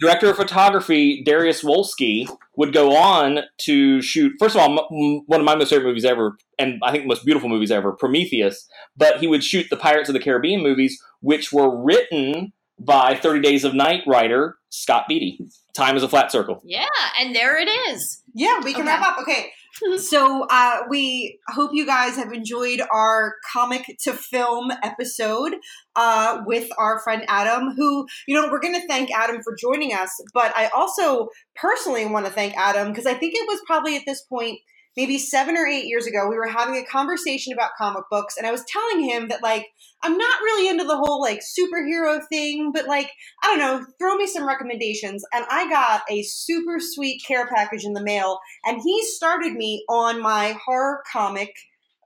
Director 0.00 0.28
of 0.30 0.36
photography 0.36 1.22
Dariusz 1.24 1.62
Wolski 1.64 2.28
would 2.56 2.72
go 2.72 2.96
on 2.96 3.40
to 3.58 4.02
shoot. 4.02 4.32
First 4.40 4.56
of 4.56 4.62
all, 4.62 4.70
m- 4.90 5.22
one 5.26 5.38
of 5.40 5.46
my 5.46 5.54
most 5.54 5.70
favorite 5.70 5.86
movies 5.86 6.04
ever, 6.04 6.36
and 6.58 6.80
I 6.82 6.90
think 6.90 7.04
the 7.04 7.08
most 7.08 7.24
beautiful 7.24 7.48
movies 7.48 7.70
ever, 7.70 7.92
Prometheus. 7.92 8.68
But 8.96 9.18
he 9.20 9.28
would 9.28 9.44
shoot 9.44 9.66
the 9.70 9.76
Pirates 9.76 10.08
of 10.08 10.12
the 10.14 10.20
Caribbean 10.20 10.60
movies, 10.62 11.00
which 11.20 11.52
were 11.52 11.70
written 11.84 12.52
by 12.80 13.14
Thirty 13.14 13.40
Days 13.40 13.62
of 13.62 13.74
Night 13.74 14.02
writer 14.08 14.56
Scott 14.70 15.04
Beattie. 15.08 15.38
Time 15.72 15.96
is 15.96 16.02
a 16.02 16.08
flat 16.08 16.32
circle. 16.32 16.60
Yeah, 16.64 16.86
and 17.20 17.34
there 17.34 17.56
it 17.60 17.68
is. 17.68 18.22
Yeah, 18.34 18.58
we 18.64 18.72
can 18.72 18.82
Okay. 18.82 18.90
wrap 18.90 19.02
up. 19.02 19.18
Okay. 19.22 19.52
So 19.98 20.46
uh, 20.50 20.80
we 20.88 21.38
hope 21.48 21.70
you 21.72 21.86
guys 21.86 22.16
have 22.16 22.32
enjoyed 22.32 22.80
our 22.92 23.34
comic 23.52 23.96
to 24.02 24.12
film 24.12 24.70
episode 24.82 25.56
uh, 25.96 26.42
with 26.46 26.68
our 26.78 27.00
friend 27.00 27.24
Adam, 27.28 27.74
who, 27.76 28.06
you 28.26 28.34
know, 28.34 28.48
we're 28.50 28.60
going 28.60 28.80
to 28.80 28.86
thank 28.86 29.10
Adam 29.10 29.42
for 29.42 29.56
joining 29.56 29.92
us. 29.92 30.10
But 30.32 30.56
I 30.56 30.68
also 30.68 31.28
personally 31.56 32.06
want 32.06 32.26
to 32.26 32.32
thank 32.32 32.54
Adam 32.56 32.88
because 32.88 33.06
I 33.06 33.14
think 33.14 33.34
it 33.34 33.46
was 33.48 33.60
probably 33.66 33.96
at 33.96 34.02
this 34.06 34.22
point, 34.22 34.58
maybe 34.96 35.18
seven 35.18 35.56
or 35.56 35.66
eight 35.66 35.86
years 35.86 36.06
ago, 36.06 36.28
we 36.28 36.36
were 36.36 36.46
having 36.46 36.76
a 36.76 36.84
conversation 36.84 37.52
about 37.52 37.72
comic 37.76 38.04
books. 38.10 38.36
And 38.36 38.46
I 38.46 38.52
was 38.52 38.64
telling 38.68 39.08
him 39.08 39.28
that, 39.28 39.42
like, 39.42 39.66
I'm 40.02 40.16
not 40.16 40.40
really 40.40 40.68
into 40.68 40.84
the 40.84 40.96
whole, 40.96 41.20
like, 41.20 41.40
superhero 41.40 42.20
thing, 42.28 42.72
but, 42.72 42.86
like, 42.86 43.10
I 43.42 43.48
don't 43.48 43.58
know, 43.58 43.86
throw 43.98 44.14
me 44.16 44.26
some 44.26 44.46
recommendations. 44.46 45.24
And 45.32 45.44
I 45.50 45.68
got 45.68 46.02
a 46.10 46.22
super 46.22 46.78
sweet 46.78 47.22
care 47.26 47.46
package 47.46 47.84
in 47.84 47.92
the 47.92 48.02
mail 48.02 48.38
and 48.64 48.80
he 48.82 49.02
started 49.04 49.54
me 49.54 49.84
on 49.88 50.20
my 50.20 50.56
horror 50.64 51.02
comic 51.10 51.54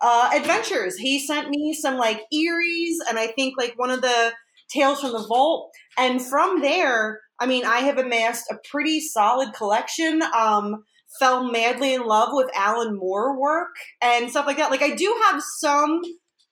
uh, 0.01 0.31
adventures. 0.35 0.97
He 0.97 1.19
sent 1.19 1.51
me 1.51 1.75
some 1.75 1.97
like 1.97 2.23
Eeries 2.33 2.97
and 3.09 3.19
I 3.19 3.29
think 3.29 3.55
like 3.59 3.75
one 3.77 3.91
of 3.91 4.01
the 4.01 4.33
Tales 4.69 5.01
from 5.01 5.13
the 5.13 5.27
Vault. 5.27 5.73
And 5.97 6.23
from 6.23 6.61
there, 6.61 7.21
I 7.41 7.47
mean, 7.47 7.65
I 7.65 7.79
have 7.81 7.99
amassed 7.99 8.51
a 8.51 8.59
pretty 8.71 9.01
solid 9.01 9.55
collection. 9.55 10.23
Um, 10.37 10.85
fell 11.19 11.51
madly 11.51 11.95
in 11.95 12.07
love 12.07 12.31
with 12.33 12.51
Alan 12.55 12.97
Moore 12.97 13.39
work 13.39 13.75
and 14.01 14.31
stuff 14.31 14.47
like 14.47 14.59
that. 14.59 14.71
Like 14.71 14.83
I 14.83 14.95
do 14.95 15.15
have 15.31 15.43
some 15.59 16.03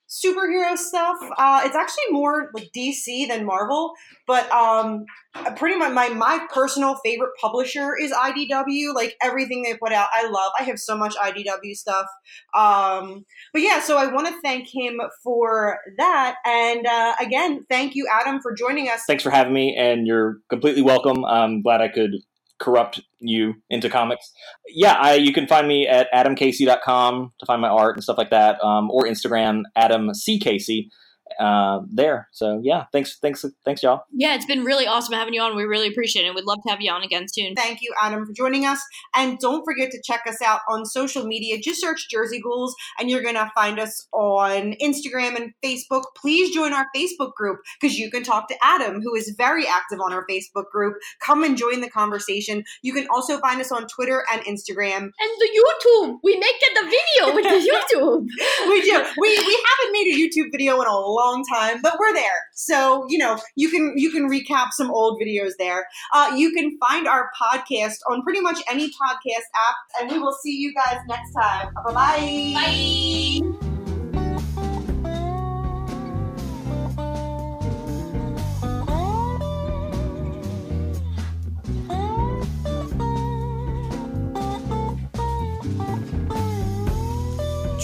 superhero 0.08 0.76
stuff. 0.76 1.16
Uh, 1.36 1.62
it's 1.64 1.74
actually 1.74 2.04
more 2.10 2.50
like 2.54 2.70
DC 2.76 3.28
than 3.28 3.44
Marvel, 3.44 3.92
but 4.26 4.50
um, 4.52 5.04
pretty 5.56 5.76
much 5.76 5.92
my 5.92 6.08
my 6.08 6.46
personal 6.52 6.96
favorite 7.04 7.32
publisher 7.40 7.96
is 8.00 8.12
IDW. 8.12 8.94
Like 8.94 9.16
everything 9.22 9.62
they 9.62 9.76
put 9.76 9.92
out, 9.92 10.08
I 10.12 10.28
love. 10.28 10.52
I 10.58 10.62
have 10.64 10.78
so 10.78 10.96
much 10.96 11.14
IDW 11.16 11.74
stuff. 11.74 12.06
Um, 12.54 13.24
but 13.52 13.62
yeah, 13.62 13.80
so 13.80 13.98
I 13.98 14.06
want 14.06 14.28
to 14.28 14.40
thank 14.42 14.68
him 14.72 15.00
for 15.22 15.78
that, 15.98 16.36
and 16.44 16.86
uh, 16.86 17.14
again, 17.20 17.66
thank 17.68 17.94
you, 17.94 18.08
Adam, 18.12 18.40
for 18.40 18.54
joining 18.54 18.88
us. 18.88 19.02
Thanks 19.06 19.22
for 19.22 19.30
having 19.30 19.52
me, 19.52 19.76
and 19.76 20.06
you're 20.06 20.38
completely 20.48 20.82
welcome. 20.82 21.24
I'm 21.24 21.62
glad 21.62 21.80
I 21.80 21.88
could 21.88 22.12
corrupt 22.58 23.00
you 23.20 23.54
into 23.70 23.88
comics. 23.88 24.32
Yeah, 24.68 24.94
I, 24.94 25.14
you 25.14 25.32
can 25.32 25.46
find 25.46 25.66
me 25.68 25.86
at 25.86 26.08
adamcasey.com 26.12 27.32
to 27.38 27.46
find 27.46 27.60
my 27.60 27.68
art 27.68 27.96
and 27.96 28.02
stuff 28.02 28.18
like 28.18 28.30
that, 28.30 28.62
um, 28.62 28.90
or 28.90 29.04
Instagram, 29.04 29.62
Adam 29.74 30.14
C. 30.14 30.38
Casey. 30.38 30.90
Uh, 31.38 31.80
there. 31.90 32.28
So 32.32 32.60
yeah, 32.62 32.84
thanks, 32.92 33.18
thanks, 33.18 33.44
thanks, 33.64 33.82
y'all. 33.82 34.04
Yeah, 34.12 34.34
it's 34.34 34.46
been 34.46 34.64
really 34.64 34.86
awesome 34.86 35.12
having 35.12 35.34
you 35.34 35.42
on. 35.42 35.56
We 35.56 35.64
really 35.64 35.88
appreciate 35.88 36.24
it. 36.24 36.34
We'd 36.34 36.44
love 36.44 36.58
to 36.64 36.70
have 36.70 36.80
you 36.80 36.90
on 36.90 37.02
again 37.02 37.26
soon. 37.28 37.54
Thank 37.54 37.82
you, 37.82 37.92
Adam, 38.00 38.24
for 38.24 38.32
joining 38.32 38.64
us. 38.64 38.80
And 39.14 39.38
don't 39.38 39.64
forget 39.64 39.90
to 39.90 40.00
check 40.02 40.22
us 40.26 40.40
out 40.40 40.60
on 40.68 40.86
social 40.86 41.26
media. 41.26 41.58
Just 41.60 41.80
search 41.80 42.08
Jersey 42.10 42.40
Ghouls 42.40 42.74
and 42.98 43.10
you're 43.10 43.22
going 43.22 43.34
to 43.34 43.50
find 43.54 43.78
us 43.78 44.06
on 44.12 44.74
Instagram 44.82 45.36
and 45.36 45.52
Facebook. 45.64 46.04
Please 46.16 46.54
join 46.54 46.72
our 46.72 46.86
Facebook 46.94 47.34
group 47.34 47.58
because 47.80 47.98
you 47.98 48.10
can 48.10 48.22
talk 48.22 48.48
to 48.48 48.56
Adam, 48.62 49.02
who 49.02 49.14
is 49.14 49.34
very 49.36 49.66
active 49.66 49.98
on 50.00 50.12
our 50.12 50.24
Facebook 50.30 50.70
group. 50.70 50.94
Come 51.20 51.42
and 51.42 51.56
join 51.56 51.80
the 51.80 51.90
conversation. 51.90 52.64
You 52.82 52.92
can 52.92 53.06
also 53.14 53.38
find 53.40 53.60
us 53.60 53.72
on 53.72 53.86
Twitter 53.88 54.24
and 54.32 54.42
Instagram. 54.42 54.98
And 54.98 55.12
the 55.38 55.48
YouTube. 55.52 56.18
We 56.22 56.36
make 56.38 56.56
it 56.60 56.74
the 56.74 56.84
video 56.84 57.34
with 57.34 57.44
the 57.44 57.70
YouTube. 57.96 58.26
we 58.68 58.82
do. 58.82 59.04
We, 59.18 59.28
we 59.28 59.64
haven't 59.66 59.92
made 59.92 60.14
a 60.14 60.18
YouTube 60.18 60.50
video 60.52 60.80
in 60.80 60.86
a 60.86 61.15
long 61.16 61.44
time, 61.52 61.80
but 61.82 61.96
we're 61.98 62.12
there. 62.12 62.38
So, 62.54 63.06
you 63.08 63.18
know, 63.18 63.38
you 63.56 63.68
can 63.70 63.94
you 63.96 64.10
can 64.10 64.28
recap 64.28 64.68
some 64.72 64.90
old 64.90 65.20
videos 65.20 65.52
there. 65.58 65.86
Uh, 66.12 66.34
you 66.36 66.52
can 66.52 66.78
find 66.86 67.08
our 67.08 67.30
podcast 67.40 67.98
on 68.10 68.22
pretty 68.22 68.40
much 68.40 68.58
any 68.70 68.88
podcast 68.90 69.46
app, 69.68 69.76
and 70.00 70.10
we 70.12 70.18
will 70.18 70.36
see 70.42 70.56
you 70.56 70.74
guys 70.74 70.98
next 71.08 71.32
time. 71.32 71.72
Bye-bye. 71.86 72.52
Bye. 72.54 73.40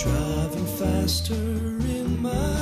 Driving 0.02 0.66
faster 0.78 1.34
in 1.34 2.20
my 2.20 2.61